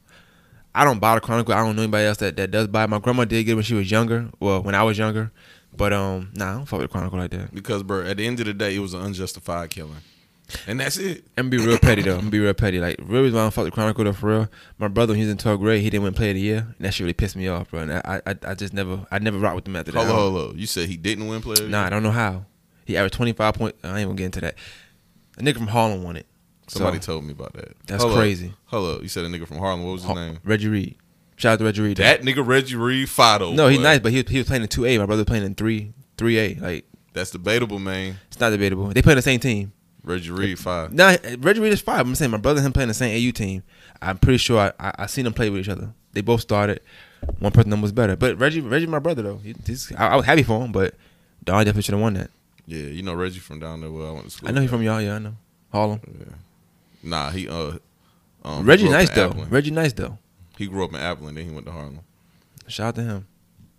I 0.75 0.85
don't 0.85 0.99
buy 0.99 1.15
the 1.15 1.21
Chronicle. 1.21 1.55
I 1.55 1.59
don't 1.59 1.77
know 1.77 1.83
anybody 1.83 2.07
else 2.07 2.17
that, 2.19 2.37
that 2.37 2.51
does 2.51 2.67
buy. 2.67 2.85
it. 2.85 2.91
My 2.91 2.99
grandma 2.99 3.25
did 3.27 3.45
get 3.45 3.53
it 3.53 3.55
when 3.57 3.65
she 3.65 3.75
was 3.75 3.91
younger. 3.91 4.31
Well, 4.41 4.63
when 4.63 4.75
I 4.75 4.83
was 4.83 4.99
younger. 4.99 5.31
But 5.77 5.93
um, 5.93 6.31
nah, 6.35 6.51
I 6.51 6.55
don't 6.55 6.65
fuck 6.67 6.81
with 6.81 6.89
the 6.91 6.93
Chronicle 6.93 7.19
like 7.19 7.31
that. 7.33 7.55
Because, 7.55 7.83
bro, 7.83 8.03
at 8.07 8.17
the 8.17 8.27
end 8.27 8.41
of 8.41 8.47
the 8.47 8.55
day, 8.55 8.75
it 8.75 8.79
was 8.79 8.95
an 8.95 9.03
unjustified 9.03 9.71
killing, 9.71 9.97
and 10.67 10.81
that's 10.81 10.97
it. 10.97 11.25
I'm 11.37 11.51
gonna 11.51 11.63
be 11.63 11.67
real 11.69 11.79
petty 11.79 12.03
though. 12.03 12.13
I'm 12.15 12.21
gonna 12.21 12.31
be 12.31 12.39
real 12.41 12.55
petty. 12.55 12.81
Like 12.81 12.97
real 13.03 13.23
reason 13.23 13.35
why 13.37 13.43
I 13.43 13.45
don't 13.45 13.51
fuck 13.51 13.65
with 13.65 13.73
the 13.73 13.75
Chronicle 13.75 14.05
though 14.05 14.13
for 14.13 14.31
real. 14.31 14.49
My 14.79 14.89
brother, 14.89 15.13
when 15.13 15.19
he 15.21 15.25
was 15.27 15.33
in 15.33 15.39
12th 15.39 15.59
grade, 15.59 15.83
he 15.83 15.91
didn't 15.91 16.05
win 16.05 16.15
Play 16.15 16.31
of 16.31 16.35
the 16.37 16.41
Year, 16.41 16.59
and 16.77 16.87
that 16.87 16.95
shit 16.95 17.05
really 17.05 17.13
pissed 17.13 17.37
me 17.37 17.49
off, 17.49 17.71
bro. 17.71 17.81
And 17.81 17.93
I 17.93 18.23
I, 18.27 18.35
I 18.47 18.55
just 18.55 18.73
never 18.73 19.07
I 19.11 19.19
never 19.19 19.39
rock 19.39 19.55
with 19.57 19.65
them 19.65 19.77
after 19.77 19.93
that. 19.93 19.99
Hold 19.99 20.09
I 20.09 20.13
on, 20.13 20.33
hold 20.33 20.51
on. 20.51 20.59
You 20.59 20.67
said 20.67 20.89
he 20.89 20.97
didn't 20.97 21.27
win 21.29 21.41
play. 21.43 21.53
of 21.53 21.59
the 21.59 21.69
Nah, 21.69 21.85
I 21.87 21.91
don't 21.91 22.03
know 22.03 22.11
how. 22.13 22.47
He 22.85 22.97
averaged 22.97 23.15
25 23.15 23.55
point. 23.55 23.75
I 23.83 23.89
ain't 23.91 24.01
even 24.01 24.17
get 24.17 24.27
into 24.27 24.41
that. 24.43 24.55
A 25.39 25.43
nigga 25.43 25.57
from 25.57 25.67
Harlem 25.69 26.03
won 26.03 26.17
it. 26.17 26.27
Somebody 26.69 27.01
So, 27.01 27.13
told 27.13 27.25
me 27.25 27.33
about 27.33 27.53
that. 27.55 27.77
That's 27.87 28.05
crazy. 28.05 28.53
Hold 28.67 28.97
up. 28.97 29.03
You 29.03 29.09
said 29.09 29.25
a 29.25 29.29
nigga 29.29 29.47
from 29.47 29.59
Harlem. 29.59 29.85
What 29.85 29.93
was 29.93 30.03
his 30.03 30.07
Har- 30.11 30.17
name? 30.17 30.39
Reggie 30.45 30.69
Reed. 30.69 30.97
Shout 31.37 31.55
out 31.55 31.59
to 31.59 31.65
Reggie 31.65 31.83
Reed. 31.83 31.97
That 31.99 32.23
nigga 32.23 32.47
Reggie 32.47 32.77
Reed 32.77 33.09
Fido. 33.09 33.53
no, 33.53 33.69
he's 33.69 33.81
nice, 33.81 33.99
but 33.99 34.13
he, 34.13 34.23
he 34.29 34.39
was 34.39 34.47
playing 34.47 34.63
in 34.63 34.69
2A. 34.69 34.99
My 35.01 35.07
brother 35.07 35.25
playing 35.25 35.45
in 35.45 35.55
3 35.55 35.93
3A. 36.17 36.61
Like 36.61 36.85
That's 37.13 37.31
debatable, 37.33 37.79
man. 37.81 38.19
it's 38.29 38.39
not 38.41 38.51
debatable. 38.51 38.87
They 38.89 39.03
play 39.03 39.13
on 39.13 39.17
the 39.17 39.23
same 39.23 39.41
team. 39.41 39.73
Reggie 40.05 40.31
Reed 40.31 40.59
five. 40.59 40.93
Nah, 40.93 41.17
Reggie 41.39 41.61
Reed 41.61 41.73
is 41.73 41.81
five. 41.81 42.07
I'm 42.07 42.15
saying 42.15 42.31
my 42.31 42.37
brother 42.37 42.59
and 42.59 42.67
him 42.67 42.73
playing 42.75 42.89
the 42.89 42.95
same 42.95 43.17
AU 43.17 43.33
team. 43.33 43.63
I'm 44.03 44.19
pretty 44.19 44.37
sure 44.37 44.61
I, 44.61 44.73
I, 44.79 44.93
I 45.01 45.07
seen 45.07 45.25
them 45.25 45.33
play 45.33 45.49
with 45.51 45.61
each 45.61 45.69
other. 45.71 45.93
They 46.13 46.21
both 46.21 46.43
started. 46.43 46.81
One 47.39 47.53
person 47.53 47.81
was 47.81 47.91
better, 47.91 48.15
but 48.15 48.39
Reggie 48.39 48.61
Reggie 48.61 48.87
my 48.87 48.99
brother 48.99 49.23
though. 49.23 49.39
He, 49.39 49.55
I, 49.97 50.09
I 50.09 50.17
was 50.17 50.27
happy 50.27 50.43
for 50.43 50.63
him, 50.63 50.73
but 50.73 50.95
Don 51.43 51.59
definitely 51.65 51.83
should 51.83 51.95
have 51.95 52.03
won 52.03 52.15
that. 52.15 52.31
Yeah, 52.67 52.85
you 52.85 53.03
know 53.03 53.15
Reggie 53.15 53.41
from 53.41 53.61
down 53.61 53.81
there 53.81 53.91
where 53.91 54.07
I 54.07 54.11
went 54.11 54.25
to 54.25 54.31
school. 54.31 54.49
I 54.49 54.53
know 54.53 54.63
he's 54.63 54.71
from 54.71 54.83
y'all. 54.83 55.01
Yeah, 55.01 55.17
I 55.17 55.19
know 55.19 55.35
Harlem. 55.71 56.01
Yeah. 56.07 56.35
Nah, 57.03 57.31
he 57.31 57.49
uh. 57.49 57.79
Um, 58.45 58.67
Reggie 58.67 58.89
nice 58.89 59.11
though. 59.11 59.31
Appleton. 59.31 59.51
Reggie 59.51 59.71
nice 59.71 59.93
though. 59.93 60.19
He 60.57 60.67
grew 60.67 60.85
up 60.85 60.91
in 60.91 61.01
Appleton, 61.01 61.35
then 61.35 61.45
he 61.47 61.51
went 61.51 61.67
to 61.67 61.73
Harlem. 61.73 62.01
Shout 62.67 62.89
out 62.89 62.95
to 62.97 63.03
him. 63.03 63.27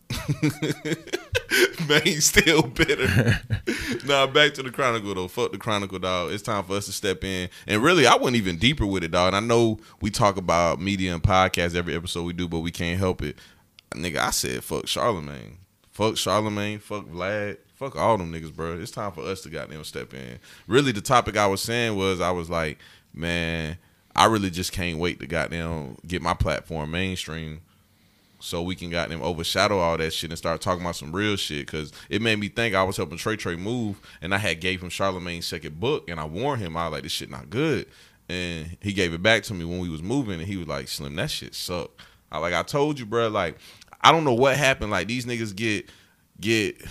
Man, 1.88 2.02
he's 2.04 2.26
still 2.26 2.64
bitter. 2.64 3.40
nah, 4.06 4.28
back 4.28 4.54
to 4.56 4.64
the 4.64 4.72
Chronicle 4.72 5.14
though. 5.14 5.28
Fuck 5.28 5.52
the 5.52 5.58
Chronicle, 5.58 6.00
dog. 6.00 6.32
It's 6.32 6.44
time 6.44 6.64
for 6.64 6.76
us 6.76 6.86
to 6.86 6.92
step 6.92 7.24
in. 7.24 7.50
And 7.68 7.84
really, 7.84 8.08
I 8.08 8.16
went 8.16 8.36
even 8.36 8.58
deeper 8.58 8.86
with 8.86 9.04
it, 9.04 9.12
dog. 9.12 9.34
And 9.34 9.36
I 9.36 9.40
know 9.40 9.80
we 10.02 10.10
talk 10.10 10.38
about 10.38 10.80
media 10.80 11.14
and 11.14 11.24
podcasts 11.24 11.76
every 11.76 11.96
episode 11.96 12.24
we 12.24 12.34
do, 12.34 12.48
but 12.48 12.60
we 12.60 12.72
can't 12.72 13.00
help 13.00 13.22
it. 13.22 13.38
Nigga, 13.92 14.18
I 14.18 14.32
said 14.32 14.64
fuck 14.64 14.88
Charlemagne. 14.88 15.58
Fuck 15.96 16.18
Charlemagne. 16.18 16.80
Fuck 16.80 17.06
Vlad. 17.06 17.56
Fuck 17.76 17.96
all 17.96 18.18
them 18.18 18.30
niggas, 18.30 18.54
bro. 18.54 18.78
It's 18.78 18.92
time 18.92 19.14
for 19.14 19.22
us 19.22 19.40
to 19.44 19.50
goddamn 19.50 19.86
step 19.86 20.14
in. 20.14 20.40
Really, 20.68 20.92
the 20.92 21.00
topic 21.00 21.38
I 21.38 21.48
was 21.48 21.62
saying 21.62 21.96
was 21.96 22.20
I 22.20 22.32
was 22.32 22.50
like, 22.50 22.80
man, 23.14 23.78
I 24.14 24.26
really 24.26 24.50
just 24.50 24.74
can't 24.74 25.00
wait 25.00 25.22
to 25.22 25.26
goddamn 25.26 25.96
get 26.06 26.22
my 26.22 26.34
platform 26.34 26.92
mainstream 26.92 27.62
so 28.42 28.62
we 28.62 28.76
can 28.76 28.90
goddamn 28.90 29.22
overshadow 29.22 29.80
all 29.80 29.96
that 29.96 30.12
shit 30.12 30.32
and 30.32 30.38
start 30.38 30.60
talking 30.60 30.82
about 30.82 30.98
some 30.98 31.16
real 31.16 31.38
shit. 31.38 31.66
Cause 31.66 31.94
it 32.10 32.22
made 32.22 32.40
me 32.40 32.50
think 32.50 32.76
I 32.76 32.84
was 32.84 32.98
helping 32.98 33.18
Trey 33.18 33.38
Trey 33.38 33.56
move, 33.56 34.02
and 34.22 34.36
I 34.36 34.38
had 34.38 34.60
gave 34.60 34.84
him 34.84 34.90
Charlemagne's 34.90 35.48
second 35.48 35.80
book, 35.80 36.10
and 36.10 36.20
I 36.20 36.26
warned 36.26 36.62
him 36.62 36.76
I 36.76 36.90
was 36.90 36.92
like 36.92 37.04
this 37.04 37.14
shit 37.14 37.30
not 37.30 37.50
good, 37.50 37.88
and 38.28 38.76
he 38.82 38.92
gave 38.92 39.14
it 39.14 39.24
back 39.24 39.44
to 39.44 39.54
me 39.54 39.64
when 39.64 39.80
we 39.80 39.88
was 39.88 40.04
moving, 40.04 40.42
and 40.42 40.48
he 40.50 40.58
was 40.58 40.68
like 40.68 40.90
Slim, 40.90 41.16
that 41.16 41.32
shit 41.32 41.56
suck. 41.56 41.92
I 42.32 42.40
like 42.40 42.54
I 42.54 42.64
told 42.64 43.00
you, 43.00 43.06
bro. 43.06 43.30
Like 43.30 43.58
I 44.06 44.12
don't 44.12 44.24
know 44.24 44.34
what 44.34 44.56
happened. 44.56 44.92
Like 44.92 45.08
these 45.08 45.26
niggas 45.26 45.56
get 45.56 45.90
get 46.40 46.82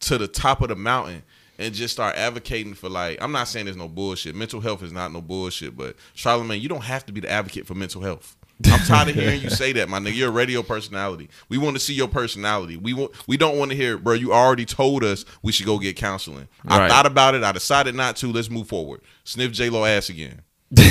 to 0.00 0.18
the 0.18 0.28
top 0.28 0.62
of 0.62 0.68
the 0.68 0.76
mountain 0.76 1.22
and 1.58 1.74
just 1.74 1.92
start 1.92 2.16
advocating 2.16 2.74
for 2.74 2.88
like 2.88 3.18
I'm 3.20 3.32
not 3.32 3.48
saying 3.48 3.66
there's 3.66 3.76
no 3.76 3.88
bullshit. 3.88 4.34
Mental 4.34 4.60
health 4.60 4.82
is 4.82 4.92
not 4.92 5.12
no 5.12 5.20
bullshit, 5.20 5.76
but 5.76 5.96
Charlemagne, 6.14 6.60
you 6.60 6.68
don't 6.68 6.84
have 6.84 7.04
to 7.06 7.12
be 7.12 7.20
the 7.20 7.30
advocate 7.30 7.66
for 7.66 7.74
mental 7.74 8.00
health. 8.02 8.36
I'm 8.66 8.78
tired 8.86 9.08
of 9.08 9.16
hearing 9.16 9.40
you 9.40 9.50
say 9.62 9.72
that, 9.72 9.88
my 9.88 9.98
nigga. 9.98 10.14
You're 10.14 10.28
a 10.28 10.32
radio 10.32 10.62
personality. 10.62 11.28
We 11.48 11.58
want 11.58 11.74
to 11.74 11.80
see 11.80 11.94
your 11.94 12.06
personality. 12.06 12.76
We 12.76 12.94
want. 12.94 13.10
We 13.26 13.36
don't 13.36 13.58
want 13.58 13.72
to 13.72 13.76
hear, 13.76 13.98
bro. 13.98 14.14
You 14.14 14.32
already 14.32 14.64
told 14.64 15.02
us 15.02 15.24
we 15.42 15.50
should 15.50 15.66
go 15.66 15.80
get 15.80 15.96
counseling. 15.96 16.46
I 16.68 16.88
thought 16.88 17.06
about 17.06 17.34
it. 17.34 17.42
I 17.42 17.50
decided 17.50 17.96
not 17.96 18.14
to. 18.16 18.30
Let's 18.30 18.50
move 18.50 18.68
forward. 18.68 19.00
Sniff 19.24 19.50
J 19.50 19.68
Lo 19.68 19.84
ass 19.84 20.08
again. 20.08 20.42
you 20.72 20.84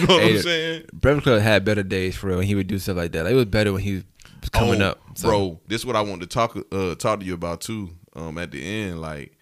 know 0.00 0.14
what 0.14 0.22
Hey, 0.22 0.36
I'm 0.36 0.42
saying? 0.42 0.84
Breakfast 0.92 1.24
Club 1.24 1.40
had 1.42 1.64
better 1.64 1.82
days 1.82 2.16
for 2.16 2.28
real. 2.28 2.38
When 2.38 2.46
he 2.46 2.54
would 2.54 2.66
do 2.68 2.78
stuff 2.78 2.96
like 2.96 3.12
that. 3.12 3.24
Like, 3.24 3.32
it 3.32 3.36
was 3.36 3.44
better 3.46 3.72
when 3.72 3.82
he 3.82 3.94
was 3.96 4.04
coming 4.50 4.82
Oh, 4.82 4.90
up. 4.90 5.00
So. 5.14 5.28
bro. 5.28 5.60
This 5.68 5.82
is 5.82 5.86
what 5.86 5.96
I 5.96 6.00
wanted 6.00 6.22
to 6.22 6.26
talk 6.34 6.56
uh, 6.72 6.94
talk 6.96 7.20
to 7.20 7.26
you 7.26 7.34
about 7.34 7.60
too. 7.60 7.90
Um, 8.14 8.36
at 8.38 8.50
the 8.50 8.62
end, 8.62 9.00
like, 9.00 9.32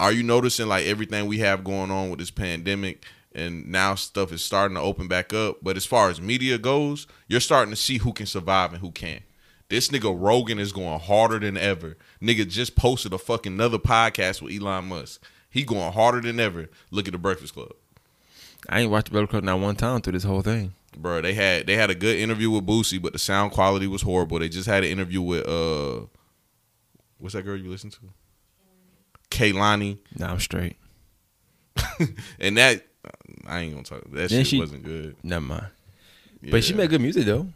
are 0.00 0.12
you 0.12 0.22
noticing 0.22 0.66
like 0.68 0.84
everything 0.86 1.26
we 1.26 1.38
have 1.38 1.64
going 1.64 1.90
on 1.90 2.10
with 2.10 2.18
this 2.18 2.30
pandemic, 2.30 3.04
and 3.34 3.66
now 3.70 3.94
stuff 3.94 4.32
is 4.32 4.44
starting 4.44 4.74
to 4.76 4.80
open 4.82 5.08
back 5.08 5.32
up? 5.32 5.58
But 5.62 5.76
as 5.76 5.86
far 5.86 6.10
as 6.10 6.20
media 6.20 6.58
goes, 6.58 7.06
you're 7.28 7.40
starting 7.40 7.70
to 7.72 7.80
see 7.80 7.98
who 7.98 8.12
can 8.12 8.26
survive 8.26 8.72
and 8.72 8.80
who 8.82 8.90
can't. 8.90 9.22
This 9.68 9.88
nigga 9.88 10.14
Rogan 10.14 10.58
is 10.58 10.70
going 10.72 11.00
harder 11.00 11.38
than 11.38 11.56
ever. 11.56 11.96
Nigga 12.20 12.46
just 12.46 12.76
posted 12.76 13.14
a 13.14 13.18
fucking 13.18 13.54
another 13.54 13.78
podcast 13.78 14.42
with 14.42 14.52
Elon 14.54 14.86
Musk. 14.88 15.22
He 15.48 15.62
going 15.64 15.92
harder 15.92 16.20
than 16.20 16.38
ever. 16.40 16.68
Look 16.90 17.08
at 17.08 17.12
the 17.12 17.18
Breakfast 17.18 17.54
Club. 17.54 17.72
I 18.68 18.80
ain't 18.80 18.90
watched 18.90 19.06
the 19.06 19.12
Breakfast 19.12 19.30
Club 19.30 19.44
not 19.44 19.60
one 19.60 19.76
time 19.76 20.02
through 20.02 20.12
this 20.12 20.24
whole 20.24 20.42
thing. 20.42 20.74
Bro, 20.96 21.22
they 21.22 21.32
had 21.34 21.66
they 21.66 21.74
had 21.76 21.90
a 21.90 21.94
good 21.94 22.16
interview 22.18 22.50
with 22.50 22.66
Boosie, 22.66 23.00
but 23.00 23.12
the 23.12 23.18
sound 23.18 23.52
quality 23.52 23.86
was 23.86 24.02
horrible. 24.02 24.38
They 24.38 24.48
just 24.48 24.66
had 24.68 24.84
an 24.84 24.90
interview 24.90 25.22
with 25.22 25.48
uh, 25.48 26.06
what's 27.18 27.34
that 27.34 27.42
girl 27.42 27.56
you 27.56 27.70
listen 27.70 27.90
to? 27.90 27.98
Kehlani, 29.30 29.98
Nah, 30.18 30.30
I'm 30.32 30.40
straight. 30.40 30.76
and 32.38 32.56
that 32.58 32.84
I 33.46 33.60
ain't 33.60 33.72
gonna 33.72 33.84
talk. 33.84 34.02
That 34.12 34.28
Then 34.28 34.40
shit 34.40 34.46
she- 34.46 34.60
wasn't 34.60 34.84
good. 34.84 35.16
Never 35.22 35.44
mind. 35.44 35.66
But 36.50 36.64
she 36.64 36.74
made 36.74 36.90
good 36.90 37.00
music 37.00 37.24
though. 37.24 37.46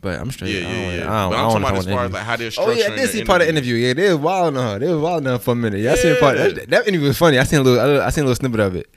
But 0.00 0.18
I'm 0.18 0.30
straight. 0.30 0.54
Yeah, 0.54 0.60
I 0.60 0.62
don't 0.62 0.72
yeah, 0.72 0.94
yeah. 0.94 0.94
I 0.94 0.94
don't, 0.94 1.04
But 1.04 1.10
I 1.10 1.22
I'm 1.22 1.30
don't 1.30 1.50
talking 1.50 1.62
about 1.62 1.76
as 1.78 1.86
far 1.86 2.04
as 2.06 2.12
like 2.12 2.22
how 2.24 2.36
they're 2.36 2.50
Oh 2.56 2.70
yeah, 2.70 2.84
I 2.86 2.88
structuring 2.88 2.96
did 2.96 3.10
see 3.10 3.24
part 3.24 3.40
of 3.42 3.46
the 3.46 3.52
interview. 3.52 3.74
Yeah, 3.74 3.92
they 3.92 4.08
was 4.08 4.16
wild 4.18 4.56
on 4.56 4.62
her. 4.66 4.78
They 4.78 4.88
was 4.92 5.02
wild 5.02 5.26
on 5.26 5.32
her 5.34 5.38
for 5.38 5.50
a 5.50 5.54
minute. 5.54 5.80
Yeah, 5.80 5.92
I 5.92 5.94
seen 5.96 6.16
part. 6.16 6.38
Yeah. 6.38 6.48
That, 6.48 6.70
that 6.70 6.88
interview 6.88 7.08
was 7.08 7.18
funny. 7.18 7.38
I 7.38 7.44
seen 7.44 7.60
a 7.60 7.62
little. 7.62 8.00
I 8.00 8.08
seen 8.08 8.24
a 8.24 8.26
little 8.26 8.34
snippet 8.36 8.60
of 8.60 8.76
it. 8.76 8.90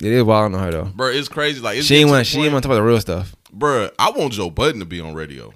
Yeah, 0.00 0.10
they 0.10 0.16
was 0.16 0.24
wild 0.24 0.54
on 0.54 0.60
her 0.60 0.70
though. 0.70 0.84
Bro, 0.84 1.08
it's 1.08 1.28
crazy. 1.28 1.60
Like 1.60 1.78
it's 1.78 1.86
She 1.86 1.96
ain't 1.96 2.08
want. 2.10 2.26
She 2.26 2.40
ain't 2.40 2.52
want 2.52 2.62
to 2.62 2.68
talk 2.68 2.74
about 2.74 2.82
the 2.82 2.88
real 2.88 3.00
stuff. 3.00 3.36
Bro, 3.52 3.90
I 3.98 4.10
want 4.10 4.32
Joe 4.32 4.48
Budden 4.50 4.80
to 4.80 4.86
be 4.86 5.00
on 5.00 5.14
radio. 5.14 5.52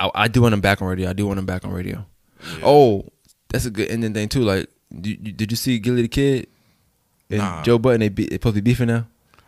I, 0.00 0.10
I 0.14 0.28
do 0.28 0.42
want 0.42 0.54
him 0.54 0.60
back 0.60 0.82
on 0.82 0.88
radio. 0.88 1.08
I 1.08 1.12
do 1.12 1.26
want 1.26 1.38
him 1.38 1.46
back 1.46 1.64
on 1.64 1.72
radio. 1.72 2.04
Oh, 2.64 3.04
that's 3.48 3.64
a 3.64 3.70
good 3.70 3.88
ending 3.90 4.14
thing 4.14 4.28
too. 4.28 4.42
Like, 4.42 4.68
did 5.00 5.26
you, 5.26 5.32
did 5.32 5.50
you 5.52 5.56
see 5.56 5.78
Gillie 5.78 6.02
the 6.02 6.08
Kid 6.08 6.46
and 7.30 7.38
Nah. 7.38 7.62
Joe 7.62 7.78
Budden? 7.78 8.00
They, 8.00 8.08
be, 8.08 8.26
they 8.26 8.34
supposed 8.36 8.56
to 8.56 8.62
be 8.62 8.70
beefing 8.70 8.88
now. 8.88 9.06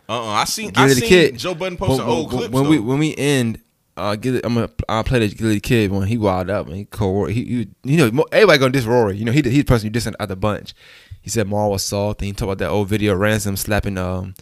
Uh, 0.09 0.21
uh 0.23 0.25
I 0.33 0.43
seen. 0.45 0.71
I 0.75 0.87
Gillie 0.87 0.93
the 0.93 0.99
seen 1.01 1.09
Kid. 1.09 1.37
Joe 1.37 1.55
Budden 1.55 1.77
post 1.77 1.91
when, 1.91 1.99
an 2.01 2.07
old 2.07 2.29
clip. 2.29 2.51
when 2.51 2.67
we 2.69 2.79
when 2.79 2.99
we 2.99 3.15
end. 3.15 3.59
Uh, 3.97 4.15
Gillie, 4.15 4.39
I'm 4.45 4.53
gonna 4.53 4.69
I'll 4.87 5.03
play 5.03 5.19
the 5.19 5.27
Gillie 5.35 5.55
the 5.55 5.59
Kid 5.59 5.91
when 5.91 6.07
he 6.07 6.17
wild 6.17 6.49
up 6.49 6.65
and 6.67 6.75
he 6.75 6.85
co 6.85 7.25
he, 7.25 7.43
he 7.43 7.67
you 7.83 7.97
know 7.97 8.25
everybody 8.31 8.57
gonna 8.57 8.71
diss 8.71 8.85
Rory. 8.85 9.17
You 9.17 9.25
know 9.25 9.33
he 9.33 9.41
the- 9.41 9.49
he 9.49 9.57
the 9.59 9.63
person 9.65 9.87
you 9.87 9.91
dissing 9.91 10.15
out 10.19 10.29
the 10.29 10.35
bunch. 10.37 10.73
He 11.21 11.29
said 11.29 11.47
Mal 11.47 11.69
was 11.69 11.83
soft 11.83 12.21
and 12.21 12.27
he 12.27 12.33
talked 12.33 12.43
about 12.43 12.57
that 12.59 12.69
old 12.69 12.87
video 12.87 13.13
of 13.13 13.19
ransom 13.19 13.55
slapping 13.55 13.97
um 13.97 14.33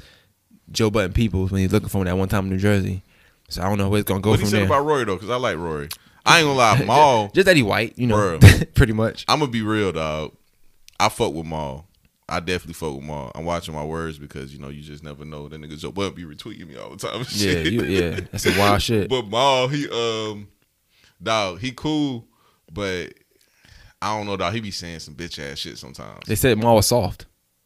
Joe 0.71 0.89
Budden 0.89 1.13
Peoples 1.13 1.51
when 1.51 1.59
he 1.59 1.65
was 1.65 1.73
looking 1.73 1.89
for 1.89 1.99
him 1.99 2.05
that 2.05 2.17
one 2.17 2.29
time 2.29 2.45
in 2.45 2.51
New 2.51 2.57
Jersey. 2.57 3.03
So 3.49 3.61
I 3.61 3.69
don't 3.69 3.77
know 3.77 3.89
where 3.89 3.99
it's 3.99 4.07
gonna 4.07 4.21
go 4.21 4.31
what 4.31 4.39
he 4.39 4.45
from 4.45 4.51
said 4.51 4.59
there. 4.59 4.65
about 4.67 4.85
Rory 4.85 5.03
though, 5.05 5.15
because 5.15 5.29
I 5.29 5.35
like 5.35 5.57
Rory. 5.57 5.89
I 6.25 6.39
ain't 6.39 6.45
gonna 6.45 6.57
lie, 6.57 6.83
Mal. 6.85 7.29
just 7.33 7.45
that 7.45 7.55
he 7.55 7.63
white, 7.63 7.97
you 7.97 8.05
know, 8.07 8.39
pretty 8.75 8.93
much. 8.93 9.25
I'm 9.27 9.39
gonna 9.39 9.51
be 9.51 9.61
real, 9.61 9.91
dog. 9.91 10.33
I 10.99 11.09
fuck 11.09 11.33
with 11.33 11.45
Mal. 11.45 11.87
I 12.27 12.39
definitely 12.39 12.73
fuck 12.73 12.93
with 12.93 13.03
Mal. 13.03 13.31
I'm 13.33 13.45
watching 13.45 13.73
my 13.73 13.83
words 13.83 14.19
because 14.19 14.53
you 14.53 14.59
know 14.59 14.69
you 14.69 14.81
just 14.83 15.03
never 15.03 15.25
know. 15.25 15.47
That 15.47 15.59
nigga 15.59 15.79
Joe 15.79 15.91
Bud 15.91 16.13
be 16.13 16.23
retweeting 16.25 16.67
me 16.67 16.77
all 16.77 16.91
the 16.91 16.97
time. 16.97 17.25
Yeah, 17.31 17.59
you, 17.59 17.83
yeah, 17.83 18.19
that's 18.31 18.43
some 18.43 18.57
wild 18.57 18.81
shit. 18.83 19.09
But 19.09 19.27
Mal, 19.27 19.67
he 19.69 19.89
um, 19.89 20.47
dog, 21.21 21.59
he 21.59 21.71
cool, 21.71 22.27
but 22.71 23.13
I 24.01 24.15
don't 24.17 24.25
know, 24.25 24.37
dog. 24.37 24.53
He 24.53 24.61
be 24.61 24.71
saying 24.71 24.99
some 24.99 25.15
bitch 25.15 25.39
ass 25.39 25.59
shit 25.59 25.77
sometimes. 25.77 26.25
They 26.25 26.35
said 26.35 26.57
Mal 26.57 26.75
was 26.75 26.87
soft. 26.87 27.25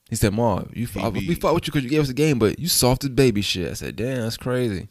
He 0.10 0.16
said, 0.16 0.34
Mal, 0.34 0.68
you 0.74 0.88
fought, 0.88 1.14
be- 1.14 1.28
we 1.28 1.36
fought 1.36 1.56
with 1.56 1.68
you 1.68 1.72
because 1.72 1.84
you 1.84 1.90
gave 1.90 2.02
us 2.02 2.10
a 2.10 2.14
game, 2.14 2.38
but 2.38 2.60
you 2.60 2.68
soft 2.68 3.04
as 3.04 3.10
baby 3.10 3.42
shit. 3.42 3.72
I 3.72 3.74
said, 3.74 3.96
damn, 3.96 4.22
that's 4.22 4.38
crazy. 4.38 4.90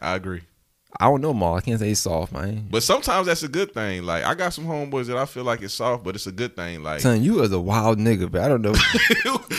I 0.00 0.14
agree. 0.14 0.42
I 0.98 1.04
don't 1.04 1.20
know 1.20 1.32
Mal. 1.32 1.54
I 1.54 1.60
can't 1.60 1.78
say 1.78 1.88
he's 1.88 2.00
soft, 2.00 2.32
man. 2.32 2.66
But 2.70 2.82
sometimes 2.82 3.26
that's 3.26 3.42
a 3.42 3.48
good 3.48 3.72
thing. 3.72 4.02
Like 4.02 4.24
I 4.24 4.34
got 4.34 4.52
some 4.52 4.64
homeboys 4.64 5.06
that 5.06 5.16
I 5.16 5.24
feel 5.24 5.44
like 5.44 5.62
it's 5.62 5.74
soft, 5.74 6.02
but 6.02 6.14
it's 6.14 6.26
a 6.26 6.32
good 6.32 6.56
thing. 6.56 6.82
Like 6.82 7.00
Son, 7.00 7.22
you 7.22 7.42
is 7.42 7.52
a 7.52 7.60
wild 7.60 7.98
nigga, 7.98 8.30
but 8.30 8.42
I 8.42 8.48
don't 8.48 8.62
know. 8.62 8.74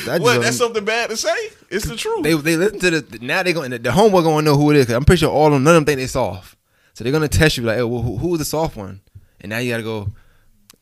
That 0.05 0.19
what? 0.19 0.41
That's 0.41 0.57
something 0.57 0.83
bad 0.83 1.11
to 1.11 1.17
say? 1.17 1.35
It's 1.69 1.85
the 1.85 1.95
truth. 1.95 2.23
they 2.23 2.33
they 2.33 2.57
listen 2.57 2.79
to 2.79 3.01
the 3.01 3.19
now 3.19 3.43
they 3.43 3.53
going 3.53 3.69
the, 3.69 3.77
homeboy 3.77 4.23
gonna 4.23 4.41
know 4.41 4.57
who 4.57 4.71
it 4.71 4.77
is. 4.77 4.89
I'm 4.89 5.05
pretty 5.05 5.19
sure 5.19 5.29
all 5.29 5.45
of 5.47 5.53
them 5.53 5.63
none 5.63 5.75
of 5.75 5.81
them 5.81 5.85
think 5.85 5.99
they 5.99 6.07
soft. 6.07 6.57
So 6.93 7.03
they're 7.03 7.13
gonna 7.13 7.27
test 7.27 7.55
you 7.57 7.63
like, 7.63 7.77
hey, 7.77 7.83
well, 7.83 8.01
who, 8.01 8.17
who 8.17 8.29
was 8.29 8.39
the 8.39 8.45
soft 8.45 8.75
one? 8.75 9.01
And 9.39 9.51
now 9.51 9.59
you 9.59 9.71
gotta 9.71 9.83
go 9.83 10.07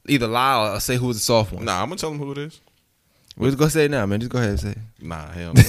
either 0.10 0.28
lie 0.28 0.74
or 0.76 0.80
say 0.80 0.97
who 0.97 1.07
was 1.07 1.18
the 1.18 1.24
soft 1.24 1.53
one. 1.53 1.66
nah, 1.66 1.82
I'm 1.82 1.88
gonna 1.89 1.97
tell 1.97 2.10
them 2.12 2.20
who 2.20 2.32
it 2.32 2.38
is. 2.38 2.60
We're 3.38 3.47
just 3.47 3.57
gonna 3.57 3.72
say 3.72 3.86
it 3.86 3.91
now, 3.91 4.05
man. 4.05 4.20
Just 4.20 4.32
go 4.32 4.38
ahead 4.39 4.49
and 4.51 4.60
say. 4.60 4.70
it. 4.72 4.78
Nah, 5.01 5.28
hell 5.32 5.53
no. 5.53 5.62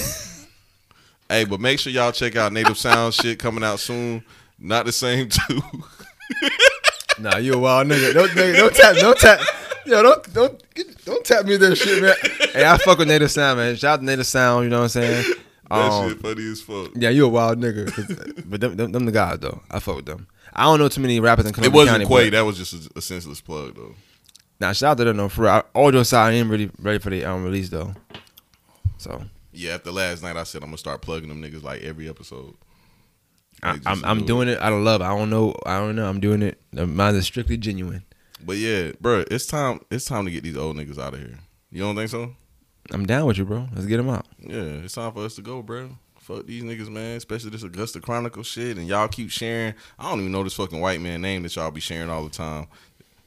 hey, 1.29 1.45
but 1.45 1.59
make 1.59 1.79
sure 1.79 1.91
y'all 1.93 2.11
check 2.11 2.35
out 2.35 2.51
Native 2.51 2.77
Sound 2.77 3.13
shit 3.13 3.39
coming 3.39 3.63
out 3.63 3.79
soon. 3.79 4.23
Not 4.59 4.85
the 4.85 4.91
same 4.91 5.29
too. 5.47 5.61
Nah, 7.19 7.37
you 7.37 7.53
a 7.53 7.57
wild 7.57 7.87
nigga. 7.87 8.13
Don't, 8.13 8.29
nigga, 8.31 8.57
don't 8.57 8.75
tap, 8.75 8.95
don't 8.95 9.17
tap. 9.17 9.39
Yo, 9.85 10.01
don't 10.03 10.33
don't 10.33 10.63
don't 11.05 11.25
tap 11.25 11.45
me 11.45 11.57
that 11.57 11.75
shit, 11.75 12.01
man. 12.01 12.13
Hey, 12.53 12.65
I 12.65 12.77
fuck 12.77 12.97
with 12.97 13.07
Native 13.07 13.31
Sound, 13.31 13.57
man. 13.59 13.75
Shout 13.75 13.93
out 13.93 13.99
to 13.99 14.05
Native 14.05 14.25
Sound. 14.27 14.63
You 14.65 14.69
know 14.69 14.77
what 14.79 14.83
I'm 14.83 14.89
saying? 14.89 15.33
that 15.69 15.91
Um, 15.91 16.09
shit 16.09 16.19
funny 16.19 16.51
as 16.51 16.61
fuck. 16.61 16.91
Yeah, 16.95 17.09
you 17.09 17.25
a 17.25 17.29
wild 17.29 17.59
nigga. 17.59 18.43
but 18.49 18.61
them, 18.61 18.75
them, 18.75 18.91
them 18.91 19.05
the 19.05 19.11
guys 19.11 19.39
though. 19.39 19.61
I 19.71 19.79
fuck 19.79 19.97
with 19.97 20.05
them. 20.05 20.27
I 20.53 20.63
don't 20.63 20.79
know 20.79 20.89
too 20.89 21.01
many 21.01 21.19
rappers 21.19 21.45
in 21.45 21.63
It 21.63 21.71
wasn't 21.71 22.03
County. 22.03 22.05
Quay. 22.05 22.29
That 22.31 22.41
was 22.41 22.57
just 22.57 22.73
a, 22.73 22.97
a 22.97 23.01
senseless 23.01 23.39
plug 23.41 23.75
though. 23.75 23.95
Nah, 24.61 24.73
shout 24.73 24.91
out 24.91 24.97
to 24.99 25.05
them 25.05 25.17
though. 25.17 25.27
For 25.27 25.41
real. 25.41 25.51
I- 25.51 25.63
all 25.73 25.91
jokes 25.91 26.09
aside, 26.09 26.29
I 26.29 26.31
ain't 26.33 26.47
really 26.47 26.69
ready 26.79 26.99
for 26.99 27.09
the 27.09 27.25
um, 27.25 27.43
release 27.43 27.69
though. 27.69 27.95
So 28.99 29.23
Yeah, 29.51 29.73
after 29.73 29.91
last 29.91 30.21
night, 30.21 30.37
I 30.37 30.43
said 30.43 30.61
I'm 30.61 30.67
gonna 30.69 30.77
start 30.77 31.01
plugging 31.01 31.29
them 31.29 31.41
niggas 31.41 31.63
like 31.63 31.81
every 31.81 32.07
episode. 32.07 32.53
I, 33.63 33.77
just 33.77 33.87
I'm 33.87 34.05
I'm 34.05 34.19
do 34.19 34.25
doing 34.25 34.49
it 34.49 34.59
out 34.59 34.71
of 34.71 34.83
love. 34.83 35.01
I 35.01 35.17
don't 35.17 35.31
know. 35.31 35.55
I 35.65 35.79
don't 35.79 35.95
know. 35.95 36.07
I'm 36.07 36.19
doing 36.19 36.43
it. 36.43 36.59
Mine 36.71 37.15
is 37.15 37.25
strictly 37.25 37.57
genuine. 37.57 38.03
But 38.45 38.57
yeah, 38.57 38.91
bro, 39.01 39.23
it's 39.31 39.47
time. 39.47 39.79
It's 39.89 40.05
time 40.05 40.25
to 40.25 40.31
get 40.31 40.43
these 40.43 40.57
old 40.57 40.77
niggas 40.77 40.99
out 40.99 41.15
of 41.15 41.19
here. 41.19 41.39
You 41.71 41.81
don't 41.81 41.95
think 41.95 42.11
so? 42.11 42.35
I'm 42.91 43.07
down 43.07 43.25
with 43.25 43.39
you, 43.39 43.45
bro. 43.45 43.67
Let's 43.73 43.87
get 43.87 43.97
them 43.97 44.09
out. 44.09 44.27
Yeah, 44.39 44.61
it's 44.83 44.93
time 44.93 45.11
for 45.11 45.25
us 45.25 45.35
to 45.35 45.41
go, 45.41 45.63
bro. 45.63 45.89
Fuck 46.19 46.45
these 46.45 46.63
niggas, 46.63 46.89
man. 46.89 47.17
Especially 47.17 47.49
this 47.49 47.63
Augusta 47.63 47.99
Chronicle 47.99 48.43
shit, 48.43 48.77
and 48.77 48.87
y'all 48.87 49.07
keep 49.07 49.31
sharing. 49.31 49.73
I 49.97 50.09
don't 50.09 50.19
even 50.19 50.31
know 50.31 50.43
this 50.43 50.53
fucking 50.53 50.79
white 50.79 51.01
man 51.01 51.21
name 51.21 51.41
that 51.43 51.55
y'all 51.55 51.71
be 51.71 51.81
sharing 51.81 52.11
all 52.11 52.23
the 52.23 52.29
time. 52.29 52.67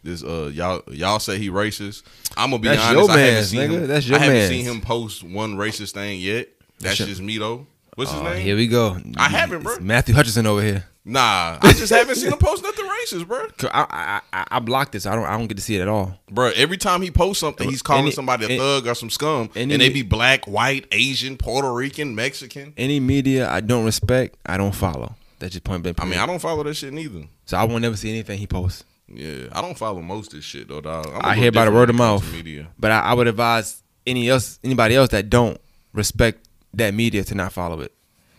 This 0.04 0.22
uh, 0.22 0.50
y'all 0.54 0.82
y'all 0.92 1.18
say 1.18 1.38
he 1.38 1.48
racist. 1.50 2.02
I'm 2.36 2.50
gonna 2.50 2.60
be 2.62 2.68
That's 2.68 2.82
honest. 2.82 2.94
your 2.94 3.10
I 3.10 3.18
haven't 3.18 3.34
mans, 3.34 3.48
seen 3.48 3.60
nigga. 3.60 3.70
him. 3.82 3.86
That's 3.88 4.06
your 4.06 4.16
I 4.16 4.20
haven't 4.20 4.36
mans. 4.36 4.48
seen 4.50 4.64
him 4.66 4.80
post 4.82 5.24
one 5.24 5.56
racist 5.56 5.92
thing 5.92 6.20
yet. 6.20 6.48
That's 6.78 6.98
your- 6.98 7.08
just 7.08 7.22
me 7.22 7.38
though. 7.38 7.66
What's 7.96 8.10
his 8.12 8.20
Oh, 8.20 8.24
name? 8.24 8.42
here 8.42 8.56
we 8.56 8.66
go. 8.66 8.98
I 9.16 9.28
haven't, 9.28 9.62
bro. 9.62 9.74
It's 9.74 9.80
Matthew 9.82 10.14
Hutchinson 10.16 10.46
over 10.46 10.60
here. 10.60 10.84
Nah, 11.06 11.58
I 11.62 11.72
just 11.74 11.92
haven't 11.92 12.16
seen 12.16 12.32
him 12.32 12.38
post 12.38 12.62
nothing 12.62 12.84
racist, 12.86 13.26
bro. 13.28 13.46
'Cause 13.56 13.70
I, 13.72 14.20
I 14.32 14.38
I 14.40 14.44
I 14.52 14.58
blocked 14.58 14.92
this. 14.92 15.06
I 15.06 15.14
don't 15.14 15.24
I 15.24 15.36
don't 15.38 15.46
get 15.46 15.56
to 15.56 15.62
see 15.62 15.76
it 15.76 15.80
at 15.80 15.88
all. 15.88 16.18
Bro, 16.30 16.52
every 16.56 16.76
time 16.76 17.00
he 17.02 17.10
posts 17.10 17.40
something, 17.40 17.68
he's 17.68 17.82
calling 17.82 18.02
Any- 18.04 18.10
somebody 18.12 18.44
a 18.44 18.48
any- 18.48 18.58
thug 18.58 18.86
or 18.86 18.94
some 18.94 19.10
scum, 19.10 19.48
any- 19.56 19.72
and 19.74 19.80
they 19.80 19.88
be 19.90 20.02
black, 20.02 20.44
white, 20.46 20.86
Asian, 20.92 21.36
Puerto 21.38 21.72
Rican, 21.72 22.14
Mexican. 22.14 22.74
Any 22.76 23.00
media 23.00 23.48
I 23.50 23.60
don't 23.60 23.84
respect, 23.86 24.36
I 24.44 24.56
don't 24.58 24.74
follow. 24.74 25.14
That's 25.38 25.52
just 25.52 25.64
point 25.64 25.82
blank. 25.82 25.98
I 26.02 26.04
mean. 26.06 26.18
I 26.18 26.26
don't 26.26 26.38
follow 26.40 26.62
that 26.64 26.74
shit 26.74 26.92
neither. 26.92 27.24
so 27.46 27.56
I 27.56 27.64
won't 27.64 27.82
never 27.82 27.96
see 27.96 28.10
anything 28.10 28.38
he 28.38 28.46
posts. 28.46 28.84
Yeah, 29.08 29.48
I 29.52 29.60
don't 29.60 29.76
follow 29.76 30.00
most 30.00 30.28
of 30.28 30.38
this 30.38 30.44
shit 30.44 30.68
though, 30.68 30.80
dog. 30.80 31.06
I 31.20 31.34
hear 31.36 31.52
by 31.52 31.64
the 31.66 31.70
word 31.72 31.90
of 31.90 31.98
when 31.98 32.08
it 32.08 32.10
comes 32.10 32.22
mouth. 32.24 32.32
Media. 32.32 32.68
But 32.78 32.90
I, 32.90 33.00
I 33.00 33.14
would 33.14 33.26
advise 33.26 33.82
any 34.06 34.28
else 34.28 34.58
anybody 34.64 34.94
else 34.96 35.10
that 35.10 35.28
don't 35.30 35.60
respect 35.92 36.48
that 36.74 36.94
media 36.94 37.22
to 37.24 37.34
not 37.34 37.52
follow 37.52 37.80
it. 37.80 37.92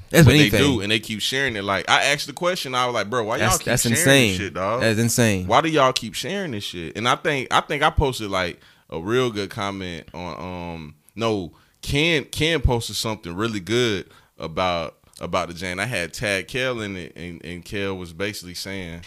That's 0.10 0.26
But 0.26 0.32
they 0.32 0.40
anything. 0.42 0.60
do, 0.62 0.82
and 0.82 0.92
they 0.92 1.00
keep 1.00 1.22
sharing 1.22 1.56
it. 1.56 1.64
Like 1.64 1.90
I 1.90 2.06
asked 2.06 2.28
the 2.28 2.34
question, 2.34 2.74
I 2.76 2.86
was 2.86 2.94
like, 2.96 3.10
bro, 3.10 3.24
why 3.24 3.38
y'all 3.38 3.46
that's 3.50 3.58
keep 3.60 3.66
that's 3.66 3.84
sharing 3.84 3.98
insane. 3.98 4.30
this 4.32 4.38
shit, 4.38 4.54
dog? 4.54 4.82
That's 4.82 5.00
insane. 5.00 5.48
Why 5.48 5.62
do 5.62 5.70
y'all 5.70 5.94
keep 5.94 6.14
sharing 6.16 6.52
this 6.52 6.64
shit? 6.64 6.98
And 6.98 7.08
I 7.08 7.16
think 7.16 7.48
I 7.52 7.62
think 7.62 7.84
I 7.84 7.90
posted 7.90 8.30
like 8.30 8.60
a 8.90 9.00
real 9.00 9.32
good 9.32 9.50
comment 9.50 10.08
on 10.14 10.40
um 10.74 10.96
no 11.16 11.54
Ken 11.82 12.24
Ken 12.26 12.60
posted 12.62 12.96
something 12.96 13.36
really 13.36 13.60
good 13.60 14.10
about 14.40 14.98
about 15.22 15.48
the 15.48 15.54
Jane. 15.54 15.80
I 15.80 15.86
had 15.86 16.14
tag 16.14 16.48
Kel 16.48 16.82
in 16.82 16.96
it 16.98 17.14
and, 17.16 17.44
and 17.46 17.64
Kel 17.64 17.96
was 17.96 18.14
basically 18.14 18.54
saying 18.56 19.02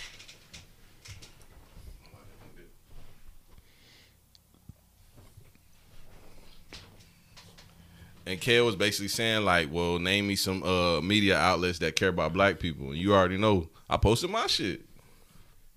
And 8.28 8.38
Kel 8.38 8.66
was 8.66 8.76
basically 8.76 9.08
saying 9.08 9.46
like, 9.46 9.72
"Well, 9.72 9.98
name 9.98 10.28
me 10.28 10.36
some 10.36 10.62
uh, 10.62 11.00
media 11.00 11.38
outlets 11.38 11.78
that 11.78 11.96
care 11.96 12.10
about 12.10 12.34
black 12.34 12.58
people." 12.58 12.88
And 12.88 12.96
you 12.98 13.14
already 13.14 13.38
know, 13.38 13.70
I 13.88 13.96
posted 13.96 14.28
my 14.28 14.46
shit. 14.46 14.82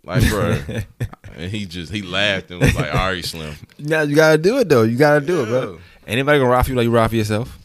Like, 0.04 0.28
bro, 0.28 0.58
and 1.36 1.50
he 1.50 1.66
just 1.66 1.94
he 1.94 2.02
laughed 2.02 2.52
and 2.52 2.60
was 2.60 2.76
like, 2.76 2.94
"All 2.94 3.08
right, 3.08 3.24
Slim." 3.24 3.56
Now 3.80 4.02
you 4.02 4.18
gotta 4.18 4.38
do 4.38 4.58
it 4.58 4.68
though. 4.68 4.84
You 4.84 4.98
gotta 4.98 5.26
do 5.26 5.44
it, 5.44 5.46
bro. 5.46 5.80
Anybody 6.06 6.40
gonna 6.40 6.50
rock 6.52 6.68
you 6.68 6.76
like 6.76 6.84
you 6.84 6.92
rock 6.92 7.14
yourself? 7.14 7.58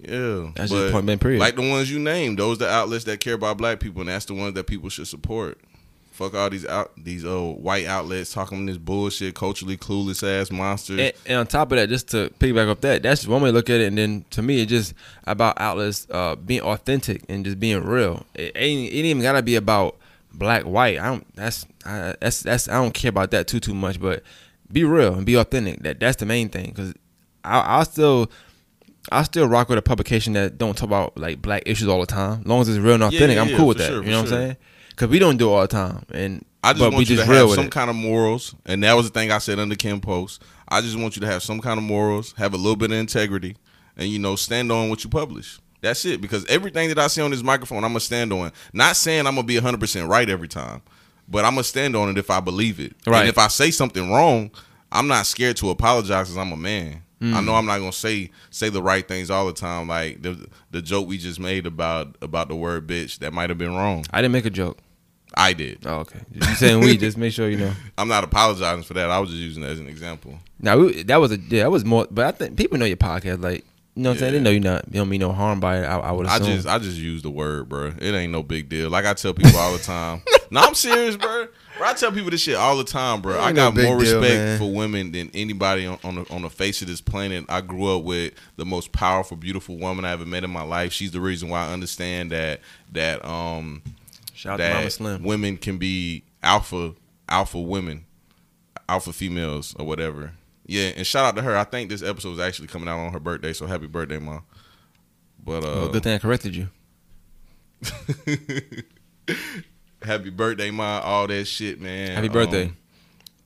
Yeah, 0.00 0.50
That's 0.56 0.72
just 0.72 0.86
but 0.86 0.90
point 0.90 1.06
blank 1.06 1.20
period. 1.20 1.38
Like 1.38 1.54
the 1.54 1.70
ones 1.70 1.88
you 1.88 2.00
named, 2.00 2.40
those 2.40 2.58
the 2.58 2.68
outlets 2.68 3.04
that 3.04 3.20
care 3.20 3.34
about 3.34 3.58
black 3.58 3.78
people, 3.78 4.00
and 4.00 4.10
that's 4.10 4.24
the 4.24 4.34
ones 4.34 4.54
that 4.54 4.66
people 4.66 4.88
should 4.88 5.06
support. 5.06 5.60
Fuck 6.12 6.34
all 6.34 6.50
these 6.50 6.66
out 6.66 6.92
these 6.96 7.24
uh 7.24 7.40
white 7.40 7.86
outlets 7.86 8.32
talking 8.32 8.66
this 8.66 8.76
bullshit, 8.76 9.34
culturally 9.34 9.78
clueless 9.78 10.22
ass 10.22 10.50
monsters. 10.50 11.00
And, 11.00 11.12
and 11.24 11.38
on 11.38 11.46
top 11.46 11.72
of 11.72 11.78
that, 11.78 11.88
just 11.88 12.08
to 12.10 12.30
piggyback 12.38 12.70
off 12.70 12.82
that, 12.82 13.02
that's 13.02 13.26
one 13.26 13.40
way 13.42 13.48
to 13.48 13.54
look 13.54 13.70
at 13.70 13.80
it. 13.80 13.86
And 13.86 13.96
then 13.96 14.24
to 14.30 14.42
me, 14.42 14.60
it's 14.60 14.68
just 14.68 14.94
about 15.24 15.58
outlets 15.58 16.06
uh, 16.10 16.36
being 16.36 16.60
authentic 16.60 17.24
and 17.30 17.44
just 17.44 17.58
being 17.58 17.82
real. 17.82 18.26
It 18.34 18.52
ain't, 18.54 18.92
it 18.92 18.96
ain't 18.96 19.06
even 19.06 19.22
gotta 19.22 19.42
be 19.42 19.56
about 19.56 19.96
black, 20.34 20.64
white. 20.64 20.98
I 20.98 21.06
don't. 21.06 21.34
That's 21.34 21.66
I, 21.86 22.14
that's 22.20 22.42
that's. 22.42 22.68
I 22.68 22.74
don't 22.74 22.92
care 22.92 23.08
about 23.08 23.30
that 23.30 23.46
too 23.46 23.60
too 23.60 23.74
much. 23.74 24.00
But 24.00 24.22
be 24.70 24.84
real 24.84 25.14
and 25.14 25.24
be 25.24 25.34
authentic. 25.34 25.82
That 25.82 25.98
that's 25.98 26.16
the 26.16 26.26
main 26.26 26.50
thing. 26.50 26.70
Because 26.70 26.94
I 27.44 27.80
I 27.80 27.82
still. 27.84 28.30
I 29.10 29.24
still 29.24 29.48
rock 29.48 29.68
with 29.68 29.78
a 29.78 29.82
publication 29.82 30.34
that 30.34 30.58
don't 30.58 30.78
talk 30.78 30.86
about 30.86 31.18
like 31.18 31.42
black 31.42 31.64
issues 31.66 31.88
all 31.88 31.98
the 31.98 32.06
time. 32.06 32.42
As 32.42 32.46
long 32.46 32.60
as 32.60 32.68
it's 32.68 32.78
real 32.78 32.94
and 32.94 33.02
authentic, 33.02 33.34
yeah, 33.34 33.42
I'm 33.42 33.48
yeah, 33.48 33.56
cool 33.56 33.66
with 33.66 33.78
that. 33.78 33.88
sure, 33.88 34.04
you 34.04 34.10
know 34.10 34.22
for 34.22 34.30
what 34.30 34.32
I'm 34.32 34.40
saying? 34.40 34.56
Because 34.92 35.08
we 35.08 35.18
don't 35.18 35.36
do 35.36 35.48
it 35.50 35.52
all 35.52 35.62
the 35.62 35.68
time, 35.68 36.04
and 36.12 36.44
I 36.62 36.72
just 36.72 36.80
but 36.80 36.92
want 36.92 36.96
we 36.96 37.00
you 37.00 37.16
just 37.16 37.26
to 37.28 37.34
have 37.34 37.50
some 37.50 37.66
it. 37.66 37.72
kind 37.72 37.90
of 37.90 37.96
morals, 37.96 38.54
and 38.66 38.82
that 38.84 38.92
was 38.94 39.10
the 39.10 39.18
thing 39.18 39.32
I 39.32 39.38
said 39.38 39.58
under 39.58 39.74
Kim 39.74 40.00
post. 40.00 40.42
I 40.68 40.80
just 40.80 40.98
want 40.98 41.16
you 41.16 41.20
to 41.20 41.26
have 41.26 41.42
some 41.42 41.60
kind 41.60 41.78
of 41.78 41.84
morals, 41.84 42.34
have 42.36 42.54
a 42.54 42.56
little 42.56 42.76
bit 42.76 42.92
of 42.92 42.98
integrity, 42.98 43.56
and 43.96 44.08
you 44.08 44.18
know, 44.18 44.36
stand 44.36 44.70
on 44.70 44.88
what 44.88 45.02
you 45.02 45.10
publish. 45.10 45.58
That's 45.80 46.04
it. 46.04 46.20
Because 46.20 46.46
everything 46.46 46.88
that 46.90 46.98
I 46.98 47.08
say 47.08 47.22
on 47.22 47.30
this 47.32 47.42
microphone, 47.42 47.84
I'm 47.84 47.90
gonna 47.90 48.00
stand 48.00 48.32
on. 48.32 48.52
Not 48.72 48.96
saying 48.96 49.26
I'm 49.26 49.34
gonna 49.34 49.46
be 49.46 49.56
100 49.56 49.80
percent 49.80 50.08
right 50.08 50.28
every 50.28 50.48
time, 50.48 50.82
but 51.28 51.44
I'm 51.44 51.52
gonna 51.52 51.64
stand 51.64 51.96
on 51.96 52.08
it 52.08 52.18
if 52.18 52.30
I 52.30 52.40
believe 52.40 52.78
it. 52.78 52.94
Right. 53.06 53.20
And 53.20 53.28
if 53.28 53.38
I 53.38 53.48
say 53.48 53.70
something 53.70 54.10
wrong, 54.10 54.50
I'm 54.92 55.08
not 55.08 55.26
scared 55.26 55.56
to 55.58 55.70
apologize 55.70 56.28
because 56.28 56.36
I'm 56.38 56.52
a 56.52 56.56
man. 56.56 57.02
I 57.22 57.40
know 57.40 57.52
mm. 57.52 57.58
I'm 57.58 57.66
not 57.66 57.78
gonna 57.78 57.92
say 57.92 58.30
say 58.50 58.68
the 58.68 58.82
right 58.82 59.06
things 59.06 59.30
all 59.30 59.46
the 59.46 59.52
time. 59.52 59.86
Like 59.86 60.22
the 60.22 60.48
the 60.72 60.82
joke 60.82 61.06
we 61.06 61.18
just 61.18 61.38
made 61.38 61.66
about 61.66 62.16
about 62.20 62.48
the 62.48 62.56
word 62.56 62.86
bitch 62.86 63.18
that 63.20 63.32
might 63.32 63.50
have 63.50 63.58
been 63.58 63.74
wrong. 63.74 64.04
I 64.10 64.20
didn't 64.20 64.32
make 64.32 64.46
a 64.46 64.50
joke. 64.50 64.78
I 65.34 65.52
did. 65.52 65.86
Oh, 65.86 66.00
okay. 66.00 66.20
You 66.32 66.42
saying 66.56 66.80
we? 66.80 66.96
just 66.98 67.16
make 67.16 67.32
sure 67.32 67.48
you 67.48 67.56
know. 67.56 67.72
I'm 67.96 68.08
not 68.08 68.24
apologizing 68.24 68.84
for 68.84 68.94
that. 68.94 69.10
I 69.10 69.18
was 69.18 69.30
just 69.30 69.40
using 69.40 69.62
it 69.62 69.66
as 69.66 69.80
an 69.80 69.88
example. 69.88 70.38
Now 70.58 70.88
that 70.88 71.16
was 71.16 71.32
a 71.32 71.38
yeah, 71.38 71.64
that 71.64 71.70
was 71.70 71.84
more. 71.84 72.06
But 72.10 72.26
I 72.26 72.30
think 72.32 72.56
people 72.56 72.78
know 72.78 72.84
your 72.84 72.96
podcast. 72.96 73.42
Like 73.42 73.64
you 73.94 74.02
know, 74.02 74.10
what 74.10 74.14
I'm 74.14 74.18
saying 74.20 74.32
they 74.32 74.40
know 74.40 74.50
you 74.50 74.60
not 74.60 74.86
you 74.88 74.94
don't 74.94 75.08
mean 75.08 75.20
no 75.20 75.32
harm 75.32 75.60
by 75.60 75.80
it. 75.80 75.84
I, 75.84 75.98
I 75.98 76.12
would 76.12 76.26
I 76.26 76.38
just 76.38 76.66
I 76.66 76.78
just 76.78 76.98
use 76.98 77.22
the 77.22 77.30
word, 77.30 77.68
bro. 77.68 77.92
It 77.98 78.14
ain't 78.14 78.32
no 78.32 78.42
big 78.42 78.68
deal. 78.68 78.90
Like 78.90 79.04
I 79.04 79.14
tell 79.14 79.32
people 79.32 79.58
all 79.58 79.72
the 79.72 79.78
time. 79.78 80.22
no, 80.50 80.60
I'm 80.60 80.74
serious, 80.74 81.16
bro. 81.16 81.48
Bro, 81.82 81.90
I 81.90 81.94
tell 81.94 82.12
people 82.12 82.30
this 82.30 82.40
shit 82.40 82.54
all 82.54 82.76
the 82.76 82.84
time, 82.84 83.20
bro. 83.20 83.36
I 83.40 83.48
Ain't 83.48 83.56
no 83.56 83.72
got 83.72 83.74
more 83.74 83.98
deal, 83.98 84.20
respect 84.20 84.22
man. 84.22 84.58
for 84.60 84.72
women 84.72 85.10
than 85.10 85.32
anybody 85.34 85.84
on, 85.84 85.98
on 86.04 86.14
the 86.14 86.32
on 86.32 86.42
the 86.42 86.48
face 86.48 86.80
of 86.80 86.86
this 86.86 87.00
planet. 87.00 87.44
I 87.48 87.60
grew 87.60 87.96
up 87.96 88.04
with 88.04 88.34
the 88.54 88.64
most 88.64 88.92
powerful, 88.92 89.36
beautiful 89.36 89.76
woman 89.78 90.04
I 90.04 90.12
ever 90.12 90.24
met 90.24 90.44
in 90.44 90.50
my 90.50 90.62
life. 90.62 90.92
She's 90.92 91.10
the 91.10 91.20
reason 91.20 91.48
why 91.48 91.66
I 91.66 91.72
understand 91.72 92.30
that 92.30 92.60
that 92.92 93.24
um 93.24 93.82
Shout 94.32 94.60
out 94.60 94.64
to 94.64 94.68
Mama 94.72 94.84
that 94.84 94.90
Slim. 94.92 95.22
women 95.24 95.56
can 95.56 95.78
be 95.78 96.22
alpha 96.40 96.94
alpha 97.28 97.58
women, 97.58 98.04
alpha 98.88 99.12
females 99.12 99.74
or 99.76 99.84
whatever. 99.84 100.34
Yeah, 100.66 100.92
and 100.96 101.04
shout 101.04 101.24
out 101.24 101.34
to 101.34 101.42
her. 101.42 101.56
I 101.56 101.64
think 101.64 101.90
this 101.90 102.04
episode 102.04 102.34
is 102.34 102.38
actually 102.38 102.68
coming 102.68 102.88
out 102.88 103.00
on 103.00 103.12
her 103.12 103.18
birthday, 103.18 103.52
so 103.52 103.66
happy 103.66 103.88
birthday, 103.88 104.20
mom. 104.20 104.44
But 105.44 105.64
uh, 105.64 105.72
Oh, 105.80 105.88
good 105.88 106.04
thing 106.04 106.14
I 106.14 106.18
corrected 106.18 106.54
you. 106.54 106.68
happy 110.04 110.30
birthday, 110.30 110.70
ma, 110.70 111.00
all 111.00 111.26
that 111.26 111.44
shit, 111.46 111.80
man. 111.80 112.16
Happy 112.16 112.28
birthday. 112.28 112.66
Um, 112.66 112.76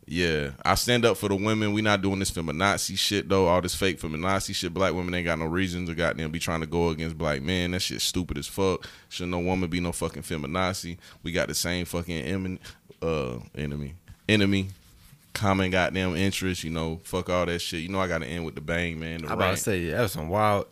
Yeah, 0.08 0.50
I 0.64 0.76
stand 0.76 1.04
up 1.04 1.16
for 1.16 1.28
the 1.28 1.34
women. 1.34 1.72
We 1.72 1.82
not 1.82 2.00
doing 2.00 2.20
this 2.20 2.30
feminazi 2.30 2.96
shit 2.96 3.28
though. 3.28 3.48
All 3.48 3.60
this 3.60 3.74
fake 3.74 4.00
feminazi 4.00 4.54
shit. 4.54 4.72
Black 4.72 4.94
women 4.94 5.12
ain't 5.14 5.24
got 5.24 5.38
no 5.38 5.46
reason 5.46 5.84
to 5.86 5.94
goddamn 5.94 6.30
be 6.30 6.38
trying 6.38 6.60
to 6.60 6.66
go 6.66 6.90
against 6.90 7.18
black 7.18 7.42
men. 7.42 7.72
That 7.72 7.80
shit 7.82 8.00
stupid 8.00 8.38
as 8.38 8.46
fuck. 8.46 8.86
Should 9.08 9.28
no 9.28 9.40
woman 9.40 9.68
be 9.68 9.80
no 9.80 9.90
fucking 9.92 10.22
feminazi. 10.22 10.98
We 11.24 11.32
got 11.32 11.48
the 11.48 11.54
same 11.54 11.86
fucking 11.86 12.18
em- 12.18 12.58
uh, 13.02 13.38
enemy, 13.56 13.94
enemy, 14.28 14.68
common 15.34 15.70
goddamn 15.72 16.14
interest. 16.14 16.62
You 16.62 16.70
know, 16.70 17.00
fuck 17.02 17.28
all 17.28 17.46
that 17.46 17.58
shit. 17.58 17.80
You 17.80 17.88
know, 17.88 18.00
I 18.00 18.06
got 18.06 18.18
to 18.18 18.26
end 18.26 18.44
with 18.44 18.54
the 18.54 18.60
bang, 18.60 19.00
man. 19.00 19.22
The 19.22 19.28
I 19.30 19.32
about 19.34 19.56
to 19.56 19.56
say 19.56 19.90
that 19.90 20.02
was 20.02 20.12
some 20.12 20.28
wild. 20.28 20.66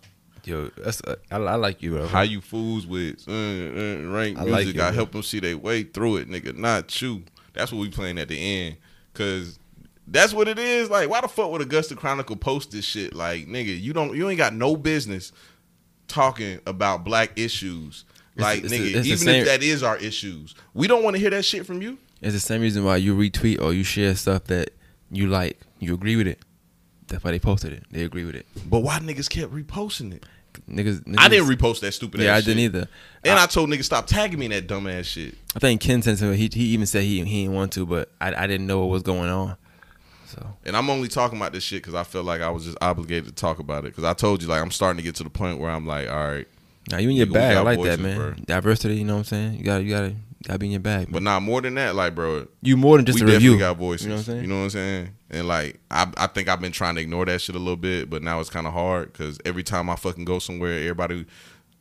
Yo, 0.44 0.70
that's 0.76 1.00
uh, 1.02 1.16
I, 1.30 1.36
I 1.36 1.54
like 1.56 1.82
you, 1.82 1.92
bro. 1.92 2.06
How 2.06 2.22
you 2.22 2.40
fools 2.40 2.86
with 2.86 3.24
uh, 3.26 3.32
uh, 3.32 4.12
rank 4.12 4.38
I 4.38 4.44
music? 4.44 4.50
like 4.50 4.66
it, 4.66 4.80
I 4.80 4.88
bro. 4.88 4.92
help 4.92 5.12
them 5.12 5.22
see 5.22 5.40
their 5.40 5.56
way 5.56 5.84
through 5.84 6.16
it, 6.16 6.28
nigga. 6.28 6.56
Not 6.56 7.00
you. 7.00 7.22
That's 7.54 7.72
what 7.72 7.80
we 7.80 7.90
playing 7.90 8.18
at 8.18 8.28
the 8.28 8.38
end, 8.38 8.76
cause 9.14 9.58
that's 10.06 10.34
what 10.34 10.48
it 10.48 10.58
is. 10.58 10.90
Like, 10.90 11.08
why 11.08 11.20
the 11.20 11.28
fuck 11.28 11.50
would 11.50 11.62
Augusta 11.62 11.94
Chronicle 11.94 12.36
post 12.36 12.72
this 12.72 12.84
shit? 12.84 13.14
Like, 13.14 13.46
nigga, 13.46 13.80
you 13.80 13.92
don't, 13.92 14.14
you 14.14 14.28
ain't 14.28 14.38
got 14.38 14.52
no 14.52 14.76
business 14.76 15.32
talking 16.08 16.60
about 16.66 17.04
black 17.04 17.38
issues. 17.38 18.04
Like, 18.36 18.64
it's 18.64 18.72
nigga, 18.72 18.94
it's 18.96 19.06
the 19.06 19.12
even 19.12 19.28
if 19.28 19.46
that 19.46 19.62
is 19.62 19.82
our 19.82 19.96
issues, 19.96 20.54
we 20.74 20.88
don't 20.88 21.04
want 21.04 21.14
to 21.14 21.20
hear 21.20 21.30
that 21.30 21.44
shit 21.44 21.64
from 21.64 21.80
you. 21.80 21.98
It's 22.20 22.34
the 22.34 22.40
same 22.40 22.60
reason 22.60 22.84
why 22.84 22.96
you 22.96 23.14
retweet 23.16 23.60
or 23.60 23.72
you 23.72 23.84
share 23.84 24.14
stuff 24.14 24.44
that 24.44 24.70
you 25.10 25.28
like. 25.28 25.60
You 25.78 25.94
agree 25.94 26.16
with 26.16 26.26
it. 26.26 26.40
That's 27.06 27.22
why 27.22 27.32
they 27.32 27.38
posted 27.38 27.72
it. 27.72 27.84
They 27.90 28.02
agree 28.02 28.24
with 28.24 28.34
it. 28.34 28.46
But 28.68 28.80
why 28.80 28.98
niggas 28.98 29.28
kept 29.28 29.52
reposting 29.52 30.14
it? 30.14 30.24
Niggas, 30.68 31.00
niggas 31.04 31.16
I 31.18 31.28
didn't 31.28 31.48
repost 31.48 31.80
that 31.80 31.92
stupid. 31.92 32.20
Yeah, 32.20 32.34
I 32.34 32.38
shit. 32.38 32.46
didn't 32.46 32.60
either. 32.60 32.88
And 33.24 33.38
I, 33.38 33.46
told 33.46 33.70
niggas 33.70 33.84
stop 33.84 34.06
tagging 34.06 34.38
me 34.38 34.46
in 34.46 34.50
that 34.52 34.66
dumb 34.66 34.86
ass 34.86 35.06
shit. 35.06 35.34
I 35.56 35.58
think 35.58 35.80
Ken 35.80 36.02
sent 36.02 36.18
to 36.20 36.32
he 36.34 36.48
he 36.52 36.64
even 36.66 36.86
said 36.86 37.02
he 37.02 37.22
he 37.24 37.42
didn't 37.42 37.54
want 37.54 37.72
to, 37.72 37.86
but 37.86 38.10
I 38.20 38.34
I 38.34 38.46
didn't 38.46 38.66
know 38.66 38.80
what 38.80 38.88
was 38.90 39.02
going 39.02 39.28
on. 39.30 39.56
So 40.26 40.46
And 40.64 40.76
I'm 40.76 40.90
only 40.90 41.08
talking 41.08 41.38
about 41.38 41.52
this 41.52 41.62
shit 41.62 41.82
because 41.82 41.94
I 41.94 42.02
felt 42.04 42.24
like 42.26 42.40
I 42.40 42.50
was 42.50 42.64
just 42.64 42.76
obligated 42.80 43.26
to 43.26 43.32
talk 43.32 43.58
about 43.60 43.84
it. 43.84 43.88
Because 43.88 44.04
I 44.04 44.14
told 44.14 44.42
you, 44.42 44.48
like, 44.48 44.60
I'm 44.60 44.70
starting 44.70 44.96
to 44.98 45.02
get 45.02 45.14
to 45.16 45.24
the 45.24 45.30
point 45.30 45.60
where 45.60 45.70
I'm 45.70 45.86
like, 45.86 46.08
all 46.08 46.16
right, 46.28 46.48
now 46.90 46.98
you 46.98 47.08
in 47.10 47.16
your 47.16 47.26
bag. 47.26 47.56
I 47.56 47.60
like 47.60 47.80
that, 47.82 48.00
man. 48.00 48.16
bro. 48.16 48.32
Diversity. 48.44 48.96
You 48.96 49.04
know 49.04 49.14
what 49.14 49.18
I'm 49.20 49.24
saying? 49.24 49.54
You 49.58 49.64
got 49.64 49.82
you 49.84 49.90
got 49.90 50.00
to 50.02 50.14
got 50.46 50.52
to 50.54 50.58
be 50.58 50.66
in 50.66 50.72
your 50.72 50.80
bag. 50.80 51.06
but 51.06 51.22
Man. 51.22 51.24
not 51.24 51.42
more 51.42 51.60
than 51.62 51.74
that. 51.76 51.94
Like, 51.94 52.14
bro, 52.14 52.46
You 52.62 52.76
more 52.76 52.96
than 52.98 53.06
just 53.06 53.20
a 53.20 53.24
review. 53.26 53.58
got 53.58 53.76
voices. 53.78 54.06
You 54.06 54.10
know 54.10 54.16
what 54.16 54.18
I'm 54.20 54.24
saying? 54.24 54.42
You 54.42 54.48
know 54.48 54.56
what 54.58 54.64
I'm 54.64 54.70
saying? 54.70 55.10
And 55.34 55.48
like, 55.48 55.80
I, 55.90 56.06
I 56.16 56.26
think 56.28 56.48
I've 56.48 56.60
been 56.60 56.72
trying 56.72 56.94
to 56.94 57.00
ignore 57.00 57.24
that 57.26 57.40
shit 57.40 57.56
a 57.56 57.58
little 57.58 57.76
bit, 57.76 58.08
but 58.08 58.22
now 58.22 58.40
it's 58.40 58.50
kind 58.50 58.66
of 58.66 58.72
hard 58.72 59.12
because 59.12 59.38
every 59.44 59.62
time 59.62 59.90
I 59.90 59.96
fucking 59.96 60.24
go 60.24 60.38
somewhere, 60.38 60.78
everybody, 60.78 61.26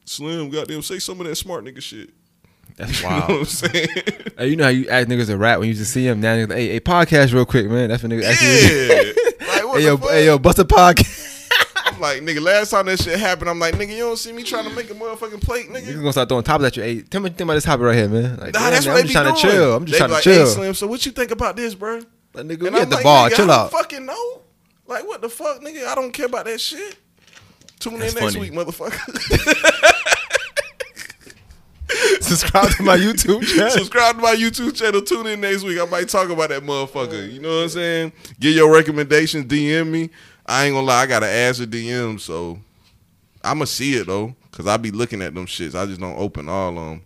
Slim, 0.06 0.50
goddamn, 0.50 0.82
say 0.82 1.00
some 1.00 1.22
of 1.22 1.28
that 1.28 1.36
smart 1.36 1.64
nigga 1.64 1.82
shit. 1.82 2.10
That's 2.76 3.02
You 3.04 3.10
know 3.10 3.16
what 3.16 3.24
I'm 3.30 3.36
wild. 3.36 3.48
saying? 3.48 3.88
hey, 4.38 4.48
you 4.48 4.56
know 4.56 4.64
how 4.66 4.70
you 4.72 4.90
ask 4.90 5.08
niggas 5.08 5.30
a 5.30 5.38
rap 5.38 5.60
when 5.60 5.68
you 5.70 5.76
just 5.76 5.94
see 5.94 6.06
him. 6.08 6.20
Now, 6.20 6.36
niggas, 6.36 6.54
hey, 6.56 6.68
hey, 6.70 6.80
podcast 6.80 7.34
real 7.34 7.46
quick, 7.46 7.70
man. 7.70 7.90
That's 7.90 8.02
when 8.04 8.12
niggas 8.12 8.24
ask 8.24 8.42
you. 8.42 8.50
yeah. 8.50 9.48
like, 9.48 9.66
what 9.68 9.80
Hey 9.80 9.86
yo, 9.86 9.98
fuck? 9.98 10.10
hey 10.10 10.26
yo, 10.26 10.40
bust 10.40 10.60
a 10.60 10.66
podcast. 10.66 11.30
I'm 11.86 12.00
like, 12.02 12.22
nigga, 12.22 12.42
last 12.42 12.72
time 12.72 12.88
that 12.88 13.00
shit 13.00 13.20
happened, 13.20 13.50
I'm 13.50 13.60
like, 13.60 13.76
nigga, 13.76 13.90
you 13.92 14.00
don't 14.00 14.18
see 14.18 14.32
me 14.34 14.42
trying 14.44 14.64
to 14.64 14.72
make 14.72 14.90
a 14.90 14.94
motherfucking 14.96 15.42
plate, 15.44 15.70
nigga. 15.70 15.84
Niggas 15.86 15.96
gonna 16.00 16.12
start 16.12 16.28
throwing 16.30 16.44
topics 16.44 16.68
at 16.68 16.78
you. 16.78 16.84
Hey, 16.84 17.02
tell 17.02 17.22
me 17.22 17.30
think 17.30 17.42
about 17.42 17.54
this 17.54 17.66
topic 17.66 17.84
right 17.86 17.96
here, 17.96 18.10
man. 18.10 18.38
Like, 18.38 18.54
Nah, 18.54 18.60
damn, 18.60 18.72
that's 18.72 18.86
man, 18.88 18.96
what 18.96 19.02
I'm 19.02 19.08
they 19.08 19.14
just 19.14 19.14
be 19.14 19.14
trying 19.14 19.26
doing. 19.26 19.36
to 19.36 19.42
chill. 19.42 19.76
I'm 19.76 19.86
just 19.86 19.92
They 19.94 19.98
trying 20.00 20.10
be 20.10 20.16
to 20.16 20.22
chill. 20.22 20.46
Hey, 20.48 20.52
Slim, 20.52 20.74
so 20.74 20.88
what 20.88 21.06
you 21.06 21.12
think 21.12 21.32
about 21.32 21.56
this, 21.56 21.76
bro? 21.76 22.02
Like, 22.34 22.46
nigga, 22.46 22.68
And 22.68 22.76
we 22.76 22.78
at 22.82 22.82
I'm 22.84 22.90
the 22.90 22.96
like, 22.96 23.04
bar. 23.04 23.30
Chill 23.30 23.52
I 23.52 23.56
out. 23.56 23.72
don't 23.72 23.82
fucking 23.82 24.06
know. 24.06 24.42
Like, 24.88 25.08
what 25.08 25.22
the 25.22 25.30
fuck, 25.30 25.62
nigga? 25.62 25.86
I 25.88 25.96
don't 25.96 26.12
care 26.12 26.26
about 26.26 26.46
that 26.46 26.60
shit. 26.60 26.98
Tune 27.80 28.00
That's 28.00 28.14
in 28.16 28.22
next 28.22 28.36
funny. 28.36 28.50
week, 28.50 28.58
motherfucker. 28.58 29.00
Subscribe 32.22 32.70
to 32.72 32.84
my 32.84 32.98
YouTube 32.98 33.44
channel. 33.56 33.70
Subscribe 33.70 34.16
to 34.16 34.22
my 34.22 34.36
YouTube 34.36 34.76
channel. 34.76 35.02
Tune 35.02 35.28
in 35.28 35.42
next 35.42 35.64
week. 35.64 35.80
I 35.80 35.86
might 35.86 36.10
talk 36.10 36.30
about 36.30 36.50
that 36.50 36.64
motherfucker. 36.64 37.32
You 37.32 37.40
know 37.40 37.58
what 37.58 37.64
I'm 37.64 37.70
saying? 37.70 38.14
Get 38.40 38.56
your 38.56 38.74
recommendations. 38.74 39.46
DM 39.46 39.90
me. 39.90 40.10
I 40.46 40.66
ain't 40.66 40.74
gonna 40.74 40.88
lie. 40.88 41.04
I 41.04 41.06
got 41.06 41.20
to 41.20 41.28
answer 41.28 41.66
DM, 41.66 42.20
so 42.20 42.60
I'ma 43.44 43.66
see 43.66 43.96
it 43.96 44.08
though, 44.08 44.36
cause 44.52 44.68
I 44.68 44.78
be 44.78 44.92
looking 44.92 45.22
at 45.22 45.34
them 45.36 45.46
shits. 45.46 45.76
I 45.76 45.86
just 45.86 46.02
don't 46.02 46.18
open 46.18 46.50
all 46.50 46.70
of 46.70 46.76
them. 46.76 47.02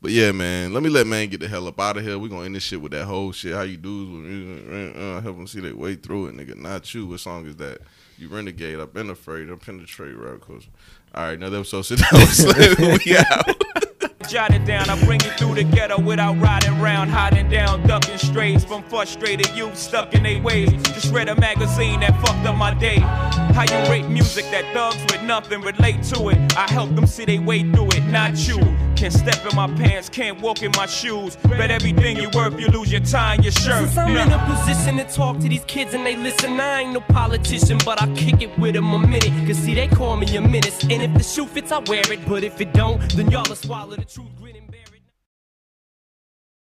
But 0.00 0.12
yeah, 0.12 0.30
man, 0.30 0.72
let 0.72 0.82
me 0.82 0.90
let 0.90 1.08
man 1.08 1.28
get 1.28 1.40
the 1.40 1.48
hell 1.48 1.66
up 1.66 1.80
out 1.80 1.96
of 1.96 2.04
here. 2.04 2.18
We 2.18 2.28
gonna 2.28 2.44
end 2.44 2.54
this 2.54 2.62
shit 2.62 2.80
with 2.80 2.92
that 2.92 3.04
whole 3.04 3.32
shit. 3.32 3.52
How 3.52 3.62
you 3.62 3.76
dudes 3.76 4.10
music? 4.10 4.96
Uh, 4.96 5.20
help 5.20 5.36
them 5.36 5.46
see 5.48 5.60
their 5.60 5.74
way 5.74 5.96
through 5.96 6.28
it, 6.28 6.36
nigga. 6.36 6.56
Not 6.56 6.94
you. 6.94 7.06
What 7.06 7.20
song 7.20 7.46
is 7.46 7.56
that? 7.56 7.78
You 8.16 8.28
renegade. 8.28 8.78
I've 8.78 8.94
been 8.94 9.10
afraid. 9.10 9.50
I 9.50 9.56
penetrate 9.56 10.16
rap 10.16 10.40
culture. 10.40 10.70
All 11.14 11.24
right, 11.24 11.32
another 11.32 11.58
episode. 11.58 11.82
Sit 11.82 11.98
down. 11.98 12.98
we 13.04 13.16
out. 13.16 13.64
Jot 14.28 14.52
it 14.52 14.66
down, 14.66 14.90
I 14.90 15.04
bring 15.06 15.20
you 15.20 15.30
through 15.30 15.54
the 15.54 15.64
ghetto 15.64 15.98
without 15.98 16.38
riding 16.38 16.78
round, 16.80 17.08
hiding 17.08 17.48
down, 17.48 17.86
ducking 17.86 18.18
strays 18.18 18.62
from 18.62 18.82
frustrated 18.82 19.48
youth 19.56 19.74
stuck 19.78 20.12
in 20.12 20.22
their 20.22 20.42
ways. 20.42 20.70
Just 20.82 21.14
read 21.14 21.30
a 21.30 21.40
magazine 21.40 22.00
that 22.00 22.14
fucked 22.20 22.46
up 22.46 22.54
my 22.56 22.74
day. 22.74 22.98
How 22.98 23.62
you 23.62 23.90
rate 23.90 24.06
music 24.06 24.44
that 24.50 24.70
thugs 24.74 25.00
with 25.10 25.22
nothing 25.22 25.62
relate 25.62 26.02
to 26.14 26.28
it? 26.28 26.56
I 26.58 26.70
help 26.70 26.94
them 26.94 27.06
see 27.06 27.24
they 27.24 27.38
way 27.38 27.62
through 27.72 27.88
it, 27.92 28.04
not 28.08 28.36
you. 28.46 28.58
Can't 28.98 29.12
step 29.12 29.46
in 29.48 29.54
my 29.54 29.68
pants, 29.76 30.08
can't 30.08 30.40
walk 30.40 30.60
in 30.64 30.72
my 30.76 30.86
shoes. 30.86 31.36
Bet 31.36 31.70
everything 31.70 32.16
you 32.16 32.28
worth, 32.34 32.58
you 32.58 32.66
lose 32.66 32.90
your 32.90 33.00
tie 33.00 33.34
and 33.34 33.44
your 33.44 33.52
shirt. 33.52 33.84
Since 33.84 33.96
I'm 33.96 34.16
in 34.16 34.32
a 34.32 34.38
position 34.44 34.96
to 34.96 35.04
talk 35.04 35.38
to 35.38 35.48
these 35.48 35.62
kids 35.66 35.94
and 35.94 36.04
they 36.04 36.16
listen, 36.16 36.58
I 36.58 36.80
ain't 36.80 36.94
no 36.94 37.00
politician, 37.00 37.78
but 37.84 38.02
I 38.02 38.12
kick 38.14 38.42
it 38.42 38.58
with 38.58 38.74
them 38.74 38.92
a 38.92 38.98
minute. 38.98 39.30
Cause 39.46 39.56
see, 39.56 39.74
they 39.74 39.86
call 39.86 40.16
me 40.16 40.36
a 40.36 40.40
menace. 40.40 40.82
And 40.82 41.00
if 41.00 41.14
the 41.14 41.22
shoe 41.22 41.46
fits, 41.46 41.70
I 41.70 41.78
wear 41.78 42.02
it. 42.10 42.28
But 42.28 42.42
if 42.42 42.60
it 42.60 42.72
don't, 42.72 42.98
then 43.14 43.30
y'all 43.30 43.44
will 43.48 43.54
swallow 43.54 43.94
the 43.94 44.04
truth, 44.04 44.26